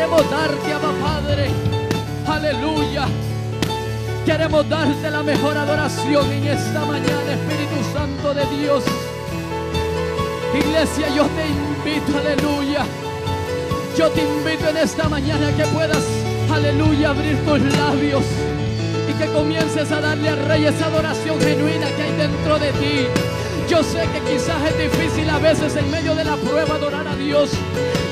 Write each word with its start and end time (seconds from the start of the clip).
Queremos 0.00 0.30
darte, 0.30 0.72
Abba 0.72 0.92
Padre. 0.98 1.50
Aleluya. 2.26 3.06
Queremos 4.24 4.66
darte 4.66 5.10
la 5.10 5.22
mejor 5.22 5.58
adoración 5.58 6.32
en 6.32 6.46
esta 6.46 6.86
mañana, 6.86 7.34
Espíritu 7.34 7.92
Santo 7.92 8.32
de 8.32 8.46
Dios. 8.46 8.82
Iglesia, 10.58 11.06
yo 11.14 11.26
te 11.26 11.46
invito, 11.46 12.16
aleluya. 12.16 12.86
Yo 13.94 14.08
te 14.08 14.22
invito 14.22 14.70
en 14.70 14.78
esta 14.78 15.06
mañana 15.06 15.54
que 15.54 15.66
puedas, 15.66 16.02
aleluya, 16.50 17.10
abrir 17.10 17.36
tus 17.44 17.60
labios 17.60 18.24
y 19.06 19.12
que 19.12 19.26
comiences 19.26 19.92
a 19.92 20.00
darle 20.00 20.30
al 20.30 20.46
Rey 20.46 20.64
esa 20.64 20.86
adoración 20.86 21.38
genuina 21.38 21.88
que 21.88 22.02
hay 22.04 22.16
dentro 22.16 22.58
de 22.58 22.72
ti. 22.72 23.06
Yo 23.68 23.82
sé 23.82 24.08
que 24.14 24.20
quizás 24.32 24.64
es 24.66 24.78
difícil 24.78 25.28
a 25.28 25.38
veces 25.38 25.76
en 25.76 25.90
medio 25.90 26.14
de 26.14 26.24
la 26.24 26.36
prueba 26.36 26.76
adorar 26.76 27.06
a 27.06 27.16
Dios. 27.16 27.50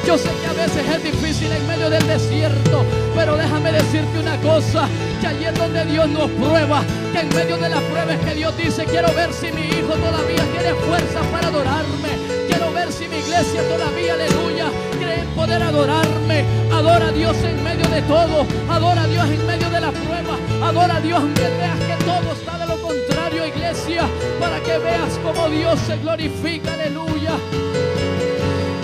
Yo 0.08 0.16
sé 0.16 0.30
que 0.40 0.46
a 0.46 0.54
veces 0.54 0.88
es 0.88 1.04
difícil 1.04 1.52
en 1.52 1.68
medio 1.68 1.90
del 1.90 2.06
desierto, 2.06 2.82
pero 3.14 3.36
déjame 3.36 3.72
decirte 3.72 4.18
una 4.18 4.38
cosa, 4.38 4.88
que 5.20 5.26
allí 5.26 5.44
es 5.44 5.54
donde 5.54 5.84
Dios 5.84 6.08
nos 6.08 6.30
prueba, 6.30 6.82
que 7.12 7.20
en 7.20 7.28
medio 7.28 7.58
de 7.58 7.68
la 7.68 7.78
prueba 7.78 8.14
es 8.14 8.20
que 8.20 8.34
Dios 8.34 8.56
dice, 8.56 8.86
quiero 8.86 9.12
ver 9.12 9.30
si 9.34 9.52
mi 9.52 9.66
hijo 9.66 9.92
todavía 9.92 10.42
tiene 10.50 10.72
fuerza 10.86 11.20
para 11.30 11.48
adorarme, 11.48 12.08
quiero 12.48 12.72
ver 12.72 12.90
si 12.90 13.06
mi 13.06 13.18
iglesia 13.18 13.60
todavía, 13.68 14.14
aleluya, 14.14 14.70
cree 14.98 15.20
en 15.20 15.28
poder 15.36 15.62
adorarme, 15.62 16.42
adora 16.72 17.08
a 17.08 17.12
Dios 17.12 17.36
en 17.44 17.62
medio 17.62 17.86
de 17.88 18.00
todo, 18.00 18.46
adora 18.70 19.02
a 19.02 19.08
Dios 19.08 19.28
en 19.28 19.46
medio 19.46 19.68
de 19.68 19.80
la 19.82 19.90
prueba, 19.90 20.38
adora 20.62 20.96
a 20.96 21.00
Dios 21.02 21.20
aunque 21.20 21.42
veas 21.42 21.78
que 21.80 22.04
todo 22.06 22.32
está 22.32 22.56
de 22.56 22.66
lo 22.66 22.80
contrario, 22.80 23.46
iglesia, 23.46 24.08
para 24.40 24.58
que 24.60 24.78
veas 24.78 25.18
como 25.22 25.50
Dios 25.50 25.78
se 25.86 25.98
glorifica, 25.98 26.72
aleluya. 26.72 27.32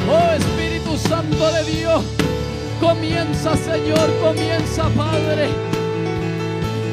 Oh 0.06 0.32
Espíritu 0.36 0.63
Santo 0.96 1.50
de 1.50 1.64
Dios, 1.64 2.04
comienza 2.80 3.56
Señor, 3.56 4.08
comienza 4.22 4.84
Padre. 4.90 5.48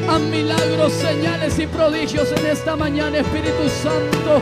A 0.09 0.17
milagros, 0.17 0.93
señales 0.93 1.59
y 1.59 1.67
prodigios 1.67 2.31
en 2.31 2.47
esta 2.47 2.75
mañana, 2.75 3.19
Espíritu 3.19 3.69
Santo. 3.83 4.41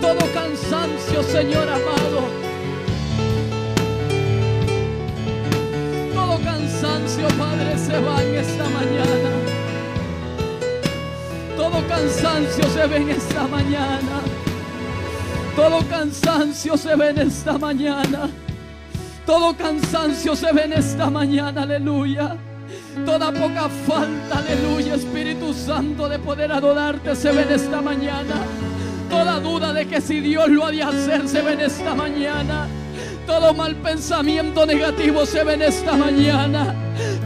Todo 0.00 0.18
cansancio, 0.32 1.22
Señor 1.22 1.68
amado. 1.68 2.28
Todo 6.14 6.38
cansancio, 6.42 7.28
Padre, 7.38 7.76
se 7.76 8.00
va 8.00 8.22
en 8.22 8.34
esta 8.34 8.64
mañana. 8.64 9.30
Todo 11.56 11.86
cansancio 11.86 12.64
se 12.72 12.86
ve 12.86 12.96
en 12.96 13.10
esta 13.10 13.46
mañana. 13.46 14.31
Todo 15.56 15.86
cansancio 15.88 16.76
se 16.76 16.96
ve 16.96 17.10
en 17.10 17.18
esta 17.18 17.58
mañana. 17.58 18.30
Todo 19.26 19.54
cansancio 19.56 20.34
se 20.34 20.52
ve 20.52 20.64
en 20.64 20.72
esta 20.72 21.10
mañana, 21.10 21.62
aleluya. 21.62 22.36
Toda 23.04 23.30
poca 23.32 23.68
falta, 23.86 24.38
aleluya, 24.38 24.94
Espíritu 24.94 25.52
Santo, 25.52 26.08
de 26.08 26.18
poder 26.18 26.52
adorarte 26.52 27.14
se 27.14 27.32
ve 27.32 27.42
en 27.42 27.52
esta 27.52 27.82
mañana. 27.82 28.34
Toda 29.10 29.40
duda 29.40 29.72
de 29.74 29.86
que 29.86 30.00
si 30.00 30.20
Dios 30.20 30.48
lo 30.48 30.64
ha 30.64 30.70
de 30.70 30.82
hacer 30.82 31.28
se 31.28 31.42
ve 31.42 31.52
en 31.52 31.60
esta 31.60 31.94
mañana. 31.94 32.66
Todo 33.26 33.52
mal 33.52 33.76
pensamiento 33.76 34.64
negativo 34.64 35.26
se 35.26 35.44
ve 35.44 35.54
en 35.54 35.62
esta 35.62 35.92
mañana. 35.96 36.81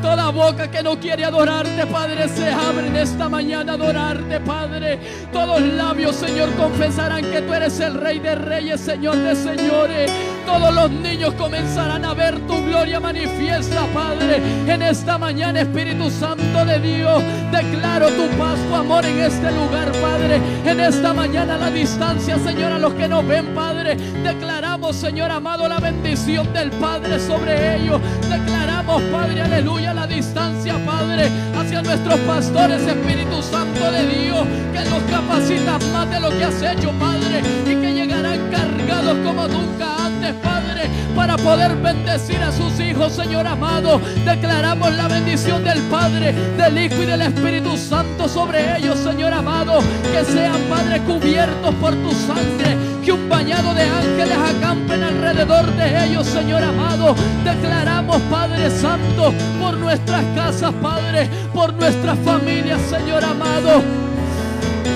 Toda 0.07 0.31
boca 0.31 0.71
que 0.71 0.85
no 0.85 1.01
quiere 1.01 1.25
adorarte, 1.25 1.85
Padre, 1.89 2.29
se 2.29 2.49
abre 2.49 2.87
en 2.87 2.95
esta 2.95 3.29
mañana 3.29 3.73
adorarte, 3.73 4.39
Padre. 4.39 5.01
Todos 5.33 5.61
labios, 5.61 6.15
Señor, 6.15 6.49
confesarán 6.55 7.23
que 7.23 7.43
tú 7.43 7.53
eres 7.53 7.81
el 7.81 7.95
Rey 7.95 8.21
de 8.21 8.37
Reyes, 8.37 8.81
Señor 8.81 9.17
de 9.17 9.35
Señores. 9.35 10.13
Todos 10.47 10.73
los 10.73 10.91
niños 10.93 11.35
comenzarán 11.35 12.05
a 12.05 12.15
ver 12.15 12.39
tu 12.47 12.65
gloria 12.65 13.01
manifiesta, 13.01 13.85
Padre. 13.93 14.41
En 14.69 14.81
esta 14.81 15.19
mañana, 15.19 15.63
Espíritu 15.63 16.09
Santo 16.09 16.65
de 16.65 16.79
Dios, 16.79 17.21
declaro 17.51 18.09
tu 18.11 18.29
paz, 18.39 18.57
tu 18.69 18.75
amor 18.75 19.05
en 19.05 19.19
este 19.19 19.51
lugar, 19.51 19.91
Padre. 20.01 20.41
En 20.65 20.79
esta 20.79 21.13
mañana, 21.13 21.59
la 21.59 21.69
distancia, 21.69 22.39
Señor, 22.39 22.73
a 22.73 22.79
los 22.79 22.95
que 22.95 23.09
nos 23.09 23.27
ven, 23.27 23.55
Padre, 23.57 23.97
declaramos, 24.23 24.95
Señor 24.95 25.33
amado, 25.33 25.69
la 25.69 25.81
bendición 25.81 26.53
del 26.53 26.71
Padre 26.71 27.19
sobre 27.19 27.77
ellos. 27.77 28.01
Declaramos, 28.31 29.03
Padre, 29.11 29.43
aleluya, 29.43 29.93
la 29.93 30.07
distancia, 30.07 30.79
Padre, 30.87 31.29
hacia 31.59 31.83
nuestros 31.83 32.21
pastores, 32.21 32.83
Espíritu 32.87 33.43
Santo 33.43 33.91
de 33.91 34.07
Dios, 34.07 34.47
que 34.73 34.89
los 34.89 35.03
capacitas 35.11 35.85
más 35.93 36.09
de 36.09 36.21
lo 36.21 36.31
que 36.31 36.45
has 36.45 36.63
hecho, 36.63 36.93
Padre, 37.01 37.43
y 37.67 37.75
que 37.75 37.95
llegarán 37.95 38.49
cargados 38.51 39.17
como 39.25 39.49
nunca 39.49 39.96
Padre, 40.43 40.89
para 41.15 41.37
poder 41.37 41.77
bendecir 41.77 42.43
a 42.43 42.53
sus 42.53 42.79
hijos, 42.81 43.13
Señor 43.13 43.47
amado. 43.47 44.01
Declaramos 44.25 44.95
la 44.95 45.09
bendición 45.09 45.63
del 45.65 45.81
Padre, 45.83 46.33
del 46.57 46.79
Hijo 46.79 47.03
y 47.03 47.07
del 47.07 47.23
Espíritu 47.23 47.77
Santo 47.77 48.29
sobre 48.29 48.77
ellos, 48.77 48.99
Señor 48.99 49.33
amado, 49.33 49.81
que 50.13 50.25
sean, 50.25 50.61
Padre, 50.69 51.01
cubiertos 51.03 51.75
por 51.77 51.95
tu 51.95 52.13
sangre, 52.13 52.77
que 53.05 53.13
un 53.13 53.29
bañado 53.29 53.75
de 53.75 53.83
ángeles 53.83 54.39
acampen 54.57 55.03
alrededor 55.03 55.67
de 55.77 56.05
ellos, 56.05 56.27
Señor 56.27 56.63
amado. 56.63 57.15
Declaramos, 57.45 58.21
Padre 58.31 58.71
Santo, 58.71 59.33
por 59.61 59.77
nuestras 59.77 60.25
casas, 60.35 60.73
Padre, 60.83 61.29
por 61.55 61.73
nuestras 61.75 62.19
familias, 62.21 62.81
Señor 62.83 63.25
amado, 63.25 63.83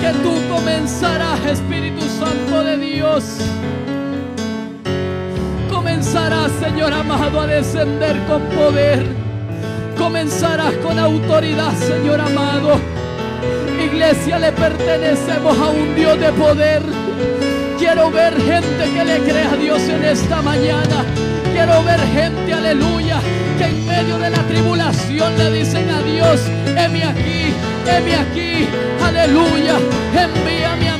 que 0.01 0.11
tú 0.23 0.33
comenzarás, 0.53 1.39
Espíritu 1.45 2.01
Santo 2.19 2.63
de 2.63 2.77
Dios. 2.77 3.23
Comenzarás, 5.81 6.51
Señor 6.59 6.93
amado, 6.93 7.41
a 7.41 7.47
descender 7.47 8.15
con 8.27 8.43
poder. 8.49 9.03
Comenzarás 9.97 10.73
con 10.75 10.99
autoridad, 10.99 11.73
Señor 11.73 12.21
amado. 12.21 12.79
Iglesia, 13.83 14.37
le 14.37 14.51
pertenecemos 14.51 15.57
a 15.57 15.69
un 15.69 15.95
Dios 15.95 16.19
de 16.19 16.31
poder. 16.33 16.83
Quiero 17.79 18.11
ver 18.11 18.39
gente 18.39 18.91
que 18.93 19.03
le 19.03 19.19
crea 19.21 19.53
a 19.53 19.57
Dios 19.57 19.81
en 19.89 20.03
esta 20.03 20.39
mañana. 20.43 21.03
Quiero 21.51 21.83
ver 21.83 21.99
gente, 22.13 22.53
aleluya, 22.53 23.19
que 23.57 23.65
en 23.65 23.87
medio 23.87 24.19
de 24.19 24.29
la 24.29 24.43
tribulación 24.43 25.35
le 25.35 25.51
dicen 25.51 25.89
a 25.89 25.99
Dios, 26.03 26.41
heme 26.77 27.03
aquí, 27.03 27.53
heme 27.87 28.15
aquí, 28.17 28.67
aleluya, 29.03 29.77
envíame 30.13 30.90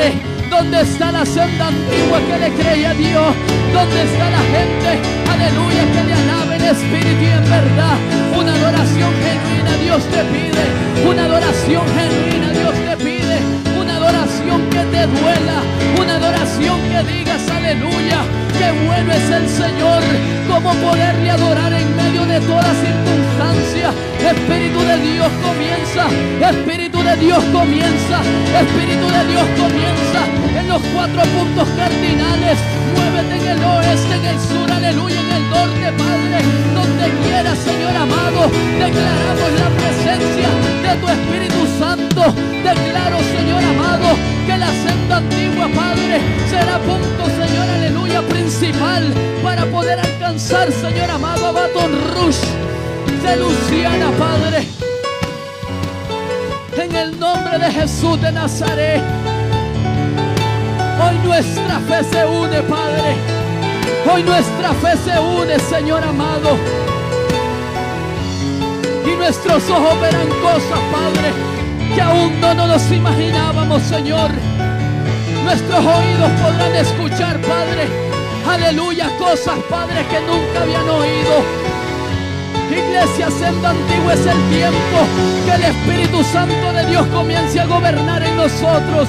Padre. 0.00 0.12
¿Dónde 0.50 0.80
está 0.80 1.12
la 1.12 1.24
senda 1.24 1.68
antigua 1.68 2.18
que 2.28 2.38
le 2.38 2.54
creía 2.54 2.90
a 2.90 2.94
Dios? 2.94 3.34
¿Dónde 3.72 4.02
está 4.02 4.30
la 4.30 4.38
gente, 4.38 4.98
aleluya, 5.30 5.82
que 5.92 6.04
le 6.04 6.14
alabe 6.14 6.56
en 6.56 6.64
espíritu 6.64 7.22
y 7.22 7.26
en 7.26 7.44
verdad? 7.50 7.96
Una 8.36 8.54
adoración 8.54 9.12
genuina 9.22 9.76
Dios 9.82 10.02
te 10.04 10.24
pide, 10.24 11.08
una 11.08 11.24
adoración 11.24 11.84
genuina 11.96 12.50
Dios 12.50 12.74
te 12.74 12.96
pide, 13.04 13.38
una 13.80 13.96
adoración 13.96 14.60
que 14.70 14.82
te 14.84 15.06
duela, 15.06 15.62
una 16.00 16.16
adoración 16.16 16.80
que 16.90 17.12
digas, 17.12 17.48
aleluya, 17.48 18.24
qué 18.60 18.70
bueno 18.84 19.10
es 19.10 19.30
el 19.30 19.48
Señor, 19.48 20.02
cómo 20.46 20.74
poderle 20.74 21.30
adorar 21.30 21.72
en 21.72 21.96
medio 21.96 22.26
de 22.26 22.40
toda 22.40 22.68
circunstancia. 22.76 23.88
Espíritu 24.20 24.80
de 24.84 24.96
Dios 25.00 25.30
comienza, 25.40 26.04
Espíritu 26.50 27.02
de 27.02 27.16
Dios 27.16 27.42
comienza, 27.56 28.16
Espíritu 28.60 29.06
de 29.16 29.22
Dios 29.32 29.46
comienza 29.56 30.20
en 30.60 30.68
los 30.68 30.82
cuatro 30.92 31.22
puntos 31.32 31.68
cardinales. 31.80 32.58
Muévete 32.92 33.34
en 33.40 33.48
el 33.48 33.64
oeste, 33.64 34.14
en 34.20 34.24
el 34.26 34.38
sur, 34.38 34.70
aleluya, 34.70 35.20
en 35.20 35.30
el 35.38 35.44
norte, 35.48 35.86
Padre, 35.96 36.38
donde 36.76 37.04
quieras, 37.24 37.58
Señor 37.64 37.96
amado. 37.96 38.42
Declaramos 38.76 39.50
la 39.56 39.68
presencia 39.80 40.48
de 40.84 40.92
tu 41.00 41.08
Espíritu 41.08 41.60
Santo. 41.78 42.22
Declaro, 42.60 43.18
Señor 43.36 43.64
amado, 43.64 44.08
que 44.46 44.56
la 44.58 44.70
senda 44.84 45.16
antigua, 45.16 45.66
Padre, 45.74 46.20
será 46.50 46.76
punto, 46.78 47.24
Señor, 47.40 47.66
aleluya, 47.76 47.99
principal 48.18 49.04
para 49.42 49.64
poder 49.66 49.98
alcanzar, 49.98 50.70
Señor 50.72 51.10
amado, 51.10 51.46
a 51.46 51.52
Baton 51.52 51.92
Rouge 52.14 52.46
de 53.22 53.36
Luciana, 53.36 54.10
Padre. 54.18 54.66
En 56.76 56.94
el 56.94 57.18
nombre 57.18 57.58
de 57.58 57.70
Jesús 57.70 58.20
de 58.20 58.32
Nazaret. 58.32 59.02
Hoy 61.02 61.16
nuestra 61.24 61.78
fe 61.80 62.04
se 62.04 62.26
une, 62.26 62.62
Padre. 62.62 63.16
Hoy 64.12 64.22
nuestra 64.22 64.72
fe 64.74 64.96
se 65.04 65.18
une, 65.18 65.58
Señor 65.58 66.02
amado. 66.02 66.56
Y 69.06 69.16
nuestros 69.16 69.68
ojos 69.70 70.00
verán 70.00 70.28
cosas, 70.42 70.80
Padre, 70.92 71.32
que 71.94 72.02
aún 72.02 72.40
no 72.40 72.66
nos 72.66 72.90
imaginábamos, 72.90 73.82
Señor. 73.82 74.30
Nuestros 75.50 75.84
oídos 75.84 76.30
podrán 76.40 76.76
escuchar, 76.76 77.36
Padre. 77.40 77.88
Aleluya, 78.48 79.10
cosas, 79.18 79.58
Padre, 79.68 80.06
que 80.06 80.20
nunca 80.20 80.62
habían 80.62 80.88
oído. 80.88 81.42
Iglesia 82.70 83.28
Senda 83.32 83.70
Antigua 83.70 84.14
es 84.14 84.26
el 84.26 84.48
tiempo 84.48 84.98
que 85.44 85.52
el 85.52 85.64
Espíritu 85.64 86.22
Santo 86.22 86.72
de 86.72 86.86
Dios 86.86 87.04
comience 87.08 87.58
a 87.58 87.66
gobernar 87.66 88.22
en 88.22 88.36
nosotros. 88.36 89.08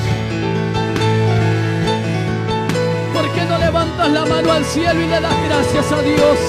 ¿Por 3.13 3.31
qué 3.33 3.45
no 3.45 3.59
levanta 3.59 4.07
levantas 4.07 4.09
la 4.09 4.25
mano 4.25 4.51
al 4.51 4.65
cielo 4.65 4.99
y 4.99 5.07
le 5.09 5.21
das 5.21 5.35
gracias 5.47 5.91
a 5.91 6.01
Dios. 6.01 6.39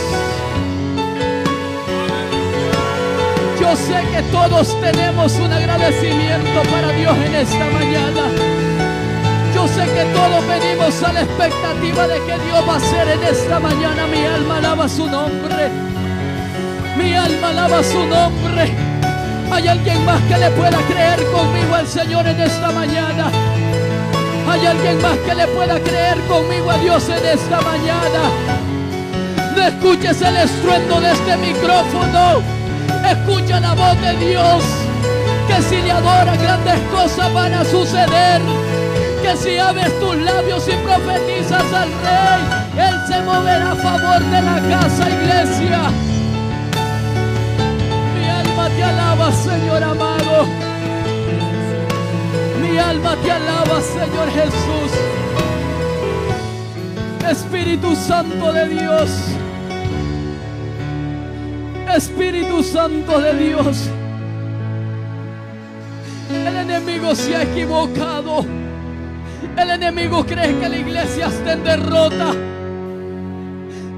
Yo 3.60 3.76
sé 3.76 4.02
que 4.10 4.22
todos 4.32 4.74
tenemos 4.80 5.34
un 5.34 5.52
agradecimiento 5.52 6.62
para 6.70 6.92
Dios 6.92 7.14
en 7.26 7.34
esta 7.34 7.66
mañana. 7.66 8.61
Yo 9.62 9.68
sé 9.68 9.84
que 9.84 10.04
todos 10.06 10.44
venimos 10.48 11.02
a 11.04 11.12
la 11.12 11.20
expectativa 11.20 12.08
de 12.08 12.16
que 12.24 12.36
Dios 12.46 12.68
va 12.68 12.74
a 12.74 12.76
hacer 12.78 13.08
en 13.10 13.22
esta 13.22 13.60
mañana. 13.60 14.08
Mi 14.08 14.24
alma 14.24 14.56
alaba 14.58 14.88
su 14.88 15.06
nombre. 15.06 15.70
Mi 16.96 17.14
alma 17.14 17.50
alaba 17.50 17.80
su 17.84 18.04
nombre. 18.04 18.74
Hay 19.52 19.68
alguien 19.68 20.04
más 20.04 20.20
que 20.22 20.36
le 20.36 20.50
pueda 20.50 20.78
creer 20.88 21.24
conmigo 21.30 21.76
al 21.76 21.86
Señor 21.86 22.26
en 22.26 22.40
esta 22.40 22.72
mañana. 22.72 23.30
Hay 24.50 24.66
alguien 24.66 25.00
más 25.00 25.16
que 25.18 25.32
le 25.32 25.46
pueda 25.46 25.78
creer 25.78 26.18
conmigo 26.22 26.68
a 26.68 26.78
Dios 26.78 27.08
en 27.08 27.24
esta 27.24 27.60
mañana. 27.60 28.20
No 29.54 29.62
escuches 29.62 30.20
el 30.22 30.38
estruendo 30.38 31.00
de 31.00 31.12
este 31.12 31.36
micrófono. 31.36 32.42
Escucha 33.08 33.60
la 33.60 33.74
voz 33.74 34.00
de 34.00 34.16
Dios. 34.26 34.64
Que 35.46 35.62
si 35.62 35.80
le 35.82 35.92
adora 35.92 36.34
grandes 36.36 36.80
cosas 36.90 37.32
van 37.32 37.54
a 37.54 37.64
suceder. 37.64 38.71
Que 39.22 39.36
si 39.36 39.56
abres 39.56 40.00
tus 40.00 40.16
labios 40.16 40.66
y 40.66 40.72
profetizas 40.84 41.72
al 41.72 41.88
rey, 42.02 42.88
Él 42.88 42.94
se 43.06 43.20
moverá 43.22 43.70
a 43.70 43.76
favor 43.76 44.20
de 44.20 44.42
la 44.42 44.60
casa, 44.68 45.08
iglesia. 45.08 45.90
Mi 48.18 48.28
alma 48.28 48.68
te 48.68 48.82
alaba, 48.82 49.32
Señor 49.32 49.84
amado. 49.84 50.46
Mi 52.60 52.78
alma 52.78 53.16
te 53.22 53.30
alaba, 53.30 53.80
Señor 53.80 54.28
Jesús. 54.32 54.92
Espíritu 57.30 57.94
Santo 57.94 58.52
de 58.52 58.68
Dios. 58.70 59.10
Espíritu 61.94 62.62
Santo 62.64 63.20
de 63.20 63.34
Dios. 63.34 63.88
El 66.28 66.56
enemigo 66.56 67.14
se 67.14 67.36
ha 67.36 67.42
equivocado. 67.42 68.61
El 69.56 69.70
enemigo 69.70 70.24
cree 70.24 70.58
que 70.58 70.68
la 70.68 70.76
iglesia 70.76 71.26
está 71.26 71.52
en 71.52 71.64
derrota. 71.64 72.32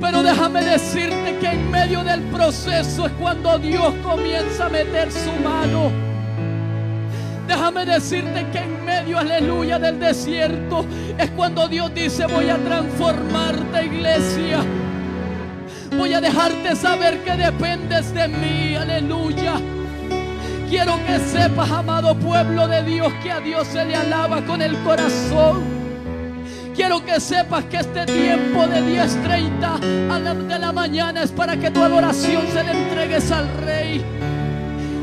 Pero 0.01 0.23
déjame 0.23 0.63
decirte 0.63 1.39
que 1.41 1.47
en 1.47 1.71
medio 1.71 2.05
del 2.05 2.21
proceso 2.25 3.07
es 3.07 3.13
cuando 3.13 3.59
Dios 3.59 3.95
comienza 4.03 4.67
a 4.67 4.69
meter 4.69 5.11
su 5.11 5.33
mano. 5.43 5.91
Déjame 7.47 7.85
decirte 7.85 8.47
que 8.53 8.59
en 8.59 8.85
medio, 8.85 9.19
aleluya, 9.19 9.79
del 9.79 10.01
desierto 10.01 10.85
es 11.19 11.31
cuando 11.31 11.69
Dios 11.69 11.93
dice 11.95 12.27
voy 12.27 12.49
a 12.49 12.57
transformarte 12.57 13.85
iglesia. 13.85 14.61
Voy 15.97 16.13
a 16.13 16.21
dejarte 16.21 16.75
saber 16.75 17.23
que 17.23 17.37
dependes 17.37 18.13
de 18.13 18.29
mí, 18.29 18.75
aleluya. 18.75 19.61
Quiero 20.69 20.99
que 21.07 21.19
sepas, 21.19 21.71
amado 21.71 22.15
pueblo 22.17 22.67
de 22.67 22.83
Dios, 22.83 23.13
que 23.23 23.31
a 23.31 23.41
Dios 23.41 23.67
se 23.69 23.85
le 23.85 23.95
alaba 23.95 24.43
con 24.43 24.63
el 24.63 24.77
corazón. 24.83 25.63
Quiero 26.75 27.05
que 27.05 27.21
sepas 27.21 27.65
que 27.67 27.77
este 27.77 28.05
tiempo 28.07 28.67
de 28.67 28.81
10.30 28.83 30.49
de 30.49 30.59
la 30.59 30.73
mañana 30.73 31.23
es 31.23 31.31
para 31.31 31.57
que 31.57 31.71
tu 31.71 31.81
adoración 31.83 32.47
se 32.53 32.65
le 32.65 32.73
entregues 32.73 33.31
al 33.31 33.49
Rey. 33.65 34.05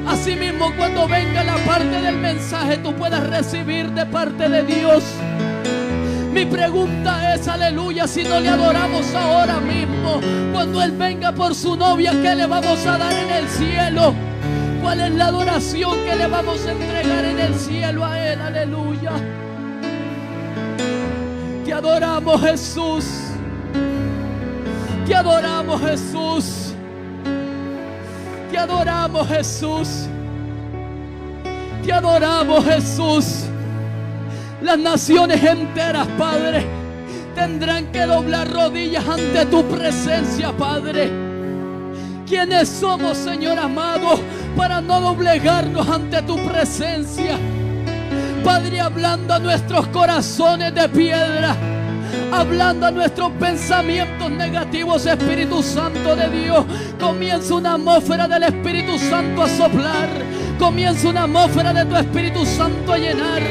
Asimismo, 0.07 0.73
cuando 0.75 1.07
venga 1.07 1.43
la 1.43 1.55
parte 1.65 2.01
del 2.01 2.17
mensaje, 2.17 2.77
tú 2.77 2.93
puedas 2.93 3.25
recibir 3.27 3.91
de 3.91 4.05
parte 4.05 4.49
de 4.49 4.63
Dios. 4.63 5.03
Mi 6.33 6.45
pregunta 6.45 7.35
es, 7.35 7.47
aleluya, 7.47 8.07
si 8.07 8.23
no 8.23 8.39
le 8.39 8.49
adoramos 8.49 9.13
ahora 9.13 9.59
mismo, 9.59 10.19
cuando 10.51 10.81
Él 10.81 10.91
venga 10.91 11.31
por 11.31 11.55
su 11.55 11.75
novia, 11.77 12.11
¿qué 12.21 12.35
le 12.35 12.47
vamos 12.47 12.85
a 12.85 12.97
dar 12.97 13.13
en 13.13 13.29
el 13.29 13.47
cielo? 13.47 14.30
¿Cuál 14.91 14.99
es 15.09 15.15
la 15.15 15.27
adoración 15.27 16.03
que 16.03 16.15
le 16.17 16.27
vamos 16.27 16.65
a 16.65 16.71
entregar 16.73 17.23
en 17.23 17.39
el 17.39 17.55
cielo 17.55 18.03
a 18.03 18.19
Él? 18.19 18.41
Aleluya. 18.41 19.13
Te 21.63 21.71
adoramos 21.71 22.41
Jesús. 22.41 23.05
Te 25.07 25.15
adoramos 25.15 25.79
Jesús. 25.79 26.73
Te 28.51 28.57
adoramos 28.57 29.29
Jesús. 29.29 29.87
Te 31.85 31.93
adoramos 31.93 32.65
Jesús. 32.65 33.45
Las 34.61 34.77
naciones 34.77 35.41
enteras, 35.41 36.05
Padre, 36.17 36.65
tendrán 37.33 37.93
que 37.93 38.01
doblar 38.01 38.51
rodillas 38.51 39.07
ante 39.07 39.45
tu 39.45 39.63
presencia, 39.69 40.51
Padre. 40.51 41.09
¿Quiénes 42.27 42.67
somos, 42.67 43.17
Señor 43.17 43.57
amado, 43.57 44.19
para 44.55 44.81
no 44.81 45.01
doblegarnos 45.01 45.87
ante 45.87 46.21
tu 46.23 46.37
presencia? 46.45 47.37
Padre, 48.43 48.79
hablando 48.79 49.33
a 49.33 49.39
nuestros 49.39 49.87
corazones 49.87 50.73
de 50.73 50.89
piedra, 50.89 51.55
hablando 52.31 52.87
a 52.87 52.91
nuestros 52.91 53.31
pensamientos 53.33 54.31
negativos, 54.31 55.05
Espíritu 55.05 55.61
Santo 55.61 56.15
de 56.15 56.29
Dios, 56.29 56.65
comienza 56.99 57.55
una 57.55 57.75
atmósfera 57.75 58.27
del 58.27 58.43
Espíritu 58.43 58.97
Santo 58.97 59.43
a 59.43 59.49
soplar, 59.49 60.09
comienza 60.61 61.09
una 61.09 61.23
atmósfera 61.23 61.73
de 61.73 61.85
tu 61.85 61.95
Espíritu 61.95 62.45
Santo 62.45 62.93
a 62.93 62.97
llenar, 62.99 63.41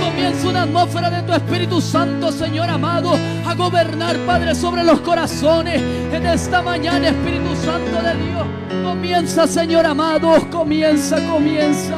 comienza 0.00 0.48
una 0.48 0.62
atmósfera 0.62 1.10
de 1.10 1.22
tu 1.22 1.32
Espíritu 1.32 1.80
Santo, 1.80 2.30
Señor 2.30 2.70
amado, 2.70 3.18
a 3.44 3.54
gobernar, 3.56 4.16
Padre, 4.18 4.54
sobre 4.54 4.84
los 4.84 5.00
corazones 5.00 5.82
en 6.12 6.24
esta 6.24 6.62
mañana, 6.62 7.08
Espíritu 7.08 7.56
Santo 7.56 8.00
de 8.00 8.14
Dios. 8.14 8.46
Comienza, 8.84 9.48
Señor 9.48 9.84
amado, 9.84 10.48
comienza, 10.48 11.16
comienza. 11.26 11.96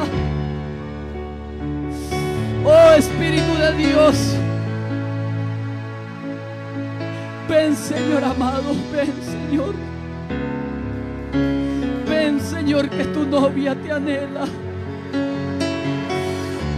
Oh 2.65 2.93
Espíritu 2.97 3.53
de 3.55 3.73
Dios. 3.73 4.15
Ven 7.47 7.75
Señor 7.75 8.23
amado, 8.23 8.73
ven 8.91 9.13
Señor. 9.23 9.92
Ven 12.33 12.41
Señor 12.41 12.89
que 12.89 13.03
tu 13.05 13.27
novia 13.27 13.75
te 13.75 13.91
anhela. 13.91 14.45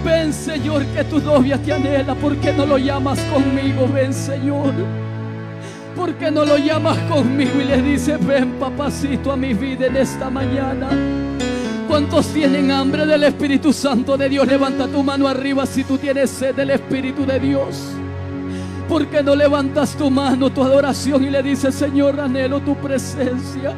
Ven 0.03 0.33
Señor 0.33 0.85
que 0.87 1.01
tu 1.05 1.21
novia 1.21 1.57
te 1.57 1.71
anhela. 1.71 2.13
¿Por 2.13 2.35
qué 2.35 2.51
no 2.51 2.65
lo 2.65 2.77
llamas 2.77 3.17
conmigo? 3.33 3.87
Ven 3.87 4.13
Señor. 4.13 4.73
¿Por 5.95 6.13
qué 6.15 6.29
no 6.29 6.43
lo 6.43 6.57
llamas 6.57 6.97
conmigo 7.09 7.61
y 7.61 7.63
le 7.63 7.81
dices, 7.81 8.23
ven 8.27 8.55
papacito 8.59 9.31
a 9.31 9.37
mi 9.37 9.53
vida 9.53 9.85
en 9.85 9.95
esta 9.95 10.29
mañana? 10.29 10.89
¿Cuántos 11.87 12.27
tienen 12.33 12.69
hambre 12.69 13.05
del 13.05 13.23
Espíritu 13.23 13.71
Santo 13.71 14.17
de 14.17 14.27
Dios? 14.27 14.45
Levanta 14.45 14.87
tu 14.87 15.03
mano 15.03 15.25
arriba 15.25 15.65
si 15.65 15.85
tú 15.85 15.97
tienes 15.97 16.31
sed 16.31 16.53
del 16.53 16.71
Espíritu 16.71 17.25
de 17.25 17.39
Dios. 17.39 17.93
¿Por 18.89 19.07
qué 19.07 19.23
no 19.23 19.33
levantas 19.33 19.95
tu 19.95 20.11
mano, 20.11 20.49
tu 20.49 20.61
adoración 20.61 21.23
y 21.23 21.29
le 21.29 21.41
dices, 21.41 21.73
Señor, 21.73 22.19
anhelo 22.19 22.59
tu 22.59 22.75
presencia? 22.75 23.73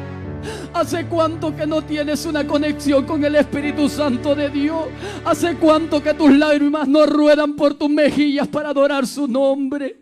¿Hace 0.74 1.06
cuánto 1.06 1.54
que 1.56 1.66
no 1.66 1.82
tienes 1.82 2.24
una 2.26 2.46
conexión 2.46 3.04
con 3.04 3.24
el 3.24 3.36
Espíritu 3.36 3.88
Santo 3.88 4.34
de 4.34 4.50
Dios? 4.50 4.86
¿Hace 5.24 5.56
cuánto 5.56 6.02
que 6.02 6.14
tus 6.14 6.32
lágrimas 6.32 6.86
no 6.86 7.06
ruedan 7.06 7.54
por 7.54 7.74
tus 7.74 7.88
mejillas 7.88 8.48
para 8.48 8.70
adorar 8.70 9.06
su 9.06 9.26
nombre? 9.26 9.96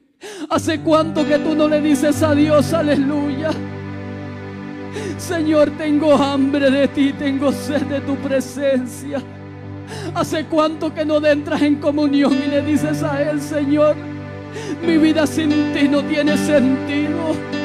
¿Hace 0.51 0.81
cuánto 0.81 1.27
que 1.27 1.39
tú 1.39 1.55
no 1.55 1.69
le 1.69 1.81
dices 1.81 2.23
a 2.23 2.35
Dios, 2.35 2.73
aleluya? 2.73 3.51
Señor, 5.19 5.71
tengo 5.79 6.15
hambre 6.15 6.71
de 6.71 6.89
ti, 6.89 7.13
tengo 7.13 7.53
sed 7.53 7.83
de 7.83 8.01
tu 8.01 8.17
presencia. 8.17 9.23
¿Hace 10.15 10.47
cuánto 10.47 10.93
que 10.93 11.05
no 11.05 11.25
entras 11.25 11.63
en 11.63 11.77
comunión 11.77 12.35
y 12.35 12.49
le 12.49 12.63
dices 12.63 13.03
a 13.03 13.23
Él, 13.23 13.41
Señor, 13.41 13.95
mi 14.85 14.97
vida 14.99 15.27
sin 15.27 15.73
ti 15.73 15.89
no 15.89 16.03
tiene 16.03 16.37
sentido? 16.37 17.56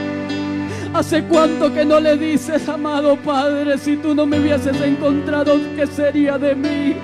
¿Hace 0.93 1.23
cuánto 1.23 1.73
que 1.73 1.85
no 1.85 1.99
le 2.01 2.17
dices, 2.17 2.67
amado 2.67 3.15
Padre, 3.15 3.77
si 3.77 3.95
tú 3.95 4.13
no 4.13 4.25
me 4.25 4.39
hubieses 4.39 4.79
encontrado, 4.81 5.57
¿qué 5.75 5.87
sería 5.87 6.37
de 6.37 6.53
mí? 6.53 6.95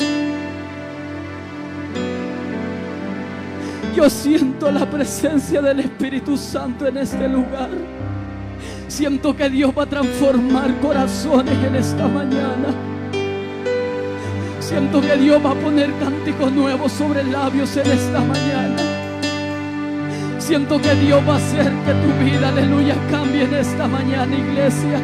Yo 3.95 4.09
siento 4.09 4.69
la 4.71 4.85
presencia 4.85 5.61
del 5.61 5.79
Espíritu 5.79 6.37
Santo 6.37 6.85
en 6.85 6.97
este 6.97 7.29
lugar. 7.29 7.69
Siento 8.89 9.35
que 9.35 9.49
Dios 9.49 9.71
va 9.75 9.83
a 9.83 9.87
transformar 9.87 10.77
corazones 10.79 11.57
en 11.63 11.75
esta 11.75 12.07
mañana. 12.07 12.75
Siento 14.59 14.99
que 14.99 15.15
Dios 15.15 15.43
va 15.43 15.51
a 15.51 15.55
poner 15.55 15.91
cánticos 15.97 16.51
nuevos 16.51 16.91
sobre 16.91 17.23
labios 17.23 17.75
en 17.77 17.89
esta 17.89 18.19
mañana. 18.19 18.86
Siento 20.47 20.81
que 20.81 20.95
Dios 20.95 21.21
va 21.27 21.33
a 21.33 21.37
hacer 21.39 21.65
que 21.65 21.91
tu 21.91 22.23
vida, 22.23 22.47
aleluya, 22.47 22.95
cambie 23.11 23.43
en 23.43 23.53
esta 23.53 23.85
mañana, 23.85 24.33
iglesia. 24.33 24.97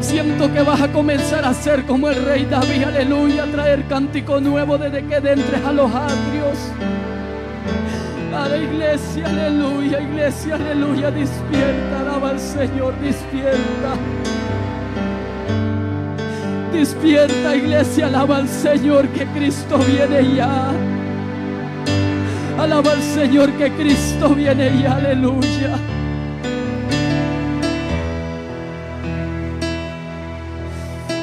Siento 0.00 0.52
que 0.52 0.60
vas 0.62 0.80
a 0.80 0.88
comenzar 0.88 1.44
a 1.44 1.54
ser 1.54 1.84
como 1.84 2.08
el 2.08 2.24
rey 2.24 2.46
David, 2.46 2.82
aleluya, 2.82 3.46
traer 3.46 3.84
cántico 3.84 4.40
nuevo 4.40 4.76
desde 4.76 5.04
que 5.04 5.14
entres 5.18 5.64
a 5.64 5.70
los 5.70 5.88
atrios. 5.94 6.58
A 8.34 8.48
la 8.48 8.56
iglesia, 8.56 9.28
aleluya, 9.28 10.00
iglesia, 10.00 10.56
aleluya, 10.56 11.12
despierta, 11.12 12.00
alaba 12.00 12.30
al 12.30 12.40
Señor, 12.40 12.92
despierta. 13.00 13.94
Despierta, 16.72 17.54
iglesia, 17.54 18.08
alaba 18.08 18.38
al 18.38 18.48
Señor 18.48 19.06
que 19.10 19.26
Cristo 19.26 19.78
viene 19.78 20.34
ya. 20.34 20.72
Alaba 22.60 22.92
al 22.92 23.02
Señor 23.02 23.50
que 23.52 23.72
Cristo 23.72 24.34
viene 24.34 24.82
ya, 24.82 24.96
aleluya. 24.96 25.78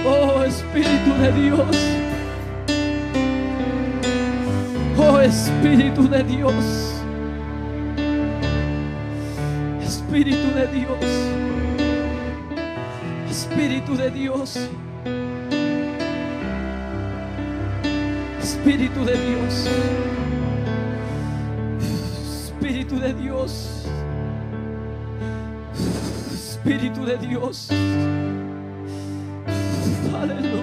Oh 0.04 0.44
Espíritu 0.44 1.14
de 1.22 1.32
Dios. 1.34 1.78
Oh 4.98 5.20
Espíritu 5.20 6.08
de 6.10 6.24
Dios. 6.24 6.96
Espíritu 9.84 10.56
de 10.56 10.68
Dios. 10.70 11.06
Espíritu 13.30 13.96
de 13.96 14.10
Dios. 14.10 14.70
Espíritu 18.42 19.06
de 19.06 19.14
Dios. 19.14 20.17
Espíritu 22.88 23.06
de 23.06 23.14
Dios. 23.22 23.86
Espíritu 26.34 27.06
de 27.06 27.18
Dios. 27.18 27.70
Aleluya. 30.16 30.58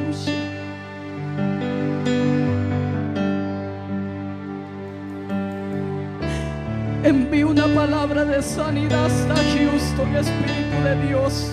Envío 7.03 7.51
una 7.51 7.67
palabra 7.75 8.25
de 8.25 8.41
sanidad 8.43 9.05
hasta 9.05 9.35
Houston, 9.35 10.17
Espíritu 10.17 10.83
de 10.83 11.07
Dios. 11.07 11.51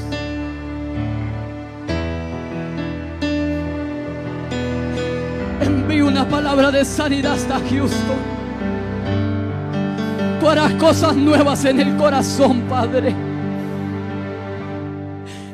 Envío 5.60 6.08
una 6.08 6.26
palabra 6.30 6.72
de 6.72 6.86
sanidad 6.86 7.34
hasta 7.34 7.60
Houston. 7.60 8.41
Harás 10.52 10.74
cosas 10.74 11.16
nuevas 11.16 11.64
en 11.64 11.80
el 11.80 11.96
corazón, 11.96 12.64
Padre. 12.70 13.16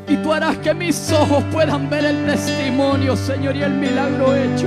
Y 0.07 0.15
tú 0.17 0.33
harás 0.33 0.57
que 0.57 0.73
mis 0.73 1.11
ojos 1.11 1.43
puedan 1.51 1.87
ver 1.87 2.05
el 2.05 2.25
testimonio, 2.25 3.15
Señor, 3.15 3.55
y 3.55 3.61
el 3.61 3.73
milagro 3.73 4.35
hecho. 4.35 4.65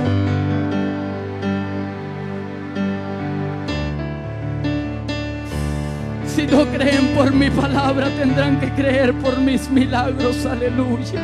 Si 6.25 6.47
no 6.47 6.65
creen 6.67 7.07
por 7.13 7.33
mi 7.33 7.49
palabra, 7.49 8.07
tendrán 8.17 8.57
que 8.61 8.69
creer 8.71 9.13
por 9.15 9.37
mis 9.37 9.69
milagros. 9.69 10.45
Aleluya. 10.45 11.23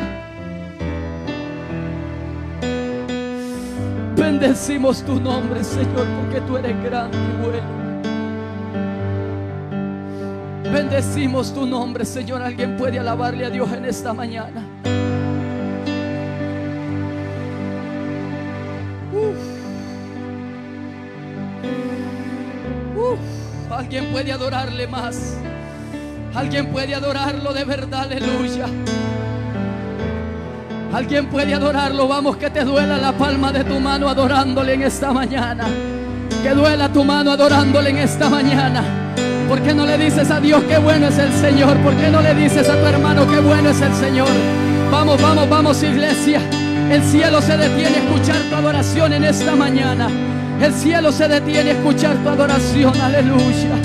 Bendecimos 4.16 5.02
tu 5.02 5.18
nombre, 5.18 5.64
Señor, 5.64 6.06
porque 6.20 6.42
tú 6.42 6.58
eres 6.58 6.76
grande 6.84 7.16
y 7.16 7.42
bueno. 7.42 7.87
Bendecimos 10.72 11.54
tu 11.54 11.66
nombre, 11.66 12.04
Señor. 12.04 12.42
Alguien 12.42 12.76
puede 12.76 12.98
alabarle 12.98 13.46
a 13.46 13.50
Dios 13.50 13.72
en 13.72 13.84
esta 13.84 14.12
mañana. 14.12 14.64
Uf. 19.12 19.36
Uf. 22.96 23.72
Alguien 23.72 24.06
puede 24.06 24.32
adorarle 24.32 24.86
más. 24.86 25.36
Alguien 26.34 26.66
puede 26.68 26.94
adorarlo 26.94 27.52
de 27.52 27.64
verdad, 27.64 28.02
aleluya. 28.02 28.66
Alguien 30.92 31.28
puede 31.28 31.54
adorarlo. 31.54 32.08
Vamos, 32.08 32.36
que 32.36 32.50
te 32.50 32.64
duela 32.64 32.98
la 32.98 33.12
palma 33.12 33.52
de 33.52 33.64
tu 33.64 33.80
mano 33.80 34.08
adorándole 34.08 34.74
en 34.74 34.82
esta 34.82 35.12
mañana. 35.12 35.66
Que 36.42 36.50
duela 36.50 36.92
tu 36.92 37.04
mano 37.04 37.32
adorándole 37.32 37.90
en 37.90 37.98
esta 37.98 38.28
mañana. 38.28 38.97
¿Por 39.48 39.62
qué 39.62 39.72
no 39.74 39.86
le 39.86 39.96
dices 39.96 40.30
a 40.30 40.40
Dios 40.40 40.62
qué 40.64 40.76
bueno 40.76 41.08
es 41.08 41.16
el 41.16 41.32
Señor? 41.32 41.74
¿Por 41.78 41.94
qué 41.96 42.10
no 42.10 42.20
le 42.20 42.34
dices 42.34 42.68
a 42.68 42.78
tu 42.78 42.84
hermano 42.84 43.26
qué 43.26 43.40
bueno 43.40 43.70
es 43.70 43.80
el 43.80 43.94
Señor? 43.94 44.28
Vamos, 44.90 45.20
vamos, 45.22 45.48
vamos, 45.48 45.82
iglesia. 45.82 46.42
El 46.90 47.02
cielo 47.02 47.40
se 47.40 47.56
detiene 47.56 47.96
a 47.96 48.04
escuchar 48.04 48.36
tu 48.50 48.54
adoración 48.54 49.14
en 49.14 49.24
esta 49.24 49.56
mañana. 49.56 50.10
El 50.60 50.74
cielo 50.74 51.10
se 51.12 51.28
detiene 51.28 51.70
a 51.70 51.72
escuchar 51.72 52.14
tu 52.16 52.28
adoración. 52.28 53.00
Aleluya. 53.00 53.76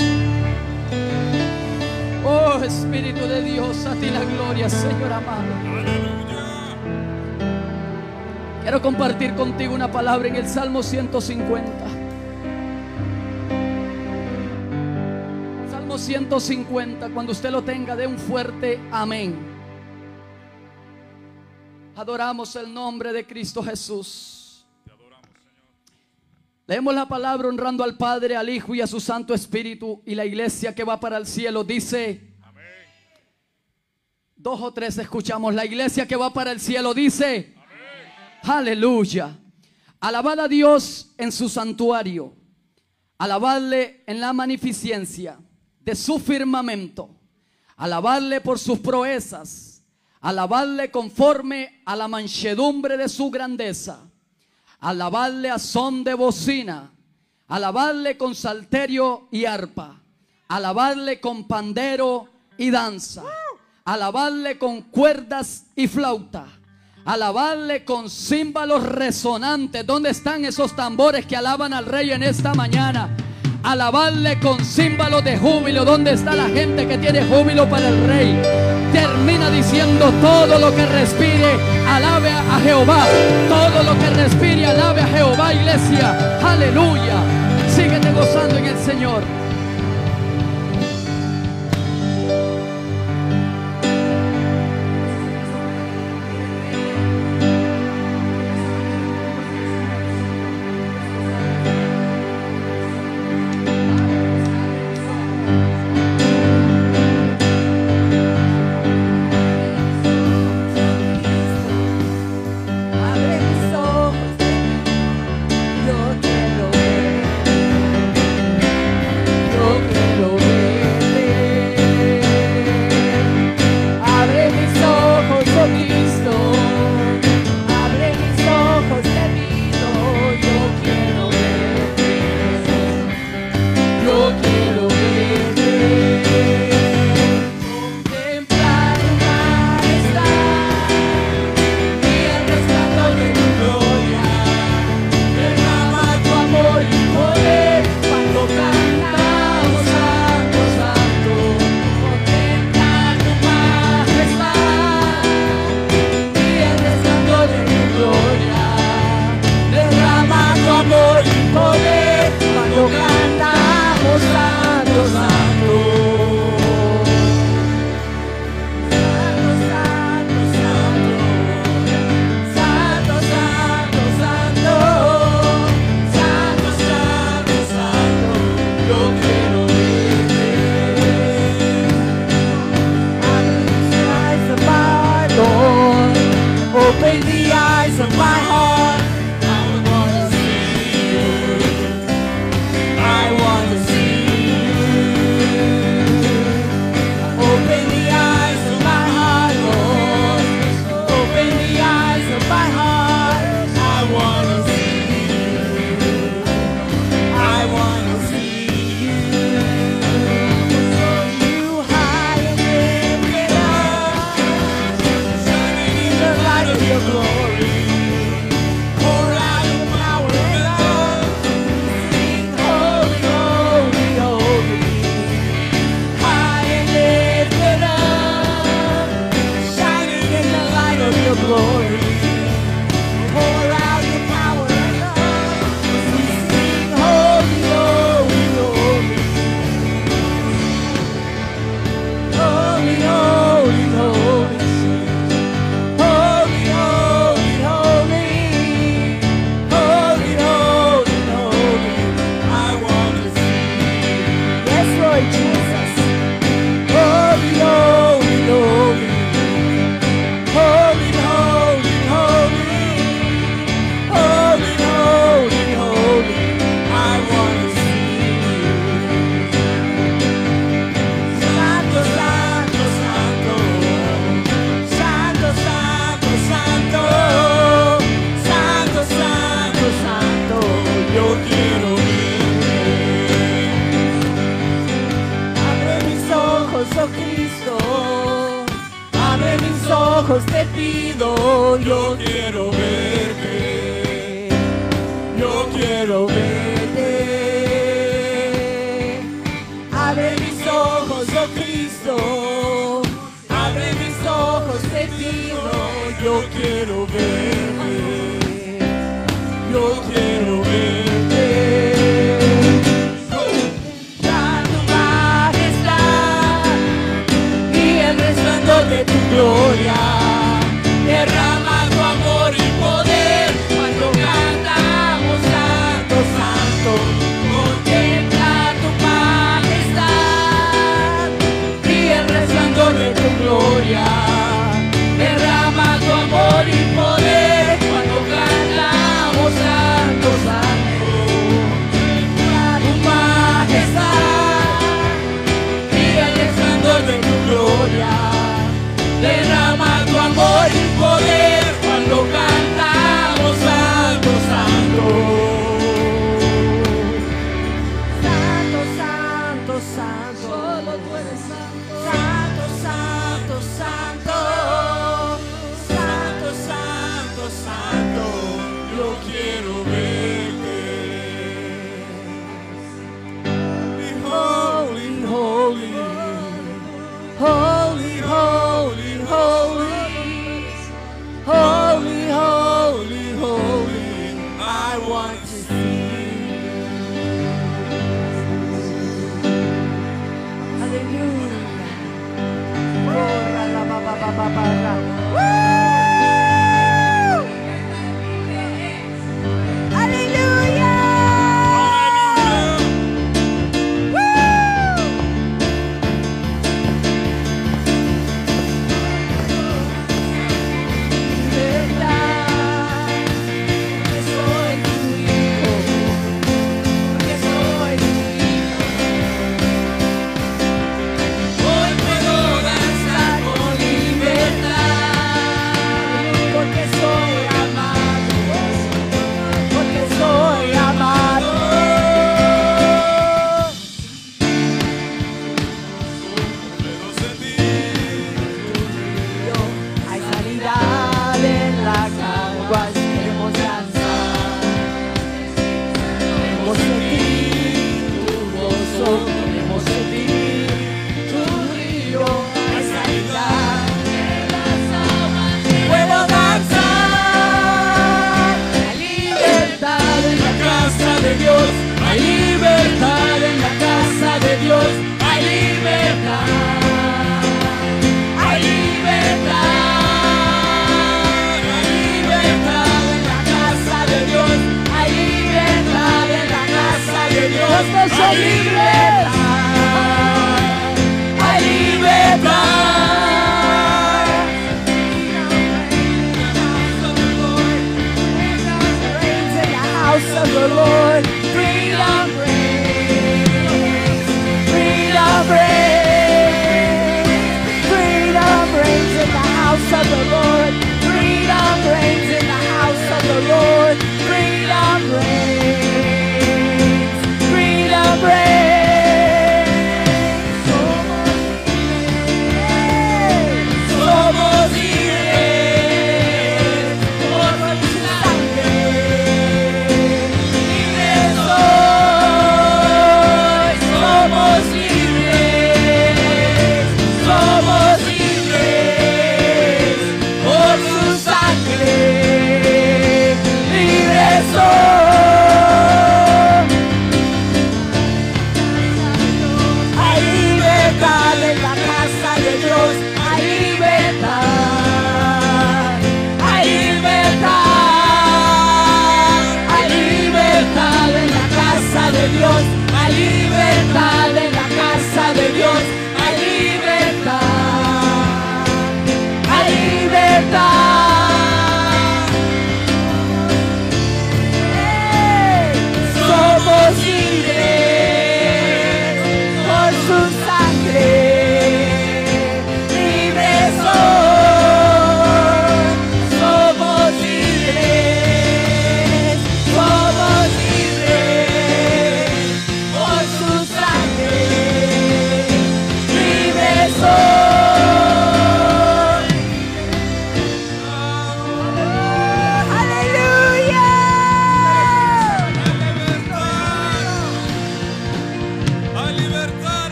Oh 2.26 2.62
Espíritu 2.62 3.26
de 3.26 3.42
Dios, 3.42 3.86
a 3.86 3.94
ti 3.94 4.10
la 4.10 4.22
gloria, 4.22 4.68
Señor 4.68 5.12
amado. 5.14 5.44
Quiero 8.60 8.82
compartir 8.82 9.34
contigo 9.34 9.74
una 9.74 9.90
palabra 9.90 10.28
en 10.28 10.36
el 10.36 10.46
Salmo 10.46 10.82
150. 10.82 12.03
Salmo 15.94 15.98
150, 15.98 17.10
cuando 17.10 17.30
usted 17.30 17.50
lo 17.52 17.62
tenga, 17.62 17.94
de 17.94 18.04
un 18.04 18.18
fuerte 18.18 18.80
amén. 18.90 19.36
Adoramos 21.94 22.56
el 22.56 22.74
nombre 22.74 23.12
de 23.12 23.24
Cristo 23.24 23.62
Jesús. 23.62 24.66
Leemos 26.66 26.92
la 26.94 27.06
palabra 27.06 27.46
honrando 27.46 27.84
al 27.84 27.96
Padre, 27.96 28.34
al 28.34 28.48
Hijo 28.48 28.74
y 28.74 28.80
a 28.80 28.88
su 28.88 28.98
Santo 28.98 29.34
Espíritu 29.34 30.02
y 30.04 30.16
la 30.16 30.24
iglesia 30.24 30.74
que 30.74 30.82
va 30.82 30.98
para 30.98 31.16
el 31.16 31.26
cielo. 31.26 31.62
Dice, 31.62 32.34
dos 34.34 34.60
o 34.62 34.72
tres 34.72 34.98
escuchamos, 34.98 35.54
la 35.54 35.64
iglesia 35.64 36.08
que 36.08 36.16
va 36.16 36.32
para 36.32 36.50
el 36.50 36.58
cielo 36.58 36.92
dice, 36.92 37.54
aleluya. 38.42 39.38
Alabad 40.00 40.40
a 40.40 40.48
Dios 40.48 41.14
en 41.18 41.30
su 41.30 41.48
santuario, 41.48 42.34
alabadle 43.16 44.02
en 44.08 44.20
la 44.20 44.32
magnificencia 44.32 45.38
de 45.84 45.94
su 45.94 46.18
firmamento, 46.18 47.10
alabadle 47.76 48.40
por 48.40 48.58
sus 48.58 48.78
proezas, 48.78 49.82
alabadle 50.20 50.90
conforme 50.90 51.82
a 51.84 51.94
la 51.94 52.08
manchedumbre 52.08 52.96
de 52.96 53.08
su 53.08 53.30
grandeza, 53.30 53.98
alabadle 54.80 55.50
a 55.50 55.58
son 55.58 56.02
de 56.04 56.14
bocina, 56.14 56.90
alabadle 57.48 58.16
con 58.16 58.34
salterio 58.34 59.28
y 59.30 59.44
arpa, 59.44 60.00
alabadle 60.48 61.20
con 61.20 61.44
pandero 61.44 62.28
y 62.56 62.70
danza, 62.70 63.22
alabadle 63.84 64.58
con 64.58 64.82
cuerdas 64.82 65.66
y 65.76 65.86
flauta, 65.88 66.46
alabarle 67.04 67.84
con 67.84 68.08
címbalos 68.08 68.82
resonantes. 68.82 69.86
¿Dónde 69.86 70.10
están 70.10 70.44
esos 70.44 70.74
tambores 70.74 71.26
que 71.26 71.36
alaban 71.36 71.74
al 71.74 71.86
rey 71.86 72.10
en 72.10 72.22
esta 72.22 72.54
mañana? 72.54 73.14
Alabarle 73.64 74.38
con 74.40 74.62
címbalos 74.62 75.24
de 75.24 75.38
júbilo. 75.38 75.86
¿Dónde 75.86 76.12
está 76.12 76.36
la 76.36 76.48
gente 76.48 76.86
que 76.86 76.98
tiene 76.98 77.24
júbilo 77.24 77.66
para 77.66 77.88
el 77.88 78.06
rey? 78.06 78.38
Termina 78.92 79.50
diciendo 79.50 80.12
todo 80.20 80.58
lo 80.58 80.74
que 80.76 80.84
respire, 80.84 81.56
alabe 81.88 82.28
a 82.28 82.60
Jehová. 82.62 83.06
Todo 83.48 83.82
lo 83.82 83.98
que 83.98 84.10
respire, 84.10 84.66
alabe 84.66 85.00
a 85.00 85.06
Jehová, 85.06 85.54
iglesia. 85.54 86.38
Aleluya. 86.46 87.16
Síguete 87.74 88.12
gozando 88.12 88.58
en 88.58 88.66
el 88.66 88.78
Señor. 88.78 89.22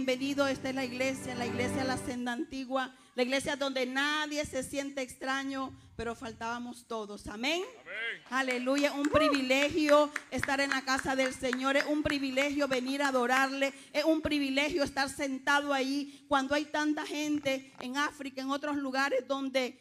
Bienvenidos. 0.00 0.48
Esta 0.48 0.70
es 0.70 0.74
la 0.74 0.86
iglesia, 0.86 1.34
la 1.34 1.44
iglesia 1.44 1.84
La 1.84 1.98
Senda 1.98 2.32
Antigua, 2.32 2.96
la 3.14 3.22
iglesia 3.22 3.56
donde 3.56 3.84
nadie 3.84 4.46
se 4.46 4.62
siente 4.62 5.02
extraño, 5.02 5.78
pero 5.94 6.14
faltábamos 6.14 6.86
todos. 6.86 7.26
Amén. 7.26 7.62
Aleluya. 8.30 8.94
Un 8.94 9.10
privilegio 9.10 10.10
estar 10.30 10.58
en 10.62 10.70
la 10.70 10.80
casa 10.86 11.16
del 11.16 11.34
Señor. 11.34 11.76
Es 11.76 11.84
un 11.84 12.02
privilegio 12.02 12.66
venir 12.66 13.02
a 13.02 13.08
adorarle. 13.08 13.74
Es 13.92 14.04
un 14.04 14.22
privilegio 14.22 14.84
estar 14.84 15.10
sentado 15.10 15.74
ahí 15.74 16.24
cuando 16.28 16.54
hay 16.54 16.64
tanta 16.64 17.04
gente 17.04 17.70
en 17.80 17.98
África, 17.98 18.40
en 18.40 18.48
otros 18.48 18.78
lugares 18.78 19.28
donde 19.28 19.78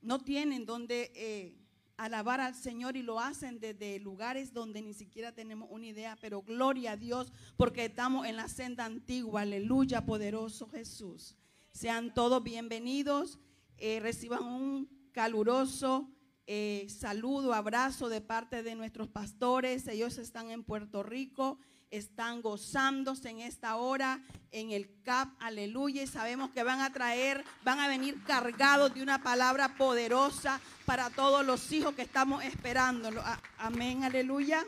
no 0.00 0.20
tienen 0.20 0.66
donde 0.66 1.10
eh, 1.16 1.57
alabar 1.98 2.40
al 2.40 2.54
Señor 2.54 2.96
y 2.96 3.02
lo 3.02 3.20
hacen 3.20 3.58
desde 3.58 3.98
lugares 3.98 4.54
donde 4.54 4.80
ni 4.80 4.94
siquiera 4.94 5.32
tenemos 5.32 5.68
una 5.70 5.86
idea, 5.86 6.16
pero 6.20 6.42
gloria 6.42 6.92
a 6.92 6.96
Dios 6.96 7.32
porque 7.56 7.84
estamos 7.86 8.26
en 8.26 8.36
la 8.36 8.48
senda 8.48 8.84
antigua, 8.84 9.42
aleluya, 9.42 10.06
poderoso 10.06 10.68
Jesús. 10.68 11.36
Sean 11.72 12.14
todos 12.14 12.42
bienvenidos, 12.42 13.38
eh, 13.76 13.98
reciban 14.00 14.44
un 14.44 14.88
caluroso 15.12 16.08
eh, 16.46 16.86
saludo, 16.88 17.52
abrazo 17.52 18.08
de 18.08 18.22
parte 18.22 18.62
de 18.62 18.74
nuestros 18.74 19.08
pastores, 19.08 19.86
ellos 19.86 20.16
están 20.16 20.50
en 20.50 20.64
Puerto 20.64 21.02
Rico 21.02 21.58
están 21.90 22.42
gozándose 22.42 23.30
en 23.30 23.40
esta 23.40 23.76
hora 23.76 24.22
en 24.50 24.70
el 24.70 25.02
CAP, 25.02 25.30
aleluya, 25.40 26.02
y 26.02 26.06
sabemos 26.06 26.50
que 26.50 26.62
van 26.62 26.80
a 26.80 26.92
traer, 26.92 27.44
van 27.64 27.80
a 27.80 27.88
venir 27.88 28.22
cargados 28.24 28.94
de 28.94 29.02
una 29.02 29.22
palabra 29.22 29.76
poderosa 29.76 30.60
para 30.86 31.10
todos 31.10 31.44
los 31.44 31.70
hijos 31.72 31.94
que 31.94 32.02
estamos 32.02 32.44
esperando. 32.44 33.10
Amén, 33.58 34.04
aleluya. 34.04 34.64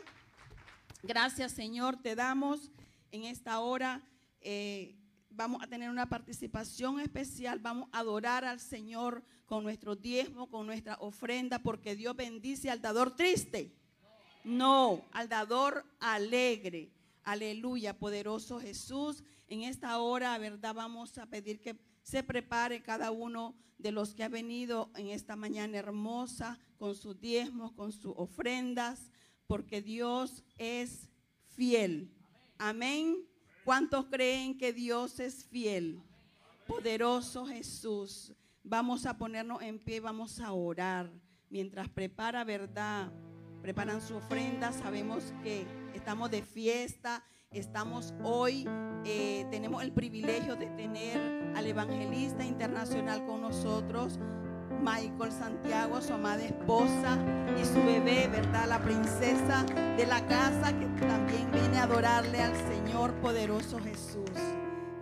Gracias 1.03 1.51
Señor, 1.51 1.97
te 1.97 2.15
damos 2.15 2.69
en 3.11 3.23
esta 3.23 3.59
hora. 3.59 4.01
Eh, 4.41 4.95
vamos 5.29 5.63
a 5.63 5.67
tener 5.67 5.89
una 5.89 6.09
participación 6.09 6.99
especial, 6.99 7.59
vamos 7.59 7.89
a 7.91 7.99
adorar 7.99 8.45
al 8.45 8.59
Señor 8.59 9.23
con 9.45 9.63
nuestro 9.63 9.95
diezmo, 9.95 10.49
con 10.49 10.65
nuestra 10.65 10.95
ofrenda, 10.99 11.59
porque 11.59 11.95
Dios 11.95 12.15
bendice 12.15 12.69
al 12.69 12.81
dador 12.81 13.15
triste. 13.15 13.75
No, 14.43 15.03
al 15.11 15.29
dador 15.29 15.85
alegre. 15.99 16.89
Aleluya, 17.23 17.97
poderoso 17.97 18.59
Jesús. 18.59 19.23
En 19.47 19.63
esta 19.63 19.97
hora, 19.99 20.37
¿verdad? 20.37 20.73
Vamos 20.73 21.17
a 21.17 21.25
pedir 21.25 21.61
que 21.61 21.77
se 22.03 22.23
prepare 22.23 22.81
cada 22.81 23.11
uno 23.11 23.55
de 23.77 23.91
los 23.91 24.13
que 24.13 24.23
ha 24.23 24.29
venido 24.29 24.91
en 24.95 25.07
esta 25.07 25.35
mañana 25.35 25.77
hermosa 25.77 26.59
con 26.77 26.95
sus 26.95 27.19
diezmos, 27.19 27.71
con 27.73 27.91
sus 27.91 28.13
ofrendas, 28.15 29.11
porque 29.47 29.81
Dios 29.81 30.43
es 30.57 31.09
fiel. 31.55 32.11
Amén. 32.57 33.27
¿Cuántos 33.63 34.05
creen 34.05 34.57
que 34.57 34.73
Dios 34.73 35.19
es 35.19 35.45
fiel? 35.45 36.01
Poderoso 36.67 37.45
Jesús. 37.45 38.33
Vamos 38.63 39.05
a 39.05 39.17
ponernos 39.17 39.61
en 39.61 39.79
pie, 39.79 39.99
vamos 39.99 40.39
a 40.39 40.53
orar. 40.53 41.11
Mientras 41.49 41.89
prepara, 41.89 42.43
¿verdad? 42.43 43.11
Preparan 43.61 44.01
su 44.01 44.15
ofrenda. 44.15 44.71
Sabemos 44.71 45.33
que 45.43 45.65
estamos 45.93 46.31
de 46.31 46.41
fiesta, 46.41 47.23
estamos 47.51 48.13
hoy, 48.23 48.67
eh, 49.05 49.45
tenemos 49.51 49.83
el 49.83 49.91
privilegio 49.91 50.55
de 50.55 50.67
tener 50.67 51.19
al 51.55 51.65
evangelista 51.65 52.43
internacional 52.43 53.25
con 53.25 53.41
nosotros. 53.41 54.19
Michael 54.81 55.31
Santiago, 55.31 56.01
su 56.01 56.13
amada 56.13 56.43
esposa 56.43 57.17
y 57.59 57.63
su 57.65 57.83
bebé, 57.85 58.27
¿verdad? 58.27 58.67
La 58.67 58.79
princesa 58.79 59.63
de 59.95 60.07
la 60.07 60.25
casa 60.25 60.73
que 60.77 60.87
también 61.05 61.51
viene 61.51 61.77
a 61.77 61.83
adorarle 61.83 62.41
al 62.41 62.55
Señor 62.55 63.13
poderoso 63.21 63.79
Jesús. 63.79 64.31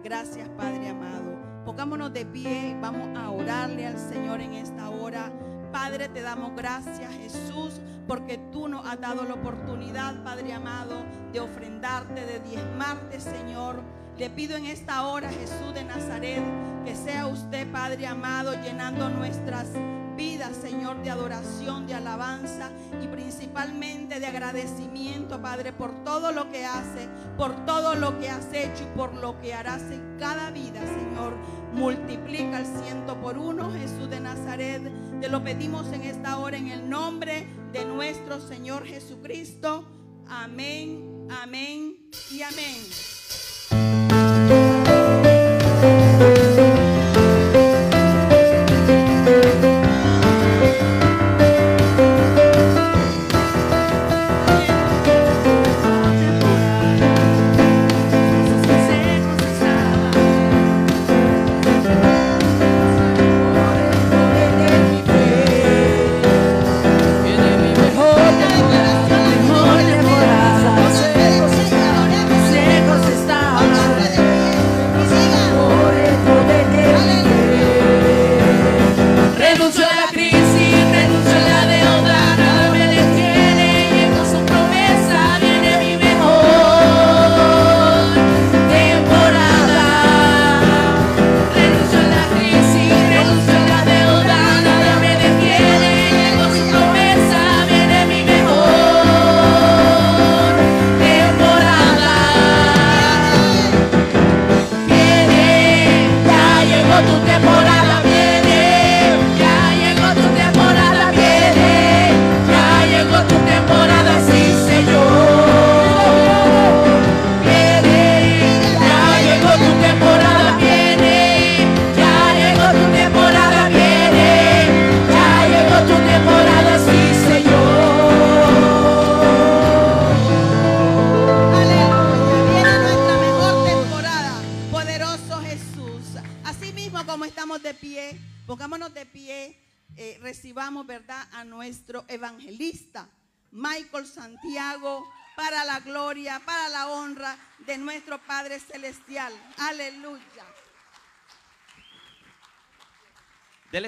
Gracias, 0.04 0.50
Padre 0.50 0.90
amado. 0.90 1.64
Pongámonos 1.66 2.12
de 2.12 2.26
pie, 2.26 2.78
vamos 2.82 3.18
a 3.18 3.30
orarle 3.30 3.86
al 3.86 3.98
Señor 3.98 4.42
en 4.42 4.54
esta 4.54 4.90
hora. 4.90 5.32
Padre, 5.72 6.10
te 6.10 6.22
damos 6.22 6.56
gracias, 6.56 7.14
Jesús, 7.14 7.80
porque 8.10 8.40
tú 8.52 8.68
nos 8.68 8.88
has 8.88 9.00
dado 9.00 9.24
la 9.24 9.36
oportunidad, 9.36 10.24
Padre 10.24 10.52
amado, 10.52 11.04
de 11.32 11.40
ofrendarte, 11.40 12.26
de 12.26 12.40
diezmarte, 12.40 13.20
Señor. 13.20 13.84
Le 14.18 14.32
pido 14.32 14.58
en 14.58 14.66
esta 14.66 15.06
hora, 15.06 15.30
Jesús 15.30 15.76
de 15.76 15.84
Nazaret, 15.84 16.44
que 16.84 16.96
sea 16.96 17.28
usted, 17.28 17.72
Padre 17.72 18.08
amado, 18.08 18.56
llenando 18.64 19.10
nuestras 19.10 19.68
vidas, 20.20 20.58
Señor, 20.58 21.02
de 21.02 21.12
adoración, 21.12 21.88
de 21.88 21.94
alabanza 21.94 22.72
y 23.02 23.08
principalmente 23.08 24.20
de 24.20 24.26
agradecimiento, 24.28 25.42
Padre, 25.42 25.72
por 25.72 26.04
todo 26.04 26.34
lo 26.34 26.52
que 26.52 26.66
hace, 26.66 27.08
por 27.38 27.66
todo 27.66 27.96
lo 27.96 28.20
que 28.20 28.30
has 28.30 28.52
hecho 28.52 28.84
y 28.84 28.98
por 28.98 29.14
lo 29.14 29.40
que 29.40 29.54
harás 29.54 29.84
en 29.84 30.18
cada 30.20 30.52
vida, 30.52 30.82
Señor. 30.82 31.38
Multiplica 31.74 32.60
el 32.60 32.66
ciento 32.66 33.16
por 33.22 33.38
uno, 33.38 33.72
Jesús 33.72 34.10
de 34.10 34.20
Nazaret. 34.20 34.82
Te 35.22 35.30
lo 35.30 35.42
pedimos 35.42 35.88
en 35.94 36.02
esta 36.02 36.38
hora 36.38 36.58
en 36.58 36.68
el 36.68 36.90
nombre 36.90 37.48
de 37.72 37.86
nuestro 37.86 38.42
Señor 38.42 38.86
Jesucristo. 38.86 39.88
Amén, 40.28 41.28
amén 41.30 41.96
y 42.30 42.42
amén. 42.42 43.49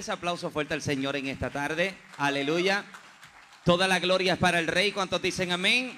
Denles 0.01 0.17
aplauso 0.17 0.49
fuerte 0.49 0.73
al 0.73 0.81
Señor 0.81 1.15
en 1.15 1.27
esta 1.27 1.51
tarde. 1.51 1.93
Aleluya. 2.17 2.85
Toda 3.63 3.87
la 3.87 3.99
gloria 3.99 4.33
es 4.33 4.39
para 4.39 4.57
el 4.57 4.65
Rey. 4.65 4.91
¿Cuántos 4.91 5.21
dicen 5.21 5.51
amén? 5.51 5.95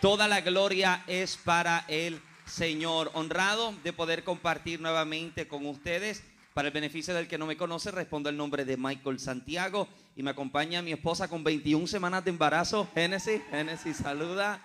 Toda 0.00 0.26
la 0.26 0.40
gloria 0.40 1.04
es 1.06 1.36
para 1.36 1.84
el 1.86 2.20
Señor. 2.44 3.12
Honrado 3.14 3.72
de 3.84 3.92
poder 3.92 4.24
compartir 4.24 4.80
nuevamente 4.80 5.46
con 5.46 5.64
ustedes. 5.66 6.24
Para 6.54 6.66
el 6.66 6.74
beneficio 6.74 7.14
del 7.14 7.28
que 7.28 7.38
no 7.38 7.46
me 7.46 7.56
conoce, 7.56 7.92
respondo 7.92 8.28
el 8.30 8.36
nombre 8.36 8.64
de 8.64 8.76
Michael 8.76 9.20
Santiago 9.20 9.86
y 10.16 10.24
me 10.24 10.30
acompaña 10.30 10.82
mi 10.82 10.90
esposa 10.90 11.28
con 11.28 11.44
21 11.44 11.86
semanas 11.86 12.24
de 12.24 12.30
embarazo. 12.30 12.88
Génesis, 12.94 13.40
Génesis, 13.48 13.98
saluda. 13.98 14.60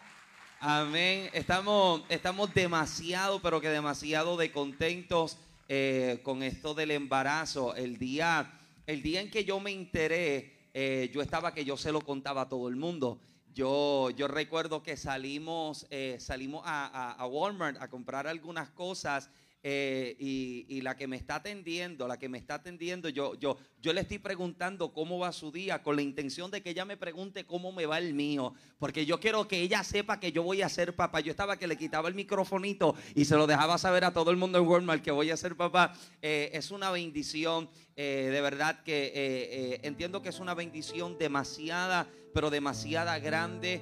Amén. 0.59 1.29
Estamos, 1.33 2.01
estamos 2.09 2.51
demasiado, 2.55 3.39
pero 3.43 3.61
que 3.61 3.69
demasiado 3.69 4.37
de 4.37 4.51
contentos 4.51 5.37
eh, 5.67 6.19
con 6.23 6.43
esto 6.43 6.73
del 6.73 6.91
embarazo. 6.91 7.75
El 7.75 7.97
día, 7.97 8.59
el 8.85 9.01
día 9.01 9.21
en 9.21 9.31
que 9.31 9.45
yo 9.45 9.59
me 9.59 9.71
enteré, 9.71 10.69
eh, 10.73 11.09
yo 11.13 11.21
estaba 11.21 11.53
que 11.53 11.65
yo 11.65 11.75
se 11.77 11.91
lo 11.91 12.01
contaba 12.01 12.41
a 12.41 12.49
todo 12.49 12.67
el 12.67 12.75
mundo. 12.75 13.19
Yo, 13.53 14.09
yo 14.11 14.27
recuerdo 14.27 14.83
que 14.83 14.97
salimos, 14.97 15.87
eh, 15.89 16.17
salimos 16.19 16.61
a, 16.65 17.25
Walmart 17.25 17.81
a 17.81 17.89
comprar 17.89 18.27
algunas 18.27 18.69
cosas 18.69 19.29
eh, 19.67 20.15
y, 20.19 20.81
la 20.81 20.95
que 20.95 21.07
me 21.07 21.15
está 21.15 21.37
atendiendo, 21.37 22.07
la 22.07 22.19
que 22.19 22.29
me 22.29 22.37
está 22.37 22.53
atendiendo, 22.53 23.09
yo, 23.09 23.33
yo, 23.33 23.57
yo 23.81 23.93
le 23.93 24.01
estoy 24.01 24.19
preguntando 24.19 24.93
cómo 24.93 25.17
va 25.17 25.31
su 25.31 25.51
día 25.51 25.81
con 25.81 25.95
la 25.95 26.03
intención 26.03 26.51
de 26.51 26.61
que 26.61 26.69
ella 26.69 26.85
me 26.85 26.97
pregunte 26.97 27.47
cómo 27.47 27.71
me 27.71 27.87
va 27.87 27.97
el 27.97 28.13
mío, 28.13 28.53
porque 28.77 29.07
yo 29.07 29.19
quiero 29.19 29.47
que 29.47 29.61
ella 29.61 29.83
sepa 29.83 30.19
que 30.19 30.31
yo 30.31 30.43
voy 30.43 30.61
a 30.61 30.69
ser 30.69 30.95
papá. 30.95 31.19
Yo 31.19 31.31
estaba 31.31 31.57
que 31.57 31.65
le 31.65 31.77
quitaba 31.77 32.07
el 32.09 32.13
microfonito 32.13 32.93
y 33.15 33.25
se 33.25 33.35
lo 33.35 33.47
dejaba 33.47 33.79
saber 33.79 34.03
a 34.03 34.13
todo 34.13 34.29
el 34.29 34.37
mundo 34.37 34.59
en 34.59 34.67
Walmart 34.67 35.01
que 35.01 35.09
voy 35.09 35.31
a 35.31 35.37
ser 35.37 35.55
papá. 35.55 35.95
Eh, 36.21 36.51
es 36.53 36.69
una 36.69 36.91
bendición, 36.91 37.67
eh, 37.95 38.29
de 38.31 38.41
verdad 38.41 38.83
que 38.83 39.79
entiendo 39.81 40.21
que 40.21 40.29
es 40.29 40.39
una 40.39 40.53
bendición 40.53 41.17
demasiada, 41.17 42.07
pero 42.35 42.51
demasiada 42.51 43.17
grande. 43.17 43.81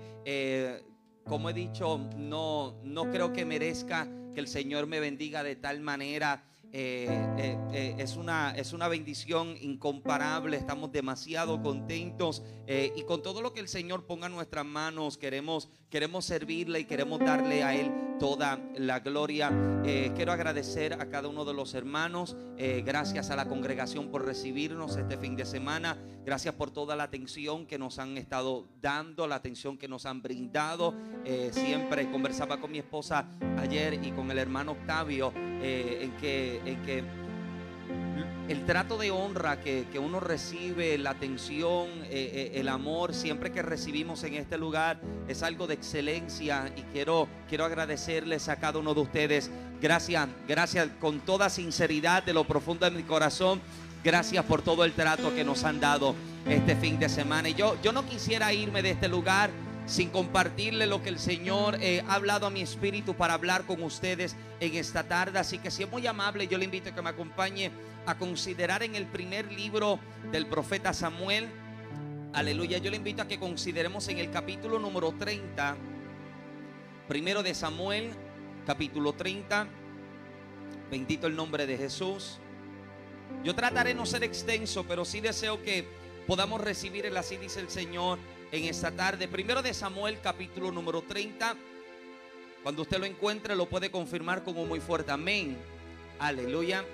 Como 1.25 1.49
he 1.49 1.53
dicho, 1.53 1.97
no, 2.15 2.79
no 2.84 3.11
creo 3.11 3.34
que 3.34 3.43
merezca 3.43 4.07
que 4.34 4.39
el 4.39 4.47
Señor 4.47 4.88
me 4.88 4.99
bendiga 4.99 5.43
de 5.43 5.55
tal 5.55 5.81
manera. 5.81 6.43
Eh, 6.76 7.05
eh, 7.38 7.57
eh, 7.71 7.95
es, 7.99 8.15
una, 8.15 8.49
es 8.57 8.74
una 8.74 8.88
bendición 8.88 9.55
incomparable, 9.61 10.57
estamos 10.57 10.91
demasiado 10.91 11.61
contentos 11.61 12.41
y 12.67 13.03
con 13.03 13.21
todo 13.21 13.43
lo 13.43 13.53
que 13.53 13.59
el 13.59 13.67
Señor 13.67 14.07
ponga 14.07 14.26
en 14.26 14.34
nuestras 14.34 14.65
manos 14.65 15.19
queremos, 15.19 15.69
queremos 15.91 16.26
servirle 16.26 16.80
y 16.80 16.86
queremos 16.86 17.19
darle 17.19 17.61
a 17.61 17.76
Él 17.76 17.91
toda 18.19 18.59
la 18.76 19.01
gloria. 19.01 19.51
Quiero 19.84 20.32
agradecer 20.32 20.93
a 20.93 21.09
cada 21.09 21.28
uno 21.28 21.45
de 21.45 21.53
los 21.53 21.76
hermanos, 21.76 22.36
gracias 22.84 23.30
a 23.30 23.36
la 23.36 23.47
congregación 23.47 24.09
por 24.09 24.26
recibirnos 24.26 24.95
este 24.95 25.17
fin 25.17 25.36
de 25.36 25.45
semana, 25.45 25.97
gracias 26.26 26.55
por 26.55 26.71
toda 26.71 26.95
la 26.95 27.03
atención 27.03 27.67
que 27.67 27.78
nos 27.78 27.99
han 27.99 28.17
estado 28.17 28.69
dando, 28.82 29.28
la 29.28 29.36
atención 29.36 29.78
que 29.78 29.89
nos 29.89 30.05
han 30.05 30.21
brindado. 30.21 30.95
Siempre 31.51 32.09
conversaba 32.09 32.61
con 32.61 32.71
mi 32.71 32.80
esposa 32.80 33.28
ayer 33.57 33.99
y 34.01 34.11
con 34.11 34.32
el 34.32 34.39
hermano 34.39 34.71
Octavio 34.71 35.34
eh, 35.64 35.99
en 36.01 36.11
que, 36.18 36.61
en 36.66 36.84
que 36.84 37.03
el 38.49 38.66
trato 38.66 38.97
de 38.97 39.11
honra 39.11 39.61
que, 39.61 39.86
que 39.93 39.97
uno 39.97 40.20
recibe, 40.20 40.97
la 40.97 41.11
atención, 41.11 41.88
eh, 42.03 42.09
eh, 42.11 42.51
el 42.55 42.68
amor, 42.68 43.14
siempre 43.14 43.53
que 43.53 43.61
recibimos 43.61 44.26
en 44.26 44.34
este 44.34 44.57
lugar 44.57 44.99
es 45.30 45.41
algo 45.41 45.66
de 45.66 45.76
excelencia 45.76 46.70
y 46.76 46.82
quiero, 46.91 47.30
quiero 47.47 47.64
agradecerles 47.64 48.49
a 48.49 48.57
cada 48.57 48.80
uno 48.80 48.93
de 48.93 48.99
ustedes. 48.99 49.49
Gracias, 49.82 50.28
gracias 50.49 50.89
con 50.99 51.22
toda 51.22 51.49
sinceridad 51.49 52.24
de 52.24 52.34
lo 52.34 52.43
profundo 52.43 52.86
de 52.86 52.91
mi 52.91 53.03
corazón. 53.03 53.61
Gracias 54.03 54.43
por 54.43 54.61
todo 54.61 54.84
el 54.84 54.91
trato 54.91 55.34
que 55.34 55.45
nos 55.45 55.64
han 55.64 55.80
dado 55.80 56.14
este 56.45 56.76
fin 56.76 56.99
de 56.99 57.07
semana. 57.07 57.47
Y 57.47 57.53
yo, 57.53 57.78
yo 57.82 57.93
no 57.93 58.05
quisiera 58.05 58.51
irme 58.51 58.82
de 58.82 58.91
este 58.91 59.07
lugar 59.07 59.49
sin 59.86 60.09
compartirle 60.09 60.88
lo 60.88 61.03
que 61.03 61.09
el 61.09 61.19
Señor 61.19 61.77
eh, 61.81 62.03
ha 62.07 62.15
hablado 62.15 62.47
a 62.47 62.49
mi 62.49 62.61
espíritu 62.61 63.15
para 63.15 63.34
hablar 63.34 63.65
con 63.65 63.84
ustedes 63.84 64.36
en 64.59 64.75
esta 64.75 65.03
tarde. 65.03 65.39
Así 65.39 65.59
que 65.59 65.71
si 65.71 65.84
es 65.84 65.91
muy 65.91 66.07
amable, 66.07 66.47
yo 66.47 66.57
le 66.57 66.65
invito 66.65 66.89
a 66.89 66.95
que 66.95 67.01
me 67.01 67.09
acompañe 67.09 67.71
a 68.05 68.17
considerar 68.17 68.84
en 68.84 68.95
el 68.95 69.05
primer 69.05 69.51
libro 69.51 69.99
del 70.31 70.47
profeta 70.47 70.93
Samuel. 70.93 71.47
Aleluya, 72.34 72.77
yo 72.77 72.89
le 72.89 72.97
invito 72.97 73.21
a 73.21 73.27
que 73.27 73.39
consideremos 73.39 74.07
en 74.07 74.17
el 74.17 74.31
capítulo 74.31 74.79
número 74.79 75.11
30, 75.11 75.75
primero 77.07 77.43
de 77.43 77.53
Samuel, 77.53 78.11
capítulo 78.65 79.13
30. 79.13 79.67
Bendito 80.89 81.27
el 81.27 81.36
nombre 81.36 81.67
de 81.67 81.77
Jesús. 81.77 82.39
Yo 83.43 83.53
trataré 83.55 83.93
no 83.93 84.05
ser 84.05 84.23
extenso, 84.23 84.86
pero 84.88 85.05
sí 85.05 85.19
deseo 85.19 85.61
que 85.61 85.88
podamos 86.27 86.61
recibir 86.61 87.05
el 87.05 87.17
así 87.17 87.38
dice 87.38 87.59
el 87.59 87.69
Señor 87.69 88.19
en 88.54 88.66
esta 88.66 88.91
tarde. 88.91 89.28
Primero 89.28 89.64
de 89.64 89.74
Samuel, 89.74 90.20
capítulo 90.22 90.72
número 90.72 91.01
30. 91.01 91.56
Cuando 92.62 92.84
usted 92.84 92.99
lo 92.99 93.06
encuentre, 93.08 93.56
lo 93.56 93.68
puede 93.68 93.89
confirmar 93.89 94.43
como 94.43 94.64
muy 94.68 94.80
fuerte. 94.80 95.12
Amén. 95.12 95.58
Aleluya. 96.20 96.86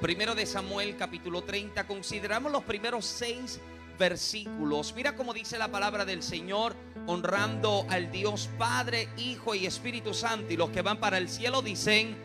Primero 0.00 0.34
de 0.34 0.46
Samuel, 0.46 0.96
capítulo 0.96 1.42
30. 1.42 1.86
Consideramos 1.86 2.50
los 2.50 2.64
primeros 2.64 3.04
seis 3.04 3.60
versículos. 3.98 4.94
Mira 4.96 5.14
cómo 5.14 5.34
dice 5.34 5.58
la 5.58 5.68
palabra 5.68 6.06
del 6.06 6.22
Señor, 6.22 6.74
honrando 7.06 7.84
al 7.90 8.10
Dios 8.10 8.48
Padre, 8.56 9.10
Hijo 9.18 9.54
y 9.54 9.66
Espíritu 9.66 10.14
Santo. 10.14 10.50
Y 10.50 10.56
los 10.56 10.70
que 10.70 10.80
van 10.80 10.98
para 10.98 11.18
el 11.18 11.28
cielo 11.28 11.60
dicen, 11.60 12.16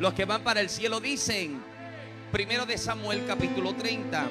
los 0.00 0.14
que 0.14 0.24
van 0.24 0.42
para 0.42 0.60
el 0.60 0.70
cielo 0.70 1.00
dicen, 1.00 1.62
primero 2.32 2.64
de 2.64 2.78
Samuel, 2.78 3.26
capítulo 3.26 3.74
30. 3.74 4.26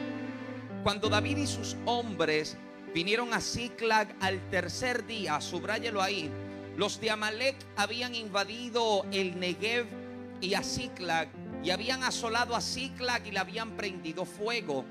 Cuando 0.82 1.08
David 1.08 1.38
y 1.38 1.48
sus 1.48 1.78
hombres 1.86 2.58
vinieron 2.96 3.34
a 3.34 3.41
Ziklag 3.41 4.16
al 4.22 4.39
tercer 4.50 5.06
día, 5.06 5.41
subráyelo 5.41 6.02
ahí, 6.02 6.32
los 6.78 7.02
de 7.02 7.12
Amalek 7.12 7.58
habían 7.76 8.16
invadido 8.16 9.06
el 9.12 9.38
Negev 9.38 9.86
y 10.39 10.54
a 10.54 10.64
Ziklag 10.64 11.28
y 11.62 11.72
habían 11.72 12.06
asolado 12.06 12.56
a 12.56 12.62
Ziklag 12.62 13.28
y 13.28 13.32
le 13.32 13.39
habían 13.39 13.72
prendido 13.76 14.24
fuego 14.24 14.86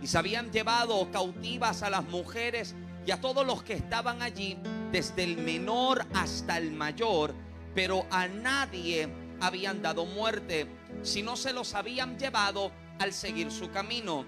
y 0.00 0.06
se 0.06 0.16
habían 0.16 0.52
llevado 0.52 1.10
cautivas 1.10 1.82
a 1.82 1.90
las 1.90 2.04
mujeres 2.04 2.76
y 3.04 3.10
a 3.10 3.20
todos 3.20 3.44
los 3.44 3.64
que 3.64 3.72
estaban 3.72 4.22
allí, 4.22 4.56
desde 4.92 5.24
el 5.24 5.38
menor 5.38 6.06
hasta 6.14 6.58
el 6.58 6.70
mayor, 6.70 7.34
pero 7.74 8.06
a 8.12 8.28
nadie 8.28 9.08
habían 9.40 9.82
dado 9.82 10.06
muerte, 10.06 10.68
sino 11.02 11.34
se 11.34 11.52
los 11.52 11.74
habían 11.74 12.20
llevado 12.20 12.70
al 13.00 13.12
seguir 13.12 13.50
su 13.50 13.68
camino. 13.72 14.24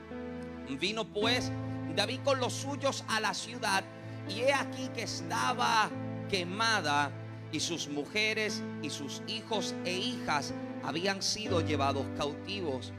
Vino 0.80 1.04
pues 1.04 1.52
David 1.96 2.20
con 2.24 2.40
los 2.40 2.52
suyos 2.52 3.04
a 3.08 3.20
la 3.20 3.34
ciudad 3.34 3.84
y 4.28 4.40
he 4.40 4.52
aquí 4.52 4.88
que 4.94 5.02
estaba 5.02 5.90
quemada 6.28 7.10
y 7.52 7.60
sus 7.60 7.88
mujeres 7.88 8.62
y 8.82 8.90
sus 8.90 9.22
hijos 9.26 9.74
e 9.84 9.92
hijas 9.92 10.54
habían 10.84 11.22
sido 11.22 11.60
llevados 11.60 12.06
cautivos. 12.16 12.92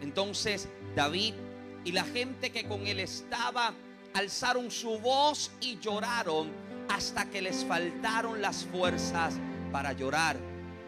Entonces 0.00 0.68
David 0.94 1.34
y 1.84 1.92
la 1.92 2.04
gente 2.04 2.50
que 2.50 2.66
con 2.66 2.86
él 2.86 3.00
estaba 3.00 3.74
alzaron 4.14 4.70
su 4.70 4.98
voz 4.98 5.50
y 5.60 5.78
lloraron 5.78 6.50
hasta 6.88 7.28
que 7.28 7.42
les 7.42 7.64
faltaron 7.64 8.40
las 8.40 8.64
fuerzas 8.64 9.34
para 9.70 9.92
llorar. 9.92 10.38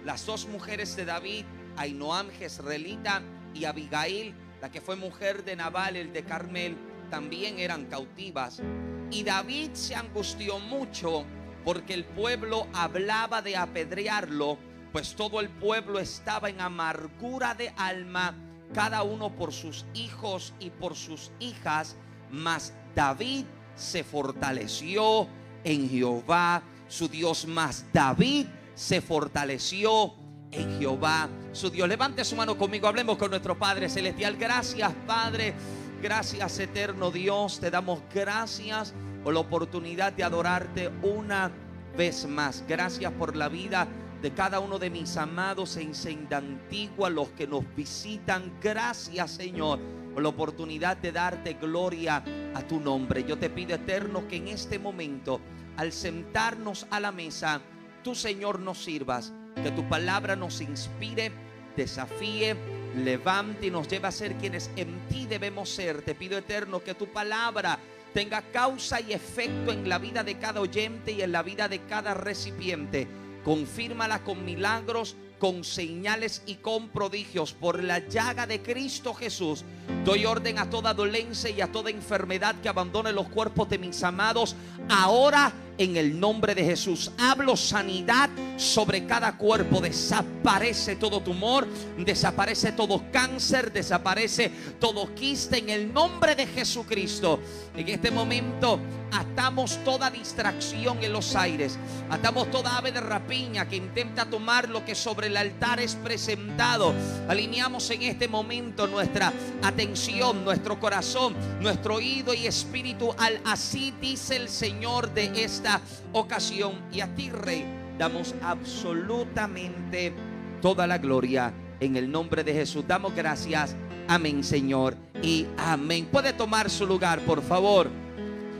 Las 0.04 0.24
dos 0.24 0.48
mujeres 0.48 0.96
de 0.96 1.04
David, 1.04 1.44
Ainoam 1.76 2.30
Jezreelita 2.30 3.22
y 3.54 3.64
Abigail, 3.64 4.34
la 4.60 4.70
que 4.70 4.80
fue 4.80 4.96
mujer 4.96 5.44
de 5.44 5.56
Nabal, 5.56 5.96
el 5.96 6.12
de 6.12 6.24
Carmel, 6.24 6.76
también 7.10 7.58
eran 7.58 7.86
cautivas. 7.86 8.62
Y 9.10 9.24
David 9.24 9.70
se 9.74 9.94
angustió 9.94 10.58
mucho 10.58 11.24
porque 11.64 11.94
el 11.94 12.04
pueblo 12.04 12.66
hablaba 12.72 13.42
de 13.42 13.56
apedrearlo, 13.56 14.56
pues 14.92 15.14
todo 15.14 15.40
el 15.40 15.48
pueblo 15.48 15.98
estaba 15.98 16.48
en 16.48 16.60
amargura 16.60 17.54
de 17.54 17.72
alma, 17.76 18.34
cada 18.72 19.02
uno 19.02 19.34
por 19.34 19.52
sus 19.52 19.84
hijos 19.94 20.54
y 20.60 20.70
por 20.70 20.94
sus 20.94 21.32
hijas, 21.40 21.96
mas 22.30 22.72
David 22.94 23.44
se 23.74 24.04
fortaleció 24.04 25.28
en 25.64 25.88
Jehová, 25.88 26.62
su 26.88 27.08
Dios, 27.08 27.46
más 27.46 27.84
David 27.92 28.46
se 28.74 29.00
fortaleció 29.00 30.14
en 30.50 30.78
Jehová, 30.78 31.28
su 31.52 31.70
Dios. 31.70 31.88
Levante 31.88 32.24
su 32.24 32.36
mano 32.36 32.56
conmigo, 32.56 32.88
hablemos 32.88 33.16
con 33.16 33.30
nuestro 33.30 33.58
Padre 33.58 33.88
Celestial. 33.88 34.36
Gracias, 34.36 34.92
Padre. 35.06 35.54
Gracias, 36.02 36.58
eterno 36.58 37.10
Dios. 37.10 37.60
Te 37.60 37.70
damos 37.70 38.00
gracias 38.14 38.94
por 39.22 39.34
la 39.34 39.40
oportunidad 39.40 40.14
de 40.14 40.24
adorarte 40.24 40.90
una 41.02 41.50
vez 41.94 42.26
más. 42.26 42.64
Gracias 42.66 43.12
por 43.12 43.36
la 43.36 43.50
vida 43.50 43.86
de 44.22 44.32
cada 44.32 44.60
uno 44.60 44.78
de 44.78 44.88
mis 44.88 45.18
amados 45.18 45.76
en 45.76 45.94
Senda 45.94 46.38
Antigua, 46.38 47.10
los 47.10 47.28
que 47.32 47.46
nos 47.46 47.64
visitan. 47.76 48.50
Gracias, 48.62 49.32
Señor, 49.32 49.78
por 50.14 50.22
la 50.22 50.30
oportunidad 50.30 50.96
de 50.96 51.12
darte 51.12 51.54
gloria 51.54 52.24
a 52.54 52.62
tu 52.62 52.80
nombre. 52.80 53.24
Yo 53.24 53.38
te 53.38 53.50
pido, 53.50 53.74
eterno, 53.74 54.26
que 54.26 54.36
en 54.36 54.48
este 54.48 54.78
momento, 54.78 55.38
al 55.76 55.92
sentarnos 55.92 56.86
a 56.90 56.98
la 56.98 57.12
mesa, 57.12 57.60
tú, 58.02 58.14
Señor, 58.14 58.58
nos 58.58 58.82
sirvas. 58.82 59.34
Que 59.62 59.70
tu 59.70 59.86
palabra 59.86 60.34
nos 60.34 60.62
inspire, 60.62 61.30
desafíe, 61.76 62.56
levante 62.96 63.66
y 63.66 63.70
nos 63.70 63.88
lleve 63.88 64.08
a 64.08 64.12
ser 64.12 64.34
quienes 64.34 64.70
en 64.76 65.00
ti 65.08 65.26
debemos 65.26 65.68
ser. 65.68 66.02
Te 66.02 66.14
pido, 66.14 66.38
eterno, 66.38 66.82
que 66.82 66.94
tu 66.94 67.06
palabra 67.06 67.78
tenga 68.12 68.42
causa 68.42 69.00
y 69.00 69.12
efecto 69.12 69.72
en 69.72 69.88
la 69.88 69.98
vida 69.98 70.24
de 70.24 70.38
cada 70.38 70.60
oyente 70.60 71.12
y 71.12 71.22
en 71.22 71.32
la 71.32 71.42
vida 71.42 71.68
de 71.68 71.80
cada 71.86 72.14
recipiente. 72.14 73.06
Confírmala 73.44 74.22
con 74.22 74.44
milagros, 74.44 75.16
con 75.40 75.64
señales 75.64 76.42
y 76.46 76.56
con 76.56 76.90
prodigios 76.90 77.52
por 77.52 77.82
la 77.82 77.98
llaga 78.06 78.46
de 78.46 78.62
Cristo 78.62 79.14
Jesús. 79.14 79.64
Doy 80.04 80.26
orden 80.26 80.58
a 80.58 80.70
toda 80.70 80.94
dolencia 80.94 81.50
y 81.50 81.60
a 81.60 81.72
toda 81.72 81.90
enfermedad 81.90 82.54
que 82.62 82.68
abandone 82.68 83.10
los 83.10 83.28
cuerpos 83.28 83.68
de 83.68 83.78
mis 83.78 84.02
amados 84.04 84.54
ahora 84.88 85.52
en 85.78 85.96
el 85.96 86.20
nombre 86.20 86.54
de 86.54 86.62
Jesús. 86.62 87.10
Hablo 87.18 87.56
sanidad 87.56 88.28
sobre 88.56 89.06
cada 89.06 89.38
cuerpo. 89.38 89.80
Desaparece 89.80 90.96
todo 90.96 91.20
tumor, 91.20 91.66
desaparece 91.96 92.72
todo 92.72 93.02
cáncer, 93.10 93.72
desaparece 93.72 94.52
todo 94.78 95.14
quiste 95.14 95.58
en 95.58 95.70
el 95.70 95.92
nombre 95.92 96.34
de 96.34 96.46
Jesucristo. 96.46 97.40
En 97.74 97.88
este 97.88 98.10
momento 98.10 98.78
atamos 99.12 99.78
toda 99.84 100.10
distracción 100.10 101.02
en 101.02 101.12
los 101.12 101.34
aires. 101.36 101.78
Atamos 102.10 102.50
toda 102.50 102.76
ave 102.76 102.92
de 102.92 103.00
rapiña 103.00 103.68
que 103.68 103.76
intenta 103.76 104.26
tomar 104.26 104.68
lo 104.68 104.84
que 104.84 104.94
sobre 104.94 105.28
el 105.28 105.36
altar 105.36 105.80
es 105.80 105.94
presentado. 105.96 106.94
Alineamos 107.28 107.90
en 107.90 108.02
este 108.02 108.28
momento 108.28 108.86
nuestra 108.86 109.32
atención, 109.62 110.44
nuestro 110.44 110.78
corazón, 110.80 111.34
nuestro 111.60 111.96
oído 111.96 112.34
y 112.34 112.46
espíritu 112.46 113.14
al 113.18 113.40
así 113.44 113.94
dice 114.00 114.36
el 114.36 114.48
Señor 114.48 115.12
de 115.12 115.44
esta 115.44 115.80
ocasión. 116.12 116.72
Y 116.92 117.00
a 117.00 117.14
ti, 117.14 117.30
Rey, 117.30 117.64
damos 117.98 118.34
absolutamente 118.42 120.12
toda 120.60 120.86
la 120.86 120.98
gloria 120.98 121.52
en 121.80 121.96
el 121.96 122.10
nombre 122.10 122.44
de 122.44 122.52
Jesús. 122.52 122.84
Damos 122.86 123.14
gracias. 123.14 123.74
Amén, 124.08 124.42
Señor. 124.42 124.96
Y 125.22 125.46
amén. 125.56 126.08
Puede 126.10 126.32
tomar 126.32 126.68
su 126.70 126.86
lugar, 126.86 127.20
por 127.20 127.42
favor. 127.42 127.88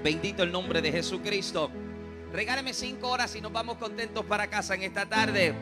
Bendito 0.03 0.43
el 0.43 0.51
nombre 0.51 0.81
de 0.81 0.91
Jesucristo. 0.91 1.71
Regáleme 2.33 2.73
cinco 2.73 3.09
horas 3.09 3.37
y 3.37 3.41
nos 3.43 3.53
vamos 3.53 3.77
contentos 3.77 4.25
para 4.25 4.49
casa 4.49 4.75
en 4.75 4.83
esta 4.83 5.05
tarde. 5.05 5.55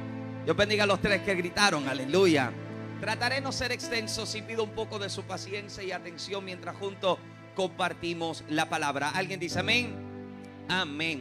Dios 0.45 0.57
bendiga 0.57 0.85
a 0.85 0.87
los 0.87 1.01
tres 1.01 1.23
que 1.23 1.35
gritaron, 1.35 1.89
aleluya. 1.89 2.53
Trataré 3.01 3.41
no 3.41 3.51
ser 3.51 3.73
extensos 3.73 4.33
y 4.37 4.43
pido 4.43 4.63
un 4.63 4.71
poco 4.71 5.01
de 5.01 5.11
su 5.11 5.25
paciencia 5.25 5.83
y 5.83 5.91
atención 5.91 6.45
mientras 6.45 6.77
juntos 6.77 7.19
compartimos 7.57 8.45
la 8.49 8.69
palabra. 8.69 9.11
¿Alguien 9.11 9.41
dice 9.41 9.59
amén? 9.59 9.97
Amén. 10.69 11.21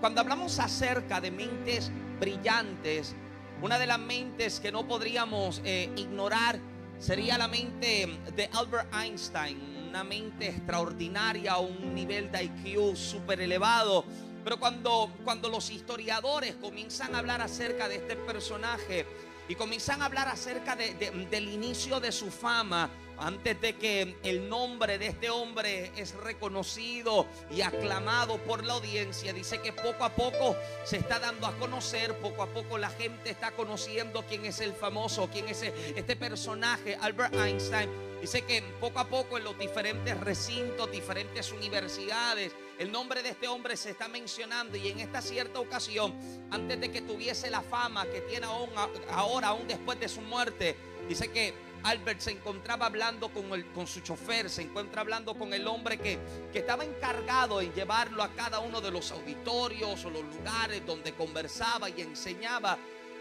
Cuando 0.00 0.20
hablamos 0.20 0.58
acerca 0.58 1.20
de 1.20 1.30
mentes 1.30 1.92
brillantes, 2.18 3.14
una 3.62 3.78
de 3.78 3.86
las 3.86 4.00
mentes 4.00 4.58
que 4.58 4.72
no 4.72 4.88
podríamos 4.88 5.62
eh, 5.64 5.88
ignorar 5.96 6.58
sería 6.98 7.38
la 7.38 7.46
mente 7.46 8.08
de 8.34 8.50
Albert 8.52 8.92
Einstein, 8.92 9.58
una 9.96 10.04
mente 10.04 10.48
extraordinaria, 10.48 11.56
un 11.56 11.94
nivel 11.94 12.30
de 12.30 12.44
IQ 12.44 12.94
súper 12.94 13.40
elevado. 13.40 14.04
Pero 14.44 14.60
cuando, 14.60 15.10
cuando 15.24 15.48
los 15.48 15.70
historiadores 15.70 16.54
comienzan 16.56 17.14
a 17.14 17.18
hablar 17.20 17.40
acerca 17.40 17.88
de 17.88 17.96
este 17.96 18.14
personaje 18.14 19.06
y 19.48 19.54
comienzan 19.54 20.02
a 20.02 20.04
hablar 20.04 20.28
acerca 20.28 20.76
de- 20.76 20.92
de- 20.96 21.10
del 21.30 21.48
inicio 21.48 21.98
de 21.98 22.12
su 22.12 22.30
fama, 22.30 22.90
antes 23.18 23.60
de 23.60 23.74
que 23.76 24.16
el 24.22 24.48
nombre 24.48 24.98
de 24.98 25.06
este 25.06 25.30
hombre 25.30 25.92
es 25.96 26.14
reconocido 26.14 27.26
y 27.50 27.62
aclamado 27.62 28.38
por 28.38 28.64
la 28.64 28.74
audiencia, 28.74 29.32
dice 29.32 29.60
que 29.60 29.72
poco 29.72 30.04
a 30.04 30.10
poco 30.10 30.56
se 30.84 30.98
está 30.98 31.18
dando 31.18 31.46
a 31.46 31.56
conocer, 31.58 32.14
poco 32.18 32.42
a 32.42 32.46
poco 32.46 32.78
la 32.78 32.90
gente 32.90 33.30
está 33.30 33.52
conociendo 33.52 34.24
quién 34.28 34.44
es 34.44 34.60
el 34.60 34.72
famoso, 34.72 35.28
quién 35.32 35.48
es 35.48 35.62
este 35.62 36.16
personaje, 36.16 36.96
Albert 37.00 37.34
Einstein. 37.34 37.90
Dice 38.20 38.42
que 38.42 38.62
poco 38.80 38.98
a 38.98 39.06
poco 39.06 39.36
en 39.36 39.44
los 39.44 39.58
diferentes 39.58 40.18
recintos, 40.18 40.90
diferentes 40.90 41.52
universidades, 41.52 42.52
el 42.78 42.90
nombre 42.90 43.22
de 43.22 43.30
este 43.30 43.46
hombre 43.46 43.76
se 43.76 43.90
está 43.90 44.08
mencionando 44.08 44.76
y 44.76 44.88
en 44.88 45.00
esta 45.00 45.20
cierta 45.20 45.60
ocasión, 45.60 46.14
antes 46.50 46.80
de 46.80 46.90
que 46.90 47.02
tuviese 47.02 47.50
la 47.50 47.60
fama 47.60 48.06
que 48.06 48.22
tiene 48.22 48.46
aún, 48.46 48.70
ahora, 49.10 49.48
aún 49.48 49.68
después 49.68 50.00
de 50.00 50.08
su 50.08 50.22
muerte, 50.22 50.76
dice 51.08 51.30
que 51.30 51.54
Albert 51.86 52.18
se 52.18 52.32
encontraba 52.32 52.86
hablando 52.86 53.28
con, 53.28 53.52
el, 53.52 53.64
con 53.66 53.86
su 53.86 54.00
chofer, 54.00 54.50
se 54.50 54.62
encuentra 54.62 55.02
hablando 55.02 55.34
con 55.34 55.54
el 55.54 55.68
hombre 55.68 55.98
que, 55.98 56.18
que 56.52 56.58
estaba 56.58 56.84
encargado 56.84 57.60
en 57.60 57.72
llevarlo 57.74 58.24
a 58.24 58.32
cada 58.32 58.58
uno 58.58 58.80
de 58.80 58.90
los 58.90 59.12
auditorios 59.12 60.04
o 60.04 60.10
los 60.10 60.24
lugares 60.24 60.84
donde 60.84 61.12
conversaba 61.12 61.88
y 61.88 62.00
enseñaba. 62.00 62.76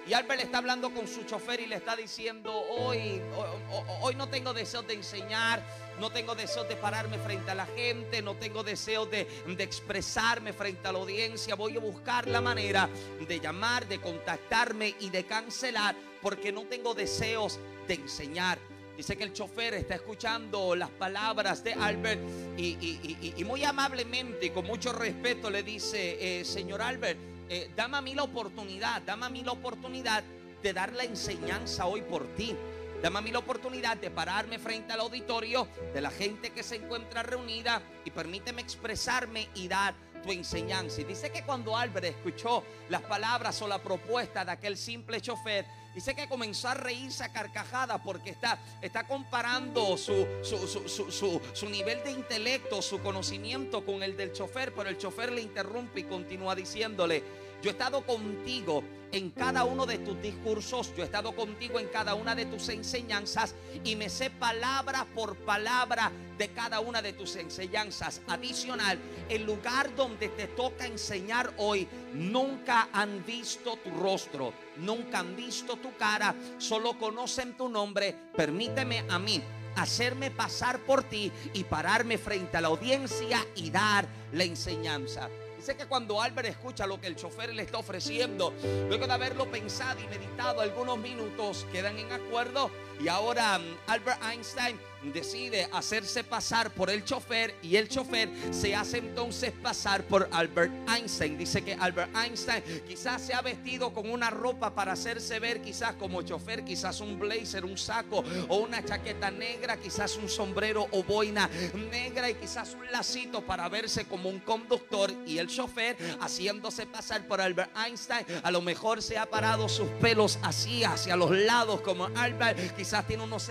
Y 0.07 0.13
Albert 0.13 0.41
está 0.41 0.59
hablando 0.59 0.91
con 0.91 1.07
su 1.07 1.23
chofer 1.23 1.59
y 1.59 1.67
le 1.67 1.75
está 1.75 1.95
diciendo, 1.95 2.51
hoy, 2.53 3.21
hoy, 3.35 3.83
hoy 4.01 4.15
no 4.15 4.29
tengo 4.29 4.53
deseos 4.53 4.85
de 4.87 4.93
enseñar, 4.93 5.63
no 5.99 6.11
tengo 6.11 6.35
deseos 6.35 6.67
de 6.67 6.75
pararme 6.75 7.17
frente 7.17 7.51
a 7.51 7.55
la 7.55 7.65
gente, 7.65 8.21
no 8.21 8.35
tengo 8.35 8.63
deseos 8.63 9.09
de, 9.09 9.25
de 9.47 9.63
expresarme 9.63 10.53
frente 10.53 10.87
a 10.87 10.91
la 10.91 10.99
audiencia, 10.99 11.55
voy 11.55 11.77
a 11.77 11.79
buscar 11.79 12.27
la 12.27 12.41
manera 12.41 12.89
de 13.27 13.39
llamar, 13.39 13.87
de 13.87 13.99
contactarme 13.99 14.95
y 14.99 15.09
de 15.09 15.25
cancelar, 15.25 15.95
porque 16.25 16.51
no 16.51 16.63
tengo 16.63 16.95
deseos 16.95 17.59
de 17.87 17.93
enseñar. 17.93 18.57
Dice 18.97 19.15
que 19.15 19.25
el 19.25 19.31
chofer 19.31 19.75
está 19.75 19.93
escuchando 19.93 20.75
las 20.75 20.89
palabras 20.89 21.63
de 21.63 21.73
Albert 21.73 22.19
y, 22.57 23.33
y- 23.37 23.43
muy 23.43 23.63
amablemente 23.63 24.47
y 24.47 24.49
con 24.49 24.65
mucho 24.65 24.91
respeto 24.91 25.51
le 25.51 25.61
dice, 25.61 26.39
eh, 26.39 26.43
señor 26.43 26.81
Albert, 26.81 27.19
eh, 27.47 27.69
dame 27.75 27.97
a 27.97 28.01
mí 28.01 28.15
la 28.15 28.23
oportunidad, 28.23 29.03
dame 29.03 29.27
a 29.27 29.29
mí 29.29 29.43
la 29.43 29.51
oportunidad 29.51 30.23
de 30.63 30.73
dar 30.73 30.93
la 30.93 31.03
enseñanza 31.03 31.85
hoy 31.85 32.01
por 32.01 32.25
ti. 32.35 32.55
Dame 33.03 33.19
a 33.19 33.21
mí 33.21 33.29
la 33.29 33.37
oportunidad 33.39 33.97
de 33.97 34.09
pararme 34.09 34.57
frente 34.57 34.93
al 34.93 35.01
auditorio 35.01 35.67
de 35.93 36.01
la 36.01 36.09
gente 36.09 36.49
que 36.49 36.63
se 36.63 36.77
encuentra 36.77 37.21
reunida 37.21 37.83
y 38.03 38.09
permíteme 38.09 38.63
expresarme 38.63 39.47
y 39.53 39.67
dar 39.67 39.93
tu 40.23 40.31
enseñanza. 40.31 41.01
Y 41.01 41.03
dice 41.03 41.31
que 41.31 41.43
cuando 41.43 41.77
Albert 41.77 42.07
escuchó 42.07 42.63
las 42.89 43.03
palabras 43.03 43.61
o 43.61 43.67
la 43.67 43.77
propuesta 43.77 44.43
de 44.43 44.53
aquel 44.53 44.75
simple 44.75 45.21
chofer, 45.21 45.67
dice 45.95 46.13
que 46.13 46.27
comenzó 46.27 46.67
a 46.67 46.73
reírse 46.73 47.23
a 47.23 47.29
carcajadas 47.29 48.01
porque 48.03 48.29
está, 48.29 48.59
está 48.81 49.07
comparando 49.07 49.97
su, 49.97 50.27
su, 50.43 50.67
su- 50.67 51.41
su- 51.53 51.69
nivel 51.69 52.03
de 52.03 52.11
intelecto, 52.11 52.81
su 52.81 53.01
conocimiento 53.01 53.83
con 53.85 54.03
el 54.03 54.15
del 54.17 54.33
chofer, 54.33 54.73
pero 54.73 54.89
el 54.89 54.97
chofer 54.97 55.31
le 55.31 55.41
interrumpe 55.41 56.01
y 56.01 56.03
continúa 56.03 56.53
diciéndole, 56.53 57.23
yo 57.61 57.69
he 57.69 57.73
estado 57.73 58.05
contigo 58.05 58.83
en 59.11 59.31
cada 59.31 59.63
uno 59.63 59.85
de 59.85 59.99
tus 59.99 60.21
discursos, 60.21 60.93
yo 60.95 61.03
he 61.03 61.05
estado 61.05 61.33
contigo 61.33 61.79
en 61.79 61.87
cada 61.87 62.15
una 62.15 62.35
de 62.35 62.45
tus 62.45 62.67
enseñanzas 62.69 63.55
y 63.83 63.95
me 63.95 64.09
sé 64.09 64.29
palabra 64.29 65.05
por 65.15 65.37
palabra 65.37 66.11
de 66.37 66.49
cada 66.49 66.81
una 66.81 67.01
de 67.01 67.13
tus 67.13 67.37
enseñanzas. 67.37 68.21
Adicional, 68.27 68.99
el 69.29 69.45
lugar 69.45 69.95
donde 69.95 70.29
te 70.29 70.47
toca 70.47 70.85
enseñar 70.85 71.53
hoy, 71.57 71.87
nunca 72.13 72.89
han 72.91 73.25
visto 73.25 73.77
tu 73.77 73.89
rostro, 73.91 74.53
nunca 74.77 75.19
han 75.19 75.35
visto 75.35 75.77
tu 75.77 75.95
cara, 75.95 76.35
solo 76.57 76.97
conocen 76.99 77.55
tu 77.55 77.69
nombre. 77.69 78.13
Permíteme 78.35 79.05
a 79.09 79.17
mí 79.17 79.41
hacerme 79.77 80.31
pasar 80.31 80.79
por 80.79 81.03
ti 81.03 81.31
y 81.53 81.63
pararme 81.63 82.17
frente 82.17 82.57
a 82.57 82.61
la 82.61 82.67
audiencia 82.67 83.45
y 83.55 83.69
dar 83.69 84.07
la 84.33 84.43
enseñanza. 84.43 85.29
Dice 85.65 85.77
que 85.77 85.87
cuando 85.87 86.21
Albert 86.21 86.47
escucha 86.49 86.85
lo 86.85 87.01
que 87.01 87.07
el 87.07 87.15
chofer 87.15 87.51
le 87.51 87.63
está 87.63 87.79
ofreciendo, 87.79 88.53
luego 88.87 89.07
de 89.07 89.13
haberlo 89.13 89.49
pensado 89.49 89.99
y 89.99 90.05
meditado 90.15 90.61
algunos 90.61 90.99
minutos, 90.99 91.65
quedan 91.71 91.97
en 91.97 92.11
acuerdo. 92.11 92.69
Y 92.99 93.07
ahora 93.07 93.57
mm, 93.57 93.77
Albert 93.87 94.23
Einstein 94.25 94.79
decide 95.11 95.67
hacerse 95.71 96.23
pasar 96.23 96.71
por 96.71 96.89
el 96.89 97.03
chofer 97.03 97.55
y 97.61 97.75
el 97.75 97.87
chofer 97.87 98.29
se 98.51 98.75
hace 98.75 98.97
entonces 98.97 99.51
pasar 99.51 100.03
por 100.03 100.29
Albert 100.31 100.73
Einstein. 100.89 101.37
Dice 101.37 101.63
que 101.63 101.73
Albert 101.73 102.15
Einstein 102.15 102.63
quizás 102.87 103.21
se 103.21 103.33
ha 103.33 103.41
vestido 103.41 103.93
con 103.93 104.09
una 104.09 104.29
ropa 104.29 104.73
para 104.73 104.93
hacerse 104.93 105.39
ver 105.39 105.61
quizás 105.61 105.95
como 105.95 106.21
chofer, 106.21 106.63
quizás 106.63 107.01
un 107.01 107.19
blazer, 107.19 107.65
un 107.65 107.77
saco 107.77 108.23
o 108.47 108.57
una 108.57 108.83
chaqueta 108.83 109.31
negra, 109.31 109.77
quizás 109.77 110.15
un 110.17 110.29
sombrero 110.29 110.87
o 110.91 111.03
boina 111.03 111.49
negra 111.91 112.29
y 112.29 112.35
quizás 112.35 112.73
un 112.73 112.91
lacito 112.91 113.41
para 113.41 113.69
verse 113.69 114.05
como 114.05 114.29
un 114.29 114.39
conductor 114.39 115.11
y 115.25 115.37
el 115.37 115.47
chofer 115.47 115.97
haciéndose 116.19 116.85
pasar 116.85 117.27
por 117.27 117.41
Albert 117.41 117.71
Einstein. 117.77 118.25
A 118.43 118.51
lo 118.51 118.61
mejor 118.61 119.01
se 119.01 119.17
ha 119.17 119.25
parado 119.25 119.69
sus 119.69 119.87
pelos 120.01 120.39
así 120.41 120.83
hacia 120.83 121.15
los 121.15 121.31
lados 121.31 121.81
como 121.81 122.05
Albert, 122.15 122.75
quizás 122.75 123.05
tiene 123.07 123.23
unos 123.23 123.49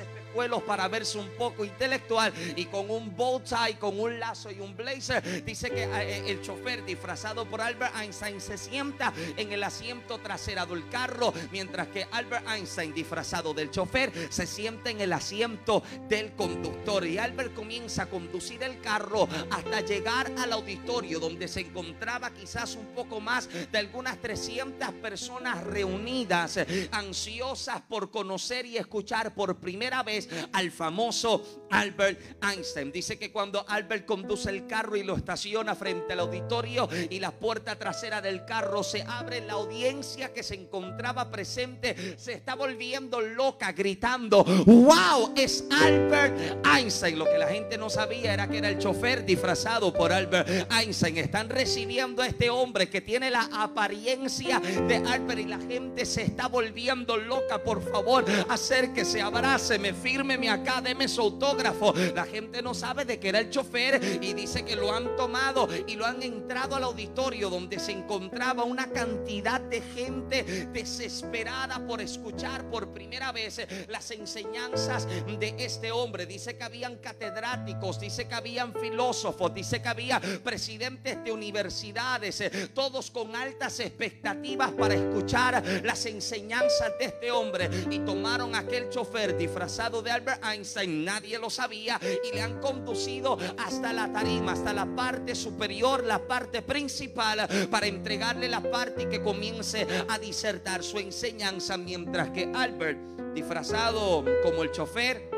para 0.66 0.88
verse 0.88 1.16
un 1.16 1.28
poco 1.38 1.64
intelectual 1.64 2.32
y 2.56 2.66
con 2.66 2.90
un 2.90 3.14
bow 3.16 3.40
tie, 3.40 3.78
con 3.78 3.98
un 3.98 4.18
lazo 4.18 4.50
y 4.50 4.60
un 4.60 4.76
blazer. 4.76 5.44
Dice 5.44 5.70
que 5.70 5.84
eh, 5.84 6.24
el 6.26 6.42
chofer 6.42 6.84
disfrazado 6.84 7.46
por 7.46 7.60
Albert 7.60 7.94
Einstein 7.96 8.40
se 8.40 8.58
sienta 8.58 9.12
en 9.36 9.52
el 9.52 9.62
asiento 9.62 10.18
trasero 10.18 10.66
del 10.66 10.88
carro, 10.88 11.32
mientras 11.52 11.88
que 11.88 12.06
Albert 12.10 12.48
Einstein 12.48 12.92
disfrazado 12.92 13.54
del 13.54 13.70
chofer 13.70 14.12
se 14.28 14.46
sienta 14.46 14.90
en 14.90 15.00
el 15.00 15.12
asiento 15.12 15.82
del 16.08 16.32
conductor 16.32 17.06
y 17.06 17.18
Albert 17.18 17.54
comienza 17.54 18.02
a 18.02 18.06
conducir 18.06 18.62
el 18.62 18.80
carro 18.80 19.28
hasta 19.50 19.80
llegar 19.80 20.30
al 20.38 20.52
auditorio 20.52 21.20
donde 21.20 21.48
se 21.48 21.60
encontraba 21.60 22.30
quizás 22.30 22.74
un 22.74 22.86
poco 22.86 23.20
más 23.20 23.48
de 23.70 23.78
algunas 23.78 24.20
300 24.20 24.92
personas 24.94 25.62
reunidas, 25.64 26.56
eh, 26.56 26.88
ansiosas 26.92 27.80
por 27.82 28.10
conocer 28.10 28.66
y 28.66 28.76
escuchar 28.76 29.34
por 29.34 29.56
primera 29.56 30.02
vez 30.02 30.23
al 30.52 30.70
famoso 30.70 31.66
Albert 31.70 32.20
Einstein. 32.42 32.92
Dice 32.92 33.18
que 33.18 33.32
cuando 33.32 33.64
Albert 33.68 34.06
conduce 34.06 34.50
el 34.50 34.66
carro 34.66 34.96
y 34.96 35.02
lo 35.02 35.16
estaciona 35.16 35.74
frente 35.74 36.12
al 36.12 36.20
auditorio 36.20 36.88
y 37.10 37.18
la 37.18 37.32
puerta 37.32 37.76
trasera 37.76 38.20
del 38.20 38.44
carro 38.44 38.82
se 38.82 39.02
abre, 39.02 39.40
la 39.40 39.54
audiencia 39.54 40.32
que 40.32 40.42
se 40.42 40.54
encontraba 40.54 41.30
presente 41.30 42.14
se 42.16 42.32
está 42.32 42.54
volviendo 42.54 43.20
loca 43.20 43.72
gritando, 43.72 44.44
wow, 44.44 45.32
es 45.36 45.64
Albert 45.70 46.64
Einstein. 46.66 47.18
Lo 47.18 47.24
que 47.24 47.38
la 47.38 47.48
gente 47.48 47.78
no 47.78 47.90
sabía 47.90 48.34
era 48.34 48.48
que 48.48 48.58
era 48.58 48.68
el 48.68 48.78
chofer 48.78 49.24
disfrazado 49.24 49.92
por 49.92 50.12
Albert 50.12 50.72
Einstein. 50.72 51.18
Están 51.18 51.48
recibiendo 51.48 52.22
a 52.22 52.26
este 52.26 52.50
hombre 52.50 52.88
que 52.88 53.00
tiene 53.00 53.30
la 53.30 53.48
apariencia 53.52 54.60
de 54.60 54.96
Albert 54.96 55.40
y 55.40 55.44
la 55.44 55.58
gente 55.58 56.06
se 56.06 56.22
está 56.22 56.48
volviendo 56.48 57.16
loca. 57.16 57.62
Por 57.62 57.82
favor, 57.82 58.24
acérquese, 58.48 59.20
abráceme, 59.20 59.92
fírmeme 60.14 60.48
acá, 60.48 60.80
deme 60.80 61.08
su 61.08 61.22
autógrafo. 61.22 61.92
La 62.14 62.24
gente 62.24 62.62
no 62.62 62.72
sabe 62.72 63.04
de 63.04 63.18
que 63.18 63.30
era 63.30 63.40
el 63.40 63.50
chofer 63.50 64.00
y 64.22 64.32
dice 64.32 64.64
que 64.64 64.76
lo 64.76 64.94
han 64.94 65.16
tomado 65.16 65.68
y 65.88 65.96
lo 65.96 66.06
han 66.06 66.22
entrado 66.22 66.76
al 66.76 66.84
auditorio 66.84 67.50
donde 67.50 67.80
se 67.80 67.90
encontraba 67.90 68.62
una 68.62 68.86
cantidad 68.92 69.60
de 69.60 69.80
gente 69.80 70.68
desesperada 70.72 71.84
por 71.84 72.00
escuchar 72.00 72.70
por 72.70 72.92
primera 72.92 73.32
vez 73.32 73.66
las 73.88 74.08
enseñanzas 74.12 75.08
de 75.08 75.56
este 75.58 75.90
hombre. 75.90 76.26
Dice 76.26 76.56
que 76.56 76.62
habían 76.62 76.98
catedráticos, 76.98 77.98
dice 77.98 78.28
que 78.28 78.36
habían 78.36 78.72
filósofos, 78.72 79.52
dice 79.52 79.82
que 79.82 79.88
había 79.88 80.20
presidentes 80.44 81.24
de 81.24 81.32
universidades, 81.32 82.40
eh, 82.40 82.68
todos 82.72 83.10
con 83.10 83.34
altas 83.34 83.80
expectativas 83.80 84.70
para 84.70 84.94
escuchar 84.94 85.60
las 85.82 86.06
enseñanzas 86.06 86.92
de 87.00 87.06
este 87.06 87.32
hombre. 87.32 87.68
Y 87.90 87.98
tomaron 87.98 88.54
a 88.54 88.58
aquel 88.60 88.90
chofer 88.90 89.36
disfrazado 89.36 90.03
de 90.04 90.10
Albert 90.10 90.44
Einstein, 90.44 91.04
nadie 91.04 91.38
lo 91.38 91.50
sabía, 91.50 91.98
y 92.22 92.34
le 92.34 92.42
han 92.42 92.60
conducido 92.60 93.38
hasta 93.58 93.92
la 93.92 94.12
tarima, 94.12 94.52
hasta 94.52 94.72
la 94.72 94.86
parte 94.86 95.34
superior, 95.34 96.04
la 96.04 96.26
parte 96.26 96.62
principal, 96.62 97.48
para 97.70 97.86
entregarle 97.86 98.48
la 98.48 98.62
parte 98.62 99.04
y 99.04 99.06
que 99.06 99.22
comience 99.22 99.86
a 100.08 100.18
disertar 100.18 100.82
su 100.82 100.98
enseñanza, 100.98 101.76
mientras 101.76 102.30
que 102.30 102.52
Albert, 102.54 102.98
disfrazado 103.34 104.24
como 104.44 104.62
el 104.62 104.70
chofer, 104.70 105.30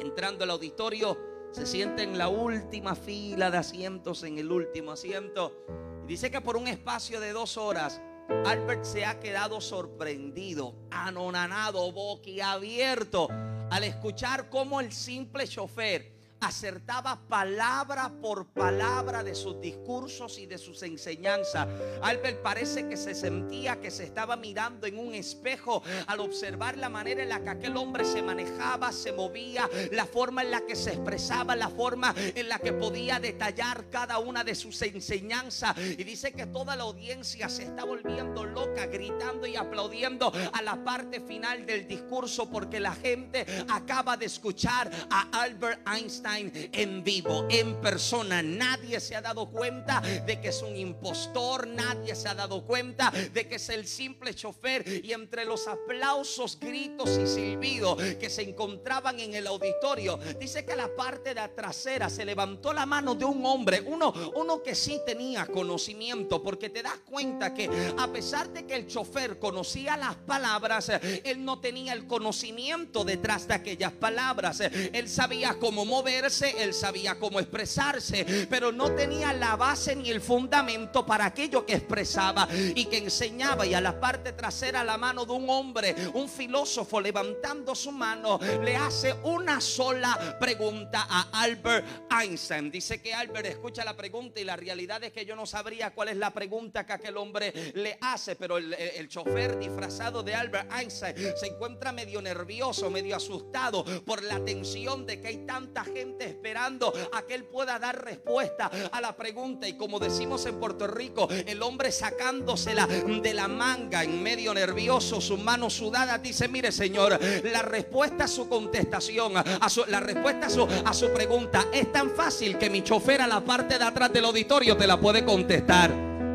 entrando 0.00 0.44
al 0.44 0.50
auditorio, 0.50 1.18
se 1.52 1.66
sienta 1.66 2.02
en 2.02 2.18
la 2.18 2.28
última 2.28 2.94
fila 2.94 3.50
de 3.50 3.58
asientos, 3.58 4.22
en 4.24 4.38
el 4.38 4.50
último 4.50 4.92
asiento. 4.92 5.64
Y 6.04 6.08
dice 6.08 6.30
que 6.30 6.40
por 6.40 6.56
un 6.56 6.68
espacio 6.68 7.20
de 7.20 7.32
dos 7.32 7.56
horas, 7.56 8.00
Albert 8.28 8.84
se 8.84 9.04
ha 9.04 9.20
quedado 9.20 9.60
sorprendido, 9.60 10.74
anonanado, 10.90 11.92
boquiabierto, 11.92 13.28
al 13.70 13.84
escuchar 13.84 14.48
cómo 14.48 14.80
el 14.80 14.92
simple 14.92 15.46
chofer 15.46 16.15
acertaba 16.40 17.20
palabra 17.28 18.12
por 18.20 18.46
palabra 18.46 19.22
de 19.22 19.34
sus 19.34 19.60
discursos 19.60 20.38
y 20.38 20.46
de 20.46 20.58
sus 20.58 20.82
enseñanzas. 20.82 21.66
Albert 22.02 22.42
parece 22.42 22.88
que 22.88 22.96
se 22.96 23.14
sentía 23.14 23.80
que 23.80 23.90
se 23.90 24.04
estaba 24.04 24.36
mirando 24.36 24.86
en 24.86 24.98
un 24.98 25.14
espejo 25.14 25.82
al 26.06 26.20
observar 26.20 26.76
la 26.76 26.88
manera 26.88 27.22
en 27.22 27.30
la 27.30 27.42
que 27.42 27.50
aquel 27.50 27.76
hombre 27.76 28.04
se 28.04 28.22
manejaba, 28.22 28.92
se 28.92 29.12
movía, 29.12 29.68
la 29.92 30.06
forma 30.06 30.42
en 30.42 30.50
la 30.50 30.60
que 30.60 30.76
se 30.76 30.90
expresaba, 30.92 31.56
la 31.56 31.68
forma 31.68 32.14
en 32.16 32.48
la 32.48 32.58
que 32.58 32.72
podía 32.72 33.18
detallar 33.18 33.88
cada 33.90 34.18
una 34.18 34.44
de 34.44 34.54
sus 34.54 34.80
enseñanzas. 34.82 35.76
Y 35.78 36.04
dice 36.04 36.32
que 36.32 36.46
toda 36.46 36.76
la 36.76 36.84
audiencia 36.84 37.48
se 37.48 37.64
está 37.64 37.84
volviendo 37.84 38.44
loca, 38.44 38.86
gritando 38.86 39.46
y 39.46 39.56
aplaudiendo 39.56 40.32
a 40.52 40.62
la 40.62 40.84
parte 40.84 41.20
final 41.20 41.64
del 41.66 41.88
discurso 41.88 42.50
porque 42.50 42.80
la 42.80 42.94
gente 42.94 43.46
acaba 43.68 44.16
de 44.16 44.26
escuchar 44.26 44.90
a 45.10 45.42
Albert 45.42 45.86
Einstein 45.88 46.25
en 46.34 47.04
vivo, 47.04 47.46
en 47.50 47.80
persona. 47.80 48.42
Nadie 48.42 49.00
se 49.00 49.16
ha 49.16 49.22
dado 49.22 49.48
cuenta 49.50 50.00
de 50.00 50.40
que 50.40 50.48
es 50.48 50.62
un 50.62 50.76
impostor, 50.76 51.66
nadie 51.66 52.14
se 52.14 52.28
ha 52.28 52.34
dado 52.34 52.64
cuenta 52.64 53.10
de 53.10 53.48
que 53.48 53.56
es 53.56 53.68
el 53.68 53.86
simple 53.86 54.34
chofer. 54.34 54.84
Y 55.04 55.12
entre 55.12 55.44
los 55.44 55.66
aplausos, 55.68 56.58
gritos 56.58 57.18
y 57.22 57.26
silbidos 57.26 58.02
que 58.18 58.28
se 58.28 58.42
encontraban 58.42 59.20
en 59.20 59.34
el 59.34 59.46
auditorio, 59.46 60.18
dice 60.38 60.64
que 60.64 60.76
la 60.76 60.94
parte 60.94 61.34
de 61.34 61.46
trasera 61.48 62.10
se 62.10 62.24
levantó 62.24 62.72
la 62.72 62.86
mano 62.86 63.14
de 63.14 63.24
un 63.24 63.44
hombre, 63.46 63.80
uno, 63.80 64.12
uno 64.34 64.62
que 64.62 64.74
sí 64.74 65.00
tenía 65.06 65.46
conocimiento, 65.46 66.42
porque 66.42 66.70
te 66.70 66.82
das 66.82 66.98
cuenta 67.08 67.54
que 67.54 67.70
a 67.96 68.08
pesar 68.12 68.48
de 68.48 68.66
que 68.66 68.74
el 68.74 68.86
chofer 68.86 69.38
conocía 69.38 69.96
las 69.96 70.16
palabras, 70.16 70.90
él 71.24 71.44
no 71.44 71.60
tenía 71.60 71.92
el 71.92 72.06
conocimiento 72.06 73.04
detrás 73.04 73.46
de 73.46 73.54
aquellas 73.54 73.92
palabras. 73.92 74.60
Él 74.60 75.08
sabía 75.08 75.56
cómo 75.58 75.84
mover 75.84 76.15
él 76.24 76.74
sabía 76.74 77.18
cómo 77.18 77.40
expresarse, 77.40 78.46
pero 78.48 78.72
no 78.72 78.92
tenía 78.92 79.32
la 79.32 79.56
base 79.56 79.94
ni 79.94 80.10
el 80.10 80.20
fundamento 80.20 81.04
para 81.04 81.26
aquello 81.26 81.64
que 81.66 81.74
expresaba 81.74 82.48
y 82.52 82.86
que 82.86 82.98
enseñaba. 82.98 83.66
Y 83.66 83.74
a 83.74 83.80
la 83.80 84.00
parte 84.00 84.32
trasera, 84.32 84.84
la 84.84 84.96
mano 84.96 85.24
de 85.24 85.32
un 85.32 85.48
hombre, 85.48 85.94
un 86.14 86.28
filósofo, 86.28 87.00
levantando 87.00 87.74
su 87.74 87.92
mano, 87.92 88.38
le 88.62 88.76
hace 88.76 89.14
una 89.24 89.60
sola 89.60 90.36
pregunta 90.40 91.06
a 91.08 91.42
Albert 91.42 91.86
Einstein. 92.10 92.70
Dice 92.70 93.00
que 93.00 93.14
Albert 93.14 93.46
escucha 93.46 93.84
la 93.84 93.96
pregunta 93.96 94.40
y 94.40 94.44
la 94.44 94.56
realidad 94.56 95.02
es 95.04 95.12
que 95.12 95.24
yo 95.24 95.36
no 95.36 95.46
sabría 95.46 95.94
cuál 95.94 96.08
es 96.08 96.16
la 96.16 96.32
pregunta 96.32 96.84
que 96.86 96.92
aquel 96.92 97.16
hombre 97.16 97.52
le 97.74 97.98
hace, 98.00 98.36
pero 98.36 98.58
el, 98.58 98.72
el 98.74 99.08
chofer 99.08 99.58
disfrazado 99.58 100.22
de 100.22 100.34
Albert 100.34 100.72
Einstein 100.72 101.14
se 101.36 101.46
encuentra 101.46 101.92
medio 101.92 102.20
nervioso, 102.22 102.90
medio 102.90 103.16
asustado 103.16 103.84
por 104.04 104.22
la 104.22 104.44
tensión 104.44 105.06
de 105.06 105.20
que 105.20 105.28
hay 105.28 105.46
tanta 105.46 105.84
gente 105.84 106.05
esperando 106.18 106.92
a 107.12 107.22
que 107.22 107.34
él 107.34 107.44
pueda 107.44 107.78
dar 107.78 108.04
respuesta 108.04 108.70
a 108.90 109.00
la 109.00 109.16
pregunta. 109.16 109.68
Y 109.68 109.74
como 109.74 109.98
decimos 109.98 110.46
en 110.46 110.58
Puerto 110.58 110.86
Rico, 110.86 111.28
el 111.30 111.62
hombre 111.62 111.92
sacándosela 111.92 112.86
de 112.86 113.34
la 113.34 113.48
manga 113.48 114.04
en 114.04 114.22
medio 114.22 114.54
nervioso, 114.54 115.20
sus 115.20 115.38
manos 115.38 115.74
sudadas, 115.74 116.22
dice, 116.22 116.48
mire 116.48 116.72
señor, 116.72 117.18
la 117.44 117.62
respuesta 117.62 118.24
a 118.24 118.28
su 118.28 118.48
contestación, 118.48 119.34
a 119.36 119.68
su, 119.68 119.84
la 119.86 120.00
respuesta 120.00 120.46
a 120.46 120.50
su, 120.50 120.66
a 120.84 120.94
su 120.94 121.12
pregunta 121.12 121.66
es 121.72 121.92
tan 121.92 122.10
fácil 122.10 122.58
que 122.58 122.70
mi 122.70 122.82
chofer 122.82 123.22
a 123.22 123.26
la 123.26 123.40
parte 123.40 123.78
de 123.78 123.84
atrás 123.84 124.12
del 124.12 124.24
auditorio 124.24 124.76
te 124.76 124.86
la 124.86 124.98
puede 124.98 125.24
contestar. 125.24 125.90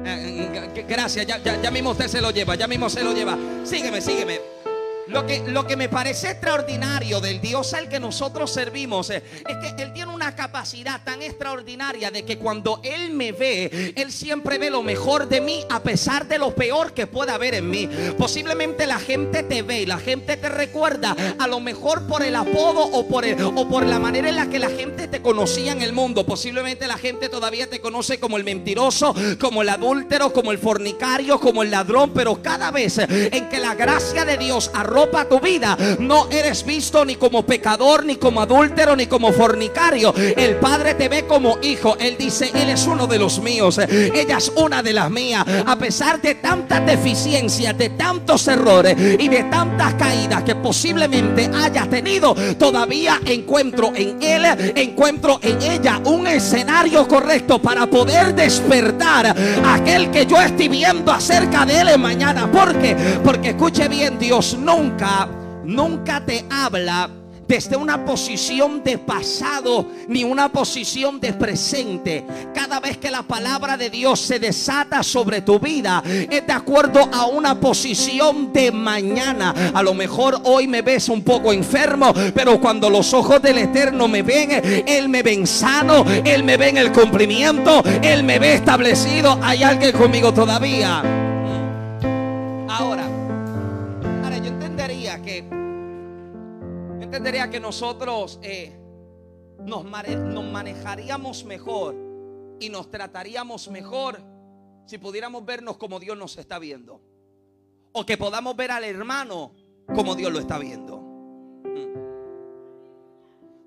Eh, 0.05 0.84
Gracias, 0.88 1.26
ya, 1.26 1.38
ya, 1.38 1.61
ya 1.61 1.72
mismo 1.72 1.91
usted 1.91 2.07
se 2.07 2.22
lo 2.22 2.32
lleva, 2.32 2.55
ya 2.55 2.67
mismo 2.67 2.89
se 2.89 3.03
lo 3.03 3.13
lleva. 3.13 3.38
Sígueme, 3.63 4.01
sígueme. 4.01 4.61
Lo 5.08 5.26
que, 5.26 5.39
lo 5.47 5.66
que 5.68 5.76
me 5.76 5.89
parece 5.89 6.32
extraordinario 6.32 7.20
del 7.20 7.41
Dios 7.41 7.74
al 7.74 7.89
que 7.89 7.99
nosotros 7.99 8.52
servimos 8.52 9.10
eh, 9.10 9.24
es 9.47 9.58
que 9.76 9.82
Él 9.84 9.91
tiene 9.93 10.14
una 10.14 10.36
capacidad 10.36 11.02
tan 11.04 11.22
extraordinaria 11.22 12.12
de 12.12 12.24
que 12.24 12.38
cuando 12.38 12.80
Él 12.84 13.12
me 13.12 13.32
ve, 13.32 13.93
Él 13.97 14.12
siempre 14.12 14.58
ve 14.58 14.70
lo 14.70 14.84
mejor 14.84 15.28
de 15.28 15.41
mí 15.41 15.66
a 15.70 15.82
pesar 15.82 16.28
de 16.28 16.38
lo 16.38 16.54
peor 16.56 16.93
que 16.93 17.08
pueda 17.08 17.36
haber 17.36 17.56
en 17.56 17.70
mí. 17.70 17.89
Posiblemente 18.18 18.86
la 18.88 18.99
gente 18.99 19.43
te 19.43 19.64
ve 19.64 19.82
y 19.82 19.86
la 19.86 19.97
gente 19.97 20.38
te 20.38 20.49
recuerda 20.49 21.16
a 21.39 21.47
lo 21.47 21.60
mejor 21.60 22.08
por 22.08 22.22
el 22.24 22.36
apodo 22.36 22.82
o 22.86 23.08
por, 23.08 23.26
el- 23.26 23.41
o 23.43 23.68
por 23.68 23.86
la 23.86 23.99
manera 23.99 24.30
en 24.30 24.36
la 24.36 24.49
que 24.49 24.60
la 24.60 24.70
gente 24.70 25.08
te 25.08 25.22
conocía 25.22 25.72
en 25.72 25.82
el 25.82 25.93
mundo. 25.93 26.26
Posiblemente 26.26 26.88
la 26.88 26.97
gente 26.97 27.28
todavía 27.28 27.70
te 27.70 27.82
conoce 27.82 28.20
como 28.20 28.38
el 28.38 28.43
mentiroso, 28.43 29.14
como 29.39 29.62
el 29.64 29.70
adúltero, 29.70 30.32
como 30.32 30.52
el 30.52 30.60
fornicario, 30.60 31.39
como 31.39 31.64
el 31.64 31.72
ladrón, 31.72 32.12
pero 32.14 32.41
cada 32.41 32.72
vez 32.72 32.97
en 32.99 33.49
que 33.49 33.60
la 33.60 33.76
gracia 33.76 34.26
de 34.26 34.38
Dios 34.38 34.70
arropa 34.91 35.23
tu 35.25 35.39
vida, 35.39 35.77
no 35.99 36.27
eres 36.29 36.65
visto 36.65 37.05
ni 37.05 37.15
como 37.15 37.43
pecador, 37.45 38.05
ni 38.05 38.17
como 38.17 38.41
adúltero, 38.41 38.95
ni 38.95 39.07
como 39.07 39.31
fornicario. 39.31 40.13
El 40.15 40.55
Padre 40.55 40.95
te 40.95 41.07
ve 41.07 41.25
como 41.25 41.59
hijo. 41.61 41.95
Él 41.97 42.17
dice, 42.19 42.51
Él 42.53 42.69
es 42.69 42.85
uno 42.87 43.07
de 43.07 43.17
los 43.17 43.39
míos, 43.39 43.79
ella 43.79 44.37
es 44.37 44.51
una 44.55 44.83
de 44.83 44.91
las 44.91 45.09
mías. 45.09 45.45
A 45.65 45.77
pesar 45.77 46.21
de 46.21 46.35
tantas 46.35 46.85
deficiencias, 46.85 47.77
de 47.77 47.89
tantos 47.91 48.47
errores 48.49 48.97
y 49.17 49.29
de 49.29 49.43
tantas 49.45 49.93
caídas 49.93 50.43
que 50.43 50.55
posiblemente 50.55 51.49
hayas 51.55 51.89
tenido, 51.89 52.35
todavía 52.59 53.21
encuentro 53.25 53.93
en 53.95 54.21
Él, 54.21 54.73
encuentro 54.75 55.39
en 55.41 55.61
ella 55.61 56.01
un 56.03 56.27
escenario 56.27 57.07
correcto 57.07 57.61
para 57.61 57.87
poder 57.87 58.35
despertar 58.35 59.33
aquel 59.65 60.11
que 60.11 60.25
yo 60.25 60.41
estoy 60.41 60.67
viendo 60.67 61.13
acerca 61.13 61.65
de 61.65 61.79
Él 61.79 61.97
mañana. 61.97 62.51
¿Por 62.51 62.77
qué? 62.79 62.95
Porque 63.23 63.49
escuche 63.49 63.87
bien, 63.87 64.19
Dios 64.19 64.57
nunca, 64.82 65.27
nunca 65.63 66.25
te 66.25 66.43
habla 66.49 67.09
desde 67.47 67.75
una 67.75 68.05
posición 68.05 68.82
de 68.82 68.97
pasado 68.97 69.86
ni 70.07 70.23
una 70.23 70.49
posición 70.49 71.19
de 71.19 71.34
presente. 71.34 72.25
Cada 72.55 72.79
vez 72.79 72.97
que 72.97 73.11
la 73.11 73.23
palabra 73.23 73.75
de 73.75 73.89
Dios 73.89 74.21
se 74.21 74.39
desata 74.39 75.03
sobre 75.03 75.41
tu 75.41 75.59
vida, 75.59 76.01
es 76.05 76.47
de 76.47 76.53
acuerdo 76.53 77.09
a 77.11 77.25
una 77.25 77.59
posición 77.59 78.53
de 78.53 78.71
mañana. 78.71 79.53
A 79.73 79.84
lo 79.84 79.93
mejor 79.93 80.39
hoy 80.45 80.65
me 80.65 80.82
ves 80.82 81.09
un 81.09 81.23
poco 81.23 81.51
enfermo, 81.51 82.13
pero 82.34 82.59
cuando 82.61 82.89
los 82.89 83.13
ojos 83.13 83.41
del 83.41 83.57
Eterno 83.57 84.07
me 84.07 84.23
ven, 84.23 84.84
Él 84.88 85.09
me 85.09 85.21
ven 85.21 85.45
sano, 85.45 86.05
Él 86.23 86.45
me 86.45 86.55
ve 86.55 86.69
en 86.69 86.77
el 86.77 86.93
cumplimiento, 86.93 87.84
Él 88.01 88.23
me 88.23 88.39
ve 88.39 88.53
establecido. 88.53 89.38
Hay 89.43 89.61
alguien 89.61 89.91
conmigo 89.91 90.34
todavía. 90.34 91.20
Entendería 97.12 97.49
que 97.49 97.59
nosotros 97.59 98.39
eh, 98.41 98.74
nos, 99.66 99.84
nos 99.84 100.45
manejaríamos 100.45 101.43
mejor 101.43 101.93
y 102.57 102.70
nos 102.70 102.89
trataríamos 102.89 103.68
mejor 103.68 104.18
si 104.86 104.97
pudiéramos 104.97 105.43
vernos 105.43 105.76
como 105.76 105.99
Dios 105.99 106.18
nos 106.18 106.38
está 106.38 106.57
viendo. 106.57 107.01
O 107.91 108.05
que 108.05 108.18
podamos 108.18 108.55
ver 108.55 108.72
al 108.72 108.86
hermano 108.86 109.53
como 109.93 110.16
Dios 110.16 110.32
lo 110.32 110.39
está 110.39 110.57
viendo. 110.57 110.99
Mm. 111.66 111.97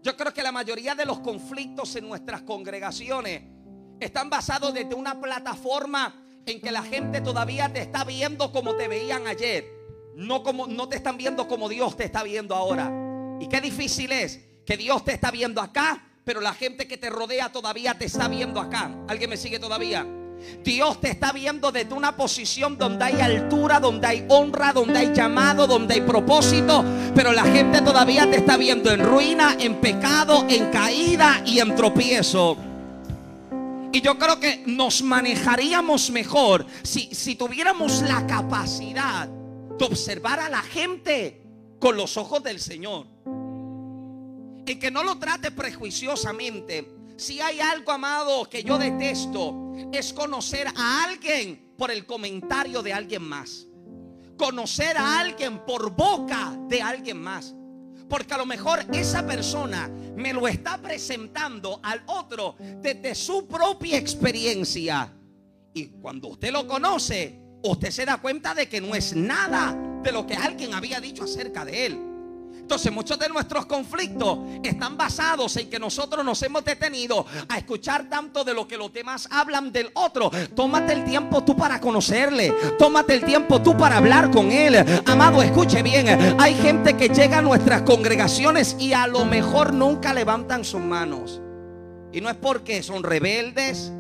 Yo 0.03 0.17
creo 0.17 0.33
que 0.33 0.43
la 0.43 0.51
mayoría 0.51 0.95
de 0.95 1.05
los 1.05 1.21
conflictos 1.21 1.95
en 1.97 2.09
nuestras 2.09 2.41
congregaciones 2.45 3.43
están 4.01 4.31
basados 4.31 4.73
desde 4.73 4.95
una 4.95 5.21
plataforma 5.21 6.19
en 6.47 6.63
que 6.63 6.73
la 6.73 6.83
gente 6.83 7.21
todavía 7.21 7.71
te 7.71 7.83
está 7.83 8.05
viendo 8.05 8.51
como 8.53 8.75
te 8.75 8.89
veían 8.89 9.27
ayer. 9.27 9.67
No, 10.17 10.43
como, 10.43 10.67
no 10.67 10.89
te 10.89 10.97
están 10.97 11.19
viendo 11.19 11.47
como 11.47 11.69
Dios 11.69 11.95
te 11.95 12.05
está 12.05 12.23
viendo 12.23 12.55
ahora. 12.55 13.04
Y 13.41 13.49
qué 13.49 13.61
difícil 13.61 14.13
es 14.13 14.41
que 14.65 14.77
Dios 14.77 15.05
te 15.05 15.13
está 15.13 15.31
viendo 15.31 15.61
acá, 15.61 16.03
pero 16.25 16.41
la 16.41 16.55
gente 16.55 16.89
que 16.89 16.97
te 16.97 17.11
rodea 17.11 17.53
todavía 17.53 17.99
te 17.99 18.07
está 18.07 18.29
viendo 18.29 18.61
acá. 18.61 18.91
¿Alguien 19.09 19.31
me 19.31 19.37
sigue 19.37 19.59
todavía? 19.59 20.07
Dios 20.63 21.01
te 21.01 21.11
está 21.11 21.33
viendo 21.33 21.73
desde 21.73 21.95
una 21.95 22.17
posición 22.17 22.77
donde 22.77 23.05
hay 23.05 23.21
altura, 23.21 23.81
donde 23.81 24.07
hay 24.07 24.27
honra, 24.29 24.73
donde 24.73 24.99
hay 24.99 25.13
llamado, 25.15 25.67
donde 25.67 25.95
hay 25.95 26.01
propósito, 26.03 26.85
pero 27.15 27.33
la 27.33 27.45
gente 27.45 27.81
todavía 27.83 28.29
te 28.31 28.37
está 28.37 28.57
viendo 28.57 28.91
en 28.91 29.05
ruina, 29.05 29.57
en 29.59 29.81
pecado, 29.81 30.45
en 30.49 30.71
caída 30.71 31.43
y 31.47 31.61
en 31.61 31.75
tropiezo. 31.75 32.57
Y 33.93 34.01
yo 34.01 34.19
creo 34.19 34.41
que 34.41 34.65
nos 34.67 35.03
manejaríamos 35.03 36.11
mejor 36.11 36.67
si, 36.83 37.15
si 37.15 37.37
tuviéramos 37.37 38.03
la 38.03 38.27
capacidad 38.27 39.29
de 39.29 39.85
observar 39.85 40.41
a 40.41 40.49
la 40.49 40.63
gente 40.63 41.43
con 41.79 41.97
los 41.97 42.17
ojos 42.17 42.43
del 42.43 42.61
Señor. 42.61 43.14
En 44.67 44.79
que 44.79 44.91
no 44.91 45.05
lo 45.05 45.19
trate 45.19 45.51
prejuiciosamente. 45.51 46.91
Si 47.17 47.41
hay 47.41 47.61
algo, 47.61 47.93
amado, 47.93 48.49
que 48.49 48.65
yo 48.65 48.79
detesto, 48.79 49.73
es 49.93 50.13
conocer 50.13 50.67
a 50.75 51.05
alguien 51.05 51.75
por 51.77 51.91
el 51.91 52.07
comentario 52.07 52.83
de 52.83 52.93
alguien 52.93 53.23
más. 53.23 53.67
Conocer 54.37 54.97
a 54.97 55.21
alguien 55.21 55.65
por 55.65 55.95
boca 55.95 56.57
de 56.69 56.83
alguien 56.83 57.21
más. 57.21 57.55
Porque 58.09 58.35
a 58.35 58.39
lo 58.39 58.47
mejor 58.47 58.85
esa 58.93 59.27
persona 59.27 59.89
me 59.89 60.33
lo 60.33 60.49
está 60.49 60.79
presentando 60.79 61.81
al 61.83 62.03
otro 62.07 62.57
desde 62.59 63.15
su 63.15 63.47
propia 63.47 63.97
experiencia. 63.97 65.13
Y 65.73 65.87
cuando 65.87 66.29
usted 66.29 66.53
lo 66.53 66.67
conoce, 66.67 67.39
usted 67.63 67.91
se 67.91 68.05
da 68.05 68.19
cuenta 68.19 68.55
de 68.55 68.69
que 68.69 68.81
no 68.81 68.95
es 68.95 69.15
nada 69.15 70.01
de 70.03 70.13
lo 70.13 70.27
que 70.27 70.35
alguien 70.35 70.75
había 70.75 71.01
dicho 71.01 71.25
acerca 71.25 71.65
de 71.65 71.87
él. 71.87 72.14
Entonces 72.65 72.91
muchos 72.91 73.19
de 73.19 73.29
nuestros 73.29 73.67
conflictos 73.67 74.39
están 74.63 74.97
basados 74.97 75.55
en 75.59 75.69
que 75.69 75.79
nosotros 75.79 76.25
nos 76.25 76.43
hemos 76.43 76.65
detenido 76.65 77.27
a 77.47 77.59
escuchar 77.59 78.09
tanto 78.09 78.43
de 78.43 78.55
lo 78.55 78.67
que 78.67 78.79
los 78.79 78.91
demás 78.91 79.29
hablan 79.31 79.71
del 79.71 79.91
otro. 79.93 80.31
Tómate 80.57 80.95
el 80.95 81.05
tiempo 81.05 81.45
tú 81.45 81.55
para 81.55 81.79
conocerle. 81.79 82.55
Tómate 82.79 83.17
el 83.17 83.25
tiempo 83.25 83.61
tú 83.61 83.77
para 83.77 83.99
hablar 83.99 84.31
con 84.31 84.51
él. 84.51 84.83
Amado, 85.05 85.43
escuche 85.43 85.83
bien. 85.83 86.09
Hay 86.41 86.55
gente 86.55 86.97
que 86.97 87.11
llega 87.11 87.41
a 87.41 87.43
nuestras 87.43 87.83
congregaciones 87.83 88.77
y 88.79 88.95
a 88.95 89.07
lo 89.09 89.27
mejor 89.27 89.75
nunca 89.75 90.15
levantan 90.15 90.65
sus 90.65 90.81
manos. 90.81 91.43
Y 92.15 92.23
no 92.23 92.31
es 92.31 92.37
porque 92.37 92.83
son 92.83 93.03
rebeldes. 93.03 93.93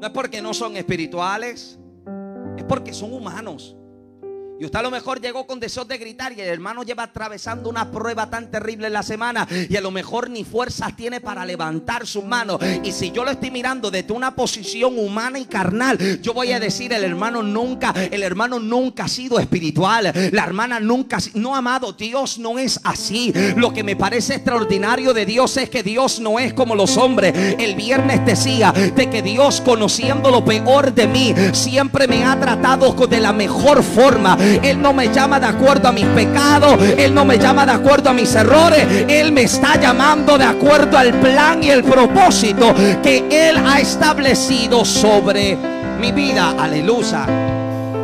No 0.00 0.06
es 0.06 0.10
porque 0.10 0.42
no 0.42 0.52
son 0.52 0.76
espirituales. 0.76 1.78
Es 2.56 2.64
porque 2.64 2.92
son 2.92 3.12
humanos. 3.12 3.76
Y 4.60 4.64
usted 4.64 4.80
a 4.80 4.82
lo 4.82 4.90
mejor 4.90 5.20
llegó 5.20 5.46
con 5.46 5.60
deseos 5.60 5.86
de 5.86 5.98
gritar 5.98 6.32
y 6.32 6.40
el 6.40 6.48
hermano 6.48 6.82
lleva 6.82 7.04
atravesando 7.04 7.70
una 7.70 7.92
prueba 7.92 8.28
tan 8.28 8.50
terrible 8.50 8.88
en 8.88 8.92
la 8.92 9.04
semana 9.04 9.46
y 9.50 9.76
a 9.76 9.80
lo 9.80 9.92
mejor 9.92 10.28
ni 10.30 10.42
fuerzas 10.42 10.96
tiene 10.96 11.20
para 11.20 11.46
levantar 11.46 12.06
sus 12.08 12.24
manos. 12.24 12.60
Y 12.82 12.90
si 12.90 13.12
yo 13.12 13.24
lo 13.24 13.30
estoy 13.30 13.52
mirando 13.52 13.88
desde 13.90 14.12
una 14.12 14.34
posición 14.34 14.98
humana 14.98 15.38
y 15.38 15.44
carnal, 15.44 16.20
yo 16.20 16.34
voy 16.34 16.50
a 16.52 16.58
decir 16.58 16.92
el 16.92 17.04
hermano 17.04 17.42
nunca, 17.42 17.94
el 18.10 18.22
hermano 18.24 18.58
nunca 18.58 19.04
ha 19.04 19.08
sido 19.08 19.38
espiritual, 19.38 20.12
la 20.32 20.44
hermana 20.44 20.80
nunca, 20.80 21.18
no 21.34 21.54
amado, 21.54 21.92
Dios 21.92 22.38
no 22.38 22.58
es 22.58 22.80
así. 22.82 23.32
Lo 23.56 23.72
que 23.72 23.84
me 23.84 23.94
parece 23.94 24.34
extraordinario 24.34 25.14
de 25.14 25.24
Dios 25.24 25.56
es 25.56 25.70
que 25.70 25.84
Dios 25.84 26.18
no 26.18 26.40
es 26.40 26.52
como 26.52 26.74
los 26.74 26.96
hombres. 26.96 27.32
El 27.58 27.76
viernes 27.76 28.26
decía 28.26 28.72
de 28.72 29.08
que 29.08 29.22
Dios 29.22 29.60
conociendo 29.60 30.32
lo 30.32 30.44
peor 30.44 30.92
de 30.92 31.06
mí, 31.06 31.32
siempre 31.52 32.08
me 32.08 32.24
ha 32.24 32.38
tratado 32.40 32.88
de 33.06 33.20
la 33.20 33.32
mejor 33.32 33.84
forma. 33.84 34.36
Él 34.62 34.80
no 34.80 34.92
me 34.92 35.12
llama 35.12 35.40
de 35.40 35.46
acuerdo 35.46 35.88
a 35.88 35.92
mis 35.92 36.06
pecados, 36.06 36.78
Él 36.80 37.14
no 37.14 37.24
me 37.24 37.38
llama 37.38 37.66
de 37.66 37.72
acuerdo 37.72 38.10
a 38.10 38.12
mis 38.12 38.34
errores, 38.34 38.86
Él 39.08 39.32
me 39.32 39.42
está 39.42 39.80
llamando 39.80 40.38
de 40.38 40.44
acuerdo 40.44 40.98
al 40.98 41.12
plan 41.14 41.62
y 41.62 41.70
el 41.70 41.84
propósito 41.84 42.74
que 43.02 43.24
Él 43.30 43.56
ha 43.64 43.80
establecido 43.80 44.84
sobre 44.84 45.56
mi 46.00 46.12
vida. 46.12 46.54
Aleluya. 46.58 47.26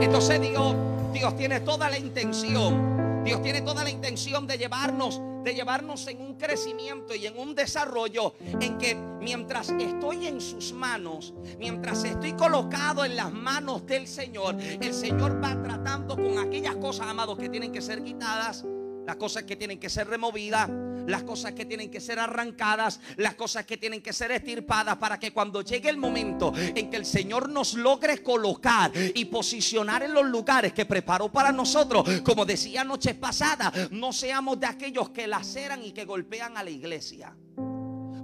Entonces 0.00 0.40
Dios, 0.40 0.74
Dios 1.12 1.36
tiene 1.36 1.60
toda 1.60 1.88
la 1.88 1.98
intención, 1.98 3.22
Dios 3.24 3.42
tiene 3.42 3.62
toda 3.62 3.84
la 3.84 3.90
intención 3.90 4.46
de 4.46 4.58
llevarnos, 4.58 5.20
de 5.44 5.54
llevarnos 5.54 6.06
en 6.08 6.20
un 6.20 6.34
crecimiento 6.34 7.14
y 7.14 7.26
en 7.26 7.38
un 7.38 7.54
desarrollo 7.54 8.34
en 8.40 8.78
que 8.78 8.94
mientras 8.94 9.68
estoy 9.68 10.26
en 10.26 10.40
sus 10.40 10.72
manos, 10.72 11.34
mientras 11.58 12.04
estoy 12.04 12.32
colocado 12.32 13.04
en 13.04 13.16
las 13.16 13.32
manos 13.32 13.86
del 13.86 14.08
Señor, 14.08 14.56
el 14.58 14.94
Señor 14.94 15.42
va 15.42 15.62
tratando 15.62 16.16
con 16.16 16.38
aquellas 16.38 16.76
cosas, 16.76 17.06
amados, 17.06 17.38
que 17.38 17.48
tienen 17.48 17.70
que 17.70 17.82
ser 17.82 18.02
quitadas, 18.02 18.64
las 19.06 19.16
cosas 19.16 19.44
que 19.44 19.56
tienen 19.56 19.78
que 19.78 19.90
ser 19.90 20.08
removidas, 20.08 20.68
las 21.06 21.22
cosas 21.22 21.52
que 21.52 21.64
tienen 21.64 21.90
que 21.90 22.00
ser 22.00 22.18
arrancadas, 22.18 23.00
las 23.16 23.34
cosas 23.34 23.66
que 23.66 23.76
tienen 23.76 24.02
que 24.02 24.12
ser 24.12 24.30
estirpadas 24.30 24.96
para 24.96 25.18
que 25.18 25.32
cuando 25.32 25.62
llegue 25.62 25.88
el 25.88 25.96
momento 25.96 26.52
en 26.56 26.90
que 26.90 26.96
el 26.96 27.04
Señor 27.04 27.48
nos 27.48 27.74
logre 27.74 28.22
colocar 28.22 28.92
y 28.94 29.24
posicionar 29.26 30.02
en 30.02 30.14
los 30.14 30.24
lugares 30.24 30.72
que 30.72 30.86
preparó 30.86 31.30
para 31.30 31.52
nosotros, 31.52 32.20
como 32.22 32.44
decía 32.44 32.84
noches 32.84 33.14
pasadas, 33.14 33.90
no 33.90 34.12
seamos 34.12 34.58
de 34.58 34.66
aquellos 34.66 35.10
que 35.10 35.26
laceran 35.26 35.84
y 35.84 35.92
que 35.92 36.04
golpean 36.04 36.56
a 36.56 36.62
la 36.62 36.70
iglesia. 36.70 37.36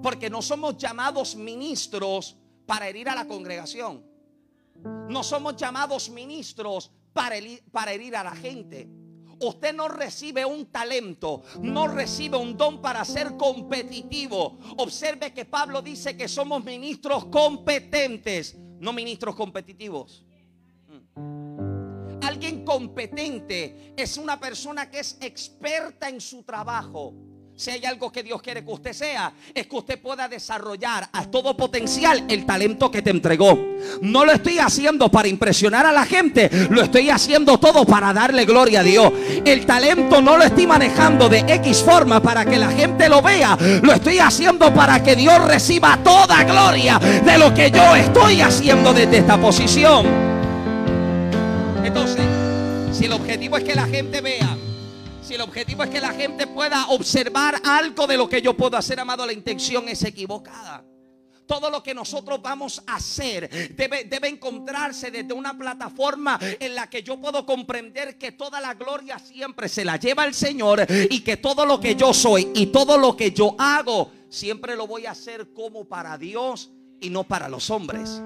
Porque 0.03 0.31
no 0.31 0.41
somos 0.41 0.79
llamados 0.79 1.37
ministros 1.37 2.39
para 2.65 2.89
herir 2.89 3.09
a 3.11 3.15
la 3.15 3.27
congregación. 3.27 4.03
No 5.09 5.23
somos 5.23 5.57
llamados 5.57 6.09
ministros 6.09 6.91
para 7.13 7.37
para 7.71 7.93
herir 7.93 8.17
a 8.17 8.25
la 8.25 8.35
gente. 8.35 8.89
Usted 9.41 9.75
no 9.75 9.89
recibe 9.89 10.45
un 10.45 10.67
talento, 10.67 11.43
no 11.63 11.89
recibe 11.89 12.37
un 12.37 12.57
don 12.57 12.83
para 12.83 13.05
ser 13.05 13.37
competitivo. 13.37 14.59
Observe 14.77 15.33
que 15.33 15.47
Pablo 15.47 15.81
dice 15.81 16.17
que 16.17 16.29
somos 16.29 16.63
ministros 16.63 17.27
competentes, 17.27 18.57
no 18.81 18.93
ministros 18.93 19.35
competitivos. 19.35 20.25
Mm. 21.17 22.21
Alguien 22.23 22.65
competente 22.65 23.95
es 23.97 24.19
una 24.19 24.39
persona 24.39 24.91
que 24.91 25.01
es 25.01 25.17
experta 25.21 26.09
en 26.09 26.21
su 26.21 26.43
trabajo. 26.43 27.15
Si 27.61 27.71
hay 27.71 27.85
algo 27.85 28.11
que 28.11 28.23
Dios 28.23 28.41
quiere 28.41 28.65
que 28.65 28.73
usted 28.73 28.95
sea, 28.95 29.35
es 29.55 29.67
que 29.67 29.77
usted 29.77 30.01
pueda 30.01 30.27
desarrollar 30.29 31.07
a 31.13 31.27
todo 31.27 31.55
potencial 31.55 32.25
el 32.31 32.47
talento 32.47 32.91
que 32.91 33.03
te 33.03 33.11
entregó. 33.11 33.77
No 34.01 34.25
lo 34.25 34.33
estoy 34.33 34.59
haciendo 34.59 35.11
para 35.11 35.29
impresionar 35.29 35.85
a 35.85 35.93
la 35.93 36.07
gente, 36.07 36.49
lo 36.71 36.81
estoy 36.81 37.11
haciendo 37.11 37.61
todo 37.61 37.85
para 37.85 38.15
darle 38.15 38.47
gloria 38.47 38.81
a 38.81 38.83
Dios. 38.83 39.13
El 39.45 39.67
talento 39.67 40.23
no 40.23 40.39
lo 40.39 40.45
estoy 40.45 40.67
manejando 40.67 41.29
de 41.29 41.41
X 41.41 41.83
forma 41.83 42.23
para 42.23 42.47
que 42.47 42.57
la 42.57 42.71
gente 42.71 43.11
lo 43.11 43.21
vea, 43.21 43.59
lo 43.83 43.93
estoy 43.93 44.21
haciendo 44.21 44.73
para 44.73 45.03
que 45.03 45.15
Dios 45.15 45.45
reciba 45.47 45.99
toda 46.03 46.43
gloria 46.45 46.99
de 46.99 47.37
lo 47.37 47.53
que 47.53 47.71
yo 47.71 47.95
estoy 47.95 48.41
haciendo 48.41 48.95
desde 48.95 49.19
esta 49.19 49.39
posición. 49.39 50.07
Entonces, 51.85 52.25
si 52.91 53.05
el 53.05 53.13
objetivo 53.13 53.59
es 53.59 53.65
que 53.65 53.75
la 53.75 53.87
gente 53.87 54.23
vea, 54.23 54.57
si 55.31 55.37
el 55.37 55.43
objetivo 55.43 55.85
es 55.85 55.91
que 55.91 56.01
la 56.01 56.13
gente 56.13 56.49
pueda 56.49 56.89
observar 56.89 57.63
algo 57.63 58.05
de 58.09 58.17
lo 58.17 58.29
que 58.29 58.43
yo 58.43 58.57
puedo 58.57 58.77
hacer, 58.77 58.99
amado, 58.99 59.25
la 59.25 59.33
intención 59.33 59.89
es 59.89 60.03
equivocada. 60.03 60.85
Todo 61.47 61.71
lo 61.71 61.85
que 61.85 61.95
nosotros 61.95 62.43
vamos 62.43 62.83
a 62.85 62.97
hacer 62.97 63.49
debe, 63.77 64.09
encontrarse 64.27 65.13
desde 65.13 65.33
una 65.33 65.57
plataforma 65.57 66.37
en 66.41 66.75
la 66.75 66.91
que 66.91 67.05
yo 67.05 67.21
puedo 67.21 67.47
comprender 67.47 68.19
que 68.19 68.33
toda 68.33 68.61
la 68.61 68.75
gloria 68.75 69.21
siempre 69.21 69.69
se 69.69 69.85
la 69.85 69.99
lleva 69.99 70.25
el 70.25 70.35
Señor 70.35 70.85
y 70.89 71.21
que 71.21 71.37
todo 71.37 71.65
lo 71.65 71.79
que 71.79 71.95
yo 71.95 72.13
soy 72.13 72.51
y 72.53 72.67
todo 72.67 72.99
lo 72.99 73.17
que 73.17 73.31
yo 73.31 73.55
hago 73.57 74.11
siempre 74.29 74.75
lo 74.75 74.89
voy 74.89 75.07
a 75.07 75.13
hacer 75.13 75.53
como 75.53 75.85
para 75.85 76.19
Dios 76.19 76.73
y 77.01 77.09
no 77.09 77.23
para 77.23 77.49
los 77.49 77.71
hombres. 77.71 78.21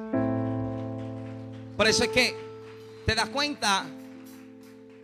Por 1.77 1.87
eso 1.87 2.05
es 2.05 2.09
que 2.09 2.35
te 3.05 3.15
das 3.15 3.29
cuenta 3.29 3.85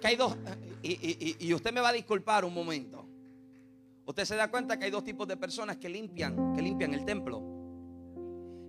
que 0.01 0.07
hay 0.07 0.17
dos, 0.17 0.35
y, 0.83 0.93
y- 0.93 1.37
y- 1.39 1.55
usted 1.55 1.73
me 1.73 1.81
va 1.81 1.91
a 1.91 1.93
disculpar 1.93 2.45
un 2.45 2.55
momento. 2.55 3.07
Usted 4.07 4.25
se 4.25 4.37
da 4.37 4.51
cuenta 4.51 4.79
que 4.79 4.87
hay 4.87 4.91
dos 4.91 5.05
tipos 5.05 5.29
de 5.29 5.37
personas 5.37 5.77
que 5.77 5.89
limpian, 5.89 6.55
que 6.55 6.63
limpian 6.63 6.95
el 6.95 7.05
templo. 7.05 7.43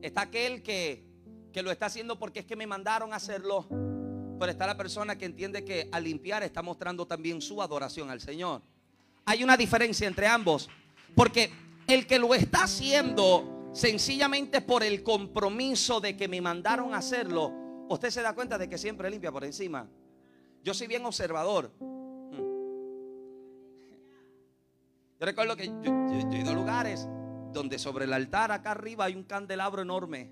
Está 0.01 0.21
aquel 0.21 0.61
que, 0.61 1.03
que 1.51 1.63
lo 1.63 1.71
está 1.71 1.87
haciendo 1.87 2.19
porque 2.19 2.39
es 2.41 2.45
que 2.45 2.55
me 2.55 2.67
mandaron 2.67 3.13
a 3.13 3.15
hacerlo. 3.15 3.67
Pero 4.39 4.51
está 4.51 4.65
la 4.67 4.75
persona 4.77 5.17
que 5.17 5.25
entiende 5.25 5.63
que 5.63 5.87
al 5.91 6.03
limpiar 6.03 6.43
está 6.43 6.61
mostrando 6.61 7.05
también 7.05 7.41
su 7.41 7.61
adoración 7.61 8.09
al 8.09 8.19
Señor. 8.21 8.61
Hay 9.25 9.43
una 9.43 9.55
diferencia 9.55 10.07
entre 10.07 10.27
ambos. 10.27 10.69
Porque 11.15 11.51
el 11.87 12.07
que 12.07 12.19
lo 12.19 12.33
está 12.33 12.63
haciendo 12.63 13.69
sencillamente 13.73 14.61
por 14.61 14.83
el 14.83 15.01
compromiso 15.03 16.01
de 16.01 16.17
que 16.17 16.27
me 16.27 16.41
mandaron 16.41 16.93
a 16.93 16.97
hacerlo, 16.97 17.51
usted 17.89 18.09
se 18.09 18.21
da 18.21 18.33
cuenta 18.33 18.57
de 18.57 18.67
que 18.67 18.77
siempre 18.77 19.09
limpia 19.09 19.31
por 19.31 19.43
encima. 19.43 19.87
Yo 20.63 20.73
soy 20.73 20.87
bien 20.87 21.05
observador. 21.05 21.71
Yo 25.21 25.27
recuerdo 25.27 25.55
que 25.55 25.67
yo, 25.67 26.31
he 26.31 26.39
ido 26.39 26.49
a 26.49 26.53
lugares 26.55 27.07
donde 27.53 27.77
sobre 27.77 28.05
el 28.05 28.13
altar 28.13 28.51
acá 28.51 28.71
arriba 28.71 29.05
hay 29.05 29.15
un 29.15 29.23
candelabro 29.23 29.83
enorme. 29.83 30.31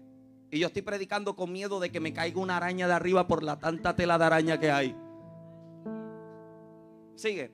Y 0.50 0.58
yo 0.58 0.66
estoy 0.66 0.82
predicando 0.82 1.36
con 1.36 1.52
miedo 1.52 1.80
de 1.80 1.92
que 1.92 2.00
me 2.00 2.12
caiga 2.12 2.42
una 2.42 2.58
araña 2.58 2.88
de 2.88 2.94
arriba 2.94 3.28
por 3.28 3.44
la 3.44 3.60
tanta 3.60 3.96
tela 3.96 4.18
de 4.18 4.26
araña 4.26 4.60
que 4.60 4.72
hay. 4.72 4.96
Sigue. 7.14 7.52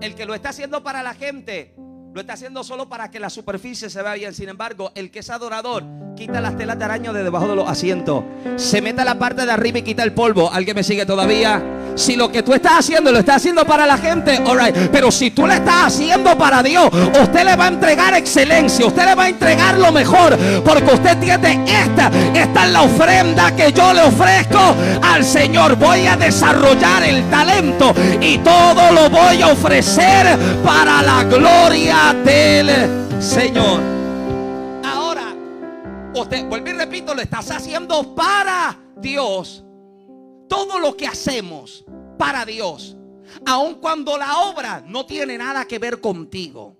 El 0.00 0.14
que 0.14 0.24
lo 0.24 0.32
está 0.32 0.48
haciendo 0.48 0.82
para 0.82 1.02
la 1.02 1.12
gente, 1.12 1.76
lo 2.14 2.20
está 2.20 2.34
haciendo 2.34 2.62
solo 2.62 2.88
para 2.88 3.10
que 3.10 3.18
la 3.18 3.30
superficie 3.30 3.88
se 3.88 4.02
vea 4.02 4.14
bien. 4.14 4.34
Sin 4.34 4.48
embargo, 4.48 4.92
el 4.94 5.10
que 5.10 5.20
es 5.20 5.30
adorador, 5.30 5.82
quita 6.14 6.42
las 6.42 6.58
telas 6.58 6.78
de 6.78 6.84
araña 6.84 7.10
de 7.12 7.24
debajo 7.24 7.48
de 7.48 7.56
los 7.56 7.66
asientos. 7.66 8.24
Se 8.56 8.82
mete 8.82 9.00
a 9.00 9.04
la 9.04 9.18
parte 9.18 9.46
de 9.46 9.52
arriba 9.52 9.78
y 9.78 9.82
quita 9.82 10.02
el 10.02 10.12
polvo. 10.12 10.50
¿Alguien 10.52 10.76
me 10.76 10.82
sigue 10.82 11.06
todavía? 11.06 11.62
Si 11.94 12.16
lo 12.16 12.30
que 12.30 12.42
tú 12.42 12.52
estás 12.52 12.80
haciendo 12.80 13.12
lo 13.12 13.18
estás 13.18 13.36
haciendo 13.36 13.64
para 13.64 13.86
la 13.86 13.96
gente, 13.96 14.36
alright. 14.36 14.74
Pero 14.90 15.10
si 15.10 15.30
tú 15.30 15.46
lo 15.46 15.52
estás 15.54 15.86
haciendo 15.86 16.36
para 16.36 16.62
Dios, 16.62 16.90
usted 16.92 17.44
le 17.44 17.56
va 17.56 17.64
a 17.64 17.68
entregar 17.68 18.14
excelencia, 18.14 18.86
usted 18.86 19.06
le 19.06 19.14
va 19.14 19.24
a 19.24 19.28
entregar 19.28 19.78
lo 19.78 19.90
mejor, 19.90 20.36
porque 20.64 20.92
usted 20.92 21.18
tiene 21.18 21.64
esta, 21.66 22.10
esta 22.34 22.66
es 22.66 22.72
la 22.72 22.82
ofrenda 22.82 23.54
que 23.56 23.72
yo 23.72 23.92
le 23.92 24.02
ofrezco 24.02 24.74
al 25.02 25.24
Señor. 25.24 25.76
Voy 25.76 26.06
a 26.06 26.16
desarrollar 26.16 27.04
el 27.04 27.28
talento 27.30 27.94
y 28.20 28.38
todo 28.38 28.92
lo 28.92 29.08
voy 29.08 29.42
a 29.42 29.48
ofrecer 29.48 30.38
para 30.62 31.02
la 31.02 31.24
gloria 31.24 32.01
del 32.10 33.22
Señor. 33.22 33.80
Ahora, 34.84 35.34
usted, 36.14 36.44
vuelvo 36.46 36.68
y 36.68 36.72
repito, 36.72 37.14
lo 37.14 37.22
estás 37.22 37.50
haciendo 37.52 38.14
para 38.14 38.76
Dios 38.96 39.64
todo 40.48 40.80
lo 40.80 40.96
que 40.96 41.06
hacemos 41.06 41.84
para 42.18 42.44
Dios, 42.44 42.96
aun 43.46 43.76
cuando 43.76 44.18
la 44.18 44.40
obra 44.40 44.82
no 44.86 45.06
tiene 45.06 45.38
nada 45.38 45.64
que 45.64 45.78
ver 45.78 46.00
contigo. 46.00 46.76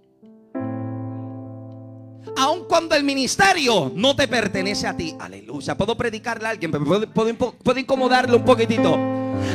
Aun 2.42 2.64
cuando 2.64 2.96
el 2.96 3.04
ministerio 3.04 3.92
no 3.94 4.16
te 4.16 4.26
pertenece 4.26 4.88
a 4.88 4.96
ti. 4.96 5.14
Aleluya. 5.16 5.76
Puedo 5.76 5.96
predicarle 5.96 6.48
a 6.48 6.50
alguien, 6.50 6.72
puedo, 6.72 7.06
puedo 7.52 7.78
incomodarle 7.78 8.34
un 8.34 8.44
poquitito. 8.44 8.94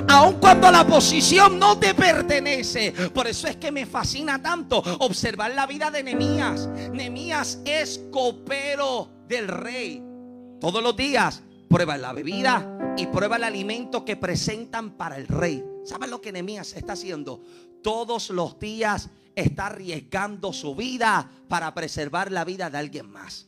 Aun 0.07 0.35
cuando 0.39 0.71
la 0.71 0.87
posición 0.87 1.59
no 1.59 1.77
te 1.77 1.93
pertenece. 1.93 2.93
Por 3.13 3.27
eso 3.27 3.49
es 3.49 3.57
que 3.57 3.73
me 3.73 3.85
fascina 3.85 4.41
tanto 4.41 4.77
observar 4.99 5.53
la 5.53 5.65
vida 5.67 5.91
de 5.91 6.01
Nemías. 6.01 6.69
Nemías 6.93 7.59
es 7.65 7.99
copero 8.09 9.09
del 9.27 9.49
rey. 9.49 10.01
Todos 10.61 10.81
los 10.81 10.95
días 10.95 11.43
prueba 11.69 11.97
la 11.97 12.13
bebida 12.13 12.95
y 12.95 13.07
prueba 13.07 13.35
el 13.35 13.43
alimento 13.43 14.05
que 14.05 14.15
presentan 14.15 14.91
para 14.91 15.17
el 15.17 15.27
rey. 15.27 15.61
¿Saben 15.83 16.09
lo 16.09 16.21
que 16.21 16.31
Nehemías 16.31 16.71
está 16.71 16.93
haciendo? 16.93 17.41
Todos 17.83 18.29
los 18.29 18.57
días 18.59 19.09
está 19.37 19.67
arriesgando 19.67 20.51
su 20.51 20.75
vida 20.75 21.29
para 21.47 21.73
preservar 21.73 22.31
la 22.31 22.43
vida 22.43 22.69
de 22.69 22.77
alguien 22.79 23.09
más. 23.09 23.46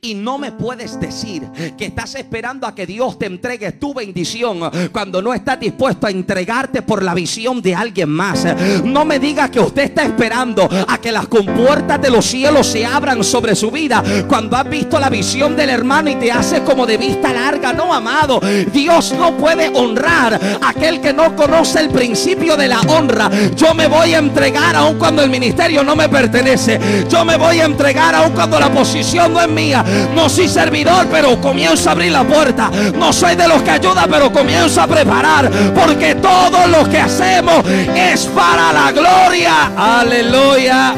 Y 0.00 0.14
no 0.14 0.38
me 0.38 0.52
puedes 0.52 1.00
decir 1.00 1.42
que 1.76 1.86
estás 1.86 2.14
esperando 2.14 2.66
a 2.66 2.74
que 2.74 2.86
Dios 2.86 3.18
te 3.18 3.26
entregue 3.26 3.72
tu 3.72 3.92
bendición 3.92 4.60
cuando 4.92 5.20
no 5.20 5.34
estás 5.34 5.58
dispuesto 5.58 6.06
a 6.06 6.10
entregarte 6.10 6.82
por 6.82 7.02
la 7.02 7.14
visión 7.14 7.60
de 7.60 7.74
alguien 7.74 8.08
más. 8.08 8.46
No 8.84 9.04
me 9.04 9.18
digas 9.18 9.50
que 9.50 9.60
usted 9.60 9.82
está 9.82 10.04
esperando 10.04 10.68
a 10.86 10.98
que 10.98 11.10
las 11.10 11.26
compuertas 11.26 12.00
de 12.00 12.10
los 12.10 12.24
cielos 12.24 12.66
se 12.66 12.86
abran 12.86 13.24
sobre 13.24 13.56
su 13.56 13.70
vida 13.70 14.02
cuando 14.28 14.56
has 14.56 14.68
visto 14.68 14.98
la 15.00 15.10
visión 15.10 15.56
del 15.56 15.70
hermano 15.70 16.10
y 16.10 16.16
te 16.16 16.30
hace 16.30 16.62
como 16.62 16.86
de 16.86 16.96
vista 16.96 17.32
larga. 17.32 17.72
No, 17.72 17.92
amado, 17.92 18.40
Dios 18.72 19.12
no 19.18 19.36
puede 19.36 19.68
honrar 19.74 20.40
a 20.62 20.68
aquel 20.68 21.00
que 21.00 21.12
no 21.12 21.34
conoce 21.34 21.80
el 21.80 21.90
principio 21.90 22.56
de 22.56 22.68
la 22.68 22.80
honra. 22.82 23.30
Yo 23.56 23.74
me 23.74 23.86
voy 23.86 24.14
a 24.14 24.18
entregar 24.18 24.76
aun 24.76 24.98
cuando 24.98 25.22
el 25.22 25.30
ministerio 25.30 25.82
no 25.82 25.96
me 25.96 26.08
pertenece. 26.08 27.06
Yo 27.10 27.24
me 27.24 27.36
voy 27.36 27.60
a 27.60 27.64
entregar 27.64 28.14
aun 28.14 28.32
cuando 28.32 28.60
la 28.60 28.72
posición 28.72 29.32
no 29.32 29.40
es 29.40 29.48
mía. 29.48 29.69
No 30.14 30.28
soy 30.28 30.48
servidor, 30.48 31.06
pero 31.10 31.40
comienzo 31.40 31.88
a 31.88 31.92
abrir 31.92 32.12
la 32.12 32.24
puerta. 32.24 32.70
No 32.94 33.12
soy 33.12 33.36
de 33.36 33.48
los 33.48 33.62
que 33.62 33.70
ayuda, 33.70 34.06
pero 34.10 34.32
comienzo 34.32 34.80
a 34.80 34.86
preparar. 34.86 35.50
Porque 35.74 36.16
todo 36.16 36.66
lo 36.66 36.88
que 36.88 36.98
hacemos 36.98 37.64
es 37.66 38.26
para 38.26 38.72
la 38.72 38.92
gloria. 38.92 39.72
Aleluya. 39.76 40.94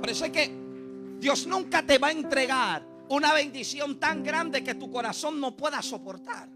Por 0.00 0.10
eso 0.10 0.24
es 0.24 0.30
que 0.30 0.52
Dios 1.18 1.46
nunca 1.46 1.82
te 1.82 1.98
va 1.98 2.08
a 2.08 2.12
entregar 2.12 2.82
una 3.08 3.32
bendición 3.32 3.98
tan 3.98 4.22
grande 4.22 4.64
que 4.64 4.74
tu 4.74 4.90
corazón 4.90 5.40
no 5.40 5.54
pueda 5.56 5.82
soportar. 5.82 6.48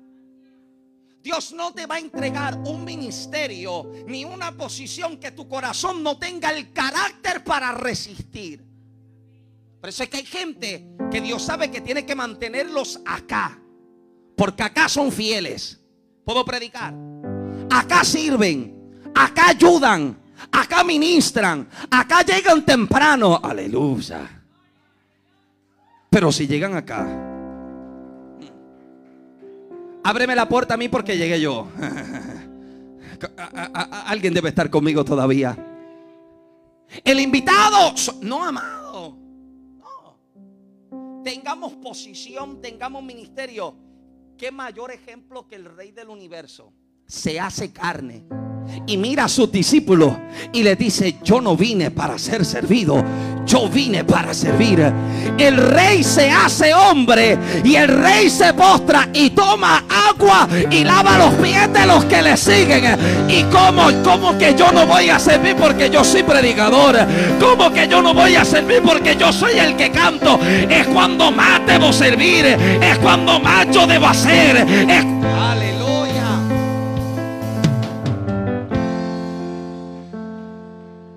Dios 1.26 1.52
no 1.52 1.74
te 1.74 1.86
va 1.86 1.96
a 1.96 1.98
entregar 1.98 2.56
un 2.66 2.84
ministerio 2.84 3.90
ni 4.06 4.24
una 4.24 4.52
posición 4.52 5.16
que 5.16 5.32
tu 5.32 5.48
corazón 5.48 6.00
no 6.00 6.16
tenga 6.18 6.50
el 6.50 6.72
carácter 6.72 7.42
para 7.42 7.72
resistir. 7.72 8.64
Por 9.80 9.88
eso 9.88 10.04
es 10.04 10.08
que 10.08 10.18
hay 10.18 10.24
gente 10.24 10.86
que 11.10 11.20
Dios 11.20 11.42
sabe 11.42 11.68
que 11.68 11.80
tiene 11.80 12.06
que 12.06 12.14
mantenerlos 12.14 13.00
acá. 13.04 13.60
Porque 14.36 14.62
acá 14.62 14.88
son 14.88 15.10
fieles. 15.10 15.80
Puedo 16.24 16.44
predicar. 16.44 16.94
Acá 17.72 18.04
sirven. 18.04 18.92
Acá 19.12 19.48
ayudan. 19.48 20.16
Acá 20.52 20.84
ministran. 20.84 21.68
Acá 21.90 22.22
llegan 22.22 22.64
temprano. 22.64 23.40
Aleluya. 23.42 24.44
Pero 26.08 26.30
si 26.30 26.46
llegan 26.46 26.76
acá. 26.76 27.25
Ábreme 30.06 30.36
la 30.36 30.48
puerta 30.48 30.74
a 30.74 30.76
mí 30.76 30.88
porque 30.88 31.18
llegué 31.18 31.40
yo. 31.40 31.66
Alguien 34.06 34.32
debe 34.32 34.50
estar 34.50 34.70
conmigo 34.70 35.04
todavía. 35.04 35.58
El 37.02 37.18
invitado. 37.18 37.92
No, 38.22 38.44
amado. 38.44 39.16
No. 39.74 41.22
Tengamos 41.24 41.72
posición, 41.72 42.60
tengamos 42.60 43.02
ministerio. 43.02 43.74
¿Qué 44.38 44.52
mayor 44.52 44.92
ejemplo 44.92 45.48
que 45.48 45.56
el 45.56 45.64
rey 45.64 45.90
del 45.90 46.08
universo? 46.08 46.72
Se 47.08 47.40
hace 47.40 47.72
carne. 47.72 48.24
Y 48.86 48.96
mira 48.96 49.24
a 49.24 49.28
sus 49.28 49.50
discípulos 49.50 50.12
y 50.52 50.62
le 50.62 50.76
dice, 50.76 51.16
yo 51.22 51.40
no 51.40 51.56
vine 51.56 51.90
para 51.90 52.18
ser 52.18 52.44
servido, 52.44 53.02
yo 53.44 53.68
vine 53.68 54.04
para 54.04 54.32
servir. 54.34 54.92
El 55.38 55.56
rey 55.56 56.02
se 56.04 56.30
hace 56.30 56.72
hombre 56.72 57.38
y 57.64 57.74
el 57.76 57.88
rey 57.88 58.30
se 58.30 58.54
postra 58.54 59.08
y 59.12 59.30
toma 59.30 59.84
agua 60.08 60.48
y 60.70 60.84
lava 60.84 61.18
los 61.18 61.34
pies 61.34 61.72
de 61.72 61.86
los 61.86 62.04
que 62.04 62.22
le 62.22 62.36
siguen. 62.36 62.84
Y 63.28 63.42
como, 63.44 63.90
como 64.02 64.38
que 64.38 64.54
yo 64.54 64.70
no 64.72 64.86
voy 64.86 65.08
a 65.08 65.18
servir 65.18 65.56
porque 65.56 65.90
yo 65.90 66.04
soy 66.04 66.22
predicador. 66.22 66.96
Como 67.40 67.72
que 67.72 67.88
yo 67.88 68.02
no 68.02 68.14
voy 68.14 68.34
a 68.36 68.44
servir 68.44 68.82
porque 68.82 69.16
yo 69.16 69.32
soy 69.32 69.58
el 69.58 69.76
que 69.76 69.90
canto. 69.90 70.38
Es 70.68 70.86
cuando 70.88 71.30
más 71.30 71.60
debo 71.66 71.92
servir. 71.92 72.46
Es 72.46 72.98
cuando 72.98 73.40
más 73.40 73.66
yo 73.70 73.86
debo 73.86 74.06
hacer. 74.06 74.66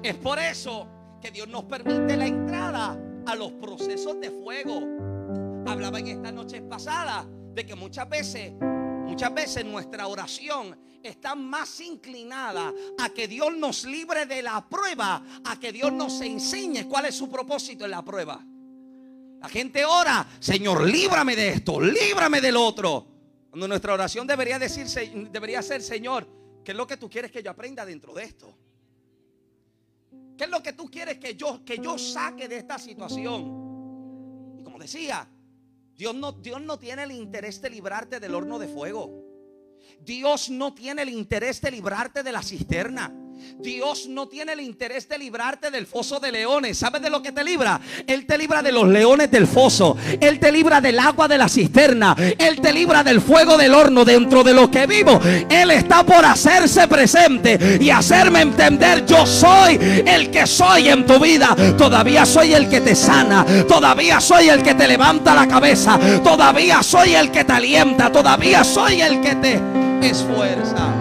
Es 0.10 0.16
por 0.16 0.39
eso 0.39 0.88
que 1.22 1.30
Dios 1.30 1.47
nos 1.47 1.66
permite 1.66 2.18
la 2.18 2.26
entrada 2.26 2.99
a 3.28 3.36
los 3.36 3.51
procesos 3.51 4.20
de 4.20 4.32
fuego. 4.32 4.82
Hablaba 5.68 5.99
en 5.99 6.07
esta 6.07 6.32
noche 6.32 6.64
pasada 6.64 7.28
de 7.53 7.64
que 7.64 7.76
muchas 7.76 8.10
veces, 8.10 8.53
muchas 8.60 9.32
veces 9.32 9.64
nuestra 9.66 10.07
oración 10.07 10.76
está 11.03 11.36
más 11.36 11.80
inclinada 11.82 12.74
a 12.97 13.10
que 13.10 13.28
Dios 13.28 13.55
nos 13.55 13.86
libre 13.86 14.26
de 14.26 14.41
la 14.41 14.68
prueba, 14.68 15.22
a 15.45 15.60
que 15.60 15.72
Dios 15.72 15.93
nos 15.93 16.20
enseñe 16.22 16.88
cuál 16.89 17.05
es 17.05 17.14
su 17.14 17.30
propósito 17.30 17.86
en 17.86 17.91
la 17.91 18.03
prueba. 18.03 18.43
La 19.39 19.47
gente 19.47 19.86
ora, 19.86 20.28
Señor, 20.39 20.89
líbrame 20.89 21.36
de 21.36 21.49
esto, 21.49 21.80
líbrame 21.80 22.41
del 22.41 22.57
otro. 22.57 23.05
Cuando 23.51 23.68
nuestra 23.68 23.93
oración 23.93 24.26
debería 24.26 24.57
decirse, 24.57 25.12
debería 25.30 25.62
ser, 25.62 25.84
Señor, 25.84 26.28
¿qué 26.66 26.72
es 26.72 26.78
lo 26.78 26.88
que 26.88 26.97
tú 26.97 27.07
quieres 27.07 27.32
que 27.32 27.43
yo 27.43 27.51
aprenda 27.51 27.86
dentro 27.86 28.12
de 28.16 28.24
esto? 28.24 28.57
¿Qué 30.40 30.46
es 30.46 30.52
lo 30.52 30.64
que 30.64 30.72
tú 30.72 30.90
quieres 30.90 31.18
que 31.18 31.36
yo, 31.36 31.66
que 31.66 31.80
yo 31.80 31.98
saque 31.98 32.48
de 32.48 32.60
esta 32.60 32.80
situación? 32.80 34.56
Y 34.58 34.64
como 34.64 34.80
decía, 34.80 35.28
Dios 35.98 36.16
no, 36.16 36.32
Dios 36.32 36.62
no 36.62 36.80
tiene 36.80 37.04
el 37.04 37.12
interés 37.12 37.62
de 37.62 37.70
librarte 37.70 38.22
del 38.22 38.34
horno 38.34 38.58
de 38.58 38.70
fuego. 38.70 39.22
Dios 40.00 40.50
no 40.50 40.74
tiene 40.74 41.02
el 41.02 41.10
interés 41.10 41.60
de 41.60 41.72
librarte 41.72 42.24
de 42.24 42.32
la 42.32 42.42
cisterna. 42.42 43.14
Dios 43.60 44.08
no 44.08 44.28
tiene 44.28 44.54
el 44.54 44.62
interés 44.62 45.08
de 45.10 45.18
librarte 45.18 45.72
del 45.72 45.86
foso 45.86 46.20
de 46.20 46.32
leones. 46.32 46.78
¿Sabes 46.78 47.02
de 47.02 47.10
lo 47.10 47.22
que 47.22 47.32
te 47.32 47.44
libra? 47.44 47.80
Él 48.08 48.26
te 48.26 48.38
libra 48.38 48.62
de 48.62 48.72
los 48.72 48.88
leones 48.88 49.30
del 49.32 49.48
foso. 49.48 49.98
Él 50.20 50.40
te 50.40 50.52
libra 50.52 50.82
del 50.82 51.00
agua 51.00 51.28
de 51.28 51.38
la 51.38 51.50
cisterna. 51.50 52.16
Él 52.38 52.60
te 52.62 52.74
libra 52.74 53.04
del 53.04 53.22
fuego 53.22 53.58
del 53.58 53.74
horno 53.74 54.06
dentro 54.06 54.44
de 54.44 54.54
lo 54.54 54.70
que 54.72 54.88
vivo. 54.88 55.20
Él 55.50 55.72
está 55.72 56.04
por 56.04 56.24
hacerse 56.26 56.88
presente 56.88 57.80
y 57.80 57.90
hacerme 57.90 58.42
entender 58.42 59.06
yo 59.06 59.26
soy 59.26 59.80
el 60.06 60.32
que 60.32 60.48
soy 60.48 60.90
en 60.90 61.06
tu 61.06 61.20
vida. 61.20 61.56
Todavía 61.78 62.26
soy 62.26 62.54
el 62.54 62.70
que 62.70 62.82
te 62.82 62.96
sana. 62.96 63.46
Todavía 63.68 64.20
soy 64.22 64.50
el 64.50 64.64
que 64.64 64.76
te 64.76 64.88
levanta 64.88 65.36
la 65.36 65.48
cabeza. 65.48 66.00
Todavía 66.24 66.82
soy 66.84 67.16
el 67.16 67.32
que 67.32 67.44
te 67.44 67.54
alienta. 67.54 68.12
Todavía 68.12 68.64
soy 68.64 69.02
el 69.02 69.22
que 69.22 69.36
te 69.36 69.62
esfuerza. 70.02 70.94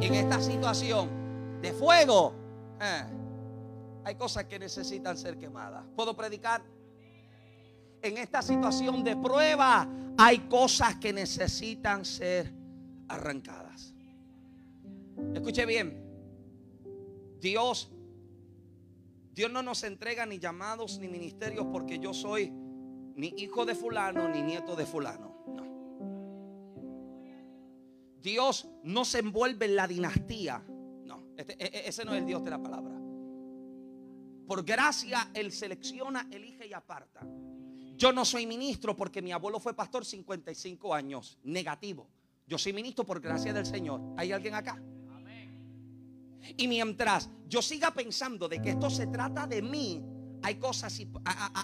En 0.00 0.14
esta 0.14 0.40
situación 0.40 1.15
fuego, 1.86 2.34
eh, 2.80 3.04
hay 4.04 4.16
cosas 4.16 4.46
que 4.46 4.58
necesitan 4.58 5.16
ser 5.16 5.38
quemadas. 5.38 5.84
¿Puedo 5.94 6.16
predicar? 6.16 6.60
En 8.02 8.18
esta 8.18 8.42
situación 8.42 9.04
de 9.04 9.16
prueba, 9.16 9.88
hay 10.18 10.40
cosas 10.48 10.96
que 10.96 11.12
necesitan 11.12 12.04
ser 12.04 12.52
arrancadas. 13.08 13.94
Escuche 15.32 15.64
bien. 15.64 16.02
Dios, 17.40 17.88
Dios 19.32 19.52
no 19.52 19.62
nos 19.62 19.84
entrega 19.84 20.26
ni 20.26 20.40
llamados 20.40 20.98
ni 20.98 21.06
ministerios 21.06 21.66
porque 21.70 22.00
yo 22.00 22.12
soy 22.12 22.50
ni 23.14 23.32
hijo 23.36 23.64
de 23.64 23.76
fulano 23.76 24.28
ni 24.28 24.42
nieto 24.42 24.74
de 24.74 24.86
fulano. 24.86 25.36
No. 25.46 25.62
Dios 28.20 28.68
no 28.82 29.04
se 29.04 29.20
envuelve 29.20 29.66
en 29.66 29.76
la 29.76 29.86
dinastía. 29.86 30.64
Este- 31.36 31.52
e- 31.62 31.78
e- 31.78 31.88
ese 31.88 32.04
no 32.04 32.12
es 32.14 32.20
el 32.20 32.26
Dios 32.26 32.42
de 32.44 32.50
la 32.50 32.62
palabra. 32.62 32.94
Por 34.46 34.64
gracia, 34.64 35.30
Él 35.34 35.52
selecciona, 35.52 36.28
elige 36.30 36.66
y 36.66 36.72
aparta. 36.72 37.26
Yo 37.96 38.12
no 38.12 38.24
soy 38.24 38.46
ministro 38.46 38.96
porque 38.96 39.22
mi 39.22 39.32
abuelo 39.32 39.58
fue 39.58 39.74
pastor 39.74 40.04
55 40.04 40.94
años. 40.94 41.38
Negativo. 41.44 42.08
Yo 42.46 42.58
soy 42.58 42.72
ministro 42.72 43.04
por 43.04 43.20
gracia 43.20 43.52
del 43.52 43.66
Señor. 43.66 44.00
¿Hay 44.16 44.32
alguien 44.32 44.54
acá? 44.54 44.80
Y 46.56 46.68
mientras 46.68 47.28
yo 47.48 47.60
siga 47.60 47.92
pensando 47.92 48.48
de 48.48 48.62
que 48.62 48.70
esto 48.70 48.88
se 48.88 49.08
trata 49.08 49.46
de 49.46 49.62
mí, 49.62 50.04
hay 50.42 50.56
cosas 50.56 50.98
y 51.00 51.10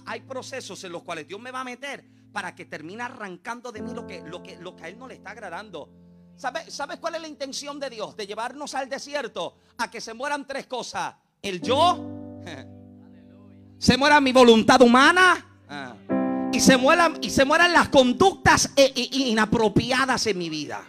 hay 0.07 0.21
procesos 0.23 0.83
en 0.83 0.91
los 0.93 1.03
cuales 1.05 1.29
Dios 1.29 1.41
me 1.41 1.53
va 1.53 1.61
a 1.61 1.65
meter 1.65 2.05
para 2.33 2.55
que 2.55 2.65
termine 2.65 3.03
arrancando 3.03 3.71
de 3.71 3.83
mí 3.83 3.93
lo 3.95 4.07
que, 4.07 4.23
lo 4.23 4.43
que, 4.43 4.57
lo 4.57 4.75
que 4.75 4.85
a 4.85 4.89
Él 4.89 4.99
no 4.99 5.07
le 5.07 5.15
está 5.15 5.31
agradando. 5.31 6.02
¿Sabe- 6.37 6.71
¿Sabes 6.71 6.99
cuál 6.99 7.15
es 7.17 7.21
la 7.23 7.29
intención 7.29 7.79
de 7.79 7.91
Dios? 7.91 8.17
De 8.17 8.27
llevarnos 8.27 8.75
al 8.75 8.89
desierto 8.89 9.55
a 9.79 9.91
que 9.91 10.01
se 10.01 10.13
mueran 10.15 10.47
tres 10.47 10.67
cosas. 10.67 11.15
El 11.41 11.61
yo, 11.61 12.05
se 13.79 13.97
muera 13.97 14.21
mi 14.21 14.33
voluntad 14.33 14.81
humana 14.83 15.47
y, 16.53 16.61
se 16.61 16.77
mueran, 16.77 17.19
y 17.21 17.31
se 17.31 17.45
mueran 17.45 17.73
las 17.73 17.89
conductas 17.89 18.67
eh, 18.77 18.93
eh, 18.95 19.09
inapropiadas 19.13 20.27
en 20.27 20.39
mi 20.39 20.51
vida. 20.51 20.83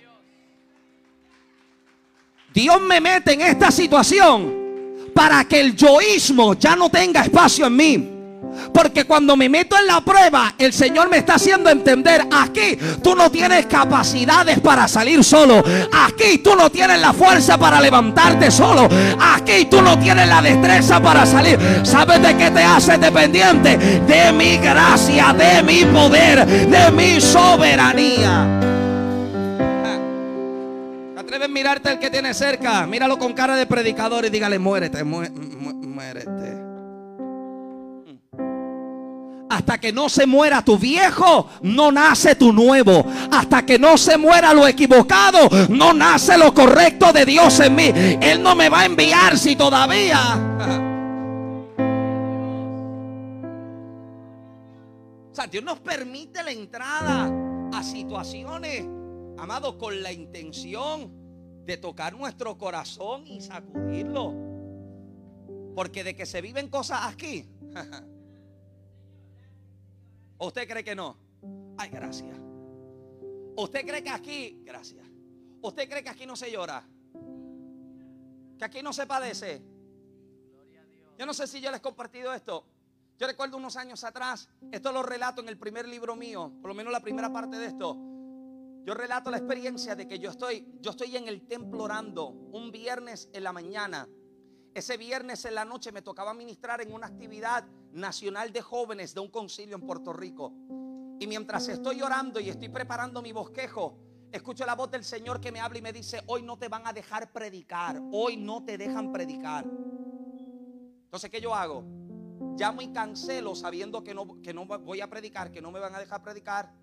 Dios 2.53 2.81
me 2.81 3.01
mete 3.01 3.33
en 3.33 3.41
esta 3.41 3.71
situación 3.71 5.09
para 5.13 5.43
que 5.45 5.59
el 5.59 5.75
yoísmo 5.75 6.53
ya 6.55 6.75
no 6.75 6.89
tenga 6.89 7.21
espacio 7.23 7.65
en 7.67 7.75
mí. 7.75 8.09
Porque 8.73 9.05
cuando 9.05 9.35
me 9.35 9.49
meto 9.49 9.77
en 9.77 9.87
la 9.87 10.01
prueba, 10.01 10.53
el 10.57 10.73
Señor 10.73 11.09
me 11.09 11.17
está 11.17 11.35
haciendo 11.35 11.69
entender, 11.69 12.21
aquí 12.31 12.77
tú 13.03 13.15
no 13.15 13.29
tienes 13.29 13.65
capacidades 13.67 14.59
para 14.59 14.87
salir 14.87 15.23
solo. 15.23 15.63
Aquí 15.91 16.39
tú 16.39 16.55
no 16.55 16.69
tienes 16.69 16.99
la 16.99 17.13
fuerza 17.13 17.57
para 17.57 17.79
levantarte 17.79 18.49
solo. 18.51 18.87
Aquí 19.19 19.65
tú 19.65 19.81
no 19.81 19.97
tienes 19.99 20.27
la 20.27 20.41
destreza 20.41 20.99
para 21.01 21.25
salir. 21.25 21.59
¿Sabes 21.83 22.21
de 22.21 22.35
qué 22.37 22.51
te 22.51 22.63
hace 22.63 22.97
dependiente? 22.97 23.77
De 23.77 24.31
mi 24.31 24.57
gracia, 24.57 25.33
de 25.33 25.63
mi 25.63 25.85
poder, 25.85 26.45
de 26.45 26.91
mi 26.91 27.21
soberanía. 27.21 28.59
¿Te 31.15 31.19
atreves 31.19 31.45
a 31.47 31.51
mirarte 31.51 31.89
al 31.89 31.99
que 31.99 32.09
tiene 32.09 32.33
cerca? 32.33 32.85
Míralo 32.85 33.17
con 33.17 33.33
cara 33.33 33.55
de 33.55 33.65
predicador 33.65 34.25
y 34.25 34.29
dígale, 34.29 34.59
muérete, 34.59 35.03
mu- 35.03 35.21
mu- 35.59 35.73
muérete. 35.73 36.62
Hasta 39.53 39.77
que 39.79 39.93
no 39.93 40.09
se 40.09 40.25
muera 40.25 40.65
tu 40.65 40.79
viejo, 40.79 41.47
no 41.61 41.91
nace 41.91 42.33
tu 42.33 42.51
nuevo. 42.51 43.05
Hasta 43.31 43.63
que 43.63 43.77
no 43.77 43.99
se 43.99 44.17
muera 44.17 44.51
lo 44.51 44.67
equivocado, 44.67 45.47
no 45.69 45.93
nace 45.93 46.39
lo 46.39 46.51
correcto 46.55 47.13
de 47.13 47.23
Dios 47.23 47.59
en 47.59 47.75
mí. 47.75 47.91
Él 48.19 48.41
no 48.41 48.55
me 48.55 48.67
va 48.67 48.79
a 48.79 48.85
enviar 48.85 49.37
si 49.37 49.55
todavía. 49.55 50.17
O 55.31 55.35
sea, 55.35 55.45
Dios 55.45 55.63
nos 55.63 55.79
permite 55.81 56.41
la 56.41 56.49
entrada 56.49 57.31
a 57.71 57.83
situaciones, 57.83 58.83
amados, 59.37 59.75
con 59.75 60.01
la 60.01 60.11
intención 60.11 61.11
de 61.63 61.77
tocar 61.77 62.15
nuestro 62.15 62.57
corazón 62.57 63.27
y 63.27 63.39
sacudirlo. 63.41 64.33
Porque 65.75 66.03
de 66.03 66.15
que 66.15 66.25
se 66.25 66.41
viven 66.41 66.69
cosas 66.69 67.01
aquí. 67.03 67.47
¿O 70.43 70.47
¿Usted 70.47 70.67
cree 70.67 70.83
que 70.83 70.93
no? 70.93 71.15
Ay, 71.77 71.89
gracias. 71.89 72.37
¿Usted 73.55 73.85
cree 73.85 74.03
que 74.03 74.09
aquí, 74.09 74.61
gracias? 74.65 75.07
¿Usted 75.61 75.87
cree 75.87 76.03
que 76.03 76.09
aquí 76.09 76.25
no 76.25 76.35
se 76.35 76.51
llora? 76.51 76.85
¿Que 78.59 78.65
aquí 78.65 78.83
no 78.83 78.91
se 78.91 79.05
padece? 79.05 79.63
Yo 81.17 81.25
no 81.25 81.33
sé 81.33 81.47
si 81.47 81.61
yo 81.61 81.71
les 81.71 81.79
he 81.79 81.81
compartido 81.81 82.33
esto. 82.33 82.65
Yo 83.17 83.25
recuerdo 83.25 83.55
unos 83.55 83.77
años 83.77 84.03
atrás, 84.03 84.49
esto 84.69 84.91
lo 84.91 85.01
relato 85.01 85.39
en 85.39 85.47
el 85.47 85.57
primer 85.57 85.87
libro 85.87 86.13
mío, 86.17 86.51
por 86.61 86.67
lo 86.67 86.75
menos 86.75 86.91
la 86.91 86.99
primera 86.99 87.31
parte 87.31 87.57
de 87.57 87.67
esto. 87.67 87.95
Yo 88.83 88.93
relato 88.93 89.31
la 89.31 89.37
experiencia 89.37 89.95
de 89.95 90.09
que 90.09 90.19
yo 90.19 90.29
estoy, 90.29 90.67
yo 90.81 90.91
estoy 90.91 91.15
en 91.15 91.29
el 91.29 91.47
templo 91.47 91.83
orando 91.83 92.27
un 92.27 92.69
viernes 92.69 93.29
en 93.31 93.45
la 93.45 93.53
mañana. 93.53 94.09
Ese 94.73 94.97
viernes 94.97 95.45
en 95.45 95.55
la 95.55 95.63
noche 95.63 95.93
me 95.93 96.01
tocaba 96.01 96.33
ministrar 96.33 96.81
en 96.81 96.91
una 96.91 97.07
actividad 97.07 97.65
nacional 97.93 98.51
de 98.51 98.61
jóvenes 98.61 99.13
de 99.13 99.21
un 99.21 99.29
concilio 99.29 99.75
en 99.75 99.85
Puerto 99.85 100.13
Rico. 100.13 100.53
Y 101.19 101.27
mientras 101.27 101.67
estoy 101.69 102.01
orando 102.01 102.39
y 102.39 102.49
estoy 102.49 102.69
preparando 102.69 103.21
mi 103.21 103.31
bosquejo, 103.31 103.97
escucho 104.31 104.65
la 104.65 104.75
voz 104.75 104.91
del 104.91 105.03
Señor 105.03 105.39
que 105.39 105.51
me 105.51 105.59
habla 105.59 105.77
y 105.77 105.81
me 105.81 105.93
dice, 105.93 106.21
hoy 106.27 106.41
no 106.41 106.57
te 106.57 106.67
van 106.67 106.87
a 106.87 106.93
dejar 106.93 107.31
predicar, 107.31 108.01
hoy 108.11 108.35
no 108.37 108.63
te 108.65 108.77
dejan 108.77 109.11
predicar. 109.11 109.65
Entonces, 111.05 111.29
¿qué 111.29 111.39
yo 111.39 111.53
hago? 111.53 111.83
Llamo 112.57 112.81
y 112.81 112.91
cancelo 112.91 113.55
sabiendo 113.55 114.03
que 114.03 114.13
no, 114.13 114.41
que 114.41 114.53
no 114.53 114.65
voy 114.65 115.01
a 115.01 115.09
predicar, 115.09 115.51
que 115.51 115.61
no 115.61 115.71
me 115.71 115.79
van 115.79 115.93
a 115.95 115.99
dejar 115.99 116.23
predicar. 116.23 116.73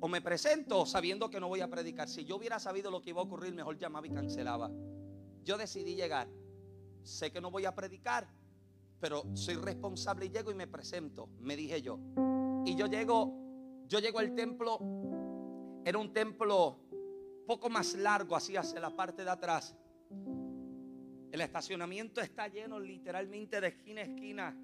O 0.00 0.08
me 0.08 0.20
presento 0.20 0.84
sabiendo 0.86 1.30
que 1.30 1.38
no 1.38 1.48
voy 1.48 1.60
a 1.60 1.68
predicar. 1.68 2.08
Si 2.08 2.24
yo 2.24 2.36
hubiera 2.36 2.58
sabido 2.58 2.90
lo 2.90 3.00
que 3.02 3.10
iba 3.10 3.20
a 3.20 3.24
ocurrir, 3.24 3.54
mejor 3.54 3.78
llamaba 3.78 4.06
y 4.06 4.10
cancelaba. 4.10 4.70
Yo 5.44 5.56
decidí 5.58 5.94
llegar. 5.94 6.28
Sé 7.04 7.30
que 7.30 7.40
no 7.40 7.50
voy 7.50 7.66
a 7.66 7.74
predicar, 7.74 8.28
pero 9.02 9.24
soy 9.34 9.56
responsable 9.56 10.26
y 10.26 10.28
llego 10.28 10.52
y 10.52 10.54
me 10.54 10.68
presento, 10.68 11.28
me 11.40 11.56
dije 11.56 11.82
yo. 11.82 11.98
Y 12.64 12.76
yo 12.76 12.86
llego, 12.86 13.84
yo 13.88 13.98
llego 13.98 14.20
al 14.20 14.32
templo, 14.36 14.78
era 15.84 15.98
un 15.98 16.12
templo 16.12 16.78
poco 17.44 17.68
más 17.68 17.94
largo, 17.94 18.36
así 18.36 18.56
hacia 18.56 18.78
la 18.78 18.94
parte 18.94 19.24
de 19.24 19.30
atrás. 19.30 19.74
El 21.32 21.40
estacionamiento 21.40 22.20
está 22.20 22.46
lleno 22.46 22.78
literalmente 22.78 23.60
de 23.60 23.66
esquina 23.66 24.02
a 24.02 24.04
esquina. 24.04 24.56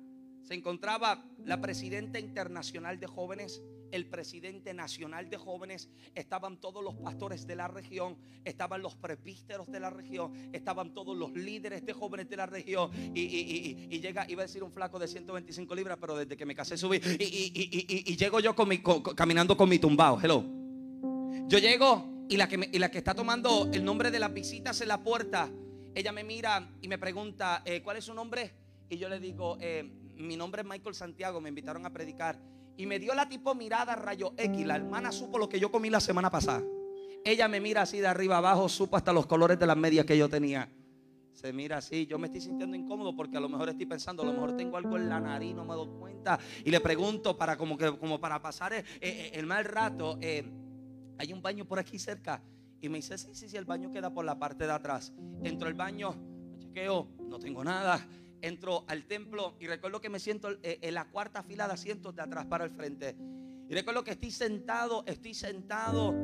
Se 0.45 0.55
encontraba 0.55 1.25
la 1.45 1.61
presidenta 1.61 2.21
internacional 2.21 3.01
de 3.01 3.09
jóvenes, 3.09 3.61
el 3.93 4.07
presidente 4.07 4.75
nacional 4.75 5.29
de 5.31 5.37
jóvenes, 5.37 5.89
estaban 6.15 6.61
todos 6.61 6.83
los 6.85 6.95
pastores 6.97 7.47
de 7.47 7.57
la 7.57 7.69
región, 7.69 8.17
estaban 8.45 8.83
los 8.83 8.95
presbíteros 8.97 9.67
de 9.71 9.81
la 9.81 9.91
región, 9.91 10.33
estaban 10.53 10.93
todos 10.95 11.17
los 11.17 11.33
líderes 11.33 11.85
de 11.85 11.93
jóvenes 11.93 12.29
de 12.29 12.37
la 12.37 12.47
región. 12.47 12.91
Y, 13.15 13.21
y- 13.23 13.87
y- 13.91 14.01
llega, 14.01 14.25
iba 14.31 14.43
a 14.43 14.47
decir 14.47 14.63
un 14.63 14.73
flaco 14.73 14.99
de 14.99 15.09
125 15.09 15.75
libras, 15.75 15.99
pero 16.01 16.17
desde 16.17 16.37
que 16.37 16.47
me 16.47 16.55
casé 16.55 16.77
subí. 16.77 17.01
Y, 17.19 18.17
llego 18.17 18.41
yo 18.41 18.55
con 18.55 18.69
mi- 18.69 18.79
con- 18.79 19.03
caminando 19.03 19.57
con 19.57 19.69
mi 19.69 19.79
tumbao. 19.79 20.21
Hello. 20.21 20.45
Yo 21.49 21.59
llego 21.59 22.27
y 22.29 22.37
la, 22.37 22.49
que 22.49 22.59
me- 22.59 22.69
y 22.73 22.79
la 22.79 22.91
que 22.91 22.99
está 22.99 23.15
tomando 23.15 23.69
el 23.73 23.85
nombre 23.85 24.11
de 24.11 24.19
las 24.21 24.33
visitas 24.33 24.81
en 24.81 24.89
la 24.89 25.03
puerta, 25.03 25.49
ella 25.95 26.13
me 26.13 26.25
mira 26.25 26.71
y 26.83 26.89
me 26.89 26.99
pregunta, 26.99 27.63
eh, 27.65 27.81
¿cuál 27.83 27.97
es 27.97 28.05
su 28.05 28.15
nombre? 28.15 28.53
Y 28.91 28.99
yo 28.99 29.09
le 29.09 29.19
digo, 29.19 29.57
eh, 29.61 29.83
mi 30.17 30.37
nombre 30.37 30.63
es 30.63 30.69
Michael 30.69 30.95
Santiago, 30.95 31.41
me 31.41 31.49
invitaron 31.49 31.85
a 31.87 31.91
predicar. 31.93 32.39
Y 32.79 32.87
me 32.87 33.01
dio 33.01 33.13
la 33.13 33.29
tipo 33.29 33.57
mirada 33.57 33.97
rayo 33.97 34.35
X. 34.37 34.65
La 34.65 34.77
hermana 34.77 35.11
supo 35.11 35.37
lo 35.37 35.49
que 35.49 35.59
yo 35.59 35.71
comí 35.71 35.91
la 35.91 35.99
semana 35.99 36.31
pasada. 36.31 36.63
Ella 37.25 37.49
me 37.49 37.61
mira 37.61 37.83
así 37.83 37.99
de 37.99 38.07
arriba 38.07 38.39
abajo, 38.39 38.69
supo 38.69 38.97
hasta 38.97 39.13
los 39.13 39.27
colores 39.27 39.59
de 39.59 39.67
las 39.67 39.77
medias 39.77 40.07
que 40.07 40.17
yo 40.17 40.29
tenía. 40.29 40.71
Se 41.33 41.53
mira 41.53 41.79
así, 41.79 42.07
yo 42.07 42.19
me 42.21 42.29
estoy 42.29 42.41
sintiendo 42.41 42.77
incómodo 42.77 43.17
porque 43.17 43.37
a 43.37 43.41
lo 43.41 43.49
mejor 43.49 43.69
estoy 43.69 43.87
pensando, 43.87 44.23
a 44.23 44.27
lo 44.27 44.33
mejor 44.33 44.57
tengo 44.57 44.77
algo 44.77 44.97
en 44.97 45.09
la 45.09 45.19
nariz, 45.19 45.57
no 45.57 45.65
me 45.65 45.75
doy 45.75 45.89
cuenta. 45.99 46.39
Y 46.65 46.71
le 46.71 46.81
pregunto 46.81 47.37
para 47.37 47.57
como 47.57 47.77
que 47.77 47.99
como 47.99 48.21
para 48.21 48.41
pasar 48.41 48.73
eh, 48.73 48.85
eh, 49.01 49.31
el 49.35 49.47
mal 49.47 49.65
rato, 49.65 50.17
eh, 50.21 50.45
hay 51.19 51.33
un 51.33 51.43
baño 51.43 51.65
por 51.65 51.81
aquí 51.81 51.99
cerca. 51.99 52.41
Y 52.81 52.89
me 52.89 52.99
dice, 52.99 53.19
sí, 53.19 53.35
sí, 53.35 53.49
sí, 53.49 53.57
el 53.57 53.65
baño 53.65 53.91
queda 53.91 54.15
por 54.15 54.25
la 54.25 54.39
parte 54.39 54.67
de 54.67 54.73
atrás. 54.73 55.13
Entro 55.43 55.67
al 55.67 55.75
baño, 55.75 56.15
chequeo, 56.59 57.09
no 57.29 57.41
tengo 57.41 57.65
nada. 57.65 58.07
Entro 58.41 58.85
al 58.89 59.05
templo 59.07 59.57
y 59.59 59.67
recuerdo 59.67 60.01
que 60.01 60.09
me 60.09 60.21
siento 60.21 60.51
eh, 60.63 60.79
en 60.83 60.95
la 60.95 61.11
cuarta 61.11 61.43
fila 61.43 61.67
de 61.67 61.75
asientos 61.75 62.15
de 62.15 62.23
atrás 62.23 62.47
para 62.47 62.65
el 62.65 62.71
frente. 62.71 63.17
Y 63.69 63.75
recuerdo 63.75 64.05
que 64.05 64.13
estoy 64.13 64.31
sentado, 64.31 65.05
estoy 65.07 65.35
sentado 65.35 66.15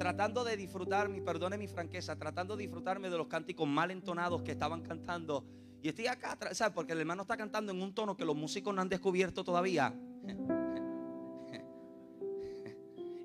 tratando 0.00 0.44
de 0.44 0.56
disfrutar, 0.56 1.10
mi 1.10 1.20
perdone 1.20 1.58
mi 1.58 1.68
franqueza, 1.68 2.16
tratando 2.16 2.56
de 2.56 2.62
disfrutarme 2.62 3.10
de 3.10 3.18
los 3.18 3.26
cánticos 3.26 3.68
mal 3.68 3.90
entonados 3.90 4.42
que 4.42 4.52
estaban 4.52 4.80
cantando. 4.80 5.44
Y 5.82 5.88
estoy 5.88 6.06
acá, 6.06 6.38
¿sabes? 6.52 6.72
Porque 6.74 6.94
el 6.94 7.00
hermano 7.00 7.22
está 7.22 7.36
cantando 7.36 7.70
en 7.70 7.82
un 7.82 7.94
tono 7.94 8.16
que 8.16 8.24
los 8.24 8.34
músicos 8.34 8.74
no 8.74 8.80
han 8.80 8.88
descubierto 8.88 9.44
todavía. 9.44 9.94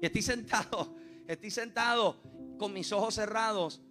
Y 0.02 0.06
estoy 0.06 0.22
sentado, 0.22 0.94
estoy 1.28 1.49
sentado 1.49 2.18
con 2.57 2.74
mis 2.74 2.91
ojos 2.91 3.16
cerrados. 3.16 3.82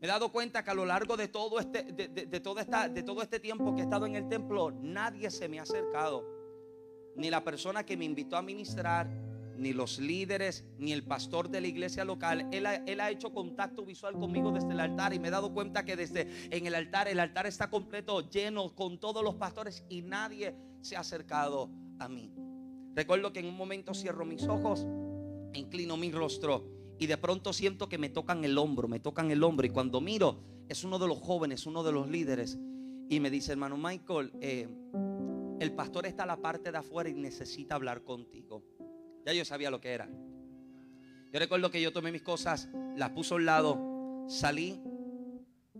Me 0.00 0.06
he 0.06 0.10
dado 0.10 0.32
cuenta 0.32 0.64
que 0.64 0.70
a 0.70 0.74
lo 0.74 0.86
largo 0.86 1.16
de 1.16 1.28
todo 1.28 1.60
este, 1.60 1.82
de, 1.84 2.08
de- 2.08 2.40
toda 2.40 2.62
esta- 2.62 2.88
de 2.88 3.02
todo 3.02 3.22
este 3.22 3.38
tiempo 3.38 3.74
que 3.74 3.82
he 3.82 3.84
estado 3.84 4.06
en 4.06 4.16
el 4.16 4.28
templo, 4.28 4.70
nadie 4.70 5.30
se 5.30 5.48
me 5.48 5.58
ha 5.58 5.62
acercado. 5.62 6.24
Ni 7.16 7.28
la 7.28 7.44
persona 7.44 7.84
que 7.84 7.96
me 7.98 8.06
invitó 8.06 8.36
a 8.36 8.42
ministrar, 8.42 9.10
ni 9.58 9.74
los 9.74 9.98
líderes, 9.98 10.64
ni 10.78 10.92
el 10.92 11.02
pastor 11.04 11.50
de 11.50 11.60
la 11.60 11.66
iglesia 11.66 12.02
local. 12.06 12.48
Él 12.50 12.64
ha, 12.64 12.76
él 12.76 12.98
ha 12.98 13.10
hecho 13.10 13.30
contacto 13.34 13.84
visual 13.84 14.14
conmigo 14.14 14.52
desde 14.52 14.70
el 14.72 14.80
altar 14.80 15.12
y 15.12 15.18
me 15.18 15.28
he 15.28 15.30
dado 15.30 15.52
cuenta 15.52 15.84
que 15.84 15.96
desde 15.96 16.26
en 16.50 16.66
el 16.66 16.74
altar, 16.74 17.06
el 17.08 17.20
altar 17.20 17.46
está 17.46 17.68
completo, 17.68 18.26
lleno 18.30 18.74
con 18.74 18.98
todos 18.98 19.22
los 19.22 19.34
pastores 19.34 19.84
y 19.90 20.00
nadie 20.00 20.54
se 20.80 20.96
ha 20.96 21.00
acercado 21.00 21.68
a 21.98 22.08
mí. 22.08 22.32
Recuerdo 22.94 23.34
que 23.34 23.40
en 23.40 23.46
un 23.48 23.56
momento 23.56 23.92
cierro 23.92 24.24
mis 24.24 24.44
ojos, 24.48 24.86
inclino 25.52 25.98
mi 25.98 26.10
rostro 26.10 26.64
y 27.00 27.06
de 27.06 27.16
pronto 27.16 27.54
siento 27.54 27.88
que 27.88 27.96
me 27.96 28.10
tocan 28.10 28.44
el 28.44 28.58
hombro, 28.58 28.86
me 28.86 29.00
tocan 29.00 29.30
el 29.30 29.42
hombro 29.42 29.66
y 29.66 29.70
cuando 29.70 30.02
miro 30.02 30.38
es 30.68 30.84
uno 30.84 30.98
de 30.98 31.08
los 31.08 31.18
jóvenes, 31.18 31.66
uno 31.66 31.82
de 31.82 31.92
los 31.92 32.08
líderes 32.08 32.58
y 33.08 33.18
me 33.20 33.30
dice, 33.30 33.52
hermano 33.52 33.78
Michael, 33.78 34.30
eh, 34.42 34.68
el 35.60 35.72
pastor 35.72 36.04
está 36.04 36.24
a 36.24 36.26
la 36.26 36.36
parte 36.36 36.70
de 36.70 36.76
afuera 36.76 37.08
y 37.08 37.14
necesita 37.14 37.74
hablar 37.74 38.04
contigo. 38.04 38.62
Ya 39.24 39.32
yo 39.32 39.46
sabía 39.46 39.70
lo 39.70 39.80
que 39.80 39.92
era. 39.92 40.10
Yo 41.32 41.38
recuerdo 41.38 41.70
que 41.70 41.80
yo 41.80 41.90
tomé 41.90 42.12
mis 42.12 42.22
cosas, 42.22 42.68
las 42.96 43.10
puse 43.10 43.32
a 43.32 43.38
un 43.38 43.46
lado, 43.46 44.26
salí. 44.28 44.78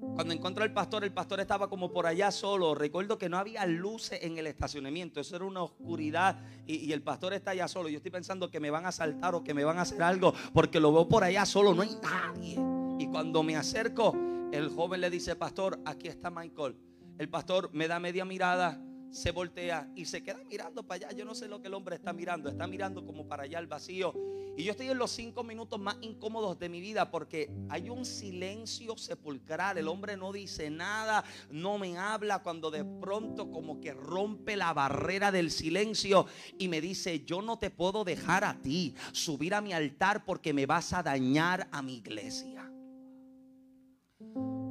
Cuando 0.01 0.33
encontré 0.33 0.65
al 0.65 0.73
pastor, 0.73 1.05
el 1.05 1.13
pastor 1.13 1.41
estaba 1.41 1.69
como 1.69 1.93
por 1.93 2.07
allá 2.07 2.31
solo. 2.31 2.75
Recuerdo 2.75 3.19
que 3.19 3.29
no 3.29 3.37
había 3.37 3.67
luces 3.67 4.21
en 4.23 4.39
el 4.39 4.47
estacionamiento. 4.47 5.21
Eso 5.21 5.37
era 5.37 5.45
una 5.45 5.63
oscuridad 5.63 6.41
y, 6.67 6.93
el 6.93 7.03
pastor 7.03 7.35
está 7.35 7.51
allá 7.51 7.69
solo. 7.69 7.89
Yo 7.89 7.99
estoy 7.99 8.11
pensando 8.11 8.51
que 8.51 8.61
me 8.61 8.71
van 8.71 8.87
a 8.87 8.89
asaltar 8.89 9.35
o 9.35 9.45
que 9.45 9.55
me 9.55 9.65
van 9.65 9.79
a 9.79 9.83
hacer 9.83 10.03
algo 10.03 10.35
porque 10.53 10.81
lo 10.81 10.93
veo 10.93 11.09
por 11.09 11.25
allá 11.25 11.45
solo. 11.45 11.75
No 11.75 11.83
hay 11.83 11.97
nadie. 12.03 12.59
Y 12.99 13.07
cuando 13.09 13.43
me 13.43 13.57
acerco, 13.57 14.15
el 14.53 14.71
joven 14.71 15.01
le 15.01 15.11
dice, 15.11 15.37
pastor, 15.37 15.79
aquí 15.85 16.09
está 16.09 16.31
Michael. 16.31 16.77
El 17.19 17.29
pastor 17.29 17.71
me 17.73 17.87
da 17.87 18.01
media 18.01 18.25
mirada, 18.25 18.81
se 19.11 19.33
voltea 19.33 19.91
y 19.95 20.05
se 20.05 20.23
queda 20.23 20.43
mirando 20.45 20.87
para 20.87 21.07
allá. 21.07 21.17
Yo 21.17 21.25
no 21.25 21.35
sé 21.35 21.49
lo 21.49 21.61
que 21.61 21.69
el 21.69 21.75
hombre 21.75 21.97
está 21.97 22.13
mirando. 22.13 22.49
Está 22.49 22.67
mirando 22.67 23.05
como 23.05 23.27
para 23.27 23.45
allá 23.45 23.59
al 23.59 23.67
vacío. 23.67 24.15
Y 24.57 24.65
yo 24.65 24.73
estoy 24.73 24.89
en 24.89 24.99
los 24.99 25.11
cinco 25.11 25.43
minutos 25.43 25.81
más 25.81 25.97
incómodos 26.01 26.59
de 26.59 26.69
mi 26.69 26.81
vida 26.81 27.11
porque 27.11 27.51
hay 27.69 27.89
un 27.89 28.05
silencio 28.05 28.97
sepulcral. 28.97 29.79
El 29.79 29.89
hombre 29.89 30.17
no 30.17 30.33
dice 30.33 30.71
nada, 30.71 31.25
no 31.51 31.79
me 31.79 31.97
habla. 31.97 32.43
Cuando 32.43 32.71
de 32.71 32.85
pronto 32.85 33.51
como 33.51 33.81
que 33.81 33.95
rompe 33.95 34.57
la 34.57 34.73
barrera 34.73 35.33
del 35.33 35.51
silencio 35.51 36.27
y 36.59 36.69
me 36.69 36.81
dice, 36.81 37.25
yo 37.25 37.43
no 37.43 37.59
te 37.59 37.71
puedo 37.71 38.05
dejar 38.05 38.45
a 38.45 38.61
ti 38.61 38.95
subir 39.13 39.55
a 39.55 39.61
mi 39.61 39.73
altar 39.73 40.25
porque 40.25 40.53
me 40.53 40.67
vas 40.67 40.93
a 40.93 41.03
dañar 41.03 41.69
a 41.73 41.83
mi 41.83 41.97
iglesia. 41.97 42.71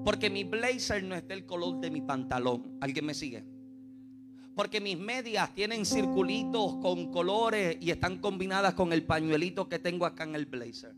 Porque 0.05 0.29
mi 0.29 0.43
blazer 0.43 1.03
no 1.03 1.15
es 1.15 1.27
del 1.27 1.45
color 1.45 1.79
de 1.79 1.91
mi 1.91 2.01
pantalón. 2.01 2.77
¿Alguien 2.81 3.05
me 3.05 3.13
sigue? 3.13 3.58
Porque 4.55 4.81
mis 4.81 4.97
medias 4.97 5.53
tienen 5.53 5.85
circulitos 5.85 6.75
con 6.81 7.11
colores 7.11 7.77
y 7.79 7.91
están 7.91 8.19
combinadas 8.19 8.73
con 8.73 8.91
el 8.91 9.03
pañuelito 9.03 9.69
que 9.69 9.79
tengo 9.79 10.05
acá 10.05 10.23
en 10.23 10.35
el 10.35 10.45
blazer. 10.45 10.95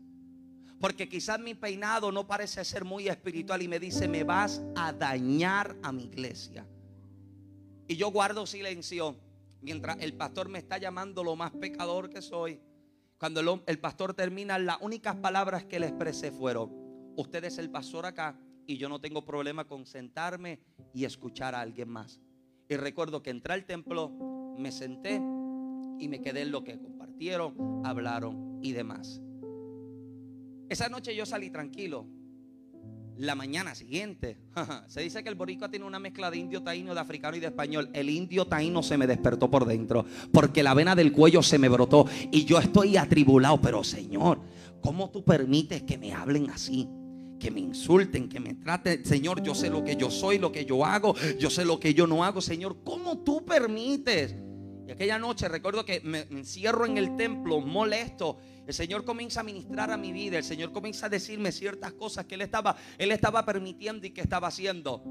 Porque 0.80 1.08
quizás 1.08 1.38
mi 1.38 1.54
peinado 1.54 2.10
no 2.10 2.26
parece 2.26 2.64
ser 2.64 2.84
muy 2.84 3.08
espiritual 3.08 3.62
y 3.62 3.68
me 3.68 3.78
dice, 3.78 4.08
me 4.08 4.24
vas 4.24 4.60
a 4.74 4.92
dañar 4.92 5.76
a 5.82 5.92
mi 5.92 6.04
iglesia. 6.04 6.66
Y 7.86 7.96
yo 7.96 8.10
guardo 8.10 8.46
silencio 8.46 9.16
mientras 9.60 9.98
el 10.00 10.14
pastor 10.14 10.48
me 10.48 10.58
está 10.58 10.78
llamando 10.78 11.22
lo 11.22 11.36
más 11.36 11.52
pecador 11.52 12.10
que 12.10 12.20
soy. 12.20 12.60
Cuando 13.18 13.62
el, 13.66 13.78
pastor 13.78 14.14
termina, 14.14 14.58
las 14.58 14.78
únicas 14.80 15.14
palabras 15.16 15.64
que 15.64 15.78
le 15.78 15.86
expresé 15.86 16.32
fueron, 16.32 16.70
usted 17.16 17.44
es 17.44 17.58
el 17.58 17.70
pastor 17.70 18.04
acá 18.04 18.36
y 18.66 18.76
yo 18.76 18.88
no 18.88 19.00
tengo 19.00 19.24
problema 19.24 19.64
con 19.64 19.86
sentarme 19.86 20.58
y 20.92 21.04
escuchar 21.04 21.54
a 21.54 21.60
alguien 21.60 21.88
más. 21.88 22.20
Y 22.72 22.76
recuerdo 22.78 23.22
que 23.22 23.28
entré 23.28 23.52
al 23.52 23.66
templo, 23.66 24.10
me 24.56 24.72
senté 24.72 25.16
y 25.16 26.08
me 26.08 26.22
quedé 26.22 26.40
en 26.40 26.52
lo 26.52 26.64
que 26.64 26.78
compartieron, 26.78 27.82
hablaron 27.84 28.60
y 28.62 28.72
demás. 28.72 29.20
Esa 30.70 30.88
noche 30.88 31.14
yo 31.14 31.26
salí 31.26 31.50
tranquilo. 31.50 32.06
La 33.18 33.34
mañana 33.34 33.74
siguiente, 33.74 34.38
se 34.86 35.02
dice 35.02 35.22
que 35.22 35.28
el 35.28 35.34
boricua 35.34 35.68
tiene 35.68 35.84
una 35.84 35.98
mezcla 35.98 36.30
de 36.30 36.38
indio 36.38 36.62
taíno, 36.62 36.94
de 36.94 37.00
africano 37.00 37.36
y 37.36 37.40
de 37.40 37.48
español. 37.48 37.90
El 37.92 38.08
indio 38.08 38.46
taíno 38.46 38.82
se 38.82 38.96
me 38.96 39.06
despertó 39.06 39.50
por 39.50 39.66
dentro, 39.66 40.06
porque 40.32 40.62
la 40.62 40.72
vena 40.72 40.94
del 40.94 41.12
cuello 41.12 41.42
se 41.42 41.58
me 41.58 41.68
brotó 41.68 42.06
y 42.30 42.46
yo 42.46 42.58
estoy 42.58 42.96
atribulado. 42.96 43.60
Pero 43.60 43.84
Señor, 43.84 44.40
¿cómo 44.80 45.10
tú 45.10 45.22
permites 45.22 45.82
que 45.82 45.98
me 45.98 46.14
hablen 46.14 46.48
así? 46.48 46.88
Que 47.42 47.50
me 47.50 47.58
insulten, 47.58 48.28
que 48.28 48.38
me 48.38 48.54
traten. 48.54 49.04
Señor, 49.04 49.42
yo 49.42 49.52
sé 49.52 49.68
lo 49.68 49.82
que 49.82 49.96
yo 49.96 50.12
soy, 50.12 50.38
lo 50.38 50.52
que 50.52 50.64
yo 50.64 50.84
hago, 50.84 51.16
yo 51.40 51.50
sé 51.50 51.64
lo 51.64 51.80
que 51.80 51.92
yo 51.92 52.06
no 52.06 52.22
hago. 52.22 52.40
Señor, 52.40 52.84
¿cómo 52.84 53.18
tú 53.18 53.44
permites? 53.44 54.36
Y 54.86 54.92
aquella 54.92 55.18
noche 55.18 55.48
recuerdo 55.48 55.84
que 55.84 56.00
me 56.02 56.20
encierro 56.30 56.86
en 56.86 56.98
el 56.98 57.16
templo 57.16 57.58
molesto. 57.60 58.38
El 58.64 58.72
Señor 58.72 59.04
comienza 59.04 59.40
a 59.40 59.42
ministrar 59.42 59.90
a 59.90 59.96
mi 59.96 60.12
vida. 60.12 60.38
El 60.38 60.44
Señor 60.44 60.70
comienza 60.70 61.06
a 61.06 61.08
decirme 61.08 61.50
ciertas 61.50 61.92
cosas 61.94 62.26
que 62.26 62.36
Él 62.36 62.42
estaba, 62.42 62.76
Él 62.96 63.10
estaba 63.10 63.44
permitiendo 63.44 64.06
y 64.06 64.10
que 64.10 64.20
estaba 64.20 64.46
haciendo. 64.46 65.02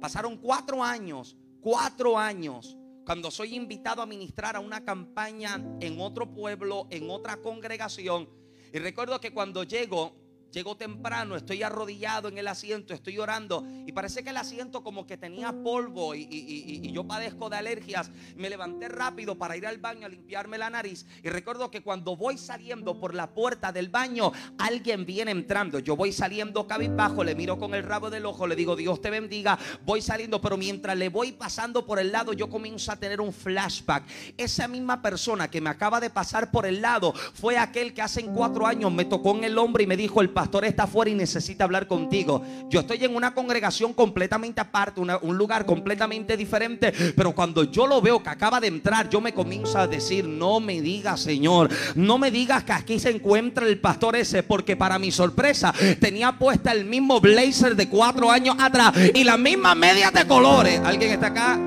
Pasaron 0.00 0.38
cuatro 0.38 0.82
años, 0.82 1.36
cuatro 1.60 2.18
años, 2.18 2.78
cuando 3.04 3.30
soy 3.30 3.54
invitado 3.54 4.00
a 4.00 4.06
ministrar 4.06 4.56
a 4.56 4.60
una 4.60 4.86
campaña 4.86 5.62
en 5.80 6.00
otro 6.00 6.32
pueblo, 6.32 6.86
en 6.88 7.10
otra 7.10 7.36
congregación. 7.42 8.26
Y 8.72 8.78
recuerdo 8.78 9.20
que 9.20 9.32
cuando 9.32 9.64
llego, 9.64 10.17
llego 10.52 10.76
temprano, 10.76 11.36
estoy 11.36 11.62
arrodillado 11.62 12.28
en 12.28 12.38
el 12.38 12.48
asiento, 12.48 12.94
estoy 12.94 13.18
orando 13.18 13.64
y 13.86 13.92
parece 13.92 14.22
que 14.24 14.30
el 14.30 14.36
asiento 14.36 14.82
como 14.82 15.06
que 15.06 15.16
tenía 15.16 15.52
polvo 15.52 16.14
y, 16.14 16.22
y- 16.22 16.80
y- 16.86 16.92
yo 16.92 17.04
padezco 17.04 17.50
de 17.50 17.56
alergias. 17.56 18.10
Me 18.36 18.48
levanté 18.50 18.88
rápido 18.88 19.36
para 19.36 19.56
ir 19.56 19.66
al 19.66 19.78
baño 19.78 20.06
a 20.06 20.08
limpiarme 20.08 20.58
la 20.58 20.70
nariz 20.70 21.06
y 21.22 21.28
recuerdo 21.28 21.70
que 21.70 21.82
cuando 21.82 22.16
voy 22.16 22.38
saliendo 22.38 22.98
por 22.98 23.14
la 23.14 23.28
puerta 23.28 23.72
del 23.72 23.88
baño, 23.88 24.32
alguien 24.58 25.04
viene 25.04 25.30
entrando. 25.30 25.78
Yo 25.78 25.96
voy 25.96 26.12
saliendo 26.12 26.66
cabizbajo, 26.66 27.22
le 27.24 27.34
miro 27.34 27.58
con 27.58 27.74
el 27.74 27.82
rabo 27.82 28.10
del 28.10 28.26
ojo, 28.26 28.46
le 28.46 28.56
digo 28.56 28.74
Dios 28.74 29.00
te 29.00 29.10
bendiga, 29.10 29.58
voy 29.84 30.00
saliendo, 30.00 30.40
pero 30.40 30.56
mientras 30.56 30.96
le 30.96 31.08
voy 31.08 31.32
pasando 31.32 31.84
por 31.86 31.98
el 31.98 32.10
lado, 32.10 32.32
yo 32.32 32.48
comienzo 32.48 32.90
a 32.92 32.96
tener 32.96 33.20
un 33.20 33.32
flashback. 33.32 34.04
Esa 34.36 34.66
misma 34.68 35.02
persona 35.02 35.48
que 35.50 35.60
me 35.60 35.70
acaba 35.70 36.00
de 36.00 36.10
pasar 36.10 36.50
por 36.50 36.66
el 36.66 36.80
lado 36.80 37.12
fue 37.34 37.58
aquel 37.58 37.92
que 37.94 38.02
hace 38.02 38.24
cuatro 38.24 38.66
años 38.66 38.90
me 38.92 39.04
tocó 39.04 39.36
en 39.36 39.44
el 39.44 39.58
hombro 39.58 39.82
y 39.82 39.86
me 39.86 39.96
dijo, 39.96 40.20
el 40.20 40.30
pastor 40.38 40.66
está 40.66 40.84
afuera 40.84 41.10
y 41.10 41.16
necesita 41.16 41.64
hablar 41.64 41.88
contigo. 41.88 42.44
Yo 42.70 42.78
estoy 42.78 43.04
en 43.04 43.16
una 43.16 43.34
congregación 43.34 43.92
completamente 43.92 44.60
aparte, 44.60 45.00
un 45.00 45.36
lugar 45.36 45.66
completamente 45.66 46.36
diferente, 46.36 46.92
pero 47.16 47.32
cuando 47.32 47.64
yo 47.64 47.88
lo 47.88 48.00
veo 48.00 48.22
que 48.22 48.28
acaba 48.28 48.60
de 48.60 48.68
entrar, 48.68 49.08
yo 49.08 49.20
me 49.20 49.34
comienzo 49.34 49.78
a 49.78 49.88
decir, 49.88 50.28
no 50.28 50.60
me 50.60 50.80
digas, 50.80 51.22
Señor, 51.22 51.70
no 51.96 52.18
me 52.18 52.30
digas 52.30 52.62
que 52.62 52.70
aquí 52.70 53.00
se 53.00 53.10
encuentra 53.10 53.66
el 53.66 53.80
pastor 53.80 54.14
ese, 54.14 54.44
porque 54.44 54.76
para 54.76 55.00
mi 55.00 55.10
sorpresa 55.10 55.74
tenía 55.98 56.38
puesta 56.38 56.70
el 56.70 56.84
mismo 56.84 57.20
blazer 57.20 57.74
de 57.74 57.88
cuatro 57.88 58.30
años 58.30 58.54
atrás 58.60 58.94
y 59.12 59.24
las 59.24 59.40
mismas 59.40 59.76
medias 59.76 60.12
de 60.12 60.24
colores. 60.24 60.80
¿Alguien 60.84 61.10
está 61.10 61.26
acá? 61.26 61.58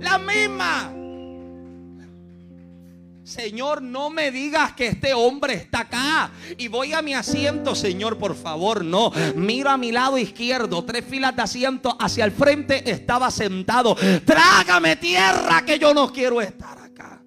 La 0.00 0.18
misma. 0.18 0.93
Señor, 3.34 3.82
no 3.82 4.10
me 4.10 4.30
digas 4.30 4.74
que 4.74 4.86
este 4.86 5.12
hombre 5.12 5.54
está 5.54 5.80
acá. 5.80 6.30
Y 6.56 6.68
voy 6.68 6.92
a 6.92 7.02
mi 7.02 7.14
asiento, 7.14 7.74
Señor, 7.74 8.16
por 8.16 8.36
favor, 8.36 8.84
no. 8.84 9.10
Miro 9.34 9.70
a 9.70 9.76
mi 9.76 9.90
lado 9.90 10.18
izquierdo, 10.18 10.84
tres 10.84 11.04
filas 11.04 11.34
de 11.34 11.42
asiento 11.42 11.96
hacia 11.98 12.24
el 12.24 12.30
frente, 12.30 12.88
estaba 12.88 13.32
sentado. 13.32 13.96
Trágame 14.24 14.94
tierra 14.96 15.64
que 15.66 15.80
yo 15.80 15.92
no 15.92 16.12
quiero 16.12 16.40
estar 16.40 16.78
acá. 16.78 17.24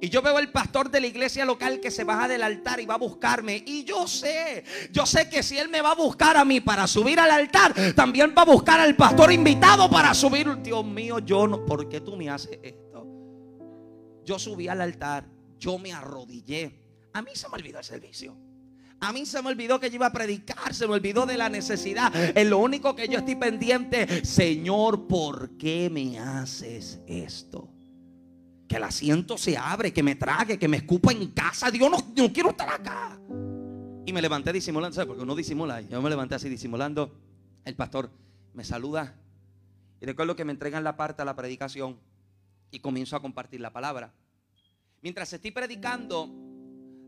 Y 0.00 0.08
yo 0.08 0.22
veo 0.22 0.38
el 0.38 0.50
pastor 0.50 0.90
de 0.90 1.00
la 1.00 1.06
iglesia 1.06 1.44
local 1.44 1.78
que 1.78 1.90
se 1.90 2.04
baja 2.04 2.28
del 2.28 2.42
altar 2.42 2.80
y 2.80 2.86
va 2.86 2.94
a 2.94 2.98
buscarme. 2.98 3.62
Y 3.66 3.84
yo 3.84 4.08
sé, 4.08 4.64
yo 4.90 5.04
sé 5.04 5.28
que 5.28 5.42
si 5.42 5.58
él 5.58 5.68
me 5.68 5.82
va 5.82 5.90
a 5.90 5.94
buscar 5.94 6.38
a 6.38 6.44
mí 6.46 6.62
para 6.62 6.86
subir 6.86 7.20
al 7.20 7.30
altar, 7.30 7.74
también 7.94 8.32
va 8.36 8.42
a 8.42 8.46
buscar 8.46 8.80
al 8.80 8.96
pastor 8.96 9.30
invitado 9.30 9.90
para 9.90 10.14
subir. 10.14 10.56
Dios 10.62 10.86
mío, 10.86 11.18
yo 11.18 11.46
no, 11.46 11.66
¿por 11.66 11.86
qué 11.86 12.00
tú 12.00 12.16
me 12.16 12.30
haces 12.30 12.58
esto? 12.62 12.85
Yo 14.26 14.40
subí 14.40 14.66
al 14.66 14.80
altar, 14.80 15.24
yo 15.58 15.78
me 15.78 15.92
arrodillé. 15.92 16.82
A 17.12 17.22
mí 17.22 17.30
se 17.34 17.48
me 17.48 17.54
olvidó 17.54 17.78
el 17.78 17.84
servicio. 17.84 18.36
A 18.98 19.12
mí 19.12 19.24
se 19.24 19.40
me 19.40 19.50
olvidó 19.50 19.78
que 19.78 19.88
yo 19.88 19.96
iba 19.96 20.06
a 20.06 20.12
predicar, 20.12 20.74
se 20.74 20.88
me 20.88 20.94
olvidó 20.94 21.26
de 21.26 21.36
la 21.36 21.48
necesidad. 21.48 22.12
Es 22.36 22.46
lo 22.48 22.58
único 22.58 22.96
que 22.96 23.06
yo 23.06 23.18
estoy 23.18 23.36
pendiente. 23.36 24.24
Señor, 24.24 25.06
¿por 25.06 25.56
qué 25.56 25.88
me 25.90 26.18
haces 26.18 26.98
esto? 27.06 27.68
Que 28.66 28.76
el 28.76 28.82
asiento 28.82 29.38
se 29.38 29.56
abre, 29.56 29.92
que 29.92 30.02
me 30.02 30.16
trague, 30.16 30.58
que 30.58 30.66
me 30.66 30.78
escupa 30.78 31.12
en 31.12 31.28
casa. 31.28 31.70
Dios, 31.70 31.88
no, 31.88 31.98
no 32.16 32.32
quiero 32.32 32.50
estar 32.50 32.68
acá. 32.68 33.16
Y 34.06 34.12
me 34.12 34.20
levanté 34.20 34.52
disimulando. 34.52 35.06
Porque. 35.06 35.24
Yo 35.88 36.02
me 36.02 36.10
levanté 36.10 36.34
así 36.34 36.48
disimulando. 36.48 37.14
El 37.64 37.76
pastor 37.76 38.10
me 38.54 38.64
saluda. 38.64 39.14
Y 40.00 40.06
recuerdo 40.06 40.34
que 40.34 40.44
me 40.44 40.50
entregan 40.52 40.82
la 40.82 40.96
parte 40.96 41.22
a 41.22 41.24
la 41.24 41.36
predicación 41.36 42.00
y 42.70 42.80
comienzo 42.80 43.16
a 43.16 43.22
compartir 43.22 43.60
la 43.60 43.72
palabra. 43.72 44.12
Mientras 45.02 45.32
estoy 45.32 45.50
predicando, 45.50 46.28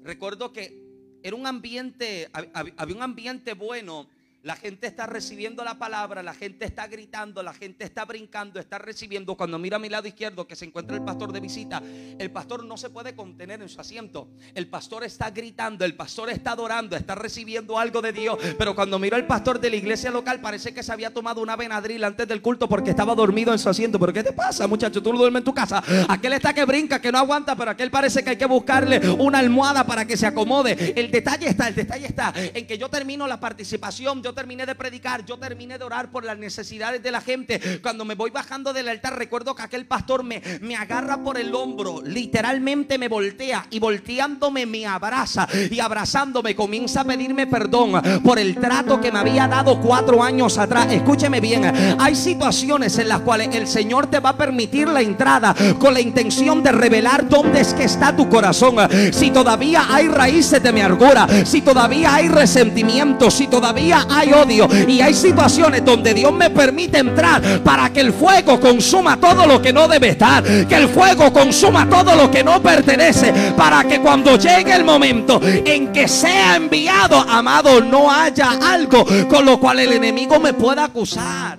recuerdo 0.03 0.53
que 0.53 0.87
era 1.23 1.35
un 1.37 1.47
ambiente, 1.47 2.31
hab- 2.33 2.53
hab- 2.53 2.75
había 2.77 2.97
un 2.97 3.03
ambiente 3.03 3.55
bueno. 3.55 4.09
La 4.45 4.55
gente 4.55 4.87
está 4.87 5.07
recibiendo 5.07 5.65
la 5.65 5.81
palabra, 5.81 6.23
la 6.23 6.33
gente 6.33 6.65
está 6.65 6.87
gritando, 6.87 7.43
la 7.43 7.53
gente 7.53 7.85
está 7.85 8.05
brincando, 8.05 8.61
está 8.61 8.79
recibiendo. 8.79 9.37
Cuando 9.37 9.59
mira 9.59 9.79
a 9.79 9.81
mi 9.81 9.89
lado 9.89 10.07
izquierdo 10.07 10.47
que 10.47 10.55
se 10.55 10.65
encuentra 10.65 10.97
el 10.97 11.03
pastor 11.03 11.33
de 11.33 11.41
visita, 11.41 11.83
el 12.19 12.31
pastor 12.31 12.65
no 12.65 12.77
se 12.77 12.89
puede 12.89 13.17
contener 13.17 13.61
en 13.63 13.69
su 13.69 13.81
asiento. 13.81 14.29
El 14.55 14.69
pastor 14.69 15.03
está 15.03 15.31
gritando, 15.31 15.85
el 15.85 15.97
pastor 15.97 16.31
está 16.31 16.53
adorando, 16.53 16.95
está 16.95 17.17
recibiendo 17.17 17.81
algo 17.81 18.01
de 18.01 18.13
Dios. 18.13 18.39
Pero 18.57 18.77
cuando 18.77 19.01
miro 19.01 19.17
al 19.17 19.27
pastor 19.27 19.59
de 19.59 19.71
la 19.71 19.77
iglesia 19.77 20.13
local, 20.13 20.41
parece 20.41 20.73
que 20.73 20.85
se 20.85 20.93
había 20.93 21.13
tomado 21.13 21.43
una 21.43 21.57
venadril 21.57 22.05
antes 22.05 22.29
del 22.29 22.41
culto 22.41 22.69
porque 22.69 22.91
estaba 22.91 23.17
dormido 23.17 23.53
en 23.53 23.59
su 23.59 23.69
asiento. 23.69 23.99
¿Pero 23.99 24.13
qué 24.13 24.23
te 24.23 24.33
pasa, 24.33 24.69
muchacho? 24.69 25.03
Tú 25.03 25.13
no 25.13 25.19
duermes 25.19 25.41
en 25.41 25.45
tu 25.47 25.55
casa. 25.55 25.83
Aquel 26.09 26.35
está 26.35 26.55
que 26.55 26.65
brinca, 26.65 27.01
que 27.01 27.11
no 27.11 27.19
aguanta, 27.19 27.57
pero 27.57 27.73
aquel 27.73 27.91
parece 27.91 28.23
que 28.23 28.31
hay 28.31 28.37
que 28.37 28.47
buscarle 28.47 29.01
una 29.19 29.41
almohada 29.41 29.85
para 29.85 30.05
que 30.05 30.17
se 30.17 30.29
acomode. 30.29 30.95
El 30.95 31.11
detalle 31.11 31.49
está, 31.49 31.67
el 31.67 31.75
detalle 31.75 32.07
está 32.07 32.33
en 32.37 32.69
que 32.69 32.79
yo 32.79 32.89
termino 32.89 33.27
la 33.27 33.41
participación, 33.41 34.23
terminé 34.35 34.67
de 34.67 34.75
predicar, 34.75 35.25
yo 35.25 35.39
terminé 35.39 35.79
de 35.79 35.85
orar 35.85 36.11
por 36.11 36.25
las 36.25 36.39
necesidades 36.39 37.03
de 37.03 37.11
la 37.11 37.21
gente. 37.21 37.81
Cuando 37.83 38.05
me 38.05 38.15
voy 38.15 38.31
bajando 38.31 38.73
del 38.73 38.89
altar, 38.89 39.19
recuerdo 39.19 39.55
que 39.55 39.63
aquel 39.63 39.87
pastor 39.87 40.23
me, 40.23 40.43
me 40.61 40.77
agarra 40.77 41.23
por 41.23 41.39
el 41.39 41.55
hombro, 41.55 42.03
literalmente 42.03 42.99
me 42.99 43.09
voltea 43.09 43.67
y 43.71 43.79
volteándome 43.79 44.67
me 44.67 44.87
abraza 44.87 45.47
y 45.71 45.81
abrazándome 45.81 46.55
comienza 46.55 47.03
a 47.03 47.05
pedirme 47.05 47.47
perdón 47.47 47.93
por 48.23 48.39
el 48.39 48.57
trato 48.57 49.01
que 49.01 49.13
me 49.13 49.19
había 49.19 49.47
dado 49.47 49.81
cuatro 49.81 50.23
años 50.23 50.59
atrás. 50.59 50.93
Escúcheme 50.93 51.41
bien, 51.41 51.65
hay 51.99 52.15
situaciones 52.15 52.99
en 52.99 53.09
las 53.09 53.21
cuales 53.21 53.55
el 53.55 53.67
Señor 53.67 54.09
te 54.09 54.21
va 54.21 54.31
a 54.31 54.37
permitir 54.37 54.89
la 54.89 55.01
entrada 55.01 55.55
con 55.79 55.95
la 55.95 56.01
intención 56.01 56.63
de 56.63 56.73
revelar 56.73 57.29
dónde 57.29 57.61
es 57.61 57.75
que 57.75 57.85
está 57.85 58.15
tu 58.15 58.29
corazón. 58.29 58.77
Si 59.13 59.31
todavía 59.31 59.87
hay 59.89 60.09
raíces 60.09 60.63
de 60.63 60.73
mi 60.73 60.81
amargura, 60.81 61.27
si 61.45 61.63
todavía 61.63 62.15
hay 62.15 62.29
resentimiento, 62.29 63.31
si 63.31 63.47
todavía 63.47 64.07
hay 64.09 64.18
odio 64.33 64.69
y 64.87 65.01
hay 65.01 65.15
situaciones 65.15 65.85
donde 65.85 66.15
Dios 66.15 66.33
me 66.33 66.51
permite 66.51 66.99
entrar 66.99 67.63
para 67.63 67.93
que 67.93 68.01
el 68.01 68.13
fuego 68.13 68.61
consuma 68.61 69.19
todo 69.19 69.47
lo 69.47 69.61
que 69.63 69.73
no 69.73 69.89
debe 69.89 70.11
estar, 70.11 70.43
que 70.43 70.75
el 70.75 70.89
fuego 70.89 71.33
consuma 71.33 71.89
todo 71.89 72.15
lo 72.15 72.31
que 72.31 72.43
no 72.43 72.61
pertenece, 72.63 73.33
para 73.57 73.85
que 73.85 74.01
cuando 74.01 74.37
llegue 74.37 74.75
el 74.75 74.85
momento 74.85 75.41
en 75.43 75.93
que 75.93 76.09
sea 76.09 76.57
enviado, 76.57 77.19
amado, 77.19 77.81
no 77.81 78.11
haya 78.11 78.59
algo 78.63 79.05
con 79.29 79.45
lo 79.45 79.59
cual 79.59 79.81
el 79.81 79.93
enemigo 79.93 80.39
me 80.39 80.53
pueda 80.53 80.85
acusar. 80.85 81.59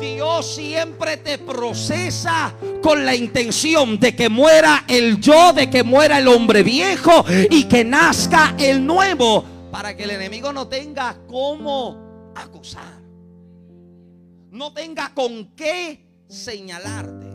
Dios 0.00 0.54
siempre 0.54 1.16
te 1.16 1.38
procesa 1.38 2.52
con 2.82 3.04
la 3.04 3.14
intención 3.14 3.98
de 3.98 4.14
que 4.14 4.28
muera 4.28 4.84
el 4.88 5.20
yo, 5.20 5.52
de 5.52 5.70
que 5.70 5.82
muera 5.82 6.18
el 6.18 6.28
hombre 6.28 6.62
viejo 6.62 7.24
y 7.50 7.64
que 7.64 7.84
nazca 7.84 8.54
el 8.58 8.84
nuevo, 8.84 9.44
para 9.76 9.94
que 9.94 10.04
el 10.04 10.10
enemigo 10.12 10.54
no 10.54 10.68
tenga 10.68 11.18
cómo 11.26 12.32
acusar, 12.34 12.98
no 14.50 14.72
tenga 14.72 15.12
con 15.12 15.54
qué 15.54 16.22
señalarte. 16.26 17.26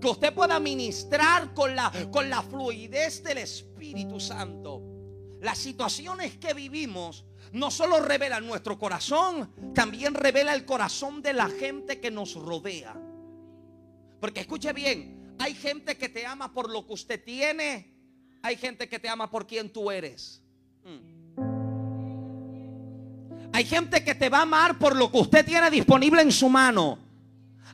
Que 0.00 0.08
usted 0.08 0.34
pueda 0.34 0.58
ministrar 0.58 1.54
con 1.54 1.76
la, 1.76 1.92
con 2.10 2.28
la 2.28 2.42
fluidez 2.42 3.22
del 3.22 3.38
Espíritu 3.38 4.18
Santo. 4.18 4.82
Las 5.40 5.56
situaciones 5.56 6.36
que 6.36 6.52
vivimos 6.52 7.26
no 7.52 7.70
solo 7.70 8.00
revelan 8.00 8.44
nuestro 8.44 8.76
corazón, 8.76 9.72
también 9.72 10.14
revela 10.14 10.54
el 10.54 10.64
corazón 10.64 11.22
de 11.22 11.32
la 11.32 11.48
gente 11.48 12.00
que 12.00 12.10
nos 12.10 12.34
rodea. 12.34 13.00
Porque 14.18 14.40
escuche 14.40 14.72
bien, 14.72 15.36
hay 15.38 15.54
gente 15.54 15.96
que 15.96 16.08
te 16.08 16.26
ama 16.26 16.52
por 16.52 16.68
lo 16.68 16.84
que 16.84 16.94
usted 16.94 17.22
tiene, 17.22 17.94
hay 18.42 18.56
gente 18.56 18.88
que 18.88 18.98
te 18.98 19.08
ama 19.08 19.30
por 19.30 19.46
quien 19.46 19.72
tú 19.72 19.92
eres. 19.92 20.42
Mm. 20.82 21.21
Hay 23.52 23.64
gente 23.64 24.02
que 24.02 24.14
te 24.14 24.28
va 24.28 24.38
a 24.38 24.42
amar 24.42 24.78
por 24.78 24.96
lo 24.96 25.10
que 25.10 25.18
usted 25.18 25.44
tiene 25.44 25.70
disponible 25.70 26.22
en 26.22 26.32
su 26.32 26.48
mano. 26.48 26.98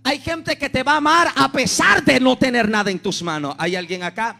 Hay 0.03 0.19
gente 0.19 0.57
que 0.59 0.69
te 0.69 0.83
va 0.83 0.95
a 0.95 0.97
amar 0.97 1.29
a 1.35 1.51
pesar 1.53 2.05
de 2.05 2.19
no 2.19 2.37
tener 2.37 2.69
nada 2.69 2.91
en 2.91 2.99
tus 2.99 3.23
manos. 3.23 3.55
¿Hay 3.59 3.77
alguien 3.77 4.03
acá? 4.03 4.37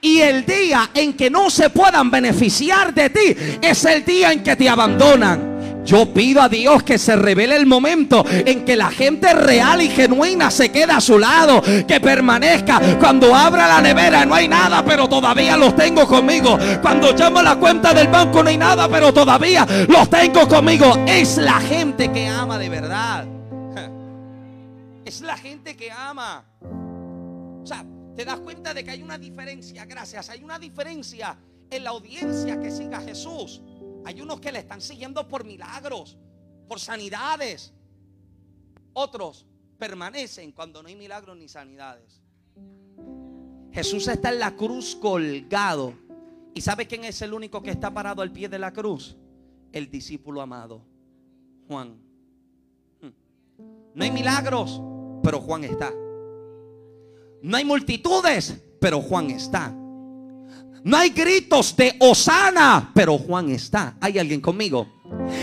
Y 0.00 0.18
el 0.20 0.44
día 0.44 0.90
en 0.94 1.14
que 1.14 1.30
no 1.30 1.48
se 1.50 1.70
puedan 1.70 2.10
beneficiar 2.10 2.92
de 2.92 3.10
ti 3.10 3.36
es 3.62 3.84
el 3.84 4.04
día 4.04 4.32
en 4.32 4.42
que 4.42 4.56
te 4.56 4.68
abandonan. 4.68 5.55
Yo 5.86 6.12
pido 6.12 6.42
a 6.42 6.48
Dios 6.48 6.82
que 6.82 6.98
se 6.98 7.14
revele 7.14 7.56
el 7.56 7.64
momento 7.64 8.24
en 8.28 8.64
que 8.64 8.76
la 8.76 8.90
gente 8.90 9.32
real 9.32 9.80
y 9.80 9.88
genuina 9.88 10.50
se 10.50 10.70
queda 10.70 10.96
a 10.96 11.00
su 11.00 11.18
lado, 11.18 11.62
que 11.62 12.00
permanezca. 12.00 12.80
Cuando 12.98 13.34
abra 13.34 13.68
la 13.68 13.80
nevera 13.80 14.26
no 14.26 14.34
hay 14.34 14.48
nada, 14.48 14.84
pero 14.84 15.08
todavía 15.08 15.56
los 15.56 15.76
tengo 15.76 16.06
conmigo. 16.06 16.58
Cuando 16.82 17.12
llamo 17.12 17.40
la 17.40 17.56
cuenta 17.56 17.94
del 17.94 18.08
banco 18.08 18.42
no 18.42 18.48
hay 18.48 18.58
nada, 18.58 18.88
pero 18.88 19.14
todavía 19.14 19.64
los 19.88 20.10
tengo 20.10 20.48
conmigo. 20.48 20.92
Es 21.06 21.36
la 21.36 21.60
gente 21.60 22.10
que 22.10 22.26
ama 22.26 22.58
de 22.58 22.68
verdad. 22.68 23.26
Es 25.04 25.20
la 25.20 25.36
gente 25.36 25.76
que 25.76 25.92
ama. 25.92 26.44
O 26.60 27.64
sea, 27.64 27.84
te 28.16 28.24
das 28.24 28.40
cuenta 28.40 28.74
de 28.74 28.82
que 28.82 28.90
hay 28.90 29.02
una 29.02 29.18
diferencia, 29.18 29.84
gracias, 29.84 30.30
hay 30.30 30.42
una 30.42 30.58
diferencia 30.58 31.36
en 31.70 31.84
la 31.84 31.90
audiencia 31.90 32.58
que 32.58 32.72
siga 32.72 32.98
a 32.98 33.02
Jesús. 33.02 33.62
Hay 34.06 34.20
unos 34.20 34.38
que 34.38 34.52
le 34.52 34.60
están 34.60 34.80
siguiendo 34.80 35.26
por 35.26 35.44
milagros, 35.44 36.16
por 36.68 36.78
sanidades. 36.78 37.74
Otros 38.92 39.44
permanecen 39.78 40.52
cuando 40.52 40.80
no 40.80 40.88
hay 40.88 40.94
milagros 40.94 41.36
ni 41.36 41.48
sanidades. 41.48 42.22
Jesús 43.72 44.06
está 44.06 44.28
en 44.28 44.38
la 44.38 44.54
cruz 44.54 44.94
colgado. 44.94 45.92
¿Y 46.54 46.60
sabe 46.60 46.86
quién 46.86 47.04
es 47.04 47.20
el 47.20 47.34
único 47.34 47.60
que 47.64 47.72
está 47.72 47.92
parado 47.92 48.22
al 48.22 48.30
pie 48.30 48.48
de 48.48 48.60
la 48.60 48.72
cruz? 48.72 49.16
El 49.72 49.90
discípulo 49.90 50.40
amado, 50.40 50.82
Juan. 51.66 51.98
No 53.92 54.04
hay 54.04 54.12
milagros, 54.12 54.80
pero 55.20 55.40
Juan 55.40 55.64
está. 55.64 55.92
No 57.42 57.56
hay 57.56 57.64
multitudes, 57.64 58.62
pero 58.80 59.02
Juan 59.02 59.30
está. 59.32 59.74
No 60.86 60.96
hay 60.96 61.10
gritos 61.10 61.74
de 61.74 61.96
Osana, 61.98 62.92
pero 62.94 63.18
Juan 63.18 63.50
está. 63.50 63.94
¿Hay 64.00 64.20
alguien 64.20 64.40
conmigo? 64.40 64.86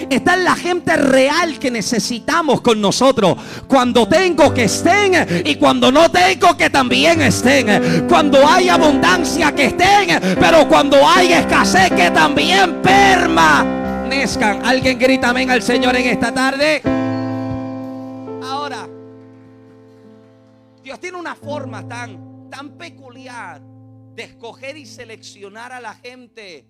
Está 0.09 0.37
la 0.37 0.55
gente 0.55 0.95
real 0.95 1.59
que 1.59 1.69
necesitamos 1.69 2.61
con 2.61 2.79
nosotros. 2.79 3.35
Cuando 3.67 4.07
tengo 4.07 4.53
que 4.53 4.63
estén 4.63 5.43
y 5.43 5.55
cuando 5.55 5.91
no 5.91 6.09
tengo 6.09 6.55
que 6.55 6.69
también 6.69 7.21
estén. 7.23 8.07
Cuando 8.07 8.47
hay 8.47 8.69
abundancia 8.69 9.53
que 9.53 9.65
estén, 9.65 10.17
pero 10.39 10.65
cuando 10.69 11.05
hay 11.05 11.33
escasez 11.33 11.91
que 11.91 12.09
también 12.11 12.81
permanezcan. 12.81 14.65
¿Alguien 14.65 14.97
grita 14.97 15.31
amén 15.31 15.51
al 15.51 15.61
Señor 15.61 15.93
en 15.97 16.07
esta 16.07 16.33
tarde? 16.33 16.81
Ahora, 18.41 18.87
Dios 20.81 20.97
tiene 21.01 21.17
una 21.17 21.35
forma 21.35 21.85
tan, 21.85 22.49
tan 22.49 22.77
peculiar 22.77 23.72
de 24.15 24.23
escoger 24.23 24.77
y 24.77 24.85
seleccionar 24.85 25.71
a 25.71 25.79
la 25.79 25.95
gente 25.95 26.67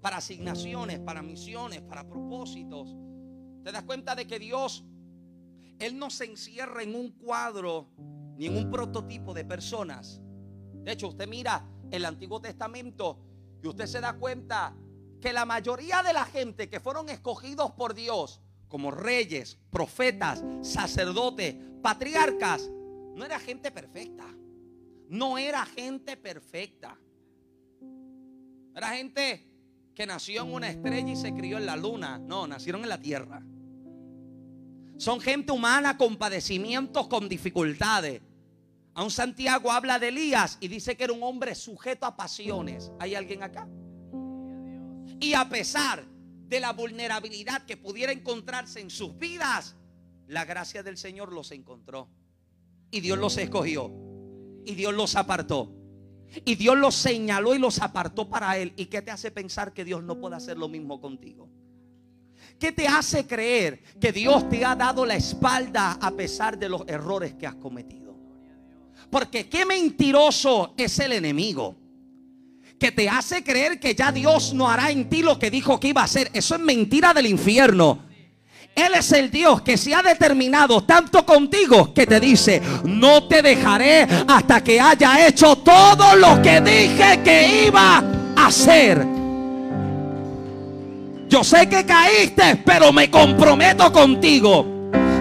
para 0.00 0.18
asignaciones, 0.18 0.98
para 1.00 1.22
misiones, 1.22 1.80
para 1.82 2.08
propósitos. 2.08 2.96
¿Te 3.64 3.72
das 3.72 3.82
cuenta 3.82 4.14
de 4.14 4.26
que 4.26 4.38
Dios, 4.38 4.84
Él 5.78 5.98
no 5.98 6.10
se 6.10 6.24
encierra 6.24 6.82
en 6.82 6.94
un 6.94 7.12
cuadro 7.12 7.90
ni 8.36 8.46
en 8.46 8.56
un 8.56 8.70
prototipo 8.70 9.34
de 9.34 9.44
personas? 9.44 10.20
De 10.84 10.92
hecho, 10.92 11.08
usted 11.08 11.28
mira 11.28 11.68
el 11.90 12.04
Antiguo 12.04 12.40
Testamento 12.40 13.18
y 13.62 13.68
usted 13.68 13.86
se 13.86 14.00
da 14.00 14.14
cuenta 14.14 14.76
que 15.20 15.32
la 15.32 15.44
mayoría 15.44 16.02
de 16.02 16.12
la 16.12 16.24
gente 16.24 16.70
que 16.70 16.80
fueron 16.80 17.08
escogidos 17.08 17.72
por 17.72 17.94
Dios 17.94 18.40
como 18.68 18.90
reyes, 18.90 19.58
profetas, 19.70 20.44
sacerdotes, 20.62 21.56
patriarcas, 21.82 22.70
no 23.14 23.24
era 23.24 23.38
gente 23.40 23.70
perfecta. 23.72 24.37
No 25.08 25.38
era 25.38 25.64
gente 25.64 26.16
perfecta. 26.16 26.98
Era 28.74 28.90
gente 28.90 29.44
que 29.94 30.06
nació 30.06 30.42
en 30.42 30.52
una 30.52 30.68
estrella 30.68 31.10
y 31.10 31.16
se 31.16 31.34
crió 31.34 31.58
en 31.58 31.66
la 31.66 31.76
luna. 31.76 32.18
No, 32.18 32.46
nacieron 32.46 32.82
en 32.82 32.88
la 32.88 33.00
tierra. 33.00 33.42
Son 34.98 35.20
gente 35.20 35.52
humana 35.52 35.96
con 35.96 36.16
padecimientos, 36.16 37.08
con 37.08 37.28
dificultades. 37.28 38.20
Aún 38.94 39.10
Santiago 39.10 39.70
habla 39.70 39.98
de 39.98 40.08
Elías 40.08 40.58
y 40.60 40.68
dice 40.68 40.96
que 40.96 41.04
era 41.04 41.12
un 41.12 41.22
hombre 41.22 41.54
sujeto 41.54 42.04
a 42.04 42.16
pasiones. 42.16 42.90
¿Hay 42.98 43.14
alguien 43.14 43.42
acá? 43.42 43.68
Y 45.20 45.34
a 45.34 45.48
pesar 45.48 46.04
de 46.48 46.60
la 46.60 46.72
vulnerabilidad 46.72 47.64
que 47.64 47.76
pudiera 47.76 48.12
encontrarse 48.12 48.80
en 48.80 48.90
sus 48.90 49.16
vidas, 49.16 49.76
la 50.26 50.44
gracia 50.44 50.82
del 50.82 50.98
Señor 50.98 51.32
los 51.32 51.52
encontró. 51.52 52.08
Y 52.90 53.00
Dios 53.00 53.18
los 53.18 53.36
escogió. 53.36 54.07
Y 54.68 54.74
Dios 54.74 54.92
los 54.92 55.16
apartó. 55.16 55.72
Y 56.44 56.56
Dios 56.56 56.76
los 56.76 56.94
señaló 56.94 57.54
y 57.54 57.58
los 57.58 57.80
apartó 57.80 58.28
para 58.28 58.58
Él. 58.58 58.74
¿Y 58.76 58.84
qué 58.84 59.00
te 59.00 59.10
hace 59.10 59.30
pensar 59.30 59.72
que 59.72 59.82
Dios 59.82 60.02
no 60.02 60.20
puede 60.20 60.36
hacer 60.36 60.58
lo 60.58 60.68
mismo 60.68 61.00
contigo? 61.00 61.48
¿Qué 62.58 62.70
te 62.70 62.86
hace 62.86 63.26
creer 63.26 63.82
que 63.98 64.12
Dios 64.12 64.46
te 64.50 64.66
ha 64.66 64.76
dado 64.76 65.06
la 65.06 65.16
espalda 65.16 65.92
a 65.92 66.10
pesar 66.10 66.58
de 66.58 66.68
los 66.68 66.82
errores 66.86 67.32
que 67.32 67.46
has 67.46 67.54
cometido? 67.54 68.14
Porque 69.10 69.48
qué 69.48 69.64
mentiroso 69.64 70.74
es 70.76 70.98
el 70.98 71.12
enemigo. 71.12 71.74
Que 72.78 72.92
te 72.92 73.08
hace 73.08 73.42
creer 73.42 73.80
que 73.80 73.94
ya 73.94 74.12
Dios 74.12 74.52
no 74.52 74.68
hará 74.68 74.90
en 74.90 75.08
ti 75.08 75.22
lo 75.22 75.38
que 75.38 75.50
dijo 75.50 75.80
que 75.80 75.88
iba 75.88 76.02
a 76.02 76.04
hacer. 76.04 76.28
Eso 76.34 76.56
es 76.56 76.60
mentira 76.60 77.14
del 77.14 77.26
infierno. 77.26 78.04
Él 78.78 78.92
es 78.94 79.10
el 79.12 79.30
Dios 79.30 79.62
que 79.62 79.76
se 79.76 79.92
ha 79.92 80.02
determinado 80.02 80.84
tanto 80.84 81.26
contigo 81.26 81.92
que 81.92 82.06
te 82.06 82.20
dice, 82.20 82.62
no 82.84 83.24
te 83.24 83.42
dejaré 83.42 84.06
hasta 84.26 84.62
que 84.62 84.80
haya 84.80 85.26
hecho 85.26 85.56
todo 85.56 86.14
lo 86.14 86.40
que 86.40 86.60
dije 86.60 87.20
que 87.24 87.66
iba 87.66 87.98
a 88.36 88.46
hacer. 88.46 89.04
Yo 91.28 91.42
sé 91.42 91.68
que 91.68 91.84
caíste, 91.84 92.62
pero 92.64 92.92
me 92.92 93.10
comprometo 93.10 93.92
contigo. 93.92 94.64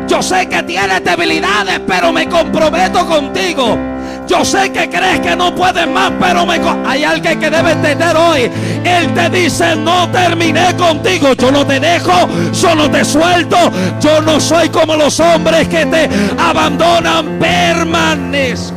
Yo 0.08 0.22
sé 0.22 0.48
que 0.48 0.64
tienes 0.64 1.04
debilidades, 1.04 1.82
pero 1.86 2.14
me 2.14 2.30
comprometo 2.30 3.06
contigo. 3.08 3.97
Yo 4.28 4.44
sé 4.44 4.72
que 4.74 4.90
crees 4.90 5.22
que 5.22 5.36
no 5.36 5.56
puedes 5.56 5.88
más, 5.88 6.12
pero 6.20 6.46
me 6.46 6.60
hay 6.86 7.04
alguien 7.06 7.40
que 7.40 7.50
debe 7.50 7.72
entender 7.72 8.16
hoy. 8.16 8.52
Él 8.84 9.14
te 9.14 9.30
dice, 9.30 9.76
no 9.76 10.10
terminé 10.12 10.76
contigo. 10.76 11.34
Yo 11.34 11.50
no 11.50 11.66
te 11.66 11.80
dejo, 11.80 12.28
yo 12.52 12.76
no 12.76 12.92
te 12.92 13.06
suelto. 13.06 13.58
Yo 14.02 14.22
no 14.22 14.40
soy 14.40 14.68
como 14.70 14.96
los 14.96 15.20
hombres 15.22 15.70
que 15.70 15.86
te 15.86 16.10
abandonan. 16.38 17.40
Permanezco. 17.40 18.76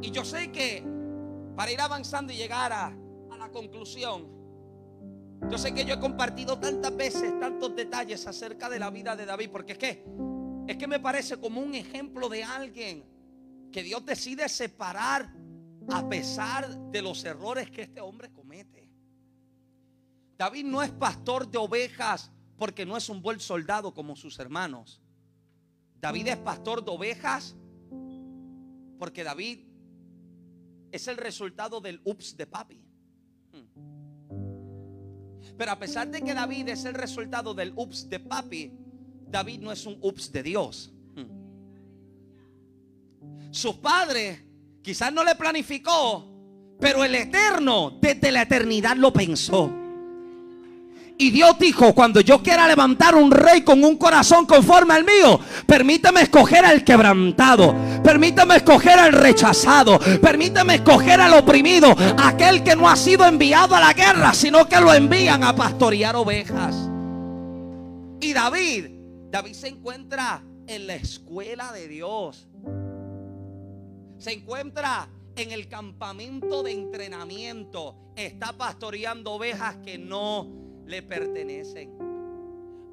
Y 0.00 0.10
yo 0.10 0.24
sé 0.24 0.50
que 0.50 0.82
para 1.54 1.70
ir 1.70 1.80
avanzando 1.80 2.32
y 2.32 2.36
llegar 2.36 2.72
a 2.72 2.92
la 3.38 3.48
conclusión, 3.50 4.35
yo 5.50 5.58
sé 5.58 5.72
que 5.74 5.84
yo 5.84 5.94
he 5.94 6.00
compartido 6.00 6.58
tantas 6.58 6.96
veces 6.96 7.38
tantos 7.38 7.74
detalles 7.76 8.26
acerca 8.26 8.68
de 8.68 8.78
la 8.78 8.90
vida 8.90 9.14
de 9.16 9.26
David, 9.26 9.50
porque 9.50 9.72
es 9.72 9.78
que 9.78 10.04
es 10.66 10.76
que 10.76 10.86
me 10.88 10.98
parece 10.98 11.36
como 11.38 11.60
un 11.60 11.74
ejemplo 11.74 12.28
de 12.28 12.42
alguien 12.42 13.04
que 13.70 13.82
Dios 13.82 14.04
decide 14.04 14.48
separar 14.48 15.32
a 15.88 16.08
pesar 16.08 16.76
de 16.90 17.02
los 17.02 17.24
errores 17.24 17.70
que 17.70 17.82
este 17.82 18.00
hombre 18.00 18.32
comete. 18.32 18.90
David 20.36 20.64
no 20.64 20.82
es 20.82 20.90
pastor 20.90 21.48
de 21.48 21.58
ovejas 21.58 22.32
porque 22.58 22.84
no 22.84 22.96
es 22.96 23.08
un 23.08 23.22
buen 23.22 23.38
soldado 23.38 23.94
como 23.94 24.16
sus 24.16 24.38
hermanos. 24.38 25.00
David 26.00 26.28
es 26.28 26.36
pastor 26.38 26.84
de 26.84 26.90
ovejas 26.90 27.56
porque 28.98 29.22
David 29.22 29.60
es 30.90 31.06
el 31.08 31.16
resultado 31.16 31.80
del 31.80 32.00
ups 32.04 32.36
de 32.36 32.46
papi. 32.46 32.85
Pero 35.56 35.72
a 35.72 35.78
pesar 35.78 36.08
de 36.08 36.20
que 36.22 36.34
David 36.34 36.68
es 36.68 36.84
el 36.84 36.94
resultado 36.94 37.54
del 37.54 37.72
ups 37.74 38.08
de 38.08 38.20
papi, 38.20 38.72
David 39.28 39.60
no 39.60 39.72
es 39.72 39.86
un 39.86 39.96
ups 40.00 40.30
de 40.30 40.42
Dios. 40.42 40.92
Su 43.50 43.80
padre 43.80 44.44
quizás 44.82 45.12
no 45.12 45.24
le 45.24 45.34
planificó, 45.34 46.28
pero 46.78 47.02
el 47.04 47.14
eterno 47.14 47.98
desde 48.00 48.30
la 48.30 48.42
eternidad 48.42 48.96
lo 48.96 49.12
pensó. 49.12 49.72
Y 51.18 51.30
Dios 51.30 51.58
dijo, 51.58 51.94
cuando 51.94 52.20
yo 52.20 52.42
quiera 52.42 52.68
levantar 52.68 53.14
un 53.14 53.30
rey 53.30 53.62
con 53.62 53.82
un 53.82 53.96
corazón 53.96 54.44
conforme 54.44 54.92
al 54.92 55.04
mío, 55.04 55.40
permítame 55.66 56.20
escoger 56.20 56.66
al 56.66 56.84
quebrantado, 56.84 57.74
permítame 58.06 58.54
escoger 58.58 59.00
al 59.00 59.12
rechazado, 59.12 59.98
permítame 60.22 60.76
escoger 60.76 61.20
al 61.20 61.34
oprimido, 61.34 61.92
aquel 62.16 62.62
que 62.62 62.76
no 62.76 62.88
ha 62.88 62.94
sido 62.94 63.26
enviado 63.26 63.74
a 63.74 63.80
la 63.80 63.92
guerra, 63.94 64.32
sino 64.32 64.68
que 64.68 64.80
lo 64.80 64.94
envían 64.94 65.42
a 65.42 65.56
pastorear 65.56 66.14
ovejas. 66.14 66.88
Y 68.20 68.32
David, 68.32 68.90
David 69.28 69.54
se 69.54 69.68
encuentra 69.68 70.40
en 70.68 70.86
la 70.86 70.94
escuela 70.94 71.72
de 71.72 71.88
Dios. 71.88 72.46
Se 74.18 74.32
encuentra 74.32 75.08
en 75.34 75.50
el 75.50 75.66
campamento 75.66 76.62
de 76.62 76.72
entrenamiento. 76.72 78.12
Está 78.14 78.52
pastoreando 78.52 79.32
ovejas 79.32 79.78
que 79.84 79.98
no 79.98 80.46
le 80.86 81.02
pertenecen. 81.02 81.90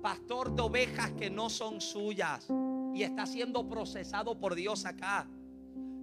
Pastor 0.02 0.56
de 0.56 0.64
ovejas 0.64 1.11
que 1.11 1.30
no 1.30 1.52
son 1.52 1.80
suyas. 1.80 2.48
Y 2.94 3.03
está 3.03 3.26
siendo 3.26 3.68
procesado 3.68 4.40
por 4.40 4.56
Dios 4.56 4.86
acá. 4.86 5.28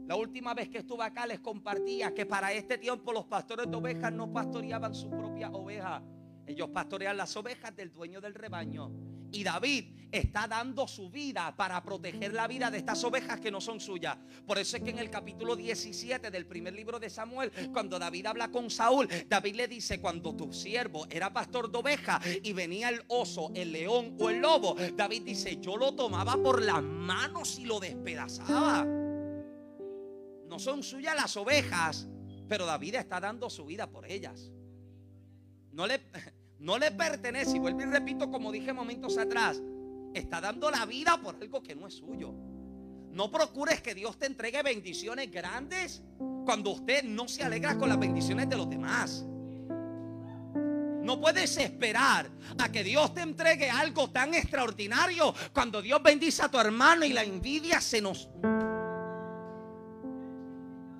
La 0.06 0.16
última 0.16 0.54
vez 0.54 0.68
que 0.68 0.78
estuve 0.78 1.04
acá 1.04 1.26
les 1.26 1.38
compartía 1.38 2.12
que 2.12 2.26
para 2.26 2.52
este 2.52 2.78
tiempo 2.78 3.12
los 3.12 3.26
pastores 3.26 3.70
de 3.70 3.76
ovejas 3.76 4.12
no 4.12 4.32
pastoreaban 4.32 4.94
su 4.94 5.08
propia 5.08 5.50
oveja. 5.50 6.02
Ellos 6.46 6.68
pastorean 6.70 7.16
las 7.16 7.36
ovejas 7.36 7.76
del 7.76 7.92
dueño 7.92 8.20
del 8.20 8.34
rebaño. 8.34 8.90
Y 9.32 9.44
David 9.44 10.00
está 10.12 10.48
dando 10.48 10.88
su 10.88 11.10
vida 11.10 11.54
para 11.56 11.82
proteger 11.82 12.32
la 12.32 12.48
vida 12.48 12.70
de 12.70 12.78
estas 12.78 13.02
ovejas 13.04 13.40
que 13.40 13.50
no 13.50 13.60
son 13.60 13.80
suyas. 13.80 14.16
Por 14.46 14.58
eso 14.58 14.76
es 14.76 14.82
que 14.82 14.90
en 14.90 14.98
el 14.98 15.10
capítulo 15.10 15.56
17 15.56 16.30
del 16.30 16.46
primer 16.46 16.74
libro 16.74 16.98
de 16.98 17.10
Samuel, 17.10 17.52
cuando 17.72 17.98
David 17.98 18.26
habla 18.26 18.50
con 18.50 18.70
Saúl, 18.70 19.08
David 19.28 19.54
le 19.54 19.68
dice, 19.68 20.00
cuando 20.00 20.34
tu 20.34 20.52
siervo 20.52 21.06
era 21.10 21.32
pastor 21.32 21.70
de 21.70 21.78
ovejas 21.78 22.24
y 22.42 22.52
venía 22.52 22.88
el 22.88 23.02
oso, 23.08 23.50
el 23.54 23.72
león 23.72 24.16
o 24.18 24.30
el 24.30 24.40
lobo, 24.40 24.76
David 24.96 25.22
dice, 25.22 25.58
yo 25.60 25.76
lo 25.76 25.94
tomaba 25.94 26.36
por 26.42 26.62
las 26.62 26.82
manos 26.82 27.58
y 27.58 27.64
lo 27.64 27.80
despedazaba. 27.80 28.84
No 28.84 30.58
son 30.58 30.82
suyas 30.82 31.14
las 31.14 31.36
ovejas, 31.36 32.08
pero 32.48 32.66
David 32.66 32.96
está 32.96 33.20
dando 33.20 33.48
su 33.48 33.64
vida 33.64 33.88
por 33.88 34.10
ellas. 34.10 34.50
No 35.72 35.86
le, 35.86 36.00
no 36.60 36.78
le 36.78 36.90
pertenece, 36.90 37.56
y 37.56 37.58
vuelvo 37.58 37.80
y 37.80 37.86
repito 37.86 38.30
como 38.30 38.52
dije 38.52 38.72
momentos 38.72 39.16
atrás, 39.16 39.60
está 40.14 40.40
dando 40.40 40.70
la 40.70 40.84
vida 40.84 41.18
por 41.20 41.36
algo 41.36 41.62
que 41.62 41.74
no 41.74 41.86
es 41.86 41.94
suyo. 41.94 42.34
No 43.10 43.30
procures 43.30 43.80
que 43.80 43.94
Dios 43.94 44.18
te 44.18 44.26
entregue 44.26 44.62
bendiciones 44.62 45.30
grandes 45.30 46.02
cuando 46.44 46.70
usted 46.70 47.02
no 47.02 47.28
se 47.28 47.42
alegra 47.42 47.76
con 47.76 47.88
las 47.88 47.98
bendiciones 47.98 48.48
de 48.48 48.56
los 48.56 48.68
demás. 48.68 49.24
No 51.02 51.18
puedes 51.18 51.56
esperar 51.56 52.30
a 52.58 52.70
que 52.70 52.84
Dios 52.84 53.14
te 53.14 53.22
entregue 53.22 53.70
algo 53.70 54.10
tan 54.10 54.34
extraordinario 54.34 55.34
cuando 55.52 55.80
Dios 55.80 56.02
bendice 56.02 56.42
a 56.42 56.50
tu 56.50 56.58
hermano 56.58 57.06
y 57.06 57.12
la 57.12 57.24
envidia 57.24 57.80
se 57.80 58.02
nos... 58.02 58.28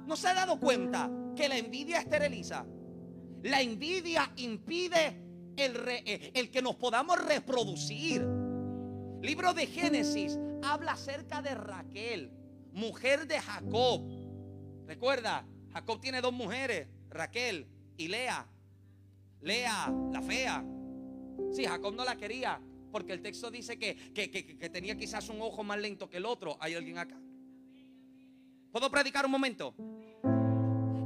¿No 0.06 0.16
se 0.16 0.26
ha 0.26 0.34
dado 0.34 0.58
cuenta 0.58 1.08
que 1.36 1.48
la 1.48 1.58
envidia 1.58 2.00
esteriliza? 2.00 2.64
La 3.42 3.60
envidia 3.60 4.32
impide 4.36 5.29
eh, 5.66 6.32
el 6.34 6.50
que 6.50 6.62
nos 6.62 6.76
podamos 6.76 7.22
reproducir. 7.24 8.24
Libro 9.22 9.52
de 9.54 9.66
Génesis 9.66 10.38
habla 10.62 10.92
acerca 10.92 11.42
de 11.42 11.54
Raquel, 11.54 12.30
mujer 12.72 13.26
de 13.26 13.38
Jacob. 13.40 14.02
Recuerda, 14.86 15.46
Jacob 15.72 16.00
tiene 16.00 16.20
dos 16.20 16.32
mujeres, 16.32 16.88
Raquel 17.10 17.66
y 17.96 18.08
Lea. 18.08 18.46
Lea, 19.42 19.92
la 20.12 20.22
fea. 20.22 20.64
Sí, 21.52 21.64
Jacob 21.64 21.94
no 21.94 22.04
la 22.04 22.16
quería 22.16 22.60
porque 22.92 23.12
el 23.12 23.22
texto 23.22 23.50
dice 23.50 23.78
que, 23.78 24.12
que- 24.12 24.30
que- 24.30 24.68
tenía 24.70 24.96
quizás 24.96 25.28
un 25.28 25.40
ojo 25.40 25.62
más 25.62 25.78
lento 25.78 26.08
que 26.10 26.16
el 26.16 26.26
otro. 26.26 26.56
¿Hay 26.60 26.74
alguien 26.74 26.98
acá? 26.98 27.18
¿Puedo 28.72 28.90
predicar 28.90 29.24
un 29.24 29.30
momento? 29.32 29.74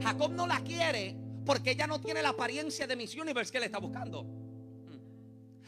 Jacob 0.02 0.32
no 0.32 0.46
la 0.46 0.60
quiere 0.62 1.16
porque 1.46 1.72
ella 1.72 1.86
no 1.86 2.00
tiene 2.00 2.22
la 2.22 2.30
apariencia 2.30 2.86
de 2.86 2.96
Miss 2.96 3.14
Universe 3.16 3.50
que 3.52 3.58
él 3.58 3.64
está 3.64 3.78
buscando. 3.78 4.26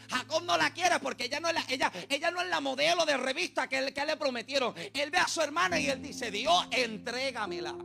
Jacob 0.08 0.42
no 0.44 0.56
la 0.56 0.72
quiere 0.72 0.98
porque 1.00 1.24
ella 1.24 1.40
no 1.40 1.48
es 1.48 1.54
la, 1.54 1.64
ella, 1.68 1.92
ella 2.08 2.30
no 2.30 2.40
es 2.40 2.48
la 2.48 2.60
modelo 2.60 3.04
de 3.04 3.16
revista 3.16 3.68
que, 3.68 3.92
que 3.92 4.04
le 4.04 4.16
prometieron. 4.16 4.74
Él 4.94 5.10
ve 5.10 5.18
a 5.18 5.28
su 5.28 5.40
hermana 5.40 5.78
y 5.78 5.88
él 5.88 6.02
dice, 6.02 6.30
Dios, 6.30 6.66
entrégamela. 6.70 7.76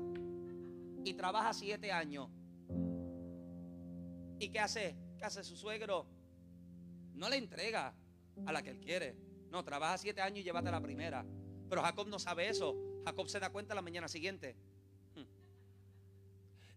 Y 1.04 1.14
trabaja 1.14 1.54
siete 1.54 1.92
años. 1.92 2.30
¿Y 4.40 4.50
qué 4.50 4.60
hace? 4.60 4.96
¿Qué 5.18 5.26
hace 5.26 5.44
su 5.44 5.56
suegro? 5.56 6.08
No 7.14 7.30
le 7.30 7.38
entrega 7.38 7.94
a 8.46 8.52
la 8.52 8.62
que 8.62 8.72
él 8.72 8.80
quiere. 8.80 9.16
No, 9.50 9.64
trabaja 9.64 9.98
siete 9.98 10.22
años 10.22 10.40
y 10.40 10.44
llévate 10.44 10.70
a 10.70 10.72
la 10.72 10.82
primera. 10.82 11.26
Pero 11.70 11.82
Jacob 11.82 12.08
no 12.08 12.20
sabe 12.20 12.50
eso. 12.50 12.76
Jacob 13.06 13.28
se 13.28 13.40
da 13.40 13.50
cuenta 13.50 13.76
la 13.76 13.82
mañana 13.82 14.08
siguiente. 14.08 14.56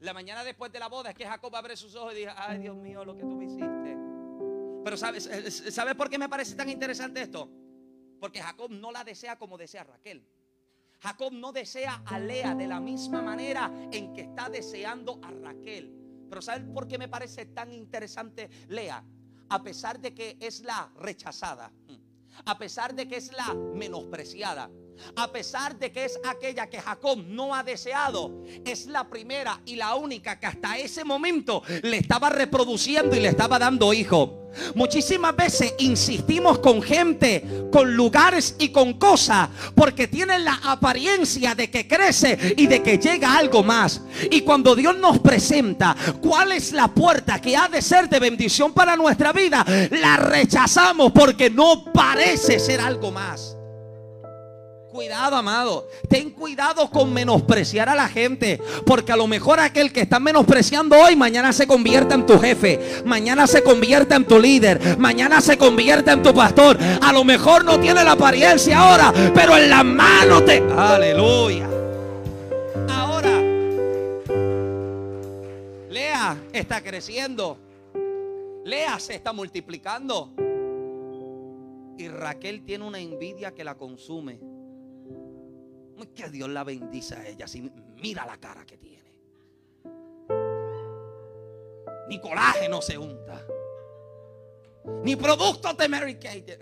La 0.01 0.13
mañana 0.13 0.45
después 0.45 0.71
de 0.71 0.79
la 0.79 0.89
boda 0.89 1.11
es 1.11 1.17
que 1.17 1.25
Jacob 1.25 1.55
abre 1.57 1.77
sus 1.77 1.95
ojos 1.95 2.13
y 2.13 2.17
dice, 2.19 2.33
ay 2.37 2.59
Dios 2.59 2.77
mío, 2.77 3.05
lo 3.05 3.17
que 3.17 3.23
tú 3.23 3.37
me 3.37 3.47
hiciste. 3.47 4.14
Pero 4.85 4.97
¿sabes, 4.99 5.31
¿sabes 5.71 5.95
por 5.95 6.11
qué 6.11 6.19
me 6.19 6.29
parece 6.29 6.55
tan 6.55 6.69
interesante 6.69 7.23
esto? 7.23 7.51
Porque 8.21 8.41
Jacob 8.41 8.71
no 8.71 8.93
la 8.93 9.03
desea 9.03 9.39
como 9.39 9.57
desea 9.57 9.85
Raquel. 9.85 10.27
Jacob 11.01 11.33
no 11.33 11.53
desea 11.53 12.03
a 12.07 12.19
Lea 12.19 12.55
de 12.55 12.67
la 12.67 12.81
misma 12.81 13.23
manera 13.23 13.73
en 13.91 14.13
que 14.13 14.23
está 14.23 14.49
deseando 14.49 15.21
a 15.23 15.31
Raquel. 15.31 15.93
Pero 16.29 16.43
¿saben 16.43 16.73
por 16.73 16.87
qué 16.87 16.99
me 16.99 17.09
parece 17.09 17.47
tan 17.47 17.73
interesante 17.73 18.49
Lea? 18.69 19.05
A 19.49 19.63
pesar 19.63 20.01
de 20.01 20.15
que 20.15 20.37
es 20.41 20.63
la 20.63 20.91
rechazada, 20.97 21.73
a 22.45 22.59
pesar 22.59 22.95
de 22.95 23.07
que 23.09 23.17
es 23.17 23.33
la 23.33 23.55
menospreciada, 23.55 24.71
a 25.17 25.31
pesar 25.31 25.79
de 25.79 25.93
que 25.93 26.05
es 26.05 26.19
aquella 26.25 26.69
que 26.69 26.81
Jacob 26.81 27.19
no 27.27 27.55
ha 27.55 27.63
deseado, 27.63 28.45
es 28.65 28.87
la 28.87 29.09
primera 29.09 29.61
y 29.65 29.77
la 29.77 29.95
única 29.95 30.39
que 30.39 30.47
hasta 30.47 30.79
ese 30.79 31.05
momento 31.05 31.63
le 31.83 31.99
estaba 31.99 32.31
reproduciendo 32.31 33.17
y 33.17 33.21
le 33.21 33.29
estaba 33.29 33.59
dando 33.59 33.93
hijo. 33.93 34.41
Muchísimas 34.75 35.35
veces 35.35 35.75
insistimos 35.79 36.59
con 36.59 36.81
gente, 36.81 37.45
con 37.73 37.95
lugares 37.95 38.55
y 38.59 38.69
con 38.69 38.95
cosas 38.95 39.49
porque 39.75 40.07
tienen 40.07 40.45
la 40.45 40.61
apariencia 40.65 41.55
de 41.55 41.71
que 41.71 41.89
crece 41.89 42.55
y 42.57 42.67
de 42.67 42.83
que 42.83 42.99
llega 42.99 43.37
algo 43.37 43.63
más. 43.63 44.03
Y 44.31 44.43
cuando 44.43 44.75
Dios 44.77 44.97
nos 44.97 45.19
presenta 45.19 45.97
cuál 46.21 46.53
es 46.53 46.73
la 46.73 46.89
puerta 46.89 47.41
que 47.41 47.57
ha 47.57 47.69
de 47.69 47.83
ser 47.83 48.09
de 48.09 48.21
bendición 48.21 48.73
para 48.73 48.97
nuestra 48.97 49.33
vida, 49.33 49.65
la 49.91 50.17
rechazamos 50.17 51.13
porque 51.13 51.51
no 51.51 51.85
parece 51.93 52.59
ser 52.59 52.81
algo 52.81 53.11
más. 53.11 53.57
Cuidado, 54.95 55.35
amado. 55.35 55.89
Ten 56.09 56.31
cuidado 56.31 56.89
con 56.89 57.13
menospreciar 57.13 57.89
a 57.89 57.97
la 57.97 58.07
gente. 58.07 58.61
Porque 58.87 59.11
a 59.11 59.17
lo 59.17 59.27
mejor 59.27 59.59
aquel 59.59 59.93
que 59.93 60.03
está 60.03 60.21
menospreciando 60.21 60.97
hoy, 60.97 61.17
mañana 61.17 61.53
se 61.53 61.67
convierta 61.67 62.15
en 62.15 62.25
tu 62.25 62.39
jefe. 62.39 63.03
Mañana 63.05 63.49
se 63.49 63.65
convierta 63.65 64.15
en 64.15 64.25
tu 64.25 64.39
líder. 64.39 64.97
Mañana 64.97 65.41
se 65.41 65.59
convierta 65.59 66.13
en 66.13 66.23
tu 66.23 66.33
pastor. 66.33 66.79
A 67.03 67.13
lo 67.13 67.25
mejor 67.25 67.65
no 67.65 67.81
tiene 67.81 68.05
la 68.05 68.13
apariencia 68.13 68.79
ahora, 68.79 69.13
pero 69.35 69.57
en 69.57 69.69
la 69.69 69.83
mano 69.83 70.45
te... 70.45 70.59
Aleluya. 70.59 71.69
Ahora, 72.89 73.41
Lea 75.91 76.37
está 76.53 76.81
creciendo. 76.81 77.59
Lea 78.65 79.01
se 79.01 79.17
está 79.17 79.33
multiplicando. 79.33 80.31
Y 81.99 82.07
Raquel 82.07 82.63
tiene 82.65 82.85
una 82.85 83.01
envidia 83.01 83.53
que 83.53 83.65
la 83.65 83.75
consume. 83.75 84.54
Que 86.15 86.29
Dios 86.29 86.49
la 86.49 86.65
bendice 86.65 87.17
a 87.17 87.27
ella. 87.27 87.47
Mira 87.97 88.25
la 88.25 88.37
cara 88.39 88.65
que 88.65 88.77
tiene. 88.79 89.13
Ni 92.09 92.21
colágeno 92.21 92.81
se 92.83 92.99
unta. 92.99 93.45
Ni 95.03 95.17
productos 95.17 95.77
de 95.77 95.89
Mary 95.89 96.15
Kate. 96.15 96.59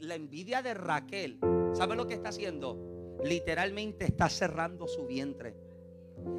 La 0.00 0.14
envidia 0.14 0.62
de 0.62 0.74
Raquel, 0.74 1.38
¿sabe 1.74 1.94
lo 1.94 2.06
que 2.06 2.14
está 2.14 2.30
haciendo? 2.30 3.18
Literalmente 3.22 4.06
está 4.06 4.28
cerrando 4.28 4.88
su 4.88 5.06
vientre. 5.06 5.54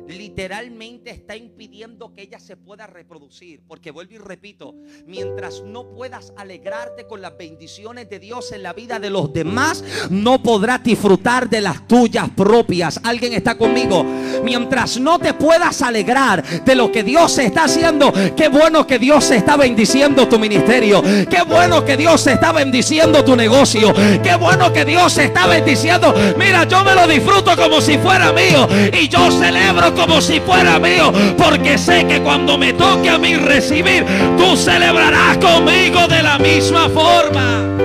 Literalmente 0.07 1.10
está 1.10 1.36
impidiendo 1.36 2.14
que 2.14 2.22
ella 2.22 2.40
se 2.40 2.56
pueda 2.56 2.88
reproducir. 2.88 3.62
Porque 3.68 3.91
vuelvo 3.91 4.14
y 4.14 4.18
repito, 4.18 4.76
mientras 5.07 5.64
no 5.64 5.90
puedas 5.90 6.32
alegrarte 6.38 7.07
con 7.07 7.22
las 7.22 7.36
bendiciones 7.38 8.10
de 8.10 8.20
Dios 8.20 8.52
en 8.52 8.64
la 8.64 8.74
vida 8.74 8.99
de 8.99 9.10
los 9.10 9.34
demás, 9.34 9.84
no 10.10 10.41
podrás 10.41 10.84
disfrutar 10.84 11.49
de 11.49 11.62
las 11.62 11.88
tuyas 11.88 12.30
propias. 12.30 12.99
¿Alguien 13.03 13.34
está 13.34 13.57
conmigo? 13.57 14.03
Mientras 14.44 14.99
no 14.99 15.20
te 15.20 15.34
puedas 15.34 15.82
alegrar 15.82 16.44
de 16.64 16.76
lo 16.76 16.91
que 16.91 17.03
Dios 17.03 17.38
está 17.40 17.66
haciendo, 17.66 18.14
qué 18.36 18.48
bueno 18.48 18.86
que 18.86 18.99
Dios 18.99 19.32
está 19.32 19.57
bendiciendo 19.57 20.28
tu 20.28 20.38
ministerio. 20.38 21.02
Qué 21.30 21.41
bueno 21.48 21.84
que 21.84 21.98
Dios 21.98 22.26
está 22.28 22.52
bendiciendo 22.52 23.24
tu 23.24 23.36
negocio. 23.36 23.94
Qué 24.22 24.36
bueno 24.36 24.72
que 24.72 24.86
Dios 24.86 25.18
está 25.18 25.48
bendiciendo. 25.48 26.14
Mira, 26.38 26.66
yo 26.66 26.84
me 26.84 26.94
lo 26.94 27.07
disfruto 27.07 27.56
como 27.56 27.82
si 27.82 27.98
fuera 27.98 28.32
mío. 28.32 28.68
Y 28.94 29.07
yo 29.07 29.32
celebro 29.32 29.74
como 29.95 30.22
si 30.22 30.39
fuera 30.39 30.80
mío. 30.80 31.11
Porque 31.38 31.77
sé 31.77 32.07
que 32.07 32.22
cuando 32.22 32.57
me 32.57 32.73
toque 32.73 33.10
a 33.10 33.18
mí 33.18 33.35
recibir, 33.35 34.06
tú 34.38 34.56
celebrarás 34.56 35.38
conmigo 35.38 36.07
de 36.07 36.23
la 36.23 36.39
misma 36.39 36.89
forma. 36.89 37.77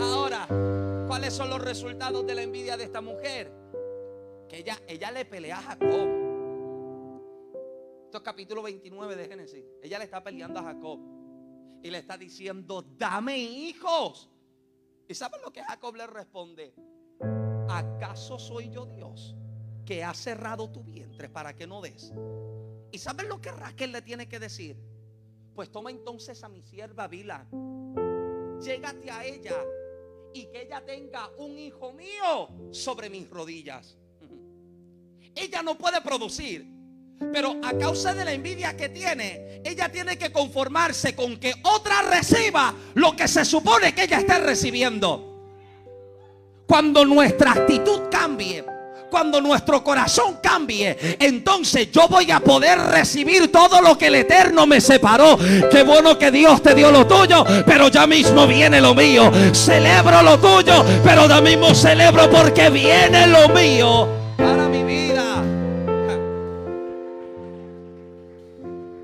Ahora, 0.00 0.46
¿cuáles 1.06 1.32
son 1.32 1.50
los 1.50 1.62
resultados 1.62 2.26
de 2.26 2.34
la 2.34 2.42
envidia 2.42 2.76
de 2.76 2.84
esta 2.84 3.00
mujer? 3.00 3.52
Que 4.48 4.58
ella, 4.58 4.78
ella 4.88 5.10
le 5.10 5.24
pelea 5.24 5.58
a 5.58 5.62
Jacob. 5.62 6.08
Esto 8.06 8.18
es 8.18 8.22
capítulo 8.22 8.62
29 8.62 9.16
de 9.16 9.28
Génesis. 9.28 9.64
Ella 9.82 9.98
le 9.98 10.04
está 10.04 10.22
peleando 10.22 10.60
a 10.60 10.64
Jacob. 10.64 11.00
Y 11.82 11.90
le 11.90 11.98
está 11.98 12.16
diciendo, 12.16 12.84
dame 12.96 13.38
hijos. 13.38 14.30
¿Y 15.06 15.14
saben 15.14 15.42
lo 15.42 15.52
que 15.52 15.62
Jacob 15.62 15.94
le 15.96 16.06
responde? 16.06 16.74
¿Acaso 17.68 18.38
soy 18.38 18.70
yo 18.70 18.86
Dios 18.86 19.36
que 19.84 20.02
ha 20.02 20.14
cerrado 20.14 20.70
tu 20.70 20.82
vientre 20.82 21.28
para 21.28 21.54
que 21.54 21.66
no 21.66 21.80
des? 21.80 22.12
¿Y 22.90 22.98
saben 22.98 23.28
lo 23.28 23.40
que 23.40 23.50
Raquel 23.50 23.92
le 23.92 24.02
tiene 24.02 24.28
que 24.28 24.38
decir? 24.38 24.76
Pues 25.54 25.70
toma 25.70 25.90
entonces 25.90 26.42
a 26.42 26.48
mi 26.48 26.62
sierva 26.62 27.08
Bila. 27.08 27.46
Llégate 28.60 29.10
a 29.10 29.24
ella 29.24 29.64
y 30.32 30.46
que 30.46 30.62
ella 30.62 30.84
tenga 30.84 31.30
un 31.38 31.58
hijo 31.58 31.92
mío 31.92 32.48
sobre 32.72 33.08
mis 33.08 33.28
rodillas. 33.28 33.96
Ella 35.34 35.62
no 35.62 35.76
puede 35.76 36.00
producir. 36.00 36.74
Pero 37.32 37.56
a 37.62 37.76
causa 37.78 38.12
de 38.12 38.24
la 38.24 38.32
envidia 38.32 38.76
que 38.76 38.88
tiene, 38.88 39.62
ella 39.64 39.90
tiene 39.90 40.18
que 40.18 40.32
conformarse 40.32 41.14
con 41.14 41.38
que 41.38 41.54
otra 41.62 42.02
reciba 42.02 42.74
lo 42.94 43.14
que 43.14 43.28
se 43.28 43.44
supone 43.44 43.94
que 43.94 44.04
ella 44.04 44.18
está 44.18 44.40
recibiendo. 44.40 45.30
Cuando 46.66 47.04
nuestra 47.04 47.52
actitud 47.52 48.08
cambie, 48.10 48.64
cuando 49.10 49.40
nuestro 49.40 49.82
corazón 49.84 50.38
cambie, 50.42 50.96
entonces 51.20 51.90
yo 51.92 52.08
voy 52.08 52.30
a 52.30 52.40
poder 52.40 52.78
recibir 52.78 53.50
todo 53.52 53.80
lo 53.80 53.96
que 53.96 54.08
el 54.08 54.16
Eterno 54.16 54.66
me 54.66 54.80
separó. 54.80 55.38
Qué 55.70 55.82
bueno 55.84 56.18
que 56.18 56.30
Dios 56.30 56.62
te 56.62 56.74
dio 56.74 56.90
lo 56.90 57.06
tuyo, 57.06 57.44
pero 57.66 57.88
ya 57.88 58.06
mismo 58.06 58.46
viene 58.46 58.80
lo 58.80 58.94
mío. 58.94 59.30
Celebro 59.52 60.22
lo 60.22 60.38
tuyo, 60.38 60.84
pero 61.04 61.28
ya 61.28 61.40
mismo 61.40 61.74
celebro 61.74 62.28
porque 62.30 62.70
viene 62.70 63.26
lo 63.28 63.48
mío 63.50 64.08
para 64.36 64.68
mi 64.68 64.82
vida. 64.82 65.42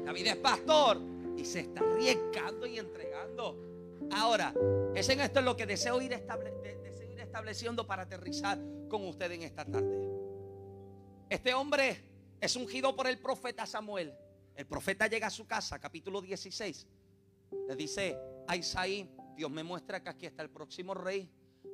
David 0.07 0.27
es 0.27 0.37
pastor 0.37 0.99
y 1.37 1.45
se 1.45 1.61
está 1.61 1.81
arriesgando 1.81 2.67
y 2.67 2.79
entregando. 2.79 3.57
Ahora, 4.13 4.53
es 4.95 5.09
en 5.09 5.21
esto 5.21 5.41
lo 5.41 5.57
que 5.57 5.67
deseo 5.67 6.01
ir, 6.03 6.13
estable- 6.13 6.51
de- 6.51 6.60
deseo 6.60 6.60
ir 6.60 6.60
estableciendo 7.31 7.87
para 7.87 8.03
aterrizar 8.03 8.59
con 8.89 9.07
usted 9.07 9.31
en 9.31 9.45
esta 9.45 9.65
tarde. 9.65 9.97
Este 11.29 11.55
hombre 11.55 12.03
es 12.41 12.57
ungido 12.57 12.97
por 12.97 13.07
el 13.07 13.21
profeta 13.21 13.67
Samuel. 13.67 14.13
El 14.57 14.67
profeta 14.67 15.07
llega 15.07 15.29
a 15.29 15.31
su 15.31 15.47
casa, 15.47 15.79
capítulo 15.79 16.21
16. 16.21 16.89
Le 17.69 17.77
dice 17.77 18.19
a 18.49 18.57
Isaí, 18.57 19.09
Dios 19.37 19.49
me 19.49 19.63
muestra 19.63 20.03
que 20.03 20.09
aquí 20.09 20.27
está 20.27 20.43
el 20.43 20.51
próximo 20.51 20.93
rey. 20.93 21.31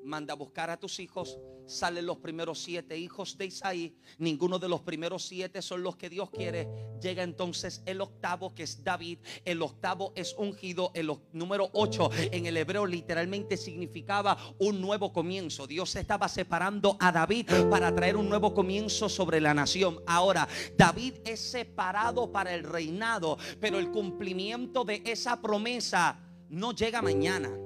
Manda 0.06 0.34
a 0.34 0.36
buscar 0.36 0.70
a 0.70 0.76
tus 0.76 1.00
hijos. 1.00 1.36
Salen 1.66 2.06
los 2.06 2.18
primeros 2.18 2.60
siete 2.60 2.96
hijos 2.96 3.36
de 3.36 3.46
Isaí. 3.46 3.98
Ninguno 4.18 4.60
de 4.60 4.68
los 4.68 4.82
primeros 4.82 5.26
siete 5.26 5.60
son 5.62 5.82
los 5.82 5.96
que 5.96 6.08
Dios 6.08 6.30
quiere. 6.30 6.68
Llega 7.02 7.24
entonces 7.24 7.82
el 7.86 8.00
octavo 8.00 8.54
que 8.54 8.62
es 8.62 8.84
David. 8.84 9.18
El 9.44 9.60
octavo 9.62 10.12
es 10.14 10.36
ungido. 10.38 10.92
El 10.94 11.10
número 11.32 11.70
ocho 11.72 12.10
en 12.14 12.46
el 12.46 12.56
hebreo 12.56 12.86
literalmente 12.86 13.56
significaba 13.56 14.38
un 14.60 14.80
nuevo 14.80 15.12
comienzo. 15.12 15.66
Dios 15.66 15.96
estaba 15.96 16.28
separando 16.28 16.96
a 17.00 17.10
David 17.10 17.50
para 17.68 17.92
traer 17.92 18.16
un 18.16 18.28
nuevo 18.28 18.54
comienzo 18.54 19.08
sobre 19.08 19.40
la 19.40 19.54
nación. 19.54 19.98
Ahora, 20.06 20.46
David 20.76 21.14
es 21.24 21.40
separado 21.40 22.30
para 22.30 22.54
el 22.54 22.62
reinado, 22.62 23.38
pero 23.60 23.80
el 23.80 23.90
cumplimiento 23.90 24.84
de 24.84 25.02
esa 25.04 25.42
promesa 25.42 26.20
no 26.48 26.72
llega 26.72 27.02
mañana. 27.02 27.65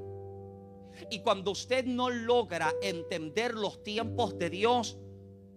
Y 1.10 1.20
cuando 1.20 1.50
usted 1.50 1.84
no 1.84 2.08
logra 2.08 2.72
entender 2.82 3.54
los 3.54 3.82
tiempos 3.82 4.38
de 4.38 4.48
Dios, 4.48 4.96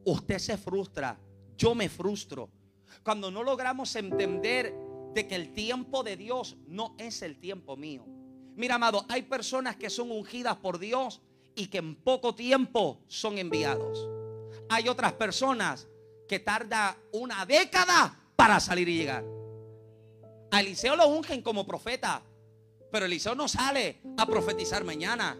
usted 0.03 0.39
se 0.39 0.57
frustra. 0.57 1.19
Yo 1.55 1.75
me 1.75 1.89
frustro. 1.89 2.49
Cuando 3.03 3.29
no 3.29 3.43
logramos 3.43 3.95
entender 3.95 4.73
de 5.13 5.27
que 5.27 5.35
el 5.35 5.53
tiempo 5.53 6.03
de 6.03 6.17
Dios 6.17 6.57
no 6.67 6.95
es 6.97 7.21
el 7.21 7.39
tiempo 7.39 7.77
mío. 7.77 8.05
Mira, 8.55 8.75
amado, 8.75 9.05
hay 9.09 9.23
personas 9.23 9.75
que 9.75 9.89
son 9.89 10.11
ungidas 10.11 10.57
por 10.57 10.79
Dios 10.79 11.21
y 11.55 11.67
que 11.67 11.77
en 11.77 11.95
poco 11.95 12.33
tiempo 12.33 13.03
son 13.07 13.37
enviados. 13.37 14.09
Hay 14.69 14.87
otras 14.87 15.13
personas 15.13 15.87
que 16.27 16.39
tarda 16.39 16.97
una 17.11 17.45
década 17.45 18.19
para 18.35 18.59
salir 18.59 18.89
y 18.89 18.97
llegar. 18.97 19.23
A 20.51 20.61
Eliseo 20.61 20.95
lo 20.95 21.07
ungen 21.07 21.41
como 21.41 21.65
profeta, 21.65 22.23
pero 22.93 23.07
Eliseo 23.07 23.33
no 23.33 23.47
sale 23.47 24.01
a 24.19 24.25
profetizar 24.27 24.83
mañana. 24.83 25.35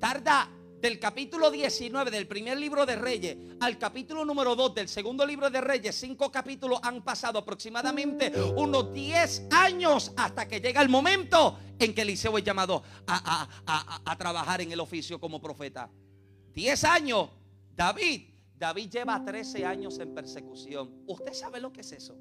Tarda 0.00 0.50
del 0.80 0.98
capítulo 0.98 1.50
19 1.50 2.10
del 2.10 2.26
primer 2.26 2.56
libro 2.58 2.86
de 2.86 2.96
Reyes 2.96 3.36
al 3.60 3.76
capítulo 3.78 4.24
número 4.24 4.56
2 4.56 4.74
del 4.74 4.88
segundo 4.88 5.26
libro 5.26 5.50
de 5.50 5.60
Reyes, 5.60 5.94
cinco 5.94 6.32
capítulos 6.32 6.80
han 6.82 7.02
pasado 7.04 7.38
aproximadamente 7.40 8.32
unos 8.56 8.94
10 8.94 9.48
años 9.50 10.10
hasta 10.16 10.48
que 10.48 10.60
llega 10.60 10.80
el 10.80 10.88
momento 10.88 11.58
en 11.78 11.94
que 11.94 12.00
Eliseo 12.00 12.38
es 12.38 12.44
llamado 12.44 12.82
a, 13.06 13.42
a- 13.42 13.48
a- 13.66 14.00
a- 14.10 14.16
trabajar 14.16 14.62
en 14.62 14.72
el 14.72 14.80
oficio 14.80 15.20
como 15.20 15.42
profeta. 15.42 15.90
10 16.54 16.84
años, 16.84 17.28
David, 17.76 18.30
David 18.56 18.88
lleva 18.88 19.22
13 19.22 19.66
años 19.66 19.98
en 19.98 20.14
persecución. 20.14 21.02
¿Usted 21.08 21.34
sabe 21.34 21.60
lo 21.60 21.72
que 21.74 21.82
es 21.82 21.92
eso? 21.92 22.16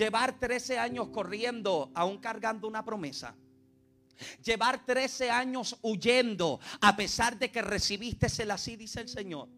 Llevar 0.00 0.38
13 0.40 0.78
años 0.78 1.08
corriendo, 1.10 1.90
aún 1.94 2.16
cargando 2.16 2.66
una 2.66 2.82
promesa. 2.82 3.34
Llevar 4.42 4.86
13 4.86 5.30
años 5.30 5.76
huyendo 5.82 6.58
a 6.80 6.96
pesar 6.96 7.38
de 7.38 7.50
que 7.50 7.60
recibiste 7.60 8.26
así, 8.50 8.76
dice 8.76 9.02
el 9.02 9.10
Señor. 9.10 9.50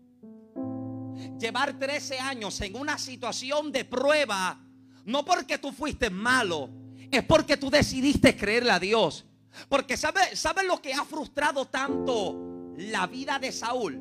Llevar 1.38 1.78
13 1.78 2.18
años 2.18 2.60
en 2.60 2.74
una 2.74 2.98
situación 2.98 3.70
de 3.70 3.84
prueba, 3.84 4.60
no 5.04 5.24
porque 5.24 5.58
tú 5.58 5.70
fuiste 5.70 6.10
malo, 6.10 6.70
es 7.08 7.22
porque 7.22 7.56
tú 7.56 7.70
decidiste 7.70 8.36
creerle 8.36 8.72
a 8.72 8.80
Dios. 8.80 9.24
Porque 9.68 9.96
¿sabe, 9.96 10.34
¿sabe 10.34 10.64
lo 10.64 10.82
que 10.82 10.92
ha 10.92 11.04
frustrado 11.04 11.66
tanto 11.68 12.74
la 12.78 13.06
vida 13.06 13.38
de 13.38 13.52
Saúl? 13.52 14.00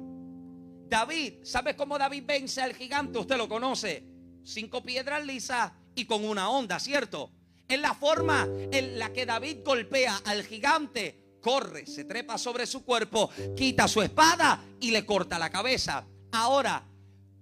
David, 0.89 1.43
¿sabe 1.43 1.76
cómo 1.76 1.99
David 1.99 2.23
vence 2.26 2.63
al 2.63 2.73
gigante? 2.73 3.19
Usted 3.19 3.38
lo 3.38 3.47
conoce. 3.47 4.07
Cinco 4.43 4.81
piedras 4.81 5.23
lisas 5.23 5.72
y 5.95 6.05
con 6.05 6.26
una 6.26 6.49
onda, 6.49 6.80
¿cierto? 6.80 7.31
Es 7.68 7.80
la 7.80 7.93
forma 7.93 8.47
en 8.72 8.99
la 8.99 9.13
que 9.13 9.26
David 9.26 9.59
golpea 9.65 10.22
al 10.26 10.43
gigante. 10.43 11.38
Corre, 11.41 11.85
se 11.88 12.05
trepa 12.05 12.38
sobre 12.38 12.68
su 12.68 12.84
cuerpo, 12.84 13.30
quita 13.55 13.88
su 13.88 14.01
espada 14.01 14.63
y 14.80 14.91
le 14.91 15.05
corta 15.05 15.39
la 15.39 15.49
cabeza. 15.49 16.05
Ahora, 16.31 16.84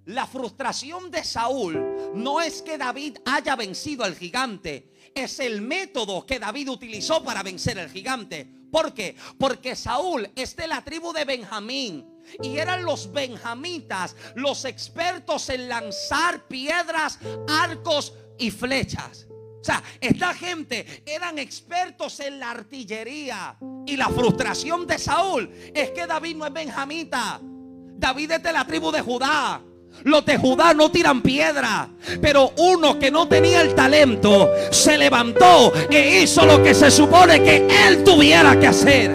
la 0.05 0.26
frustración 0.26 1.11
de 1.11 1.23
Saúl 1.23 2.13
no 2.15 2.41
es 2.41 2.61
que 2.61 2.77
David 2.77 3.17
haya 3.26 3.55
vencido 3.55 4.03
al 4.03 4.15
gigante, 4.15 4.93
es 5.13 5.39
el 5.39 5.61
método 5.61 6.26
que 6.26 6.39
David 6.39 6.69
utilizó 6.69 7.23
para 7.23 7.43
vencer 7.43 7.80
al 7.80 7.89
gigante. 7.89 8.47
¿Por 8.71 8.93
qué? 8.93 9.15
Porque 9.38 9.76
Saúl 9.76 10.30
es 10.35 10.55
de 10.55 10.67
la 10.67 10.84
tribu 10.84 11.11
de 11.11 11.26
Benjamín 11.26 12.05
y 12.41 12.57
eran 12.57 12.84
los 12.84 13.11
benjamitas 13.11 14.15
los 14.35 14.65
expertos 14.65 15.49
en 15.49 15.67
lanzar 15.67 16.47
piedras, 16.47 17.19
arcos 17.47 18.13
y 18.40 18.52
flechas. 18.52 19.28
O 19.60 19.64
sea, 19.64 19.84
esta 19.99 20.34
gente 20.34 21.03
eran 21.06 21.38
expertos 21.38 22.20
en 22.22 22.40
la 22.40 22.52
artillería. 22.52 23.57
Y 23.86 23.98
la 23.98 24.07
frustración 24.07 24.88
de 24.88 24.98
Saúl 24.98 25.49
es 25.74 25.91
que 25.91 26.07
David 26.07 26.38
no 26.38 26.45
es 26.45 26.53
benjamita. 26.53 27.41
David 27.44 28.32
es 28.32 28.44
de 28.44 28.53
la 28.53 28.66
tribu 28.66 28.91
de 28.91 29.02
Judá. 29.02 29.61
Los 30.03 30.26
de 30.26 30.38
Judá 30.38 30.74
no 30.74 30.90
tiran 30.90 31.22
piedra. 31.22 31.90
Pero 32.22 32.53
uno 32.57 32.98
que 32.98 33.11
no 33.11 33.28
tenía 33.28 33.61
el 33.61 33.76
talento 33.76 34.49
se 34.72 34.98
levantó 34.98 35.74
e 35.90 36.22
hizo 36.22 36.45
lo 36.45 36.64
que 36.64 36.74
se 36.74 36.90
supone 36.90 37.44
que 37.44 37.68
él 37.88 38.03
tuviera 38.06 38.57
que 38.57 38.68
hacer. 38.68 39.11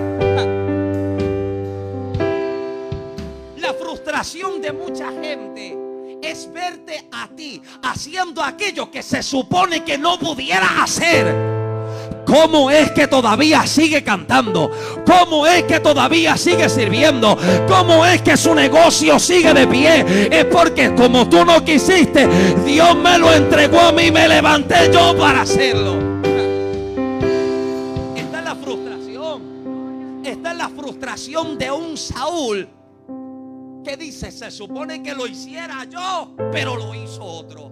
La 3.57 3.73
frustración 3.73 4.61
de 4.61 4.73
mucha 4.73 5.11
gente 5.11 5.84
es 6.25 6.53
verte 6.53 7.09
a 7.13 7.29
ti 7.29 7.61
haciendo 7.83 8.43
aquello 8.43 8.91
que 8.91 9.03
se 9.03 9.23
supone 9.23 9.85
que 9.85 9.99
no 9.99 10.19
pudiera 10.19 10.83
hacer. 10.83 11.55
¿Cómo 12.27 12.71
es 12.71 12.91
que 12.93 13.07
todavía 13.07 13.67
sigue 13.67 14.03
cantando? 14.03 14.71
¿Cómo 15.07 15.47
es 15.47 15.65
que 15.65 15.81
todavía 15.81 16.37
sigue 16.37 16.69
sirviendo? 16.69 17.39
¿Cómo 17.69 18.05
es 18.07 18.23
que 18.23 18.37
su 18.37 18.55
negocio 18.55 19.19
sigue 19.19 19.53
de 19.53 19.67
pie? 19.67 20.29
Es 20.31 20.45
porque 20.47 20.95
como 20.95 21.29
tú 21.29 21.45
no 21.45 21.63
quisiste, 21.65 22.27
Dios 22.65 22.97
me 22.97 23.19
lo 23.19 23.33
entregó 23.33 23.79
a 23.81 23.93
mí, 23.93 24.11
me 24.11 24.27
levanté 24.27 24.91
yo 24.93 25.17
para 25.19 25.43
hacerlo. 25.43 25.99
Esta 28.17 28.39
es 28.39 28.45
la 28.45 28.55
frustración. 28.57 30.23
Esta 30.25 30.53
es 30.53 30.57
la 30.57 30.69
frustración 30.71 31.59
de 31.59 31.71
un 31.71 31.97
Saúl 31.99 32.69
que 33.85 33.97
dice, 33.97 34.33
se 34.33 34.51
supone 34.51 35.03
que 35.03 35.15
lo 35.15 35.27
hiciera 35.27 35.85
yo, 35.85 36.35
pero 36.51 36.75
lo 36.77 36.95
hizo 36.95 37.23
otro. 37.23 37.71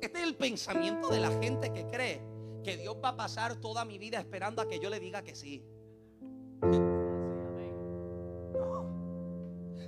Este 0.00 0.18
es 0.18 0.24
el 0.24 0.34
pensamiento 0.34 1.08
de 1.08 1.20
la 1.20 1.30
gente 1.40 1.72
que 1.72 1.86
cree 1.86 2.20
que 2.64 2.76
Dios 2.76 2.96
va 3.02 3.10
a 3.10 3.16
pasar 3.16 3.56
toda 3.56 3.84
mi 3.84 3.96
vida 3.96 4.18
esperando 4.18 4.60
a 4.60 4.68
que 4.68 4.78
yo 4.78 4.90
le 4.90 4.98
diga 4.98 5.22
que 5.22 5.34
sí. 5.34 5.64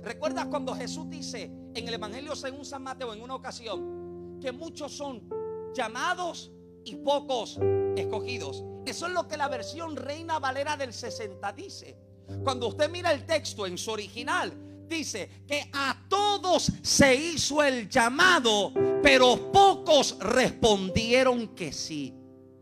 ¿Recuerdas 0.03 0.47
cuando 0.47 0.75
Jesús 0.75 1.09
dice 1.09 1.51
en 1.73 1.87
el 1.87 1.93
Evangelio 1.93 2.35
según 2.35 2.65
San 2.65 2.83
Mateo 2.83 3.13
en 3.13 3.21
una 3.21 3.35
ocasión 3.35 4.39
que 4.41 4.51
muchos 4.51 4.91
son 4.91 5.29
llamados 5.73 6.51
y 6.83 6.95
pocos 6.97 7.59
escogidos? 7.95 8.63
Eso 8.85 9.07
es 9.07 9.13
lo 9.13 9.27
que 9.27 9.37
la 9.37 9.47
versión 9.47 9.95
Reina 9.95 10.39
Valera 10.39 10.75
del 10.75 10.93
60 10.93 11.53
dice. 11.53 11.97
Cuando 12.43 12.67
usted 12.67 12.89
mira 12.89 13.11
el 13.11 13.25
texto 13.25 13.67
en 13.67 13.77
su 13.77 13.91
original, 13.91 14.53
dice 14.87 15.43
que 15.47 15.69
a 15.73 16.05
todos 16.07 16.71
se 16.81 17.15
hizo 17.15 17.61
el 17.63 17.89
llamado, 17.89 18.71
pero 19.01 19.51
pocos 19.51 20.17
respondieron 20.19 21.49
que 21.49 21.73
sí. 21.73 22.13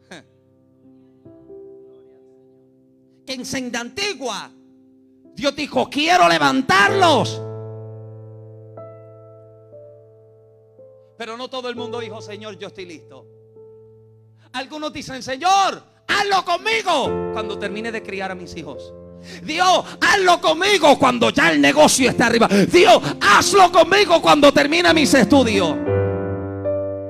Que 3.26 3.34
en 3.34 3.46
senda 3.46 3.82
antigua, 3.82 4.52
Dios 5.36 5.56
dijo, 5.56 5.88
quiero 5.90 6.28
levantarlos. 6.28 7.40
Pero 11.18 11.38
no 11.38 11.48
todo 11.50 11.70
el 11.70 11.76
mundo 11.76 12.00
dijo, 12.00 12.20
Señor, 12.20 12.58
yo 12.58 12.70
estoy 12.70 12.88
listo. 12.88 13.28
Algunos 14.54 14.92
dicen, 14.92 15.22
Señor, 15.22 15.84
hazlo 16.08 16.44
conmigo 16.44 17.32
cuando 17.32 17.60
termine 17.60 17.92
de 17.92 18.02
criar 18.02 18.32
a 18.32 18.36
mis 18.36 18.56
hijos. 18.56 18.92
Dios, 19.44 19.84
hazlo 20.00 20.40
conmigo 20.42 20.98
cuando 20.98 21.30
ya 21.30 21.52
el 21.52 21.62
negocio 21.62 22.10
está 22.10 22.28
arriba. 22.28 22.48
Dios, 22.48 23.02
hazlo 23.22 23.72
conmigo 23.72 24.22
cuando 24.22 24.52
termine 24.52 24.94
mis 24.94 25.14
estudios. 25.14 25.76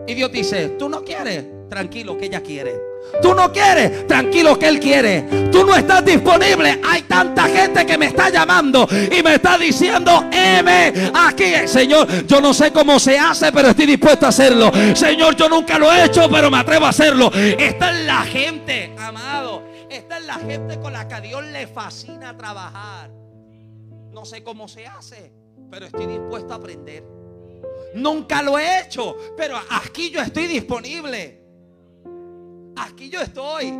Y 0.08 0.14
Dios 0.14 0.32
dice, 0.32 0.70
tú 0.80 0.90
no 0.90 1.04
quieres, 1.04 1.46
tranquilo 1.70 2.18
que 2.18 2.26
ella 2.26 2.42
quiere. 2.42 2.92
Tú 3.22 3.34
no 3.34 3.52
quieres, 3.52 4.08
tranquilo 4.08 4.58
que 4.58 4.68
Él 4.68 4.80
quiere. 4.80 5.22
Tú 5.52 5.66
no 5.66 5.76
estás 5.76 6.04
disponible. 6.06 6.80
Hay 6.84 7.04
tanta 7.04 7.44
gente 7.44 7.86
que 7.86 7.98
me 7.98 8.08
está 8.08 8.30
llamando 8.30 8.88
y 8.92 9.22
me 9.22 9.36
está 9.36 9.58
diciendo, 9.58 10.26
M, 10.32 10.94
aquí, 11.14 11.68
Señor, 11.68 12.26
yo 12.26 12.40
no 12.42 12.54
sé 12.54 12.72
cómo 12.72 13.00
se 13.00 13.18
hace, 13.18 13.52
pero 13.52 13.70
estoy 13.70 13.86
dispuesto 13.86 14.26
a 14.26 14.30
hacerlo. 14.30 14.72
Señor, 14.94 15.36
yo 15.36 15.50
nunca 15.50 15.78
lo 15.78 15.92
he 15.92 16.06
hecho, 16.06 16.30
pero 16.30 16.50
me 16.50 16.58
atrevo 16.58 16.86
a 16.86 16.90
hacerlo. 16.90 17.32
Esta 17.34 17.92
es 17.92 18.06
la 18.06 18.22
gente, 18.22 18.94
amado. 18.98 19.71
Esta 19.92 20.20
es 20.20 20.26
la 20.26 20.36
gente 20.36 20.80
con 20.80 20.94
la 20.94 21.06
que 21.06 21.16
a 21.16 21.20
Dios 21.20 21.44
le 21.44 21.68
fascina 21.68 22.38
trabajar. 22.38 23.12
No 24.12 24.24
sé 24.24 24.42
cómo 24.42 24.70
se 24.70 24.88
hace, 24.88 25.34
pero 25.70 25.88
estoy 25.88 26.06
dispuesto 26.06 26.54
a 26.54 26.56
aprender. 26.56 27.04
Nunca 27.96 28.42
lo 28.42 28.58
he 28.58 28.80
hecho, 28.80 29.18
pero 29.36 29.58
aquí 29.70 30.10
yo 30.10 30.22
estoy 30.22 30.48
disponible. 30.48 31.44
Aquí 32.78 33.10
yo 33.10 33.20
estoy. 33.20 33.74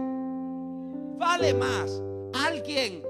Vale 1.18 1.54
más 1.54 2.02
alguien 2.34 3.04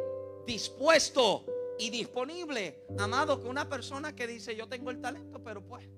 dispuesto 0.46 1.46
y 1.80 1.90
disponible, 1.90 2.86
amado, 3.00 3.42
que 3.42 3.48
una 3.48 3.68
persona 3.68 4.16
que 4.16 4.28
dice, 4.28 4.56
yo 4.56 4.68
tengo 4.68 4.92
el 4.92 5.02
talento, 5.02 5.44
pero 5.44 5.66
pues, 5.66 5.90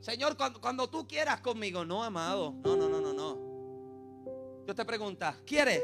Señor, 0.00 0.36
cuando, 0.60 0.90
tú 0.90 1.08
quieras 1.08 1.40
conmigo, 1.40 1.86
no, 1.86 2.04
amado, 2.04 2.54
no, 2.62 2.76
no, 2.76 2.86
no, 2.86 3.00
no, 3.00 3.14
no. 3.14 4.64
Dios 4.66 4.76
te 4.76 4.84
pregunta, 4.84 5.34
¿quieres? 5.46 5.82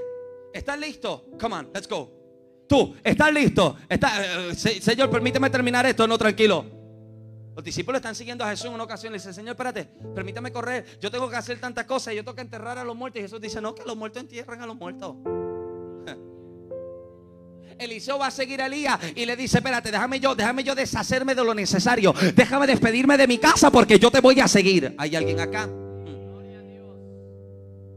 ¿Estás 0.55 0.79
listo? 0.79 1.27
Come 1.41 1.57
on, 1.57 1.71
let's 1.75 1.89
go. 1.89 2.09
Tú, 2.69 2.95
¿estás 3.03 3.33
listo? 3.35 3.77
¿Está, 3.89 4.51
eh, 4.51 4.55
se- 4.55 4.81
señor, 4.81 5.11
permíteme 5.11 5.51
terminar 5.51 5.85
esto, 5.85 6.07
no, 6.07 6.17
tranquilo. 6.17 6.65
Los 7.57 7.65
discípulos 7.65 7.99
están 7.99 8.15
siguiendo 8.15 8.45
a 8.45 8.51
Jesús 8.51 8.67
en 8.67 8.75
una 8.75 8.85
ocasión. 8.85 9.13
Le 9.13 9.19
dice, 9.19 9.33
Señor, 9.33 9.51
espérate, 9.51 9.85
permítame 10.15 10.53
correr. 10.53 10.85
Yo 11.01 11.11
tengo 11.11 11.29
que 11.29 11.37
hacer 11.37 11.61
tantas 11.61 11.85
cosas. 11.87 12.15
Yo 12.15 12.23
tengo 12.25 12.35
que 12.35 12.41
enterrar 12.43 12.79
a 12.79 12.85
los 12.85 12.97
muertos. 12.97 13.21
Y 13.21 13.23
Jesús 13.23 13.41
dice, 13.41 13.61
no, 13.61 13.75
que 13.75 13.85
los 13.85 13.97
muertos 13.97 14.23
entierran 14.23 14.61
a 14.63 14.67
los 14.67 14.77
muertos. 14.77 15.17
Eliseo 17.79 18.19
va 18.19 18.29
a 18.29 18.31
seguir 18.31 18.63
a 18.63 18.67
Elías 18.67 18.99
y 19.15 19.27
le 19.27 19.37
dice, 19.37 19.59
espérate, 19.59 19.91
déjame 19.91 20.21
yo, 20.21 20.35
déjame 20.35 20.63
yo 20.65 20.75
deshacerme 20.75 21.35
de 21.35 21.45
lo 21.45 21.55
necesario. 21.55 22.15
Déjame 22.35 22.67
despedirme 22.67 23.17
de 23.17 23.27
mi 23.29 23.39
casa 23.39 23.71
porque 23.71 23.99
yo 23.99 24.11
te 24.11 24.21
voy 24.21 24.41
a 24.41 24.49
seguir. 24.49 24.95
¿Hay 24.99 25.15
alguien 25.17 25.41
acá? 25.41 25.69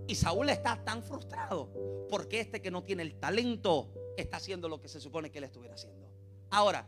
Y 0.07 0.15
Saúl 0.15 0.49
está 0.49 0.83
tan 0.83 1.03
frustrado 1.03 1.69
porque 2.09 2.39
este 2.39 2.61
que 2.61 2.71
no 2.71 2.83
tiene 2.83 3.03
el 3.03 3.19
talento 3.19 3.91
está 4.17 4.37
haciendo 4.37 4.69
lo 4.69 4.79
que 4.79 4.87
se 4.87 5.01
supone 5.01 5.29
que 5.29 5.39
él 5.39 5.43
estuviera 5.43 5.75
haciendo. 5.75 6.09
Ahora, 6.49 6.87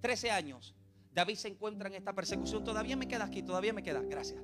13 0.00 0.30
años, 0.30 0.74
David 1.12 1.36
se 1.36 1.48
encuentra 1.48 1.88
en 1.88 1.94
esta 1.94 2.14
persecución. 2.14 2.64
Todavía 2.64 2.96
me 2.96 3.06
queda 3.06 3.24
aquí, 3.24 3.42
todavía 3.42 3.72
me 3.72 3.82
queda. 3.82 4.00
Gracias. 4.00 4.42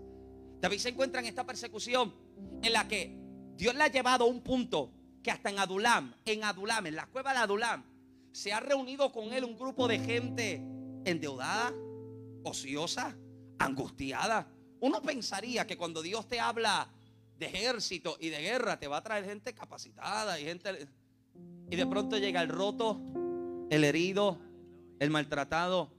David 0.61 0.79
se 0.79 0.91
encuentra 0.91 1.21
en 1.21 1.27
esta 1.27 1.45
persecución 1.45 2.15
en 2.63 2.73
la 2.73 2.87
que 2.87 3.17
Dios 3.57 3.75
le 3.75 3.85
ha 3.85 3.89
llevado 3.89 4.25
a 4.25 4.29
un 4.29 4.43
punto 4.43 4.93
que 5.23 5.31
hasta 5.31 5.51
en 5.51 5.59
Adulam, 5.59 6.15
en 6.25 6.45
Adulam, 6.45 6.87
en 6.87 6.97
la 6.97 7.07
cueva 7.07 7.33
de 7.33 7.39
Adulam, 7.39 7.85
se 8.33 8.53
ha 8.53 8.61
reunido 8.61 9.11
con 9.13 9.33
él 9.33 9.45
un 9.45 9.57
grupo 9.57 9.89
de 9.89 9.99
gente 9.99 10.63
endeudada, 11.05 11.73
ociosa, 12.45 13.17
angustiada. 13.59 14.47
Uno 14.81 15.03
pensaría 15.03 15.67
que 15.67 15.77
cuando 15.77 16.03
Dios 16.03 16.29
te 16.29 16.39
habla 16.39 16.89
de 17.41 17.47
ejército 17.47 18.17
y 18.21 18.29
de 18.29 18.39
guerra, 18.41 18.79
te 18.79 18.87
va 18.87 18.99
a 18.99 19.03
traer 19.03 19.25
gente 19.25 19.53
capacitada 19.55 20.39
y 20.39 20.45
gente... 20.45 20.87
Y 21.71 21.77
de 21.77 21.87
pronto 21.87 22.19
llega 22.19 22.43
el 22.43 22.49
roto, 22.49 23.01
el 23.71 23.83
herido, 23.85 24.39
el 24.99 25.11
maltratado. 25.11 25.91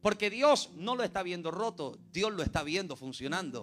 Porque 0.00 0.30
Dios 0.30 0.70
no 0.76 0.94
lo 0.94 1.02
está 1.02 1.22
viendo 1.24 1.50
roto, 1.50 1.98
Dios 2.12 2.32
lo 2.32 2.42
está 2.44 2.62
viendo 2.62 2.94
funcionando. 2.94 3.62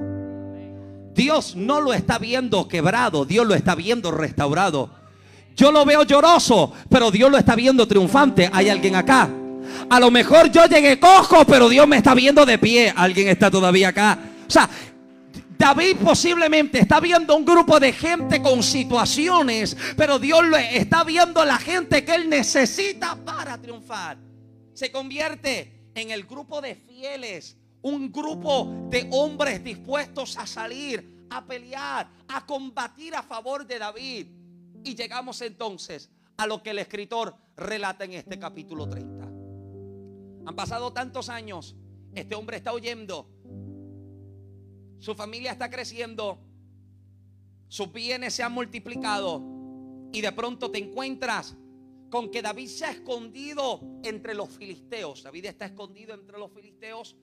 Dios 1.13 1.55
no 1.55 1.79
lo 1.79 1.93
está 1.93 2.19
viendo 2.19 2.67
quebrado, 2.67 3.23
Dios 3.23 3.47
lo 3.47 3.53
está 3.53 3.75
viendo 3.75 4.11
restaurado. 4.11 4.89
Yo 5.55 5.71
lo 5.71 5.85
veo 5.85 6.03
lloroso, 6.03 6.73
pero 6.89 7.11
Dios 7.11 7.31
lo 7.31 7.37
está 7.37 7.55
viendo 7.55 7.87
triunfante. 7.87 8.49
Hay 8.51 8.67
alguien 8.67 8.95
acá. 8.95 9.29
A 9.89 9.99
lo 9.99 10.11
mejor 10.11 10.51
yo 10.51 10.65
llegué 10.65 10.99
cojo, 10.99 11.45
pero 11.45 11.69
Dios 11.69 11.87
me 11.87 11.97
está 11.97 12.13
viendo 12.13 12.45
de 12.45 12.57
pie. 12.57 12.91
Alguien 12.93 13.29
está 13.29 13.49
todavía 13.49 13.89
acá. 13.89 14.19
O 14.47 14.51
sea, 14.51 14.69
David 15.57 15.97
posiblemente 16.03 16.79
está 16.79 16.99
viendo 16.99 17.35
un 17.35 17.45
grupo 17.45 17.79
de 17.79 17.93
gente 17.93 18.41
con 18.41 18.63
situaciones, 18.63 19.75
pero 19.95 20.19
Dios 20.19 20.45
lo 20.45 20.57
está 20.57 21.03
viendo 21.03 21.41
a 21.41 21.45
la 21.45 21.57
gente 21.57 22.03
que 22.03 22.15
él 22.15 22.29
necesita 22.29 23.15
para 23.15 23.57
triunfar. 23.61 24.17
Se 24.73 24.91
convierte 24.91 25.89
en 25.95 26.11
el 26.11 26.23
grupo 26.23 26.61
de 26.61 26.75
fieles, 26.75 27.57
un 27.81 28.11
grupo 28.11 28.87
de 28.89 29.07
hombres 29.11 29.63
dispuestos 29.63 30.37
a 30.37 30.47
salir, 30.47 31.25
a 31.29 31.45
pelear, 31.45 32.09
a 32.27 32.45
combatir 32.45 33.15
a 33.15 33.23
favor 33.23 33.65
de 33.65 33.79
David. 33.79 34.27
Y 34.83 34.95
llegamos 34.95 35.41
entonces 35.41 36.09
a 36.37 36.47
lo 36.47 36.63
que 36.63 36.71
el 36.71 36.79
escritor 36.79 37.35
relata 37.55 38.05
en 38.05 38.13
este 38.13 38.39
capítulo 38.39 38.89
30. 38.89 39.25
Han 40.45 40.55
pasado 40.55 40.91
tantos 40.91 41.29
años, 41.29 41.75
este 42.13 42.35
hombre 42.35 42.57
está 42.57 42.73
oyendo, 42.73 43.29
su 45.03 45.15
familia 45.15 45.51
está 45.51 45.69
creciendo, 45.69 46.39
sus 47.67 47.91
bienes 47.91 48.33
se 48.33 48.41
han 48.41 48.53
multiplicado 48.53 49.43
y 50.13 50.21
de 50.21 50.31
pronto 50.31 50.71
te 50.71 50.77
encuentras 50.77 51.57
con 52.09 52.31
que 52.31 52.41
David 52.41 52.67
se 52.67 52.85
ha 52.85 52.91
escondido 52.91 53.81
entre 54.05 54.33
los 54.33 54.49
filisteos. 54.51 55.23
David 55.23 55.47
está 55.47 55.65
escondido 55.65 56.13
entre 56.13 56.39
los 56.39 56.53
filisteos 56.53 57.17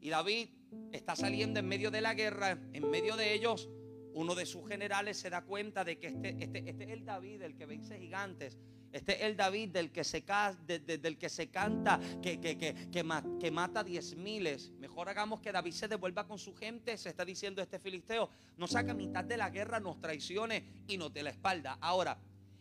y 0.00 0.08
David 0.08 0.50
está 0.92 1.16
saliendo 1.16 1.58
en 1.58 1.66
medio 1.66 1.90
de 1.90 2.00
la 2.00 2.14
guerra, 2.14 2.60
en 2.72 2.88
medio 2.88 3.16
de 3.16 3.34
ellos. 3.34 3.68
Uno 4.14 4.36
de 4.36 4.46
sus 4.46 4.68
generales 4.68 5.16
se 5.16 5.28
da 5.28 5.44
cuenta 5.44 5.82
de 5.82 5.98
que 5.98 6.06
este, 6.06 6.36
este, 6.38 6.70
este 6.70 6.84
es 6.84 6.90
el 6.90 7.04
David, 7.04 7.42
el 7.42 7.56
que 7.56 7.66
vence 7.66 7.98
gigantes. 7.98 8.56
Este 8.96 9.16
es 9.16 9.22
el 9.22 9.36
David 9.36 9.70
del 9.70 9.92
que 9.92 10.02
se, 10.04 10.24
de- 10.66 10.78
de- 10.78 10.98
del 10.98 11.18
que 11.18 11.28
se 11.28 11.50
canta, 11.50 12.00
que, 12.22 12.40
que, 12.40 12.56
que, 12.56 12.90
que, 12.90 13.02
ma- 13.04 13.22
que 13.38 13.50
mata 13.50 13.84
diez 13.84 14.16
miles. 14.16 14.70
Mejor 14.78 15.08
hagamos 15.08 15.40
que 15.40 15.52
David 15.52 15.72
se 15.72 15.86
devuelva 15.86 16.26
con 16.26 16.38
su 16.38 16.54
gente. 16.54 16.96
Se 16.96 17.10
está 17.10 17.24
diciendo 17.24 17.60
este 17.60 17.78
filisteo. 17.78 18.30
Nos 18.56 18.70
saca 18.70 18.94
mitad 18.94 19.22
de 19.24 19.36
la 19.36 19.50
guerra, 19.50 19.80
nos 19.80 20.00
traicione 20.00 20.84
y 20.88 20.96
nos 20.96 21.12
dé 21.12 21.22
la 21.22 21.30
espalda. 21.30 21.76
Ahora, 21.80 22.16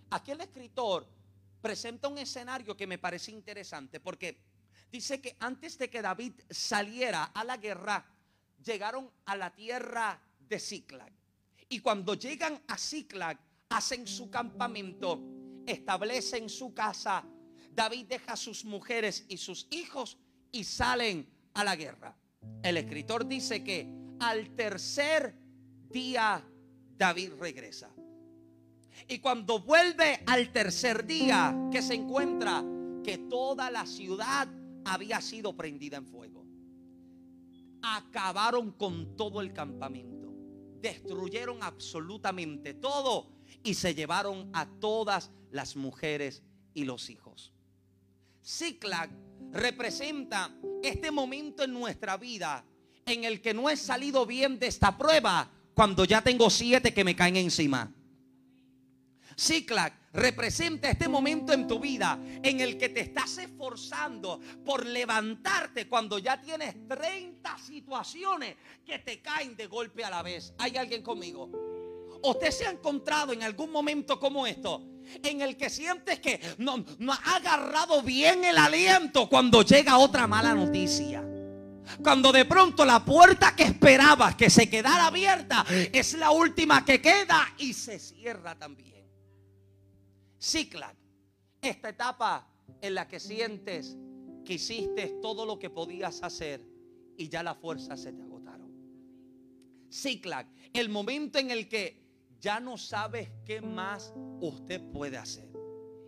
aquí 0.09 0.31
el 0.31 0.41
escritor 0.41 1.07
presenta 1.61 2.07
un 2.09 2.17
escenario 2.17 2.75
que 2.75 2.85
me 2.85 2.97
parece 2.97 3.31
interesante 3.31 3.99
porque 4.01 4.37
dice 4.91 5.21
que 5.21 5.35
antes 5.39 5.77
de 5.77 5.89
que 5.89 6.01
David 6.01 6.33
saliera 6.49 7.23
a 7.23 7.43
la 7.45 7.57
guerra, 7.57 8.05
llegaron 8.63 9.09
a 9.25 9.35
la 9.37 9.55
tierra 9.55 10.19
de 10.39 10.59
Ciclag. 10.59 11.11
Y 11.69 11.79
cuando 11.79 12.13
llegan 12.13 12.61
a 12.67 12.77
Ciclag, 12.77 13.39
hacen 13.69 14.05
su 14.05 14.29
campamento, 14.29 15.19
establecen 15.65 16.49
su 16.49 16.73
casa. 16.73 17.25
David 17.73 18.05
deja 18.07 18.33
a 18.33 18.37
sus 18.37 18.65
mujeres 18.65 19.25
y 19.27 19.37
sus 19.37 19.67
hijos 19.71 20.17
y 20.51 20.63
salen 20.63 21.27
a 21.53 21.63
la 21.63 21.75
guerra. 21.75 22.17
El 22.63 22.77
escritor 22.77 23.27
dice 23.27 23.63
que 23.63 23.87
al 24.19 24.55
tercer 24.55 25.35
día 25.89 26.43
David 26.97 27.33
regresa. 27.39 27.89
Y 29.07 29.19
cuando 29.19 29.59
vuelve 29.59 30.23
al 30.25 30.51
tercer 30.51 31.05
día, 31.05 31.55
que 31.71 31.81
se 31.81 31.95
encuentra 31.95 32.63
que 33.03 33.17
toda 33.17 33.69
la 33.69 33.85
ciudad 33.85 34.47
había 34.85 35.19
sido 35.19 35.55
prendida 35.55 35.97
en 35.97 36.05
fuego. 36.05 36.45
Acabaron 37.81 38.71
con 38.71 39.15
todo 39.15 39.41
el 39.41 39.53
campamento. 39.53 40.33
Destruyeron 40.79 41.61
absolutamente 41.61 42.73
todo 42.73 43.34
y 43.65 43.73
se 43.73 43.95
llevaron 43.95 44.49
a 44.53 44.67
todas 44.67 45.31
las 45.51 45.75
mujeres 45.75 46.43
y 46.73 46.85
los 46.85 47.09
hijos. 47.09 47.51
Ciclac 48.41 49.09
representa 49.51 50.55
este 50.83 51.11
momento 51.11 51.63
en 51.63 51.73
nuestra 51.73 52.15
vida 52.15 52.63
en 53.05 53.23
el 53.23 53.41
que 53.41 53.53
no 53.53 53.69
he 53.69 53.75
salido 53.75 54.25
bien 54.25 54.59
de 54.59 54.67
esta 54.67 54.97
prueba 54.97 55.51
cuando 55.73 56.05
ya 56.05 56.21
tengo 56.21 56.49
siete 56.49 56.93
que 56.93 57.03
me 57.03 57.15
caen 57.15 57.37
encima. 57.37 57.91
Ciclac 59.35 59.93
representa 60.13 60.89
este 60.89 61.09
momento 61.09 61.51
en 61.51 61.67
tu 61.67 61.79
vida 61.79 62.19
en 62.43 62.61
el 62.61 62.77
que 62.77 62.89
te 62.89 63.01
estás 63.01 63.37
esforzando 63.39 64.39
por 64.63 64.85
levantarte 64.85 65.89
cuando 65.89 66.19
ya 66.19 66.39
tienes 66.39 66.87
30 66.87 67.57
situaciones 67.57 68.55
que 68.85 68.99
te 68.99 69.21
caen 69.21 69.57
de 69.57 69.65
golpe 69.65 70.05
a 70.05 70.09
la 70.09 70.21
vez. 70.21 70.53
¿Hay 70.59 70.77
alguien 70.77 71.01
conmigo? 71.01 71.74
Usted 72.25 72.51
se 72.51 72.65
ha 72.65 72.71
encontrado 72.71 73.33
en 73.33 73.43
algún 73.43 73.71
momento 73.71 74.19
como 74.19 74.47
esto, 74.47 74.81
en 75.21 75.41
el 75.41 75.55
que 75.55 75.69
sientes 75.69 76.19
que 76.19 76.39
no, 76.57 76.83
no 76.97 77.13
ha 77.13 77.35
agarrado 77.35 78.01
bien 78.01 78.43
el 78.43 78.57
aliento 78.57 79.29
cuando 79.29 79.61
llega 79.61 79.97
otra 79.97 80.25
mala 80.25 80.53
noticia. 80.55 81.23
Cuando 82.01 82.31
de 82.31 82.45
pronto 82.45 82.83
la 82.83 83.05
puerta 83.05 83.55
que 83.55 83.63
esperabas 83.63 84.35
que 84.35 84.49
se 84.49 84.67
quedara 84.67 85.05
abierta 85.05 85.65
es 85.93 86.15
la 86.15 86.31
última 86.31 86.83
que 86.83 86.99
queda 86.99 87.53
y 87.59 87.73
se 87.73 87.99
cierra 87.99 88.57
también. 88.57 89.05
Ciclac, 90.39 90.95
esta 91.61 91.89
etapa 91.89 92.47
en 92.81 92.95
la 92.95 93.07
que 93.07 93.19
sientes 93.19 93.95
que 94.43 94.53
hiciste 94.53 95.19
todo 95.21 95.45
lo 95.45 95.59
que 95.59 95.69
podías 95.69 96.23
hacer 96.23 96.65
y 97.17 97.29
ya 97.29 97.43
las 97.43 97.57
fuerzas 97.57 98.01
se 98.01 98.13
te 98.13 98.21
agotaron. 98.23 98.71
Ciclac, 99.91 100.47
el 100.73 100.89
momento 100.89 101.37
en 101.37 101.51
el 101.51 101.69
que 101.69 102.04
ya 102.39 102.59
no 102.59 102.77
sabes 102.77 103.29
qué 103.45 103.61
más 103.61 104.13
usted 104.41 104.81
puede 104.91 105.17
hacer. 105.17 105.49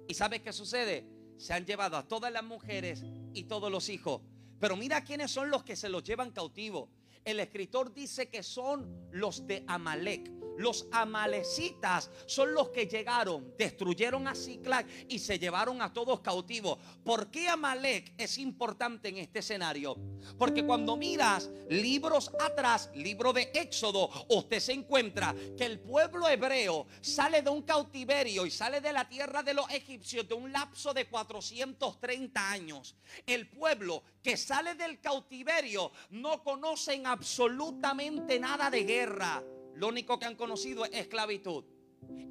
¿Y 0.07 0.13
sabes 0.13 0.41
qué 0.41 0.53
sucede? 0.53 1.07
Se 1.37 1.53
han 1.53 1.65
llevado 1.65 1.97
a 1.97 2.07
todas 2.07 2.31
las 2.31 2.43
mujeres 2.43 3.03
y 3.33 3.43
todos 3.43 3.71
los 3.71 3.89
hijos. 3.89 4.21
Pero 4.59 4.75
mira 4.75 5.03
quiénes 5.03 5.31
son 5.31 5.51
los 5.51 5.63
que 5.63 5.75
se 5.75 5.89
los 5.89 6.03
llevan 6.03 6.31
cautivos. 6.31 6.89
El 7.23 7.39
escritor 7.39 7.93
dice 7.93 8.29
que 8.29 8.41
son 8.41 9.09
los 9.11 9.45
de 9.45 9.63
Amalek. 9.67 10.31
Los 10.57 10.87
amalecitas 10.91 12.09
son 12.25 12.53
los 12.53 12.69
que 12.69 12.87
llegaron, 12.87 13.53
destruyeron 13.57 14.27
a 14.27 14.35
Ciclac 14.35 14.87
y 15.07 15.19
se 15.19 15.37
llevaron 15.39 15.81
a 15.81 15.93
todos 15.93 16.21
cautivos. 16.21 16.79
¿Por 17.03 17.29
qué 17.29 17.47
Amalek 17.47 18.13
es 18.17 18.37
importante 18.37 19.09
en 19.09 19.17
este 19.17 19.39
escenario? 19.39 19.95
Porque 20.37 20.65
cuando 20.65 20.97
miras 20.97 21.49
libros 21.69 22.31
atrás, 22.39 22.89
libro 22.95 23.33
de 23.33 23.51
Éxodo, 23.53 24.09
usted 24.29 24.59
se 24.59 24.73
encuentra 24.73 25.35
que 25.55 25.65
el 25.65 25.79
pueblo 25.79 26.27
hebreo 26.27 26.87
sale 27.01 27.41
de 27.41 27.49
un 27.49 27.61
cautiverio 27.61 28.45
y 28.45 28.51
sale 28.51 28.81
de 28.81 28.93
la 28.93 29.07
tierra 29.07 29.43
de 29.43 29.53
los 29.53 29.69
egipcios 29.69 30.27
de 30.27 30.33
un 30.33 30.51
lapso 30.51 30.93
de 30.93 31.05
430 31.05 32.49
años. 32.49 32.95
El 33.25 33.47
pueblo 33.49 34.03
que 34.23 34.37
sale 34.37 34.75
del 34.75 34.99
cautiverio 34.99 35.91
no 36.09 36.43
conocen 36.43 37.05
absolutamente 37.05 38.39
nada 38.39 38.69
de 38.69 38.83
guerra. 38.83 39.43
Lo 39.77 39.89
único 39.89 40.17
que 40.17 40.25
han 40.25 40.35
conocido 40.35 40.85
es 40.85 40.91
esclavitud. 40.93 41.63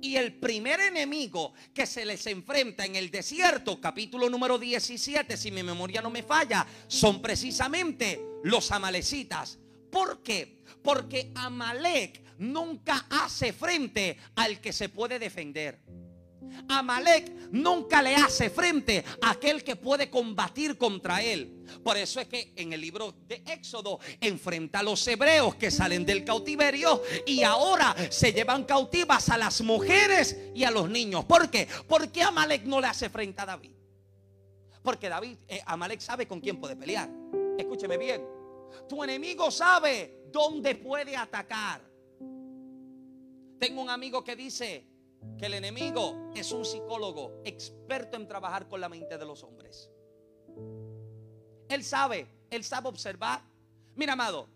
Y 0.03 0.17
el 0.17 0.35
primer 0.35 0.81
enemigo 0.81 1.53
que 1.73 1.87
se 1.87 2.05
les 2.05 2.27
enfrenta 2.27 2.85
en 2.85 2.97
el 2.97 3.11
desierto, 3.11 3.81
capítulo 3.81 4.29
número 4.29 4.59
17, 4.59 5.37
si 5.37 5.53
mi 5.53 5.63
memoria 5.63 6.03
no 6.03 6.11
me 6.11 6.25
falla, 6.25 6.67
son 6.89 7.23
precisamente 7.23 8.21
los 8.43 8.73
amalecitas. 8.73 9.59
¿Por 9.91 10.23
qué? 10.25 10.59
Porque 10.83 11.31
Amalek 11.37 12.21
nunca 12.39 13.07
hace 13.11 13.53
frente 13.53 14.19
al 14.35 14.61
que 14.61 14.73
se 14.73 14.89
puede 14.89 15.19
defender. 15.21 15.81
Amalek 16.69 17.51
nunca 17.53 18.03
le 18.03 18.15
hace 18.15 18.51
frente 18.51 19.05
a 19.23 19.31
aquel 19.31 19.63
que 19.63 19.77
puede 19.77 20.11
combatir 20.11 20.77
contra 20.77 21.23
él. 21.23 21.65
Por 21.83 21.97
eso 21.97 22.21
es 22.21 22.29
que 22.29 22.53
en 22.57 22.73
el 22.73 22.81
libro 22.81 23.15
de 23.27 23.43
Éxodo 23.47 23.99
enfrenta 24.21 24.81
a 24.81 24.83
los 24.83 25.07
hebreos 25.07 25.55
que 25.57 25.71
salen 25.71 26.05
del 26.05 26.25
cautiverio 26.25 27.03
y 27.27 27.43
ahora 27.43 27.95
se 28.11 28.33
llevan 28.33 28.65
cautivas 28.65 29.29
a 29.29 29.39
las 29.39 29.61
mujeres 29.61 30.37
y 30.55 30.65
a 30.65 30.71
los 30.71 30.89
niños. 30.89 31.25
¿Por 31.25 31.51
qué? 31.51 31.69
Porque 31.89 32.23
Amalek 32.23 32.65
no 32.65 32.81
le 32.81 32.89
hace 32.89 33.09
frente 33.09 33.43
a 33.43 33.47
David. 33.47 33.73
Porque 34.83 35.09
David, 35.09 35.39
eh, 35.49 35.61
Amalek 35.67 36.01
sabe 36.01 36.27
con 36.27 36.41
quién 36.41 36.61
puede 36.61 36.77
pelear. 36.77 37.11
Escúcheme 37.59 37.99
bien. 37.99 38.25
Tu 38.89 39.03
enemigo 39.03 39.51
sabe 39.51 40.27
dónde 40.31 40.75
puede 40.77 41.17
atacar. 41.17 41.83
Tengo 43.59 43.83
un 43.83 43.91
amigo 43.91 44.23
que 44.23 44.37
dice 44.37 44.87
que 45.39 45.47
el 45.47 45.55
enemigo 45.55 46.31
es 46.35 46.53
un 46.53 46.65
psicólogo 46.65 47.41
experto 47.45 48.17
en 48.17 48.27
trabajar 48.27 48.69
con 48.69 48.81
la 48.81 48.89
mente 48.89 49.19
de 49.19 49.25
los 49.25 49.43
hombres. 49.43 49.91
Él 51.69 51.85
sabe, 51.85 52.27
él 52.51 52.65
sabe 52.65 52.89
observar. 52.89 53.43
Mira, 53.95 54.15
amado, 54.15 54.49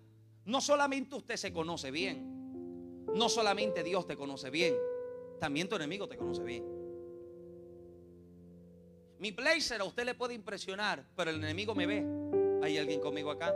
no 0.44 0.60
solamente 0.60 1.16
usted 1.16 1.36
se 1.36 1.52
conoce 1.52 1.90
bien, 1.90 3.04
no 3.14 3.28
solamente 3.28 3.82
Dios 3.82 4.06
te 4.06 4.16
conoce 4.16 4.50
bien, 4.50 4.74
también 5.38 5.68
tu 5.68 5.76
enemigo 5.76 6.08
te 6.08 6.16
conoce 6.16 6.42
bien. 6.42 6.64
Mi 9.18 9.32
blazer 9.32 9.80
a 9.82 9.84
usted 9.84 10.04
le 10.04 10.14
puede 10.14 10.32
impresionar, 10.32 11.04
pero 11.14 11.30
el 11.30 11.36
enemigo 11.36 11.74
me 11.74 11.86
ve. 11.86 12.06
¿Hay 12.62 12.78
alguien 12.78 13.00
conmigo 13.00 13.30
acá? 13.30 13.54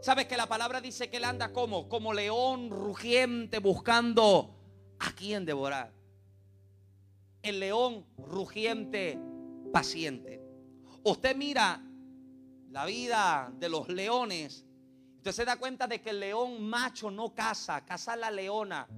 ¿Sabes 0.00 0.26
que 0.26 0.36
la 0.36 0.46
palabra 0.46 0.80
dice 0.80 1.10
que 1.10 1.18
él 1.18 1.24
anda 1.24 1.52
como? 1.52 1.88
Como 1.88 2.14
león 2.14 2.70
rugiente 2.70 3.58
buscando 3.58 4.54
a 4.98 5.12
quien 5.12 5.44
devorar. 5.44 5.92
El 7.42 7.60
león 7.60 8.06
rugiente 8.18 9.18
paciente. 9.72 10.40
Usted 11.04 11.36
mira 11.36 11.82
la 12.70 12.84
vida 12.84 13.52
de 13.58 13.68
los 13.68 13.88
leones. 13.88 14.64
Usted 15.18 15.32
se 15.32 15.44
da 15.44 15.56
cuenta 15.56 15.86
de 15.86 16.00
que 16.00 16.10
el 16.10 16.20
león 16.20 16.62
macho 16.62 17.10
no 17.10 17.34
caza, 17.34 17.84
caza 17.84 18.16
la 18.16 18.30
leona. 18.30 18.88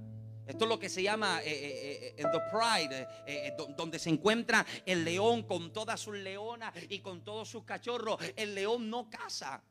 Esto 0.47 0.65
es 0.65 0.69
lo 0.69 0.79
que 0.79 0.89
se 0.89 1.03
llama 1.03 1.41
eh, 1.43 1.45
eh, 1.51 2.15
eh, 2.17 2.23
The 2.23 2.39
Pride, 2.51 3.55
do- 3.55 3.67
donde 3.77 3.99
se 3.99 4.09
encuentra 4.09 4.65
el 4.83 5.05
león 5.05 5.43
con 5.43 5.71
todas 5.71 5.99
sus 5.99 6.15
leonas 6.15 6.73
y 6.89 6.99
con 7.01 7.23
todos 7.23 7.47
sus 7.49 7.63
cachorros. 7.63 8.17
El 8.35 8.55
león 8.55 8.89
no 8.89 9.07
caza. 9.11 9.61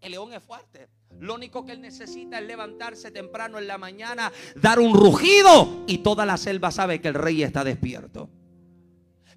El 0.00 0.12
león 0.12 0.32
es 0.32 0.42
fuerte. 0.42 0.88
Lo 1.18 1.34
único 1.34 1.66
que 1.66 1.72
él 1.72 1.80
necesita 1.80 2.38
es 2.38 2.46
levantarse 2.46 3.10
temprano 3.10 3.58
en 3.58 3.66
la 3.66 3.76
mañana, 3.76 4.32
dar 4.56 4.78
un 4.78 4.94
rugido 4.94 5.84
y 5.86 5.98
toda 5.98 6.24
la 6.24 6.38
selva 6.38 6.70
sabe 6.70 7.00
que 7.00 7.08
el 7.08 7.14
rey 7.14 7.42
está 7.42 7.64
despierto. 7.64 8.30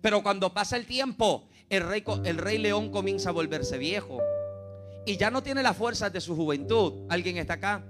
Pero 0.01 0.23
cuando 0.23 0.53
pasa 0.53 0.77
el 0.77 0.85
tiempo, 0.85 1.49
el 1.69 2.37
rey, 2.37 2.57
león 2.57 2.91
comienza 2.91 3.29
a 3.29 3.33
volverse 3.33 3.77
viejo 3.77 4.19
y 5.05 5.17
ya 5.17 5.31
no 5.31 5.43
tiene 5.43 5.63
las 5.63 5.75
fuerzas 5.75 6.13
de 6.13 6.21
su 6.21 6.35
juventud. 6.35 7.05
¿Alguien 7.09 7.37
está 7.37 7.55
acá? 7.55 7.83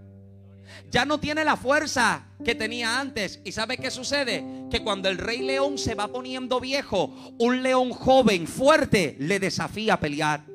Ya 0.89 1.05
no 1.05 1.19
tiene 1.19 1.43
la 1.43 1.57
fuerza 1.57 2.25
que 2.43 2.55
tenía 2.55 2.99
antes. 2.99 3.41
¿Y 3.43 3.51
sabe 3.51 3.77
qué 3.77 3.91
sucede? 3.91 4.43
Que 4.71 4.83
cuando 4.83 5.09
el 5.09 5.17
rey 5.17 5.41
león 5.41 5.77
se 5.77 5.93
va 5.93 6.07
poniendo 6.07 6.59
viejo, 6.59 7.13
un 7.37 7.61
león 7.61 7.91
joven, 7.91 8.47
fuerte, 8.47 9.15
le 9.19 9.39
desafía 9.39 9.95
a 9.95 9.99
pelear. 9.99 10.52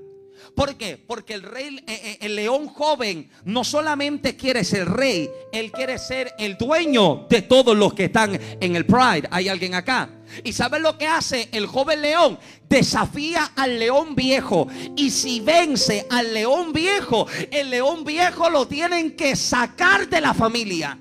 ¿Por 0.55 0.77
qué? 0.77 0.97
Porque 0.97 1.35
el 1.35 1.43
rey, 1.43 1.77
eh, 1.79 1.83
eh, 1.87 2.19
el 2.20 2.37
león 2.37 2.69
joven, 2.69 3.31
no 3.45 3.65
solamente 3.65 4.37
quiere 4.37 4.65
ser 4.65 4.89
rey, 4.89 5.29
él 5.53 5.70
quiere 5.73 5.99
ser 5.99 6.35
el 6.39 6.57
dueño 6.57 7.27
de 7.29 7.43
todos 7.43 7.77
los 7.77 7.95
que 7.95 8.05
están 8.05 8.39
en 8.61 8.77
el 8.77 8.87
Pride. 8.87 9.29
¿Hay 9.31 9.49
alguien 9.49 9.75
acá? 9.75 10.11
¿Y 10.45 10.53
sabe 10.53 10.79
lo 10.79 10.99
que 10.99 11.07
hace 11.07 11.49
el 11.53 11.66
joven 11.66 12.03
león? 12.03 12.39
Desafía 12.69 13.53
al 13.57 13.79
león 13.79 14.15
viejo. 14.15 14.69
Y 14.97 15.11
si 15.11 15.41
vence 15.41 16.07
al 16.11 16.35
león 16.35 16.73
viejo, 16.73 17.27
el 17.51 17.70
león 17.70 18.05
viejo 18.05 18.51
lo 18.51 18.66
tienen 18.66 19.16
que 19.16 19.37
sacar 19.37 20.09
de 20.09 20.20
la 20.20 20.35
familia. 20.35 20.99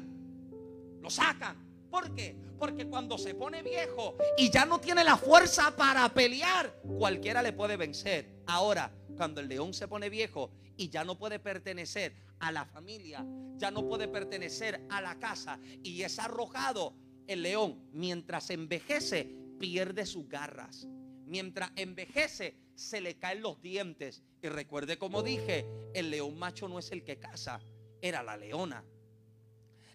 Lo 1.01 1.09
sacan. 1.09 1.55
¿Por 1.89 2.13
qué? 2.15 2.46
Porque 2.57 2.87
cuando 2.87 3.17
se 3.17 3.35
pone 3.35 3.61
viejo 3.61 4.17
y 4.37 4.49
ya 4.49 4.65
no 4.65 4.79
tiene 4.79 5.03
la 5.03 5.17
fuerza 5.17 5.75
para 5.75 6.07
pelear, 6.13 6.81
cualquiera 6.97 7.41
le 7.41 7.53
puede 7.53 7.77
vencer. 7.77 8.41
Ahora, 8.47 8.91
cuando 9.15 9.41
el 9.41 9.47
león 9.47 9.73
se 9.73 9.87
pone 9.87 10.09
viejo 10.09 10.51
y 10.75 10.89
ya 10.89 11.03
no 11.03 11.17
puede 11.17 11.39
pertenecer 11.39 12.15
a 12.39 12.51
la 12.51 12.65
familia, 12.65 13.25
ya 13.55 13.71
no 13.71 13.87
puede 13.87 14.07
pertenecer 14.07 14.85
a 14.89 15.01
la 15.01 15.19
casa 15.19 15.59
y 15.83 16.03
es 16.03 16.19
arrojado, 16.19 16.95
el 17.27 17.43
león, 17.43 17.89
mientras 17.91 18.49
envejece, 18.49 19.35
pierde 19.59 20.05
sus 20.05 20.29
garras. 20.29 20.87
Mientras 21.25 21.71
envejece, 21.75 22.57
se 22.75 23.01
le 23.01 23.17
caen 23.17 23.41
los 23.41 23.61
dientes. 23.61 24.23
Y 24.41 24.47
recuerde 24.47 24.97
como 24.97 25.23
dije, 25.23 25.65
el 25.93 26.09
león 26.09 26.37
macho 26.37 26.69
no 26.69 26.79
es 26.79 26.91
el 26.91 27.03
que 27.03 27.19
caza, 27.19 27.59
era 28.01 28.23
la 28.23 28.37
leona. 28.37 28.83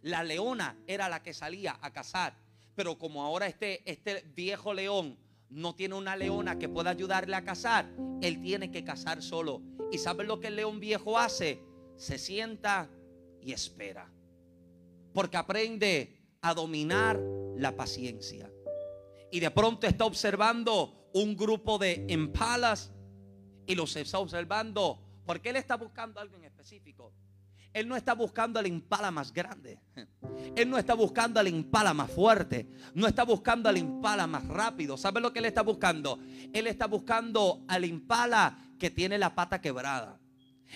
La 0.02 0.24
leona 0.24 0.76
era 0.86 1.08
la 1.08 1.22
que 1.22 1.32
salía 1.32 1.78
a 1.80 1.92
cazar. 1.92 2.36
Pero 2.74 2.98
como 2.98 3.22
ahora 3.22 3.46
este, 3.46 3.88
este 3.90 4.22
viejo 4.34 4.72
león 4.74 5.18
no 5.50 5.74
tiene 5.74 5.94
una 5.94 6.16
leona 6.16 6.58
que 6.58 6.68
pueda 6.68 6.90
ayudarle 6.90 7.36
a 7.36 7.44
cazar, 7.44 7.90
él 8.22 8.40
tiene 8.40 8.70
que 8.70 8.84
cazar 8.84 9.22
solo. 9.22 9.62
¿Y 9.90 9.98
sabe 9.98 10.24
lo 10.24 10.40
que 10.40 10.46
el 10.48 10.56
león 10.56 10.80
viejo 10.80 11.18
hace? 11.18 11.62
Se 11.96 12.18
sienta 12.18 12.88
y 13.40 13.52
espera. 13.52 14.10
Porque 15.12 15.36
aprende 15.36 16.18
a 16.40 16.54
dominar 16.54 17.20
la 17.56 17.76
paciencia. 17.76 18.50
Y 19.30 19.40
de 19.40 19.50
pronto 19.50 19.86
está 19.86 20.06
observando 20.06 21.08
un 21.12 21.36
grupo 21.36 21.78
de 21.78 22.06
empalas 22.08 22.92
y 23.66 23.74
los 23.74 23.94
está 23.96 24.18
observando 24.18 24.98
porque 25.26 25.50
él 25.50 25.56
está 25.56 25.76
buscando 25.76 26.20
algo 26.20 26.36
en 26.36 26.44
específico. 26.44 27.12
Él 27.72 27.88
no 27.88 27.96
está 27.96 28.14
buscando 28.14 28.58
al 28.58 28.66
impala 28.66 29.10
más 29.10 29.32
grande. 29.32 29.78
Él 30.54 30.68
no 30.68 30.78
está 30.78 30.94
buscando 30.94 31.40
al 31.40 31.48
impala 31.48 31.94
más 31.94 32.10
fuerte. 32.10 32.68
No 32.94 33.06
está 33.06 33.24
buscando 33.24 33.68
al 33.68 33.78
impala 33.78 34.26
más 34.26 34.46
rápido. 34.46 34.96
¿Sabe 34.96 35.20
lo 35.20 35.32
que 35.32 35.38
él 35.38 35.46
está 35.46 35.62
buscando? 35.62 36.18
Él 36.52 36.66
está 36.66 36.86
buscando 36.86 37.64
al 37.68 37.84
impala 37.84 38.58
que 38.78 38.90
tiene 38.90 39.16
la 39.18 39.34
pata 39.34 39.60
quebrada. 39.60 40.18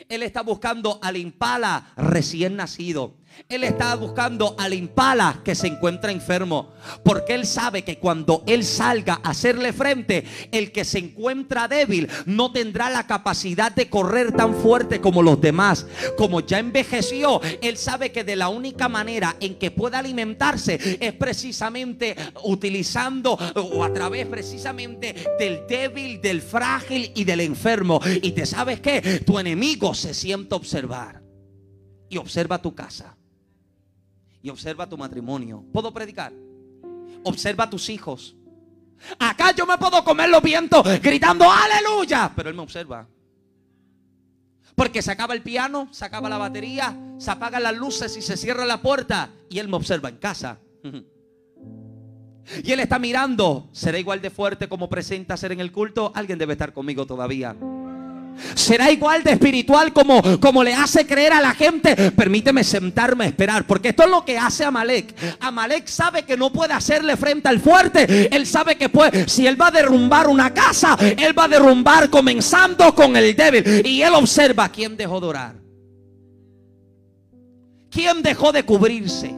Él 0.08 0.22
está 0.22 0.42
buscando 0.42 0.98
al 1.02 1.16
impala 1.16 1.92
recién 1.96 2.56
nacido. 2.56 3.16
Él 3.48 3.64
está 3.64 3.94
buscando 3.94 4.56
al 4.58 4.72
impala 4.72 5.40
que 5.44 5.54
se 5.54 5.66
encuentra 5.66 6.10
enfermo. 6.10 6.72
Porque 7.04 7.34
él 7.34 7.46
sabe 7.46 7.82
que 7.82 7.98
cuando 7.98 8.42
él 8.46 8.64
salga 8.64 9.20
a 9.22 9.30
hacerle 9.30 9.72
frente, 9.72 10.24
el 10.52 10.72
que 10.72 10.84
se 10.84 10.98
encuentra 10.98 11.68
débil 11.68 12.08
no 12.24 12.50
tendrá 12.52 12.90
la 12.90 13.06
capacidad 13.06 13.72
de 13.72 13.88
correr 13.88 14.32
tan 14.32 14.54
fuerte 14.54 15.00
como 15.00 15.22
los 15.22 15.40
demás. 15.40 15.86
Como 16.16 16.40
ya 16.40 16.58
envejeció, 16.58 17.40
él 17.62 17.76
sabe 17.76 18.10
que 18.10 18.24
de 18.24 18.36
la 18.36 18.48
única 18.48 18.88
manera 18.88 19.36
en 19.40 19.56
que 19.56 19.70
puede 19.70 19.96
alimentarse 19.96 20.98
es 21.00 21.12
precisamente 21.12 22.16
utilizando 22.42 23.38
o 23.54 23.84
a 23.84 23.92
través 23.92 24.26
precisamente 24.26 25.14
del 25.38 25.66
débil, 25.68 26.20
del 26.20 26.42
frágil 26.42 27.12
y 27.14 27.24
del 27.24 27.40
enfermo. 27.40 28.00
Y 28.22 28.32
te 28.32 28.46
sabes 28.46 28.80
que 28.80 29.20
tu 29.24 29.38
enemigo 29.38 29.94
se 29.94 30.14
siente 30.14 30.54
observar 30.54 31.22
y 32.08 32.16
observa 32.16 32.60
tu 32.60 32.74
casa 32.74 33.15
y 34.42 34.50
observa 34.50 34.88
tu 34.88 34.96
matrimonio. 34.96 35.64
¿Puedo 35.72 35.92
predicar? 35.92 36.32
Observa 37.24 37.64
a 37.64 37.70
tus 37.70 37.88
hijos. 37.88 38.36
Acá 39.18 39.52
yo 39.52 39.66
me 39.66 39.76
puedo 39.78 40.02
comer 40.04 40.28
los 40.28 40.42
vientos 40.42 40.82
gritando 41.00 41.50
aleluya, 41.50 42.32
pero 42.34 42.48
él 42.48 42.56
me 42.56 42.62
observa. 42.62 43.06
Porque 44.74 45.02
se 45.02 45.10
acaba 45.10 45.34
el 45.34 45.42
piano, 45.42 45.88
se 45.90 46.04
acaba 46.04 46.28
la 46.28 46.38
batería, 46.38 46.96
se 47.18 47.30
apagan 47.30 47.62
las 47.62 47.76
luces 47.76 48.16
y 48.16 48.22
se 48.22 48.36
cierra 48.36 48.66
la 48.66 48.82
puerta 48.82 49.30
y 49.48 49.58
él 49.58 49.68
me 49.68 49.76
observa 49.76 50.08
en 50.08 50.16
casa. 50.16 50.58
Y 52.62 52.70
él 52.70 52.78
está 52.78 53.00
mirando, 53.00 53.68
¿será 53.72 53.98
igual 53.98 54.22
de 54.22 54.30
fuerte 54.30 54.68
como 54.68 54.88
presenta 54.88 55.36
ser 55.36 55.50
en 55.50 55.58
el 55.58 55.72
culto? 55.72 56.12
Alguien 56.14 56.38
debe 56.38 56.52
estar 56.52 56.72
conmigo 56.72 57.04
todavía. 57.04 57.56
Será 58.54 58.90
igual 58.90 59.22
de 59.22 59.32
espiritual 59.32 59.92
como, 59.92 60.40
como 60.40 60.62
le 60.62 60.74
hace 60.74 61.06
creer 61.06 61.32
a 61.32 61.40
la 61.40 61.54
gente. 61.54 62.12
Permíteme 62.12 62.64
sentarme 62.64 63.24
a 63.24 63.28
esperar, 63.28 63.66
porque 63.66 63.88
esto 63.88 64.04
es 64.04 64.10
lo 64.10 64.24
que 64.24 64.38
hace 64.38 64.64
Amalek. 64.64 65.14
Amalek 65.40 65.86
sabe 65.86 66.24
que 66.24 66.36
no 66.36 66.52
puede 66.52 66.72
hacerle 66.72 67.16
frente 67.16 67.48
al 67.48 67.60
fuerte. 67.60 68.34
Él 68.34 68.46
sabe 68.46 68.76
que 68.76 68.88
puede, 68.88 69.28
si 69.28 69.46
él 69.46 69.60
va 69.60 69.68
a 69.68 69.70
derrumbar 69.70 70.28
una 70.28 70.52
casa, 70.52 70.96
él 71.00 71.38
va 71.38 71.44
a 71.44 71.48
derrumbar 71.48 72.10
comenzando 72.10 72.94
con 72.94 73.16
el 73.16 73.34
débil. 73.34 73.86
Y 73.86 74.02
él 74.02 74.14
observa 74.14 74.68
quién 74.68 74.96
dejó 74.96 75.20
de 75.20 75.26
orar. 75.26 75.54
¿Quién 77.90 78.22
dejó 78.22 78.52
de 78.52 78.62
cubrirse? 78.64 79.34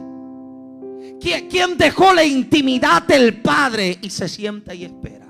¿Quién, 1.21 1.49
quién 1.49 1.77
dejó 1.77 2.13
la 2.13 2.23
intimidad 2.23 3.03
del 3.03 3.41
Padre 3.41 3.97
y 4.01 4.09
se 4.09 4.27
sienta 4.27 4.73
y 4.73 4.85
espera? 4.85 5.27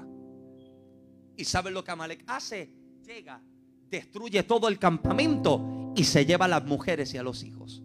¿Y 1.36 1.46
sabe 1.46 1.72
lo 1.72 1.84
que 1.84 1.92
Amalek 1.92 2.24
hace? 2.28 2.70
Llega, 3.06 3.42
destruye 3.90 4.44
todo 4.44 4.68
el 4.68 4.78
campamento 4.80 5.94
y 5.96 6.04
se 6.04 6.26
lleva 6.26 6.46
a 6.46 6.50
las 6.50 6.66
mujeres 6.66 7.14
y 7.14 7.18
a 7.18 7.24
los 7.24 7.44
hijos. 7.44 7.82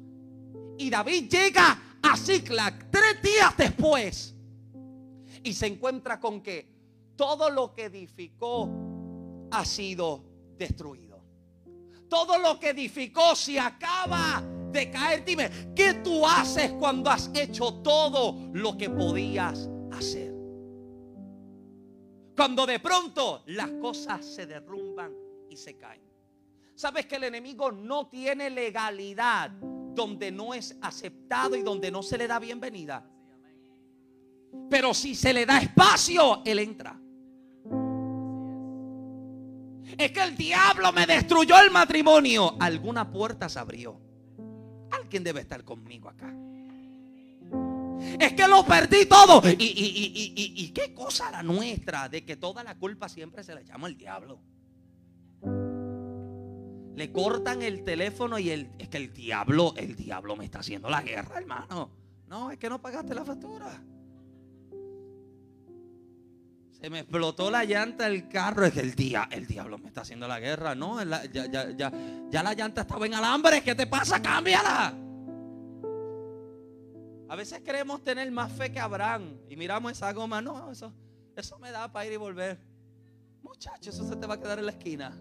Y 0.78 0.90
David 0.90 1.28
llega 1.30 1.98
a 2.02 2.16
Ziklag 2.16 2.90
tres 2.90 3.22
días 3.22 3.56
después 3.56 4.34
y 5.42 5.52
se 5.52 5.66
encuentra 5.66 6.20
con 6.20 6.42
que 6.42 6.74
todo 7.16 7.50
lo 7.50 7.72
que 7.74 7.84
edificó 7.84 8.68
ha 9.50 9.64
sido 9.64 10.24
destruido. 10.56 11.22
Todo 12.08 12.38
lo 12.38 12.58
que 12.58 12.70
edificó 12.70 13.34
se 13.34 13.58
acaba 13.58 14.42
de 14.70 14.90
caer. 14.90 15.24
Dime, 15.24 15.50
¿qué 15.74 15.94
tú 15.94 16.26
haces 16.26 16.72
cuando 16.72 17.10
has 17.10 17.30
hecho 17.34 17.74
todo 17.82 18.50
lo 18.52 18.76
que 18.76 18.90
podías 18.90 19.68
hacer? 19.92 20.34
Cuando 22.36 22.66
de 22.66 22.80
pronto 22.80 23.42
las 23.46 23.70
cosas 23.80 24.24
se 24.24 24.46
derrumban 24.46 25.23
se 25.56 25.76
caen. 25.76 26.02
¿Sabes 26.74 27.06
que 27.06 27.16
el 27.16 27.24
enemigo 27.24 27.70
no 27.72 28.08
tiene 28.08 28.50
legalidad 28.50 29.50
donde 29.50 30.32
no 30.32 30.54
es 30.54 30.76
aceptado 30.82 31.54
y 31.56 31.62
donde 31.62 31.90
no 31.90 32.02
se 32.02 32.18
le 32.18 32.26
da 32.26 32.38
bienvenida? 32.38 33.08
Pero 34.70 34.92
si 34.94 35.14
se 35.14 35.32
le 35.32 35.46
da 35.46 35.58
espacio, 35.58 36.42
él 36.44 36.58
entra. 36.58 36.98
Es 39.98 40.10
que 40.10 40.22
el 40.22 40.36
diablo 40.36 40.92
me 40.92 41.06
destruyó 41.06 41.60
el 41.60 41.70
matrimonio. 41.70 42.56
Alguna 42.58 43.10
puerta 43.10 43.48
se 43.48 43.58
abrió. 43.58 44.00
Alguien 44.90 45.22
debe 45.22 45.40
estar 45.40 45.62
conmigo 45.64 46.08
acá. 46.08 46.34
Es 48.18 48.32
que 48.32 48.48
lo 48.48 48.64
perdí 48.64 49.06
todo. 49.06 49.40
¿Y, 49.48 49.52
y- 49.62 50.32
y- 50.36 50.64
y- 50.64 50.70
qué 50.72 50.92
cosa 50.92 51.30
la 51.30 51.42
nuestra 51.42 52.08
de 52.08 52.24
que 52.24 52.36
toda 52.36 52.64
la 52.64 52.76
culpa 52.76 53.08
siempre 53.08 53.44
se 53.44 53.54
le 53.54 53.64
llama 53.64 53.86
al 53.86 53.96
diablo? 53.96 54.40
Le 56.94 57.10
cortan 57.12 57.62
el 57.62 57.82
teléfono 57.84 58.38
y 58.38 58.50
el, 58.50 58.70
es 58.78 58.88
que 58.88 58.98
el 58.98 59.12
diablo, 59.12 59.74
el 59.76 59.96
diablo 59.96 60.36
me 60.36 60.44
está 60.44 60.60
haciendo 60.60 60.88
la 60.88 61.02
guerra, 61.02 61.38
hermano. 61.38 61.90
No, 62.28 62.50
es 62.50 62.58
que 62.58 62.68
no 62.68 62.80
pagaste 62.80 63.14
la 63.14 63.24
factura. 63.24 63.82
Se 66.70 66.90
me 66.90 67.00
explotó 67.00 67.50
la 67.50 67.64
llanta 67.64 68.04
del 68.08 68.28
carro. 68.28 68.66
Es 68.66 68.72
que 68.74 68.80
el, 68.80 68.94
día, 68.94 69.28
el 69.32 69.46
diablo 69.46 69.78
me 69.78 69.88
está 69.88 70.02
haciendo 70.02 70.28
la 70.28 70.38
guerra. 70.38 70.74
No, 70.74 71.02
ya- 71.02 71.26
ya- 71.50 71.92
ya 72.30 72.42
la 72.42 72.54
llanta 72.54 72.82
estaba 72.82 73.06
en 73.06 73.14
alambre. 73.14 73.62
¿Qué 73.62 73.74
te 73.74 73.86
pasa? 73.86 74.20
Cámbiala. 74.20 74.94
A 77.28 77.36
veces 77.36 77.60
queremos 77.62 78.04
tener 78.04 78.30
más 78.30 78.52
fe 78.52 78.70
que 78.70 78.78
Abraham. 78.78 79.38
Y 79.48 79.56
miramos 79.56 79.92
esa 79.92 80.12
goma. 80.12 80.42
No, 80.42 80.70
eso, 80.70 80.92
eso 81.36 81.58
me 81.58 81.70
da 81.70 81.90
para 81.90 82.06
ir 82.06 82.12
y 82.12 82.16
volver. 82.16 82.58
Muchacho, 83.42 83.90
eso 83.90 84.06
se 84.08 84.16
te 84.16 84.26
va 84.26 84.34
a 84.34 84.40
quedar 84.40 84.58
en 84.58 84.66
la 84.66 84.72
esquina. 84.72 85.18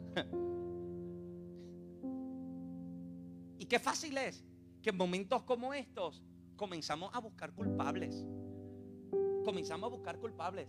Y 3.63 3.65
qué 3.65 3.79
fácil 3.79 4.17
es 4.17 4.43
que 4.81 4.89
en 4.89 4.97
momentos 4.97 5.43
como 5.43 5.73
estos 5.73 6.21
comenzamos 6.57 7.15
a 7.15 7.19
buscar 7.19 7.53
culpables. 7.53 8.25
Comenzamos 9.45 9.87
a 9.87 9.95
buscar 9.95 10.19
culpables. 10.19 10.67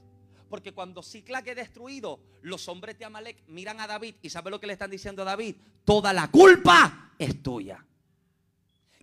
Porque 0.49 0.73
cuando 0.73 1.03
Ciclac 1.03 1.45
es 1.49 1.57
destruido, 1.57 2.21
los 2.43 2.69
hombres 2.69 2.97
de 2.97 3.05
Amalek 3.05 3.43
miran 3.49 3.81
a 3.81 3.89
David 3.89 4.15
y 4.23 4.31
¿sabe 4.31 4.53
lo 4.53 4.61
que 4.61 4.69
le 4.69 4.75
están 4.75 4.93
diciendo 4.93 5.23
a 5.23 5.25
David? 5.25 5.57
Toda 5.85 6.13
la 6.13 6.31
culpa 6.31 7.11
es 7.19 7.43
tuya. 7.43 7.85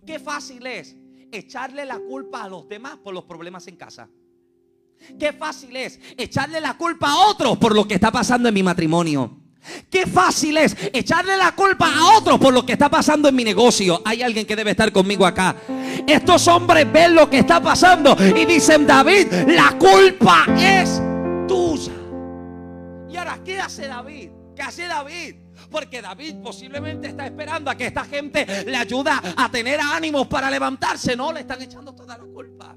Qué 0.06 0.18
fácil 0.18 0.66
es 0.66 0.96
echarle 1.30 1.84
la 1.84 1.98
culpa 1.98 2.44
a 2.44 2.48
los 2.48 2.66
demás 2.66 2.96
por 2.96 3.12
los 3.12 3.24
problemas 3.24 3.66
en 3.66 3.76
casa. 3.76 4.08
Qué 5.18 5.34
fácil 5.34 5.76
es 5.76 6.00
echarle 6.16 6.62
la 6.62 6.78
culpa 6.78 7.10
a 7.10 7.26
otros 7.28 7.58
por 7.58 7.74
lo 7.74 7.86
que 7.86 7.96
está 7.96 8.10
pasando 8.10 8.48
en 8.48 8.54
mi 8.54 8.62
matrimonio. 8.62 9.41
Qué 9.90 10.06
fácil 10.06 10.56
es 10.56 10.76
echarle 10.92 11.36
la 11.36 11.52
culpa 11.52 11.86
a 11.86 12.18
otros 12.18 12.38
por 12.38 12.52
lo 12.52 12.66
que 12.66 12.72
está 12.72 12.88
pasando 12.88 13.28
en 13.28 13.34
mi 13.34 13.44
negocio. 13.44 14.02
Hay 14.04 14.22
alguien 14.22 14.46
que 14.46 14.56
debe 14.56 14.72
estar 14.72 14.90
conmigo 14.90 15.24
acá. 15.24 15.56
Estos 16.06 16.48
hombres 16.48 16.90
ven 16.90 17.14
lo 17.14 17.28
que 17.30 17.38
está 17.38 17.60
pasando 17.62 18.16
y 18.36 18.44
dicen, 18.44 18.86
David, 18.86 19.32
la 19.48 19.76
culpa 19.78 20.46
es 20.58 21.00
tuya. 21.46 21.92
Y 23.08 23.16
ahora, 23.16 23.38
¿qué 23.44 23.60
hace 23.60 23.86
David? 23.86 24.30
¿Qué 24.56 24.62
hace 24.62 24.86
David? 24.86 25.36
Porque 25.70 26.02
David 26.02 26.36
posiblemente 26.42 27.08
está 27.08 27.26
esperando 27.26 27.70
a 27.70 27.74
que 27.74 27.86
esta 27.86 28.04
gente 28.04 28.64
le 28.64 28.76
ayuda 28.76 29.22
a 29.36 29.50
tener 29.50 29.80
ánimos 29.80 30.26
para 30.26 30.50
levantarse. 30.50 31.16
No, 31.16 31.32
le 31.32 31.40
están 31.40 31.62
echando 31.62 31.94
toda 31.94 32.18
la 32.18 32.24
culpa. 32.24 32.76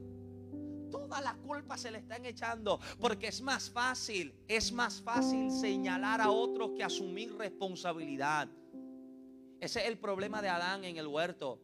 Toda 1.15 1.33
la 1.33 1.37
culpa 1.37 1.77
se 1.77 1.91
le 1.91 1.99
están 1.99 2.25
echando. 2.25 2.77
Porque 2.99 3.27
es 3.27 3.41
más 3.41 3.69
fácil, 3.69 4.35
es 4.49 4.73
más 4.73 5.01
fácil 5.01 5.49
señalar 5.49 6.19
a 6.19 6.29
otros 6.29 6.71
que 6.75 6.83
asumir 6.83 7.33
responsabilidad. 7.37 8.49
Ese 9.61 9.79
es 9.79 9.87
el 9.87 9.97
problema 9.97 10.41
de 10.41 10.49
Adán 10.49 10.83
en 10.83 10.97
el 10.97 11.07
huerto. 11.07 11.61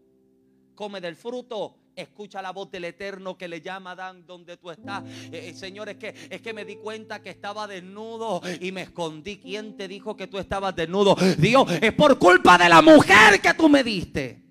Come 0.74 1.02
del 1.02 1.18
fruto. 1.18 1.76
Escucha 1.94 2.42
la 2.42 2.52
voz 2.52 2.72
del 2.72 2.86
Eterno 2.86 3.38
que 3.38 3.50
le 3.50 3.60
llama 3.60 3.92
Adán 3.92 4.26
donde 4.26 4.56
tú 4.56 4.72
estás. 4.72 5.04
Eh, 5.06 5.50
eh, 5.50 5.54
Señor, 5.54 5.98
que, 5.98 6.16
es 6.30 6.42
que 6.42 6.54
me 6.54 6.64
di 6.64 6.78
cuenta 6.78 7.22
que 7.22 7.32
estaba 7.32 7.68
desnudo 7.68 8.40
y 8.62 8.72
me 8.72 8.84
escondí. 8.84 9.38
¿Quién 9.38 9.76
te 9.76 9.90
dijo 9.90 10.16
que 10.16 10.28
tú 10.28 10.38
estabas 10.38 10.74
desnudo? 10.78 11.18
Dios, 11.38 11.70
es 11.82 11.92
por 11.92 12.18
culpa 12.18 12.58
de 12.58 12.70
la 12.70 12.82
mujer 12.82 13.42
que 13.42 13.54
tú 13.54 13.68
me 13.68 13.84
diste. 13.84 14.46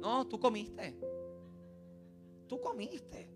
No, 0.00 0.26
tú 0.26 0.40
comiste. 0.40 0.98
Tú 2.48 2.60
comiste. 2.60 3.29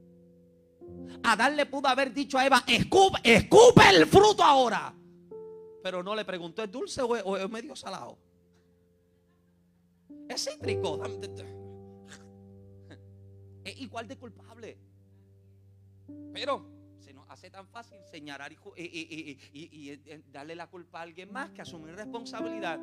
Adán 1.23 1.57
le 1.57 1.67
pudo 1.67 1.89
haber 1.89 2.13
dicho 2.13 2.39
a 2.39 2.47
Eva, 2.47 2.63
escupe, 2.67 3.19
escupe 3.25 3.83
el 3.91 4.07
fruto 4.07 4.43
ahora. 4.43 4.95
Pero 5.83 6.03
no 6.03 6.15
le 6.15 6.25
preguntó, 6.25 6.63
¿es 6.63 6.71
dulce 6.71 7.03
o 7.03 7.37
es, 7.37 7.51
medio 7.51 7.77
salado? 7.77 8.19
Es 10.29 10.45
cítrico. 10.49 11.01
Es 13.65 13.81
igual 13.81 14.07
de 14.07 14.17
culpable. 14.19 14.79
Pero 16.35 16.67
se 16.99 17.15
nos 17.15 17.29
hace 17.31 17.51
tan 17.51 17.67
fácil 17.69 17.99
señalar 18.05 18.53
y, 18.53 18.59
y- 18.77 19.39
y- 19.53 19.91
y 19.93 19.97
darle 20.31 20.55
la 20.55 20.69
culpa 20.69 20.99
a 20.99 21.03
alguien 21.03 21.33
más 21.33 21.51
que 21.51 21.63
asumir 21.63 21.95
responsabilidad. 21.95 22.79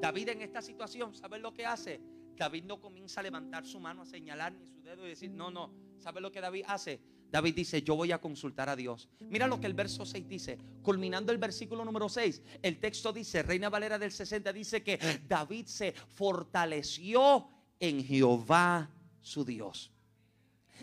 David 0.00 0.30
en 0.30 0.42
esta 0.42 0.60
situación, 0.62 1.14
¿sabes 1.14 1.40
lo 1.40 1.54
que 1.54 1.64
hace? 1.64 2.00
David 2.36 2.64
no 2.64 2.80
comienza 2.80 3.20
a 3.20 3.22
levantar 3.22 3.64
su 3.64 3.78
mano, 3.78 4.02
a 4.02 4.06
señalar 4.06 4.52
ni 4.52 4.66
su 4.66 4.82
dedo 4.82 5.06
y 5.06 5.10
decir, 5.10 5.30
no, 5.30 5.50
no. 5.52 5.72
¿Sabes 6.00 6.20
lo 6.22 6.32
que 6.32 6.40
David 6.40 6.64
hace? 6.66 7.00
David 7.34 7.56
dice, 7.56 7.82
yo 7.82 7.96
voy 7.96 8.12
a 8.12 8.20
consultar 8.20 8.68
a 8.68 8.76
Dios. 8.76 9.08
Mira 9.18 9.48
lo 9.48 9.58
que 9.58 9.66
el 9.66 9.74
verso 9.74 10.06
6 10.06 10.28
dice. 10.28 10.56
Culminando 10.82 11.32
el 11.32 11.38
versículo 11.38 11.84
número 11.84 12.08
6, 12.08 12.40
el 12.62 12.78
texto 12.78 13.12
dice, 13.12 13.42
Reina 13.42 13.68
Valera 13.68 13.98
del 13.98 14.12
60 14.12 14.52
dice 14.52 14.84
que 14.84 15.00
David 15.26 15.66
se 15.66 15.90
fortaleció 15.90 17.48
en 17.80 18.04
Jehová 18.04 18.88
su 19.20 19.44
Dios. 19.44 19.90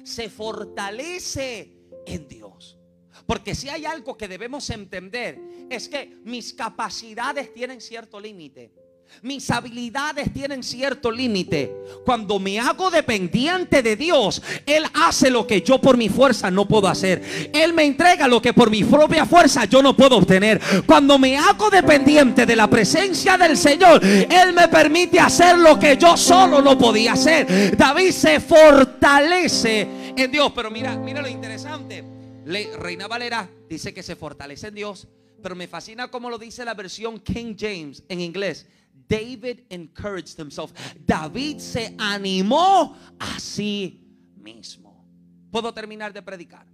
Se 0.03 0.29
fortalece 0.29 1.87
en 2.05 2.27
Dios. 2.27 2.77
Porque 3.25 3.55
si 3.55 3.69
hay 3.69 3.85
algo 3.85 4.17
que 4.17 4.27
debemos 4.27 4.69
entender 4.71 5.39
es 5.69 5.87
que 5.87 6.19
mis 6.25 6.53
capacidades 6.53 7.53
tienen 7.53 7.79
cierto 7.79 8.19
límite. 8.19 8.73
Mis 9.21 9.51
habilidades 9.51 10.33
tienen 10.33 10.63
cierto 10.63 11.11
límite. 11.11 11.71
Cuando 12.05 12.39
me 12.39 12.59
hago 12.59 12.89
dependiente 12.89 13.83
de 13.83 13.95
Dios, 13.95 14.41
Él 14.65 14.83
hace 14.93 15.29
lo 15.29 15.45
que 15.45 15.61
yo 15.61 15.79
por 15.79 15.97
mi 15.97 16.09
fuerza 16.09 16.49
no 16.49 16.67
puedo 16.67 16.87
hacer. 16.87 17.51
Él 17.53 17.73
me 17.73 17.83
entrega 17.83 18.27
lo 18.27 18.41
que 18.41 18.53
por 18.53 18.69
mi 18.69 18.83
propia 18.83 19.25
fuerza 19.25 19.65
yo 19.65 19.81
no 19.81 19.95
puedo 19.95 20.17
obtener. 20.17 20.59
Cuando 20.85 21.19
me 21.19 21.37
hago 21.37 21.69
dependiente 21.69 22.45
de 22.45 22.55
la 22.55 22.67
presencia 22.67 23.37
del 23.37 23.57
Señor, 23.57 24.03
Él 24.03 24.53
me 24.53 24.67
permite 24.67 25.19
hacer 25.19 25.57
lo 25.57 25.77
que 25.77 25.97
yo 25.97 26.17
solo 26.17 26.61
no 26.61 26.77
podía 26.77 27.13
hacer. 27.13 27.77
David 27.77 28.11
se 28.11 28.39
fortalece 28.39 29.87
en 30.15 30.31
Dios. 30.31 30.51
Pero 30.55 30.71
mira, 30.71 30.95
mira 30.97 31.21
lo 31.21 31.27
interesante. 31.27 32.03
Reina 32.45 33.07
Valera 33.07 33.47
dice 33.69 33.93
que 33.93 34.03
se 34.03 34.15
fortalece 34.15 34.67
en 34.67 34.75
Dios. 34.75 35.07
Pero 35.41 35.55
me 35.55 35.67
fascina 35.67 36.09
cómo 36.09 36.29
lo 36.29 36.37
dice 36.37 36.63
la 36.65 36.73
versión 36.73 37.19
King 37.19 37.55
James 37.57 38.03
en 38.09 38.21
inglés. 38.21 38.67
David 39.11 39.65
encouraged 39.69 40.39
himself. 40.39 40.71
David 41.05 41.59
se 41.59 41.93
animó 41.99 42.95
a 43.19 43.39
sí 43.39 43.99
mismo. 44.37 45.05
Puedo 45.51 45.73
terminar 45.73 46.13
de 46.13 46.21
predicar. 46.21 46.65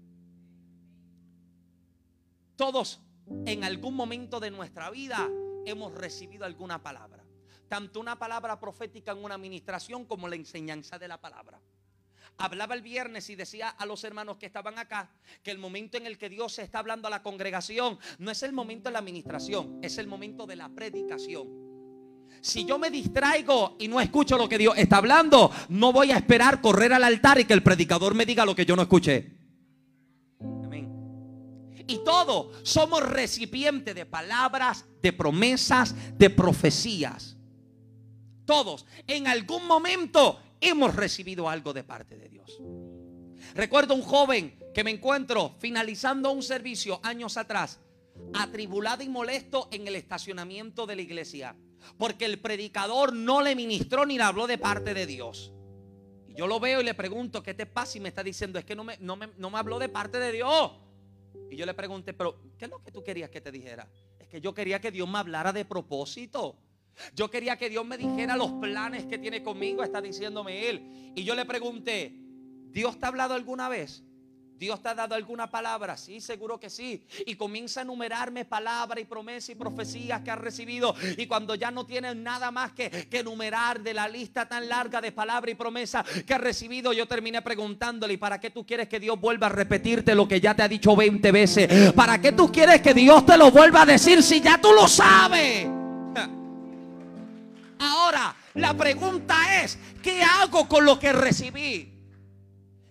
Todos 2.55 3.01
en 3.45 3.64
algún 3.64 3.95
momento 3.95 4.39
de 4.39 4.51
nuestra 4.51 4.91
vida 4.91 5.27
hemos 5.65 5.95
recibido 5.95 6.45
alguna 6.45 6.84
palabra. 6.84 7.23
Tanto 7.68 7.99
una 7.99 8.19
palabra 8.19 8.59
profética 8.59 9.14
en 9.14 9.23
una 9.23 9.34
administración 9.34 10.05
como 10.05 10.27
la 10.27 10.35
enseñanza 10.35 10.99
de 10.99 11.07
la 11.07 11.19
palabra. 11.19 11.59
Hablaba 12.38 12.76
el 12.76 12.84
viernes 12.84 13.31
y 13.31 13.35
decía 13.35 13.69
a 13.69 13.85
los 13.88 14.03
hermanos 14.03 14.38
que 14.38 14.45
estaban 14.45 14.77
acá 14.77 15.09
que 15.41 15.49
el 15.49 15.57
momento 15.57 15.97
en 15.97 16.05
el 16.05 16.19
que 16.19 16.30
Dios 16.30 16.59
está 16.59 16.80
hablando 16.80 17.07
a 17.07 17.11
la 17.11 17.23
congregación 17.23 17.97
no 18.19 18.30
es 18.30 18.43
el 18.43 18.53
momento 18.53 18.89
de 18.89 18.93
la 18.93 18.99
administración, 18.99 19.80
es 19.81 19.97
el 19.97 20.05
momento 20.05 20.45
de 20.45 20.55
la 20.55 20.69
predicación. 20.69 21.66
Si 22.41 22.65
yo 22.65 22.77
me 22.80 22.89
distraigo 22.89 23.76
y 23.80 23.88
no 23.88 23.99
escucho 23.99 24.38
lo 24.38 24.47
que 24.47 24.57
Dios 24.57 24.76
está 24.77 24.97
hablando, 24.97 25.51
no 25.69 25.91
voy 25.91 26.11
a 26.11 26.18
esperar 26.18 26.61
correr 26.61 26.93
al 26.93 27.03
altar 27.03 27.39
y 27.39 27.45
que 27.45 27.53
el 27.53 27.64
predicador 27.64 28.15
me 28.15 28.26
diga 28.26 28.45
lo 28.45 28.55
que 28.55 28.65
yo 28.65 28.76
no 28.76 28.81
escuché. 28.81 29.38
Amén. 30.39 30.89
Y 31.88 31.99
todos 32.03 32.57
somos 32.64 33.01
recipientes 33.01 33.95
de 33.95 34.05
palabras, 34.05 34.85
de 35.01 35.14
promesas, 35.14 35.95
de 36.18 36.30
profecías. 36.30 37.38
Todos 38.45 38.85
en 39.07 39.27
algún 39.27 39.68
momento 39.68 40.39
hemos 40.61 40.95
recibido 40.95 41.49
algo 41.49 41.73
de 41.73 41.84
parte 41.84 42.18
de 42.18 42.30
Dios. 42.30 42.61
Recuerdo 43.53 43.93
un 43.93 44.01
joven 44.01 44.57
que 44.73 44.84
me 44.84 44.91
encuentro 44.91 45.55
finalizando 45.59 46.31
un 46.31 46.43
servicio 46.43 46.99
años 47.03 47.38
atrás, 47.38 47.80
atribulado 48.34 49.03
y 49.03 49.09
molesto 49.09 49.68
en 49.72 49.88
el 49.88 49.95
estacionamiento 49.95 50.85
de 50.85 50.95
la 50.95 51.01
iglesia, 51.01 51.55
porque 51.97 52.25
el 52.25 52.39
predicador 52.39 53.13
no 53.13 53.41
le 53.41 53.55
ministró 53.55 54.05
ni 54.05 54.17
le 54.17 54.23
habló 54.23 54.47
de 54.47 54.57
parte 54.57 54.93
de 54.93 55.05
Dios. 55.05 55.53
Y 56.27 56.35
yo 56.35 56.47
lo 56.47 56.59
veo 56.59 56.81
y 56.81 56.83
le 56.83 56.93
pregunto, 56.93 57.43
¿qué 57.43 57.53
te 57.53 57.65
pasa? 57.65 57.97
Y 57.97 58.01
me 58.01 58.09
está 58.09 58.23
diciendo, 58.23 58.59
es 58.59 58.65
que 58.65 58.75
no 58.75 58.83
me, 58.83 58.97
no 58.99 59.15
me, 59.15 59.27
no 59.37 59.49
me 59.49 59.57
habló 59.57 59.79
de 59.79 59.89
parte 59.89 60.19
de 60.19 60.31
Dios. 60.31 60.71
Y 61.49 61.55
yo 61.55 61.65
le 61.65 61.73
pregunté, 61.73 62.13
pero 62.13 62.41
¿qué 62.57 62.65
es 62.65 62.71
lo 62.71 62.83
que 62.83 62.91
tú 62.91 63.03
querías 63.03 63.29
que 63.29 63.41
te 63.41 63.51
dijera? 63.51 63.87
Es 64.19 64.27
que 64.27 64.41
yo 64.41 64.53
quería 64.53 64.81
que 64.81 64.91
Dios 64.91 65.07
me 65.09 65.19
hablara 65.19 65.53
de 65.53 65.65
propósito. 65.65 66.57
Yo 67.13 67.29
quería 67.29 67.57
que 67.57 67.69
Dios 67.69 67.85
me 67.85 67.97
dijera 67.97 68.35
los 68.35 68.53
planes 68.53 69.05
que 69.05 69.17
tiene 69.17 69.43
conmigo, 69.43 69.83
está 69.83 70.01
diciéndome 70.01 70.67
Él. 70.67 71.13
Y 71.15 71.23
yo 71.23 71.35
le 71.35 71.45
pregunté, 71.45 72.13
¿Dios 72.69 72.99
te 72.99 73.05
ha 73.05 73.09
hablado 73.09 73.33
alguna 73.33 73.69
vez 73.69 74.03
Dios 74.57 74.81
te 74.81 74.89
ha 74.89 74.95
dado 74.95 75.13
alguna 75.13 75.49
palabra, 75.49 75.97
sí, 75.97 76.19
seguro 76.19 76.59
que 76.59 76.69
sí. 76.69 77.05
Y 77.25 77.35
comienza 77.35 77.81
a 77.81 77.84
enumerarme 77.84 78.45
palabras 78.45 78.99
y 78.99 79.05
promesas 79.05 79.49
y 79.49 79.55
profecías 79.55 80.21
que 80.21 80.31
has 80.31 80.39
recibido. 80.39 80.95
Y 81.17 81.27
cuando 81.27 81.55
ya 81.55 81.69
no 81.69 81.85
tienes 81.85 82.15
nada 82.15 82.49
más 82.49 82.71
que, 82.71 82.89
que 82.89 83.19
enumerar 83.19 83.81
de 83.81 83.93
la 83.93 84.07
lista 84.07 84.47
tan 84.47 84.67
larga 84.67 84.99
de 84.99 85.11
palabras 85.11 85.51
y 85.51 85.55
promesas 85.55 86.05
que 86.25 86.34
has 86.34 86.41
recibido, 86.41 86.91
yo 86.93 87.07
terminé 87.07 87.41
preguntándole, 87.41 88.13
¿y 88.13 88.17
para 88.17 88.39
qué 88.39 88.49
tú 88.49 88.65
quieres 88.65 88.88
que 88.89 88.99
Dios 88.99 89.19
vuelva 89.19 89.47
a 89.47 89.51
repetirte 89.51 90.15
lo 90.15 90.27
que 90.27 90.41
ya 90.41 90.55
te 90.55 90.63
ha 90.63 90.67
dicho 90.67 90.95
20 90.95 91.31
veces? 91.31 91.93
¿Para 91.93 92.19
qué 92.19 92.31
tú 92.31 92.51
quieres 92.51 92.81
que 92.81 92.93
Dios 92.93 93.25
te 93.25 93.38
lo 93.38 93.51
vuelva 93.51 93.84
a 93.84 93.85
decir 93.85 94.23
si 94.23 94.41
ya 94.41 94.59
tú 94.59 94.71
lo 94.73 94.88
sabes? 94.88 95.67
Ahora, 97.79 98.35
la 98.55 98.73
pregunta 98.73 99.61
es, 99.63 99.77
¿qué 100.01 100.23
hago 100.23 100.67
con 100.67 100.84
lo 100.84 100.97
que 100.97 101.13
recibí? 101.13 101.97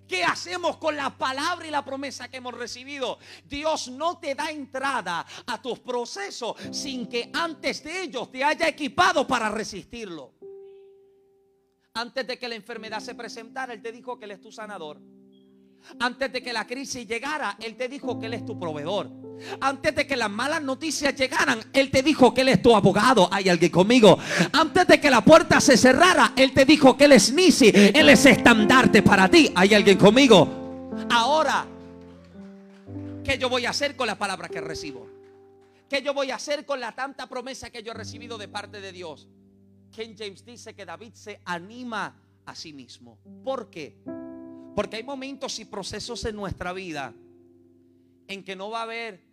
¿Qué 0.07 0.23
hacemos 0.25 0.77
con 0.77 0.97
la 0.97 1.17
palabra 1.17 1.67
y 1.67 1.71
la 1.71 1.85
promesa 1.85 2.29
que 2.29 2.37
hemos 2.37 2.55
recibido? 2.55 3.19
Dios 3.45 3.89
no 3.89 4.19
te 4.19 4.35
da 4.35 4.51
entrada 4.51 5.27
a 5.47 5.61
tus 5.61 5.81
procesos 5.81 6.57
sin 6.71 7.09
que 7.09 7.31
antes 7.33 7.83
de 7.83 8.03
ellos 8.03 8.31
te 8.31 8.45
haya 8.45 8.69
equipado 8.69 9.27
para 9.27 9.49
resistirlo. 9.49 10.35
Antes 11.95 12.27
de 12.27 12.39
que 12.39 12.49
la 12.49 12.55
enfermedad 12.55 13.01
se 13.01 13.15
presentara, 13.15 13.73
Él 13.73 13.83
te 13.83 13.91
dijo 13.91 14.19
que 14.19 14.27
Él 14.27 14.33
es 14.33 14.41
tu 14.41 14.53
sanador. 14.53 15.01
Antes 15.99 16.33
de 16.33 16.43
que 16.43 16.53
la 16.53 16.67
crisis 16.67 17.07
llegara, 17.07 17.57
Él 17.61 17.77
te 17.77 17.89
dijo 17.89 18.19
que 18.19 18.27
Él 18.27 18.35
es 18.35 18.45
tu 18.45 18.59
proveedor. 18.59 19.26
Antes 19.61 19.95
de 19.95 20.07
que 20.07 20.17
las 20.17 20.31
malas 20.31 20.63
noticias 20.63 21.15
llegaran, 21.15 21.61
Él 21.73 21.91
te 21.91 22.03
dijo 22.03 22.33
que 22.33 22.41
Él 22.41 22.49
es 22.49 22.63
tu 22.63 22.75
abogado. 22.75 23.29
Hay 23.31 23.49
alguien 23.49 23.71
conmigo. 23.71 24.19
Antes 24.53 24.87
de 24.87 25.01
que 25.01 25.11
la 25.11 25.23
puerta 25.23 25.61
se 25.61 25.77
cerrara, 25.77 26.33
Él 26.37 26.53
te 26.53 26.65
dijo 26.65 26.97
que 26.97 27.05
Él 27.05 27.13
es 27.13 27.33
Nisi. 27.33 27.71
Él 27.75 28.09
es 28.09 28.27
estandarte 28.27 29.03
para 29.03 29.29
ti. 29.29 29.51
Hay 29.55 29.75
alguien 29.75 29.99
conmigo. 29.99 30.91
Ahora, 31.11 31.67
¿qué 33.25 33.39
yo 33.39 33.49
voy 33.49 33.67
a 33.67 33.71
hacer 33.71 33.97
con 33.97 34.07
la 34.07 34.17
palabra 34.17 34.49
que 34.49 34.61
recibo? 34.61 35.07
¿Qué 35.89 36.03
yo 36.03 36.15
voy 36.15 36.31
a 36.31 36.37
hacer 36.37 36.65
con 36.65 36.81
la 36.81 36.93
tanta 36.93 37.29
promesa 37.29 37.71
que 37.71 37.83
yo 37.83 37.93
he 37.93 37.95
recibido 37.95 38.39
de 38.39 38.49
parte 38.49 38.81
de 38.81 38.93
Dios? 38.93 39.29
Ken 39.95 40.17
James 40.19 40.45
dice 40.45 40.75
que 40.75 40.85
David 40.85 41.13
se 41.15 41.41
anima 41.45 42.15
a 42.45 42.55
sí 42.55 42.73
mismo. 42.73 43.19
¿Por 43.45 43.71
qué? 43.71 43.97
Porque 44.75 44.97
hay 44.97 45.05
momentos 45.05 45.59
y 45.59 45.65
procesos 45.65 46.25
en 46.25 46.37
nuestra 46.37 46.73
vida 46.73 47.15
en 48.29 48.45
que 48.45 48.57
no 48.57 48.71
va 48.71 48.81
a 48.81 48.83
haber 48.83 49.26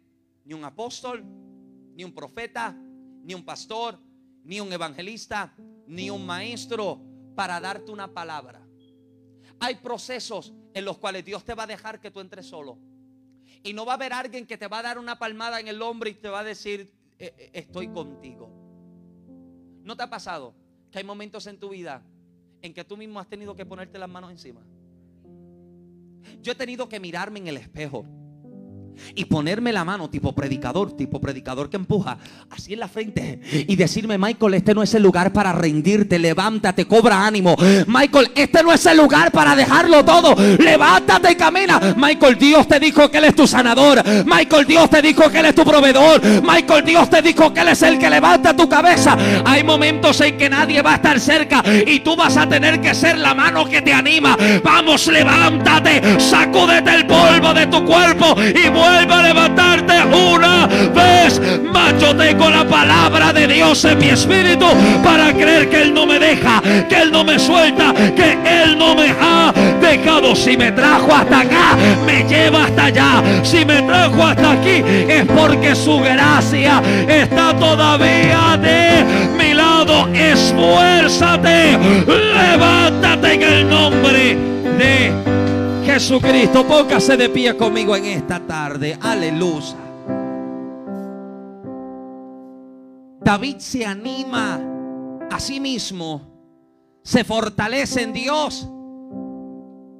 ni 0.45 0.53
un 0.53 0.63
apóstol, 0.63 1.23
ni 1.95 2.03
un 2.03 2.13
profeta, 2.13 2.75
ni 3.23 3.33
un 3.33 3.43
pastor, 3.43 3.99
ni 4.43 4.59
un 4.59 4.71
evangelista, 4.71 5.55
ni 5.87 6.09
un 6.09 6.25
maestro 6.25 7.01
para 7.35 7.59
darte 7.59 7.91
una 7.91 8.13
palabra. 8.13 8.67
Hay 9.59 9.75
procesos 9.75 10.53
en 10.73 10.85
los 10.85 10.97
cuales 10.97 11.23
Dios 11.23 11.43
te 11.43 11.53
va 11.53 11.63
a 11.63 11.67
dejar 11.67 11.99
que 11.99 12.11
tú 12.11 12.19
entres 12.19 12.45
solo. 12.45 12.77
Y 13.63 13.73
no 13.73 13.85
va 13.85 13.93
a 13.93 13.95
haber 13.95 14.11
alguien 14.11 14.45
que 14.45 14.57
te 14.57 14.67
va 14.67 14.79
a 14.79 14.83
dar 14.83 14.97
una 14.97 15.17
palmada 15.17 15.59
en 15.59 15.67
el 15.67 15.81
hombro 15.81 16.09
y 16.09 16.15
te 16.15 16.27
va 16.27 16.39
a 16.39 16.43
decir, 16.43 16.91
"Eh, 17.17 17.33
eh, 17.37 17.49
estoy 17.53 17.87
contigo. 17.87 18.49
¿No 19.83 19.95
te 19.95 20.03
ha 20.03 20.09
pasado 20.09 20.53
que 20.91 20.97
hay 20.97 21.03
momentos 21.03 21.47
en 21.47 21.59
tu 21.59 21.69
vida 21.69 22.03
en 22.61 22.73
que 22.73 22.83
tú 22.83 22.97
mismo 22.97 23.19
has 23.19 23.27
tenido 23.27 23.55
que 23.55 23.65
ponerte 23.65 23.97
las 23.97 24.09
manos 24.09 24.31
encima? 24.31 24.65
Yo 26.41 26.51
he 26.51 26.55
tenido 26.55 26.89
que 26.89 26.99
mirarme 26.99 27.39
en 27.39 27.47
el 27.47 27.57
espejo 27.57 28.05
y 29.15 29.25
ponerme 29.25 29.71
la 29.71 29.83
mano 29.83 30.09
tipo 30.09 30.33
predicador, 30.33 30.95
tipo 30.95 31.19
predicador 31.19 31.69
que 31.69 31.77
empuja 31.77 32.17
así 32.49 32.73
en 32.73 32.79
la 32.79 32.87
frente 32.87 33.39
y 33.67 33.75
decirme, 33.75 34.17
Michael, 34.17 34.55
este 34.55 34.73
no 34.73 34.83
es 34.83 34.93
el 34.93 35.03
lugar 35.03 35.31
para 35.33 35.51
rendirte, 35.53 36.19
levántate, 36.19 36.85
cobra 36.85 37.25
ánimo. 37.25 37.55
Michael, 37.87 38.31
este 38.35 38.63
no 38.63 38.71
es 38.71 38.85
el 38.85 38.97
lugar 38.97 39.31
para 39.31 39.55
dejarlo 39.55 40.03
todo, 40.03 40.35
levántate 40.57 41.31
y 41.31 41.35
camina. 41.35 41.95
Michael, 41.97 42.37
Dios 42.37 42.67
te 42.67 42.79
dijo 42.79 43.09
que 43.09 43.17
Él 43.17 43.25
es 43.25 43.35
tu 43.35 43.47
sanador. 43.47 44.03
Michael, 44.25 44.65
Dios 44.65 44.89
te 44.89 45.01
dijo 45.01 45.29
que 45.29 45.39
Él 45.39 45.45
es 45.47 45.55
tu 45.55 45.63
proveedor. 45.63 46.21
Michael, 46.41 46.85
Dios 46.85 47.09
te 47.09 47.21
dijo 47.21 47.53
que 47.53 47.61
Él 47.61 47.69
es 47.69 47.81
el 47.81 47.97
que 47.97 48.09
levanta 48.09 48.55
tu 48.55 48.67
cabeza. 48.67 49.17
Hay 49.45 49.63
momentos 49.63 50.19
en 50.21 50.37
que 50.37 50.49
nadie 50.49 50.81
va 50.81 50.93
a 50.93 50.95
estar 50.95 51.19
cerca 51.19 51.63
y 51.85 51.99
tú 51.99 52.15
vas 52.15 52.37
a 52.37 52.47
tener 52.47 52.81
que 52.81 52.93
ser 52.93 53.17
la 53.17 53.33
mano 53.33 53.65
que 53.65 53.81
te 53.81 53.93
anima. 53.93 54.37
Vamos, 54.63 55.07
levántate, 55.07 56.19
sacúdete 56.19 56.93
el 56.95 57.07
polvo 57.07 57.53
de 57.53 57.67
tu 57.67 57.83
cuerpo 57.85 58.35
y 58.39 58.69
vuelve 58.83 59.13
a 59.13 59.21
levantarte 59.21 59.93
una 60.03 60.67
vez 60.67 61.41
más. 61.71 61.93
Yo 61.99 62.15
tengo 62.15 62.49
la 62.49 62.65
palabra 62.65 63.31
de 63.31 63.47
Dios 63.47 63.85
en 63.85 63.97
mi 63.97 64.09
espíritu 64.09 64.65
para 65.03 65.31
creer 65.33 65.69
que 65.69 65.81
Él 65.83 65.93
no 65.93 66.05
me 66.05 66.19
deja, 66.19 66.61
que 66.89 67.01
Él 67.01 67.11
no 67.11 67.23
me 67.23 67.39
suelta, 67.39 67.93
que 67.93 68.37
Él 68.45 68.77
no 68.77 68.95
me 68.95 69.09
ha 69.09 69.53
dejado. 69.79 70.35
Si 70.35 70.57
me 70.57 70.71
trajo 70.71 71.13
hasta 71.13 71.41
acá, 71.41 71.77
me 72.05 72.23
lleva 72.23 72.65
hasta 72.65 72.85
allá. 72.85 73.23
Si 73.43 73.63
me 73.65 73.81
trajo 73.83 74.23
hasta 74.23 74.51
aquí, 74.53 74.83
es 75.07 75.25
porque 75.25 75.75
su 75.75 75.99
gracia 75.99 76.81
está 77.07 77.53
todavía 77.53 78.57
de 78.61 79.05
mi 79.37 79.53
lado. 79.53 80.09
Esfuérzate, 80.13 81.77
levántate 82.07 83.33
en 83.33 83.43
el 83.43 83.69
nombre 83.69 84.37
de 84.77 85.32
Jesucristo, 85.93 86.65
póngase 86.65 87.15
de 87.15 87.29
pie 87.29 87.55
conmigo 87.55 87.95
en 87.95 88.05
esta 88.05 88.39
tarde. 88.39 88.97
Aleluya. 88.99 89.77
David 93.21 93.57
se 93.59 93.85
anima 93.85 94.59
a 95.29 95.39
sí 95.39 95.59
mismo, 95.59 96.99
se 97.03 97.23
fortalece 97.23 98.01
en 98.01 98.11
Dios. 98.11 98.67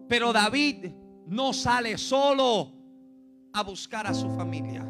Pero 0.10 0.34
David 0.34 0.88
no 1.28 1.54
sale 1.54 2.00
solo 2.00 2.72
a 3.54 3.62
buscar 3.62 4.08
a 4.08 4.16
su 4.16 4.32
familia. 4.32 4.84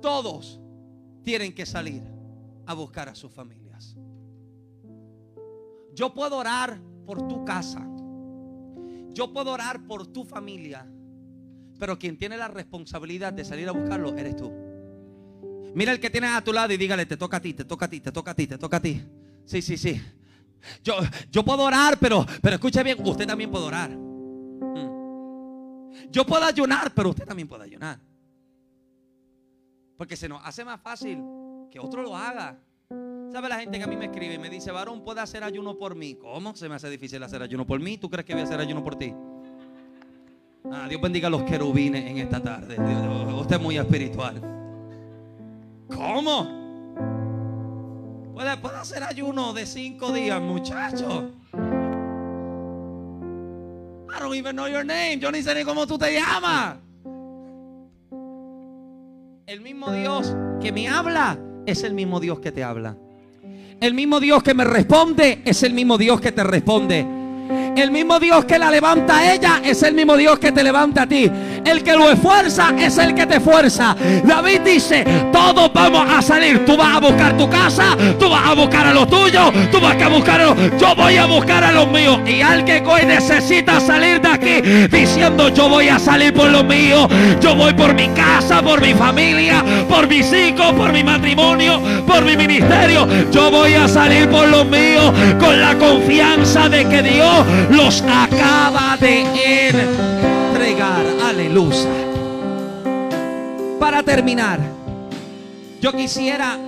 Todos 0.00 0.58
tienen 1.22 1.54
que 1.54 1.66
salir 1.66 2.02
a 2.64 2.72
buscar 2.72 3.10
a 3.10 3.14
sus 3.14 3.30
familias. 3.30 3.94
Yo 5.94 6.14
puedo 6.14 6.38
orar 6.38 6.80
por 7.04 7.28
tu 7.28 7.44
casa. 7.44 7.86
Yo 9.12 9.32
puedo 9.32 9.52
orar 9.52 9.86
por 9.86 10.06
tu 10.06 10.24
familia, 10.24 10.86
pero 11.78 11.98
quien 11.98 12.16
tiene 12.16 12.36
la 12.36 12.48
responsabilidad 12.48 13.32
de 13.32 13.44
salir 13.44 13.68
a 13.68 13.72
buscarlo 13.72 14.16
eres 14.16 14.36
tú. 14.36 14.52
Mira 15.74 15.92
el 15.92 16.00
que 16.00 16.10
tienes 16.10 16.30
a 16.30 16.42
tu 16.42 16.52
lado 16.52 16.72
y 16.72 16.76
dígale, 16.76 17.06
te 17.06 17.16
toca 17.16 17.36
a 17.38 17.40
ti, 17.40 17.54
te 17.54 17.64
toca 17.64 17.86
a 17.86 17.88
ti, 17.88 18.00
te 18.00 18.12
toca 18.12 18.32
a 18.32 18.34
ti, 18.34 18.46
te 18.46 18.58
toca 18.58 18.76
a 18.78 18.80
ti. 18.80 19.02
Sí, 19.44 19.62
sí, 19.62 19.76
sí. 19.76 20.00
Yo, 20.84 20.94
yo 21.30 21.44
puedo 21.44 21.62
orar, 21.62 21.98
pero, 21.98 22.26
pero 22.42 22.56
escuche 22.56 22.82
bien, 22.82 22.98
usted 23.04 23.26
también 23.26 23.50
puede 23.50 23.64
orar. 23.64 23.90
Mm. 23.90 24.90
Yo 26.10 26.26
puedo 26.26 26.44
ayunar, 26.44 26.92
pero 26.94 27.10
usted 27.10 27.24
también 27.24 27.48
puede 27.48 27.64
ayunar. 27.64 28.00
Porque 29.96 30.16
se 30.16 30.28
nos 30.28 30.40
hace 30.44 30.64
más 30.64 30.80
fácil 30.80 31.22
que 31.70 31.78
otro 31.78 32.02
lo 32.02 32.16
haga. 32.16 32.58
¿Sabe 33.32 33.48
la 33.48 33.60
gente 33.60 33.78
que 33.78 33.84
a 33.84 33.86
mí 33.86 33.96
me 33.96 34.06
escribe 34.06 34.34
y 34.34 34.38
me 34.38 34.50
dice, 34.50 34.72
varón, 34.72 35.04
puede 35.04 35.20
hacer 35.20 35.44
ayuno 35.44 35.78
por 35.78 35.94
mí? 35.94 36.16
¿Cómo 36.16 36.54
se 36.56 36.68
me 36.68 36.74
hace 36.74 36.90
difícil 36.90 37.22
hacer 37.22 37.40
ayuno 37.42 37.64
por 37.64 37.78
mí? 37.78 37.96
¿Tú 37.96 38.10
crees 38.10 38.26
que 38.26 38.32
voy 38.32 38.42
a 38.42 38.44
hacer 38.44 38.58
ayuno 38.58 38.82
por 38.82 38.96
ti? 38.96 39.14
Ah, 40.72 40.86
Dios 40.88 41.00
bendiga 41.00 41.28
a 41.28 41.30
los 41.30 41.44
querubines 41.44 42.10
en 42.10 42.18
esta 42.18 42.42
tarde. 42.42 42.76
Usted 43.38 43.56
es 43.56 43.62
muy 43.62 43.78
espiritual. 43.78 44.40
¿Cómo? 45.88 46.60
¿Puede, 48.34 48.56
puede 48.56 48.76
hacer 48.76 49.04
ayuno 49.04 49.52
de 49.52 49.64
cinco 49.64 50.12
días, 50.12 50.40
muchacho? 50.40 51.30
I 54.08 54.18
don't 54.20 54.34
even 54.34 54.56
know 54.56 54.66
your 54.66 54.84
name. 54.84 55.18
Yo 55.20 55.30
ni 55.30 55.40
sé 55.42 55.54
ni 55.54 55.62
cómo 55.64 55.86
tú 55.86 55.96
te 55.96 56.12
llamas. 56.12 56.78
El 59.46 59.60
mismo 59.60 59.92
Dios 59.92 60.34
que 60.60 60.72
me 60.72 60.88
habla 60.88 61.38
es 61.66 61.84
el 61.84 61.94
mismo 61.94 62.18
Dios 62.18 62.40
que 62.40 62.50
te 62.50 62.64
habla. 62.64 62.96
El 63.80 63.94
mismo 63.94 64.20
Dios 64.20 64.42
que 64.42 64.52
me 64.52 64.64
responde 64.64 65.40
es 65.42 65.62
el 65.62 65.72
mismo 65.72 65.96
Dios 65.96 66.20
que 66.20 66.32
te 66.32 66.44
responde. 66.44 67.06
El 67.76 67.90
mismo 67.90 68.18
Dios 68.18 68.44
que 68.44 68.58
la 68.58 68.70
levanta 68.70 69.18
a 69.18 69.32
ella 69.32 69.60
es 69.64 69.82
el 69.82 69.94
mismo 69.94 70.16
Dios 70.16 70.38
que 70.38 70.52
te 70.52 70.62
levanta 70.62 71.02
a 71.02 71.06
ti. 71.06 71.30
El 71.64 71.82
que 71.82 71.92
lo 71.94 72.10
esfuerza 72.10 72.72
es 72.78 72.98
el 72.98 73.14
que 73.14 73.26
te 73.26 73.40
fuerza. 73.40 73.96
David 74.24 74.60
dice, 74.60 75.04
todos 75.32 75.72
vamos 75.72 76.06
a 76.10 76.22
salir. 76.22 76.64
Tú 76.64 76.76
vas 76.76 76.96
a 76.96 77.00
buscar 77.00 77.36
tu 77.36 77.48
casa, 77.48 77.96
tú 78.18 78.28
vas 78.28 78.46
a 78.46 78.54
buscar 78.54 78.86
a 78.86 78.94
los 78.94 79.08
tuyos, 79.08 79.52
tú 79.70 79.80
vas 79.80 80.00
a 80.00 80.08
buscar 80.08 80.40
a 80.40 80.46
los... 80.46 80.56
Yo 80.78 80.94
voy 80.94 81.16
a 81.16 81.26
buscar 81.26 81.64
a 81.64 81.72
los 81.72 81.90
míos. 81.90 82.20
Y 82.26 82.40
alguien 82.40 82.84
que 82.84 82.90
hoy 82.90 83.06
necesita 83.06 83.80
salir 83.80 84.20
de 84.20 84.28
aquí 84.28 84.60
diciendo, 84.88 85.48
yo 85.48 85.68
voy 85.68 85.88
a 85.88 85.98
salir 85.98 86.34
por 86.34 86.50
los 86.50 86.64
míos. 86.64 87.08
Yo 87.40 87.54
voy 87.54 87.72
por 87.74 87.94
mi 87.94 88.08
casa, 88.08 88.62
por 88.62 88.80
mi 88.80 88.94
familia, 88.94 89.64
por 89.88 90.08
mis 90.08 90.32
hijos, 90.32 90.72
por 90.72 90.92
mi 90.92 91.04
matrimonio, 91.04 91.80
por 92.06 92.24
mi 92.24 92.36
ministerio. 92.36 93.06
Yo 93.30 93.50
voy 93.50 93.74
a 93.74 93.88
salir 93.88 94.28
por 94.28 94.48
los 94.48 94.66
míos 94.66 95.12
con 95.38 95.60
la 95.60 95.74
confianza 95.76 96.68
de 96.68 96.86
que 96.86 97.02
Dios 97.02 97.46
los 97.68 98.02
acaba 98.02 98.96
de 98.96 99.20
entregar. 99.68 101.04
Aleluya. 101.24 101.88
Para 103.78 104.02
terminar, 104.02 104.60
yo 105.80 105.92
quisiera 105.92 106.58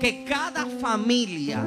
que 0.00 0.24
cada 0.24 0.66
familia, 0.80 1.62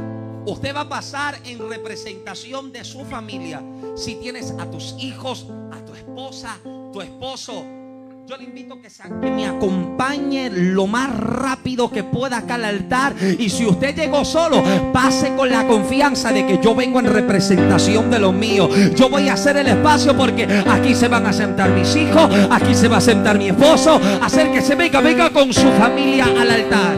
usted 0.46 0.76
va 0.76 0.82
a 0.82 0.90
pasar 0.90 1.38
en 1.46 1.70
representación 1.70 2.72
de 2.72 2.84
su 2.84 3.06
familia. 3.06 3.62
Si 3.96 4.16
tienes 4.16 4.54
a 4.60 4.70
tus 4.70 4.96
hijos, 5.00 5.48
a 5.72 5.84
tu 5.86 5.94
esposa 5.94 6.58
tu 6.98 7.02
esposo, 7.02 7.64
yo 8.28 8.36
le 8.36 8.44
invito 8.44 8.82
que, 8.82 8.90
que 9.22 9.32
me 9.32 9.48
acompañe 9.48 10.50
lo 10.50 10.86
más 10.86 11.18
rápido 11.18 11.90
que 11.90 12.04
pueda 12.04 12.40
acá 12.40 12.56
al 12.56 12.66
altar. 12.66 13.16
Y 13.40 13.50
si 13.50 13.66
usted 13.66 13.96
llegó 13.96 14.26
solo, 14.26 14.62
pase 14.92 15.34
con 15.34 15.50
la 15.50 15.66
confianza 15.66 16.34
de 16.34 16.46
que 16.46 16.60
yo 16.62 16.76
vengo 16.76 17.00
en 17.00 17.06
representación 17.06 18.12
de 18.12 18.20
los 18.20 18.34
míos. 18.34 18.70
Yo 18.96 19.10
voy 19.10 19.30
a 19.30 19.34
hacer 19.34 19.56
el 19.56 19.68
espacio 19.68 20.18
porque 20.18 20.46
aquí 20.68 20.94
se 20.94 21.08
van 21.08 21.26
a 21.26 21.32
sentar 21.32 21.70
mis 21.70 21.96
hijos, 21.96 22.30
aquí 22.52 22.76
se 22.76 22.90
va 22.90 22.98
a 22.98 23.02
sentar 23.02 23.38
mi 23.38 23.48
esposo. 23.48 23.98
Hacer 24.22 24.52
que 24.52 24.62
se 24.62 24.76
venga, 24.76 25.00
venga 25.00 25.30
con 25.30 25.54
su 25.54 25.70
familia 25.72 26.26
al 26.26 26.52
altar. 26.52 26.98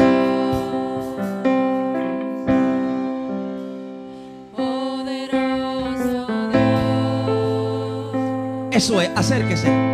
Eso 8.72 9.00
es, 9.00 9.12
acérquese. 9.16 9.89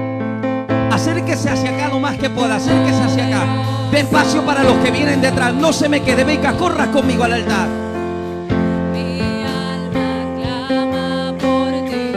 Acérquese 0.95 1.49
hacia 1.49 1.71
acá 1.71 1.89
lo 1.89 1.99
más 1.99 2.17
que 2.17 2.29
pueda. 2.29 2.55
Acérquese 2.55 3.03
hacia 3.03 3.27
acá. 3.27 3.45
De 3.91 3.99
espacio 3.99 4.45
para 4.45 4.63
los 4.63 4.77
que 4.77 4.91
vienen 4.91 5.19
detrás. 5.19 5.53
No 5.53 5.73
se 5.73 5.89
me 5.89 6.01
quede. 6.01 6.23
Venga, 6.23 6.53
corra 6.55 6.89
conmigo 6.89 7.25
al 7.25 7.33
altar. 7.33 7.67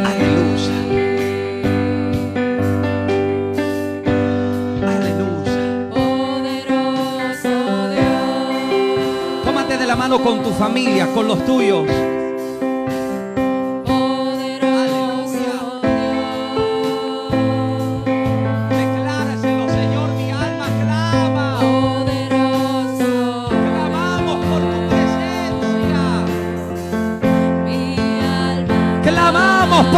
Aleluya. 0.07 0.77
Aleluya. 4.87 5.57
Tómate 9.45 9.77
de 9.77 9.87
la 9.87 9.97
mano 9.97 10.23
con 10.23 10.41
tu 10.45 10.53
familia, 10.53 11.09
con 11.13 11.27
los 11.27 11.45
tuyos. 11.45 11.85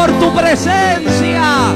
Por 0.00 0.18
tu 0.18 0.32
presencia. 0.34 1.74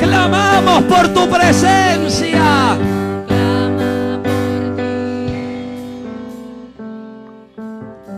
Clamamos 0.00 0.82
por 0.84 1.08
tu 1.14 1.28
presencia. 1.28 2.76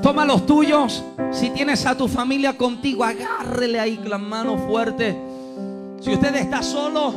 Toma 0.02 0.24
los 0.24 0.46
tuyos. 0.46 1.04
Si 1.30 1.50
tienes 1.50 1.84
a 1.84 1.94
tu 1.94 2.08
familia 2.08 2.56
contigo, 2.56 3.04
agárrele 3.04 3.78
ahí 3.78 4.00
la 4.04 4.16
mano 4.16 4.56
fuerte. 4.56 5.14
Si 6.00 6.10
usted 6.10 6.34
está 6.36 6.62
solo, 6.62 7.12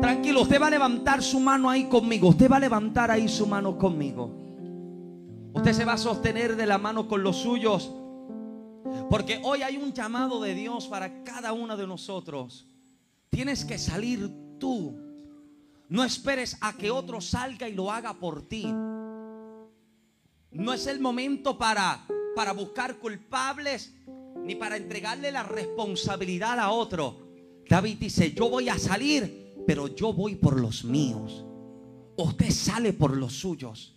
tranquilo, 0.00 0.42
usted 0.42 0.60
va 0.60 0.66
a 0.66 0.70
levantar 0.70 1.22
su 1.22 1.38
mano 1.38 1.70
ahí 1.70 1.84
conmigo. 1.84 2.28
Usted 2.28 2.50
va 2.50 2.56
a 2.56 2.60
levantar 2.60 3.12
ahí 3.12 3.28
su 3.28 3.46
mano 3.46 3.78
conmigo. 3.78 4.30
Usted 5.54 5.72
se 5.72 5.84
va 5.84 5.92
a 5.92 5.98
sostener 5.98 6.56
de 6.56 6.66
la 6.66 6.76
mano 6.76 7.06
con 7.06 7.22
los 7.22 7.36
suyos. 7.36 7.92
Porque 9.08 9.40
hoy 9.44 9.62
hay 9.62 9.76
un 9.76 9.92
llamado 9.92 10.40
de 10.40 10.54
Dios 10.54 10.88
para 10.88 11.22
cada 11.22 11.52
uno 11.52 11.76
de 11.76 11.86
nosotros. 11.86 12.66
Tienes 13.30 13.64
que 13.64 13.78
salir 13.78 14.30
tú. 14.58 14.98
No 15.88 16.02
esperes 16.02 16.56
a 16.60 16.76
que 16.76 16.90
otro 16.90 17.20
salga 17.20 17.68
y 17.68 17.74
lo 17.74 17.92
haga 17.92 18.14
por 18.14 18.48
ti. 18.48 18.64
No 20.50 20.72
es 20.72 20.86
el 20.86 21.00
momento 21.00 21.56
para, 21.56 22.06
para 22.34 22.52
buscar 22.52 22.98
culpables 22.98 23.94
ni 24.42 24.54
para 24.54 24.76
entregarle 24.76 25.30
la 25.30 25.42
responsabilidad 25.42 26.58
a 26.58 26.70
otro. 26.70 27.26
David 27.68 27.98
dice, 27.98 28.32
yo 28.32 28.48
voy 28.48 28.68
a 28.68 28.78
salir, 28.78 29.54
pero 29.66 29.88
yo 29.88 30.12
voy 30.12 30.36
por 30.36 30.60
los 30.60 30.84
míos. 30.84 31.44
Usted 32.16 32.50
sale 32.50 32.92
por 32.92 33.16
los 33.16 33.34
suyos. 33.34 33.94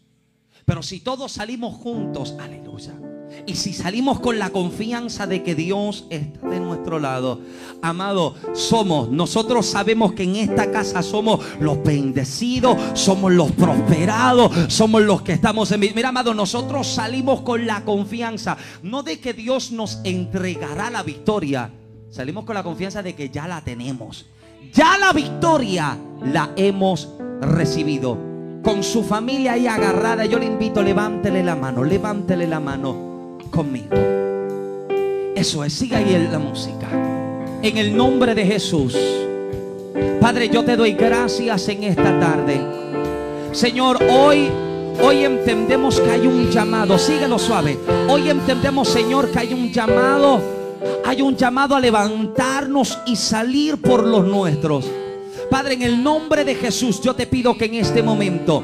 Pero 0.66 0.84
si 0.84 1.00
todos 1.00 1.32
salimos 1.32 1.76
juntos, 1.76 2.36
aleluya. 2.40 3.19
Y 3.46 3.56
si 3.56 3.74
salimos 3.74 4.20
con 4.20 4.40
la 4.40 4.50
confianza 4.50 5.28
de 5.28 5.44
que 5.44 5.56
Dios 5.56 6.06
está 6.10 6.50
de 6.50 6.60
nuestro 6.60 7.00
lado, 7.00 7.40
amado, 7.82 8.36
somos, 8.54 9.10
nosotros 9.10 9.66
sabemos 9.66 10.14
que 10.14 10.24
en 10.24 10.36
esta 10.36 10.72
casa 10.72 11.02
somos 11.02 11.42
los 11.60 11.82
bendecidos, 11.84 12.78
somos 12.94 13.32
los 13.32 13.52
prosperados, 13.52 14.52
somos 14.72 15.02
los 15.02 15.22
que 15.22 15.34
estamos 15.34 15.72
en... 15.72 15.80
Mira, 15.80 16.10
amado, 16.10 16.34
nosotros 16.34 16.88
salimos 16.88 17.42
con 17.42 17.66
la 17.66 17.84
confianza, 17.86 18.58
no 18.84 19.04
de 19.04 19.20
que 19.20 19.34
Dios 19.34 19.72
nos 19.72 20.00
entregará 20.04 20.90
la 20.90 21.04
victoria, 21.04 21.72
salimos 22.10 22.46
con 22.46 22.56
la 22.56 22.64
confianza 22.64 23.02
de 23.02 23.16
que 23.16 23.30
ya 23.30 23.48
la 23.48 23.62
tenemos. 23.62 24.26
Ya 24.74 24.98
la 24.98 25.14
victoria 25.14 25.98
la 26.22 26.52
hemos 26.56 27.10
recibido. 27.42 28.18
Con 28.64 28.84
su 28.84 29.04
familia 29.04 29.54
ahí 29.54 29.68
agarrada, 29.68 30.26
yo 30.26 30.38
le 30.38 30.46
invito, 30.46 30.84
levántele 30.84 31.44
la 31.44 31.56
mano, 31.56 31.84
levántele 31.84 32.46
la 32.46 32.60
mano 32.60 33.09
conmigo. 33.50 33.96
Eso 35.36 35.64
es, 35.64 35.74
siga 35.74 35.98
ahí 35.98 36.28
la 36.32 36.40
música. 36.40 36.88
En 37.62 37.78
el 37.78 37.96
nombre 37.96 38.36
de 38.36 38.46
Jesús. 38.46 38.98
Padre, 40.20 40.50
yo 40.50 40.64
te 40.64 40.76
doy 40.76 40.94
gracias 40.94 41.68
en 41.70 41.84
esta 41.84 42.20
tarde. 42.20 42.60
Señor, 43.52 44.00
hoy, 44.10 44.50
hoy 45.02 45.24
entendemos 45.24 46.00
que 46.00 46.12
hay 46.12 46.28
un 46.28 46.50
llamado. 46.52 46.98
Síguelo 46.98 47.40
suave. 47.40 47.78
Hoy 48.08 48.30
entendemos, 48.30 48.90
Señor, 48.90 49.32
que 49.32 49.40
hay 49.40 49.54
un 49.54 49.72
llamado. 49.72 50.42
Hay 51.06 51.22
un 51.22 51.36
llamado 51.36 51.76
a 51.76 51.80
levantarnos 51.80 53.00
y 53.06 53.16
salir 53.16 53.78
por 53.78 54.06
los 54.06 54.26
nuestros. 54.26 54.86
Padre, 55.50 55.74
en 55.74 55.82
el 55.82 56.04
nombre 56.04 56.44
de 56.44 56.56
Jesús, 56.56 57.02
yo 57.02 57.16
te 57.16 57.28
pido 57.28 57.58
que 57.58 57.66
en 57.66 57.76
este 57.76 58.04
momento 58.04 58.64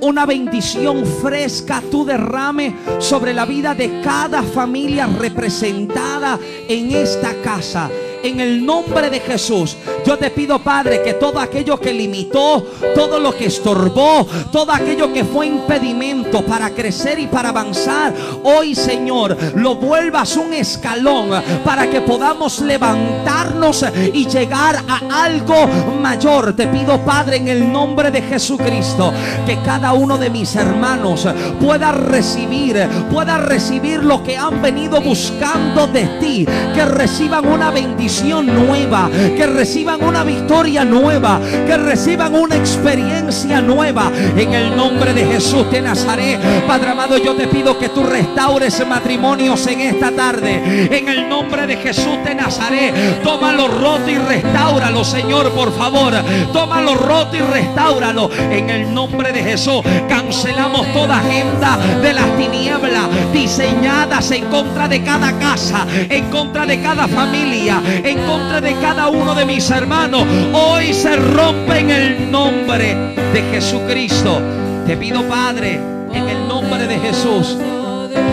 una 0.00 0.26
bendición 0.26 1.04
fresca 1.04 1.82
tú 1.90 2.04
derrame 2.04 2.74
sobre 2.98 3.34
la 3.34 3.44
vida 3.44 3.74
de 3.74 4.00
cada 4.02 4.42
familia 4.42 5.06
representada 5.06 6.38
en 6.68 6.92
esta 6.92 7.34
casa. 7.42 7.90
En 8.22 8.38
el 8.38 8.64
nombre 8.64 9.08
de 9.08 9.20
Jesús, 9.20 9.76
yo 10.04 10.18
te 10.18 10.30
pido, 10.30 10.58
Padre, 10.58 11.02
que 11.02 11.14
todo 11.14 11.40
aquello 11.40 11.80
que 11.80 11.92
limitó, 11.92 12.66
todo 12.94 13.18
lo 13.18 13.34
que 13.34 13.46
estorbó, 13.46 14.26
todo 14.52 14.72
aquello 14.72 15.10
que 15.10 15.24
fue 15.24 15.46
impedimento 15.46 16.44
para 16.44 16.70
crecer 16.70 17.18
y 17.18 17.26
para 17.28 17.48
avanzar, 17.48 18.12
hoy, 18.42 18.74
Señor, 18.74 19.36
lo 19.54 19.76
vuelvas 19.76 20.36
un 20.36 20.52
escalón 20.52 21.30
para 21.64 21.88
que 21.88 22.02
podamos 22.02 22.60
levantarnos 22.60 23.86
y 24.12 24.26
llegar 24.26 24.84
a 24.86 25.24
algo 25.24 25.66
mayor. 26.02 26.54
Te 26.54 26.66
pido, 26.66 26.98
Padre, 27.00 27.36
en 27.36 27.48
el 27.48 27.72
nombre 27.72 28.10
de 28.10 28.20
Jesucristo, 28.20 29.14
que 29.46 29.58
cada 29.62 29.94
uno 29.94 30.18
de 30.18 30.28
mis 30.28 30.56
hermanos 30.56 31.26
pueda 31.58 31.92
recibir, 31.92 32.86
pueda 33.10 33.38
recibir 33.38 34.04
lo 34.04 34.22
que 34.22 34.36
han 34.36 34.60
venido 34.60 35.00
buscando 35.00 35.86
de 35.86 36.04
ti, 36.20 36.46
que 36.74 36.84
reciban 36.84 37.46
una 37.46 37.70
bendición 37.70 38.09
nueva, 38.42 39.08
que 39.36 39.46
reciban 39.46 40.02
una 40.02 40.24
victoria 40.24 40.84
nueva, 40.84 41.40
que 41.66 41.76
reciban 41.76 42.34
una 42.34 42.56
experiencia 42.56 43.60
nueva. 43.60 44.10
En 44.36 44.52
el 44.52 44.76
nombre 44.76 45.14
de 45.14 45.24
Jesús 45.26 45.70
de 45.70 45.80
Nazaret, 45.80 46.40
Padre 46.66 46.90
amado, 46.90 47.16
yo 47.18 47.34
te 47.34 47.46
pido 47.46 47.78
que 47.78 47.88
tú 47.88 48.02
restaures 48.02 48.84
matrimonios 48.86 49.64
en 49.68 49.80
esta 49.80 50.10
tarde. 50.10 50.88
En 50.90 51.08
el 51.08 51.28
nombre 51.28 51.66
de 51.66 51.76
Jesús 51.76 52.18
de 52.24 52.34
Nazaret, 52.34 53.22
toma 53.22 53.52
lo 53.52 53.68
roto 53.68 54.10
y 54.10 54.18
restáuralo, 54.18 55.04
Señor, 55.04 55.50
por 55.52 55.72
favor. 55.76 56.12
Toma 56.52 56.80
lo 56.82 56.96
roto 56.96 57.36
y 57.36 57.40
restáuralo. 57.40 58.28
En 58.50 58.70
el 58.70 58.92
nombre 58.92 59.32
de 59.32 59.42
Jesús, 59.42 59.82
cancelamos 60.08 60.92
toda 60.92 61.18
agenda 61.18 61.78
de 62.02 62.12
las 62.12 62.36
tinieblas 62.36 63.08
diseñadas 63.32 64.30
en 64.32 64.46
contra 64.46 64.88
de 64.88 65.02
cada 65.04 65.38
casa, 65.38 65.86
en 66.08 66.28
contra 66.30 66.66
de 66.66 66.80
cada 66.80 67.06
familia, 67.06 67.80
en 68.04 68.18
contra 68.26 68.60
de 68.60 68.74
cada 68.80 69.08
uno 69.08 69.34
de 69.34 69.44
mis 69.44 69.70
hermanos. 69.70 70.24
Hoy 70.52 70.92
se 70.92 71.16
rompe 71.16 71.78
en 71.78 71.90
el 71.90 72.30
nombre 72.30 73.14
de 73.32 73.42
Jesucristo. 73.52 74.40
Te 74.86 74.96
pido, 74.96 75.22
Padre, 75.28 75.74
en 76.12 76.28
el 76.28 76.48
nombre 76.48 76.86
de 76.86 76.98
Jesús, 76.98 77.56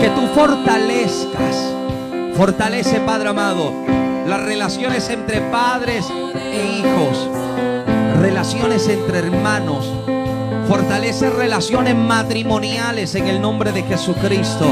que 0.00 0.08
tú 0.10 0.26
fortalezcas, 0.34 1.74
fortalece, 2.34 3.00
Padre 3.00 3.28
amado, 3.28 3.72
las 4.26 4.42
relaciones 4.42 5.08
entre 5.10 5.40
padres 5.40 6.06
e 6.34 6.78
hijos, 6.78 7.28
relaciones 8.20 8.88
entre 8.88 9.18
hermanos. 9.18 9.92
Fortalece 10.68 11.30
relaciones 11.30 11.96
matrimoniales 11.96 13.14
en 13.14 13.26
el 13.26 13.40
nombre 13.40 13.72
de 13.72 13.84
Jesucristo. 13.84 14.66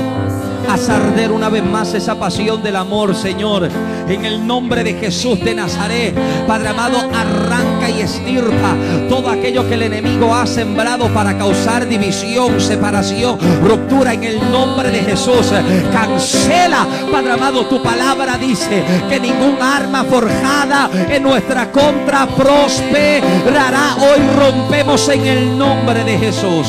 Haz 0.69 0.91
arder 0.91 1.31
una 1.31 1.49
vez 1.49 1.65
más 1.65 1.95
esa 1.95 2.19
pasión 2.19 2.63
del 2.63 2.77
amor, 2.77 3.15
Señor. 3.15 3.71
En 4.09 4.25
el 4.25 4.47
nombre 4.47 4.85
de 4.85 4.95
Jesús 4.95 5.41
de 5.41 5.55
Nazaret. 5.55 6.15
Padre 6.47 6.69
amado, 6.69 6.99
arranca 6.99 7.89
y 7.89 8.03
estirpa 8.03 8.75
todo 9.09 9.31
aquello 9.31 9.67
que 9.67 9.75
el 9.75 9.83
enemigo 9.83 10.35
ha 10.35 10.47
sembrado 10.47 11.09
para 11.15 11.39
causar 11.39 11.89
división, 11.89 12.61
separación, 12.61 13.39
ruptura. 13.65 14.13
En 14.13 14.25
el 14.25 14.53
nombre 14.53 14.91
de 14.91 15.01
Jesús. 15.01 15.53
Cancela, 15.93 16.87
Padre 17.11 17.33
amado, 17.33 17.67
tu 17.67 17.83
palabra 17.83 18.37
dice 18.37 18.85
que 19.09 19.19
ningún 19.19 19.57
arma 19.63 20.05
forjada 20.05 20.91
en 21.09 21.23
nuestra 21.23 21.71
contra 21.71 22.27
prosperará. 22.27 23.97
Hoy 23.97 24.21
rompemos 24.37 25.09
en 25.09 25.27
el 25.27 25.59
nombre 25.59 25.86
de 25.95 26.19
Jesús 26.19 26.67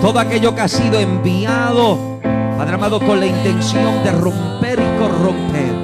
todo 0.00 0.18
aquello 0.18 0.54
que 0.54 0.62
ha 0.62 0.68
sido 0.68 0.98
enviado, 0.98 2.18
Padre 2.56 2.74
amado, 2.74 2.98
con 2.98 3.20
la 3.20 3.26
intención 3.26 4.02
de 4.02 4.10
romper 4.10 4.78
y 4.78 4.98
corromper. 4.98 5.74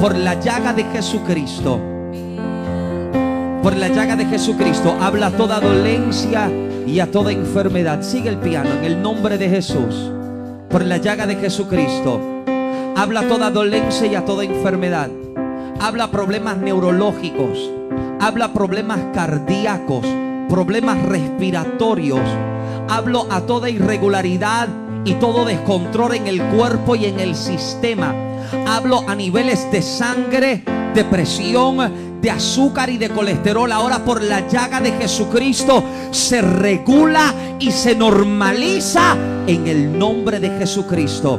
Por 0.00 0.16
la 0.16 0.40
llaga 0.40 0.72
de 0.72 0.84
Jesucristo, 0.84 1.78
por 3.62 3.76
la 3.76 3.88
llaga 3.88 4.16
de 4.16 4.24
Jesucristo, 4.24 4.96
habla 4.98 5.30
toda 5.32 5.60
dolencia 5.60 6.50
y 6.86 7.00
a 7.00 7.10
toda 7.10 7.32
enfermedad. 7.32 8.00
Sigue 8.00 8.30
el 8.30 8.38
piano 8.38 8.70
en 8.78 8.84
el 8.84 9.02
nombre 9.02 9.36
de 9.36 9.50
Jesús. 9.50 10.10
Por 10.70 10.86
la 10.86 10.96
llaga 10.96 11.26
de 11.26 11.36
Jesucristo, 11.36 12.18
habla 12.96 13.28
toda 13.28 13.50
dolencia 13.50 14.06
y 14.06 14.14
a 14.14 14.24
toda 14.24 14.44
enfermedad. 14.44 15.10
Habla 15.80 16.10
problemas 16.10 16.56
neurológicos, 16.56 17.70
habla 18.20 18.54
problemas 18.54 19.00
cardíacos, 19.12 20.06
problemas 20.50 21.00
respiratorios. 21.02 22.20
Hablo 22.88 23.26
a 23.30 23.42
toda 23.42 23.70
irregularidad 23.70 24.68
y 25.04 25.14
todo 25.14 25.44
descontrol 25.44 26.14
en 26.14 26.26
el 26.26 26.42
cuerpo 26.42 26.96
y 26.96 27.06
en 27.06 27.20
el 27.20 27.36
sistema. 27.36 28.12
Hablo 28.66 29.04
a 29.08 29.14
niveles 29.14 29.70
de 29.70 29.80
sangre, 29.80 30.64
de 30.92 31.04
presión, 31.04 32.20
de 32.20 32.30
azúcar 32.30 32.90
y 32.90 32.98
de 32.98 33.10
colesterol. 33.10 33.70
Ahora 33.70 34.04
por 34.04 34.22
la 34.22 34.46
llaga 34.48 34.80
de 34.80 34.90
Jesucristo 34.92 35.84
se 36.10 36.42
regula 36.42 37.32
y 37.60 37.70
se 37.70 37.94
normaliza 37.94 39.16
en 39.46 39.68
el 39.68 39.96
nombre 39.96 40.40
de 40.40 40.50
Jesucristo. 40.58 41.38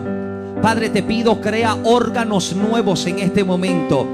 Padre, 0.62 0.90
te 0.90 1.04
pido, 1.04 1.42
crea 1.42 1.76
órganos 1.84 2.56
nuevos 2.56 3.06
en 3.08 3.20
este 3.20 3.44
momento. 3.44 4.08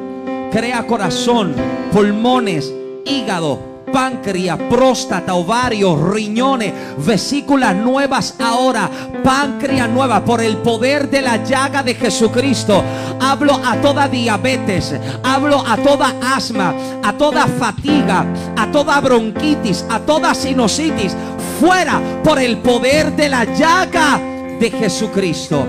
Crea 0.52 0.88
corazón, 0.88 1.53
pulmones, 1.91 2.74
hígado, 3.06 3.77
páncreas, 3.91 4.57
próstata, 4.69 5.34
ovarios, 5.34 5.99
riñones, 6.01 6.73
vesículas 7.05 7.76
nuevas 7.76 8.35
ahora, 8.39 8.89
páncreas 9.23 9.89
nueva 9.89 10.23
por 10.23 10.41
el 10.41 10.57
poder 10.57 11.09
de 11.09 11.22
la 11.22 11.43
llaga 11.43 11.84
de 11.84 11.95
Jesucristo. 11.95 12.84
Hablo 13.19 13.59
a 13.65 13.77
toda 13.77 14.07
diabetes, 14.07 14.95
hablo 15.23 15.64
a 15.65 15.77
toda 15.77 16.14
asma, 16.22 16.73
a 17.03 17.14
toda 17.14 17.47
fatiga, 17.47 18.26
a 18.55 18.72
toda 18.72 18.99
bronquitis, 19.01 19.85
a 19.89 19.99
toda 19.99 20.34
sinusitis, 20.34 21.15
fuera 21.59 22.01
por 22.23 22.39
el 22.39 22.57
poder 22.57 23.15
de 23.15 23.30
la 23.30 23.45
llaga 23.45 24.19
de 24.59 24.72
Jesucristo. 24.72 25.65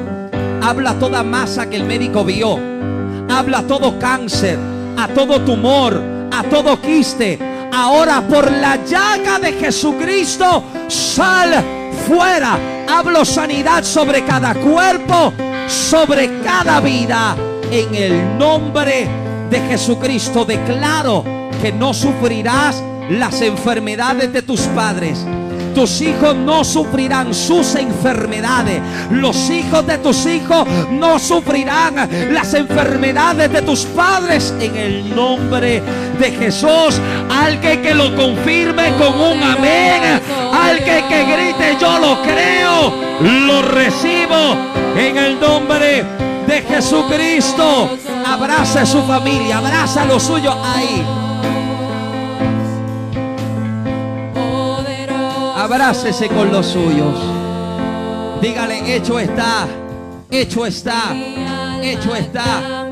Habla 0.63 0.91
a 0.91 0.99
toda 0.99 1.23
masa 1.23 1.69
que 1.71 1.77
el 1.77 1.85
médico 1.85 2.25
vio. 2.25 2.59
Habla 3.31 3.59
a 3.59 3.67
todo 3.67 3.99
cáncer, 3.99 4.59
a 4.97 5.09
todo 5.09 5.41
tumor, 5.43 6.01
a 6.33 6.43
todo 6.45 6.81
quiste. 6.81 7.58
Ahora 7.81 8.27
por 8.27 8.51
la 8.51 8.85
llaga 8.85 9.39
de 9.39 9.53
Jesucristo, 9.53 10.65
sal 10.89 11.63
fuera. 12.09 12.59
Hablo 12.89 13.25
sanidad 13.25 13.85
sobre 13.85 14.25
cada 14.25 14.53
cuerpo, 14.53 15.33
sobre 15.69 16.41
cada 16.43 16.81
vida. 16.81 17.37
En 17.71 17.95
el 17.95 18.37
nombre 18.37 19.07
de 19.49 19.61
Jesucristo 19.61 20.45
declaro 20.45 21.23
que 21.63 21.71
no 21.71 21.95
sufrirás 21.95 22.83
las 23.11 23.41
enfermedades 23.43 24.33
de 24.33 24.43
tus 24.43 24.63
padres. 24.63 25.25
Tus 25.75 26.01
hijos 26.01 26.35
no 26.35 26.65
sufrirán 26.65 27.35
sus 27.35 27.75
enfermedades. 27.75 28.81
Los 29.11 29.51
hijos 29.51 29.87
de 29.87 29.99
tus 29.99 30.27
hijos 30.27 30.67
no 30.91 31.19
sufrirán 31.19 32.09
las 32.33 32.55
enfermedades 32.55 33.53
de 33.53 33.63
tus 33.63 33.85
padres. 33.85 34.55
En 34.61 34.77
el 34.77 35.15
nombre 35.15 35.83
de 36.19 36.31
Jesús. 36.33 37.01
Al 37.31 37.61
que, 37.61 37.95
lo 37.95 38.15
confirme 38.17 38.93
con 38.99 39.21
un 39.21 39.43
amén. 39.43 40.21
Al 40.53 40.79
que, 40.79 41.05
que 41.09 41.25
grite 41.25 41.77
yo 41.81 41.99
lo 41.99 42.23
creo. 42.23 42.95
Lo 43.21 43.63
recibo 43.63 44.57
en 44.97 45.17
el 45.17 45.41
nombre 45.41 46.05
de 46.47 46.63
Jesucristo. 46.63 47.97
Abraza 48.27 48.83
a 48.83 48.87
su 48.87 49.03
familia. 49.03 49.59
Abraza 49.59 50.03
a 50.03 50.07
lo 50.07 50.19
suyo 50.19 50.53
ahí. 50.65 51.28
Abrácese 55.71 56.29
con 56.29 56.51
los 56.51 56.65
suyos. 56.65 57.15
Dígale, 58.41 58.97
hecho 58.97 59.19
está, 59.19 59.69
hecho 60.31 60.65
está, 60.65 61.15
hecho 61.83 62.17
está. 62.17 62.89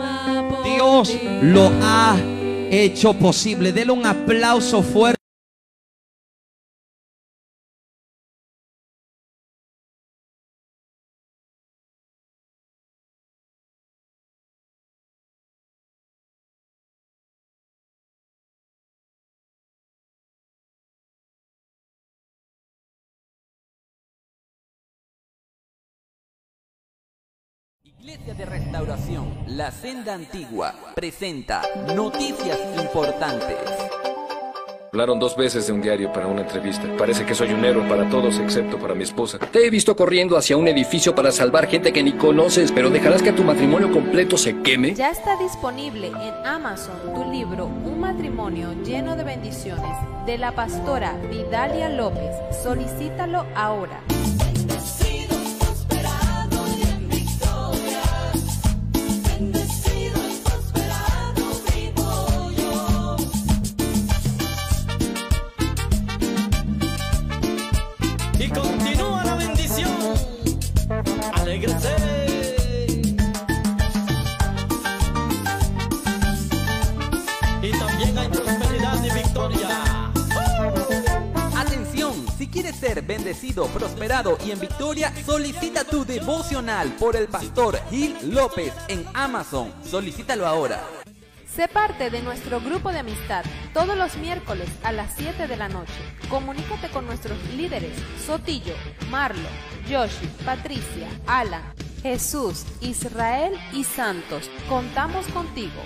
Dios 0.62 1.16
lo 1.40 1.72
ha 1.82 2.14
hecho 2.70 3.14
posible. 3.14 3.72
Dele 3.72 3.92
un 3.92 4.04
aplauso 4.04 4.82
fuerte. 4.82 5.15
Iglesia 28.06 28.34
de 28.34 28.46
Restauración, 28.46 29.34
La 29.48 29.72
Senda 29.72 30.14
Antigua, 30.14 30.72
presenta 30.94 31.60
noticias 31.92 32.56
importantes. 32.80 33.56
Hablaron 34.92 35.18
dos 35.18 35.36
veces 35.36 35.66
de 35.66 35.72
un 35.72 35.82
diario 35.82 36.12
para 36.12 36.28
una 36.28 36.42
entrevista. 36.42 36.84
Parece 36.96 37.26
que 37.26 37.34
soy 37.34 37.52
un 37.52 37.64
héroe 37.64 37.82
para 37.88 38.08
todos 38.08 38.38
excepto 38.38 38.78
para 38.78 38.94
mi 38.94 39.02
esposa. 39.02 39.40
Te 39.40 39.66
he 39.66 39.70
visto 39.70 39.96
corriendo 39.96 40.36
hacia 40.36 40.56
un 40.56 40.68
edificio 40.68 41.16
para 41.16 41.32
salvar 41.32 41.66
gente 41.66 41.92
que 41.92 42.04
ni 42.04 42.12
conoces, 42.12 42.70
pero 42.70 42.90
dejarás 42.90 43.24
que 43.24 43.32
tu 43.32 43.42
matrimonio 43.42 43.90
completo 43.90 44.38
se 44.38 44.62
queme. 44.62 44.94
Ya 44.94 45.10
está 45.10 45.36
disponible 45.36 46.06
en 46.06 46.46
Amazon 46.46 47.12
tu 47.12 47.28
libro 47.28 47.66
Un 47.66 47.98
matrimonio 47.98 48.72
lleno 48.84 49.16
de 49.16 49.24
bendiciones 49.24 49.96
de 50.26 50.38
la 50.38 50.52
pastora 50.52 51.16
Vidalia 51.28 51.88
López. 51.88 52.30
Solicítalo 52.62 53.46
ahora. 53.56 54.00
Bendecido, 83.26 83.66
prosperado 83.66 84.38
y 84.46 84.52
en 84.52 84.60
victoria, 84.60 85.12
solicita 85.24 85.82
tu 85.82 86.04
devocional 86.04 86.92
por 86.92 87.16
el 87.16 87.26
pastor 87.26 87.76
Gil 87.90 88.16
López 88.22 88.72
en 88.86 89.04
Amazon. 89.14 89.72
Solicítalo 89.82 90.46
ahora. 90.46 90.80
Sé 91.44 91.66
parte 91.66 92.08
de 92.08 92.22
nuestro 92.22 92.60
grupo 92.60 92.92
de 92.92 93.00
amistad 93.00 93.44
todos 93.74 93.96
los 93.96 94.16
miércoles 94.18 94.68
a 94.84 94.92
las 94.92 95.12
7 95.16 95.48
de 95.48 95.56
la 95.56 95.68
noche. 95.68 95.92
Comunícate 96.30 96.88
con 96.90 97.06
nuestros 97.06 97.36
líderes 97.56 97.98
Sotillo, 98.24 98.74
Marlo, 99.10 99.48
Yoshi, 99.88 100.28
Patricia, 100.44 101.08
Alan, 101.26 101.64
Jesús, 102.02 102.64
Israel 102.80 103.54
y 103.72 103.82
Santos. 103.82 104.48
Contamos 104.68 105.26
contigo. 105.28 105.82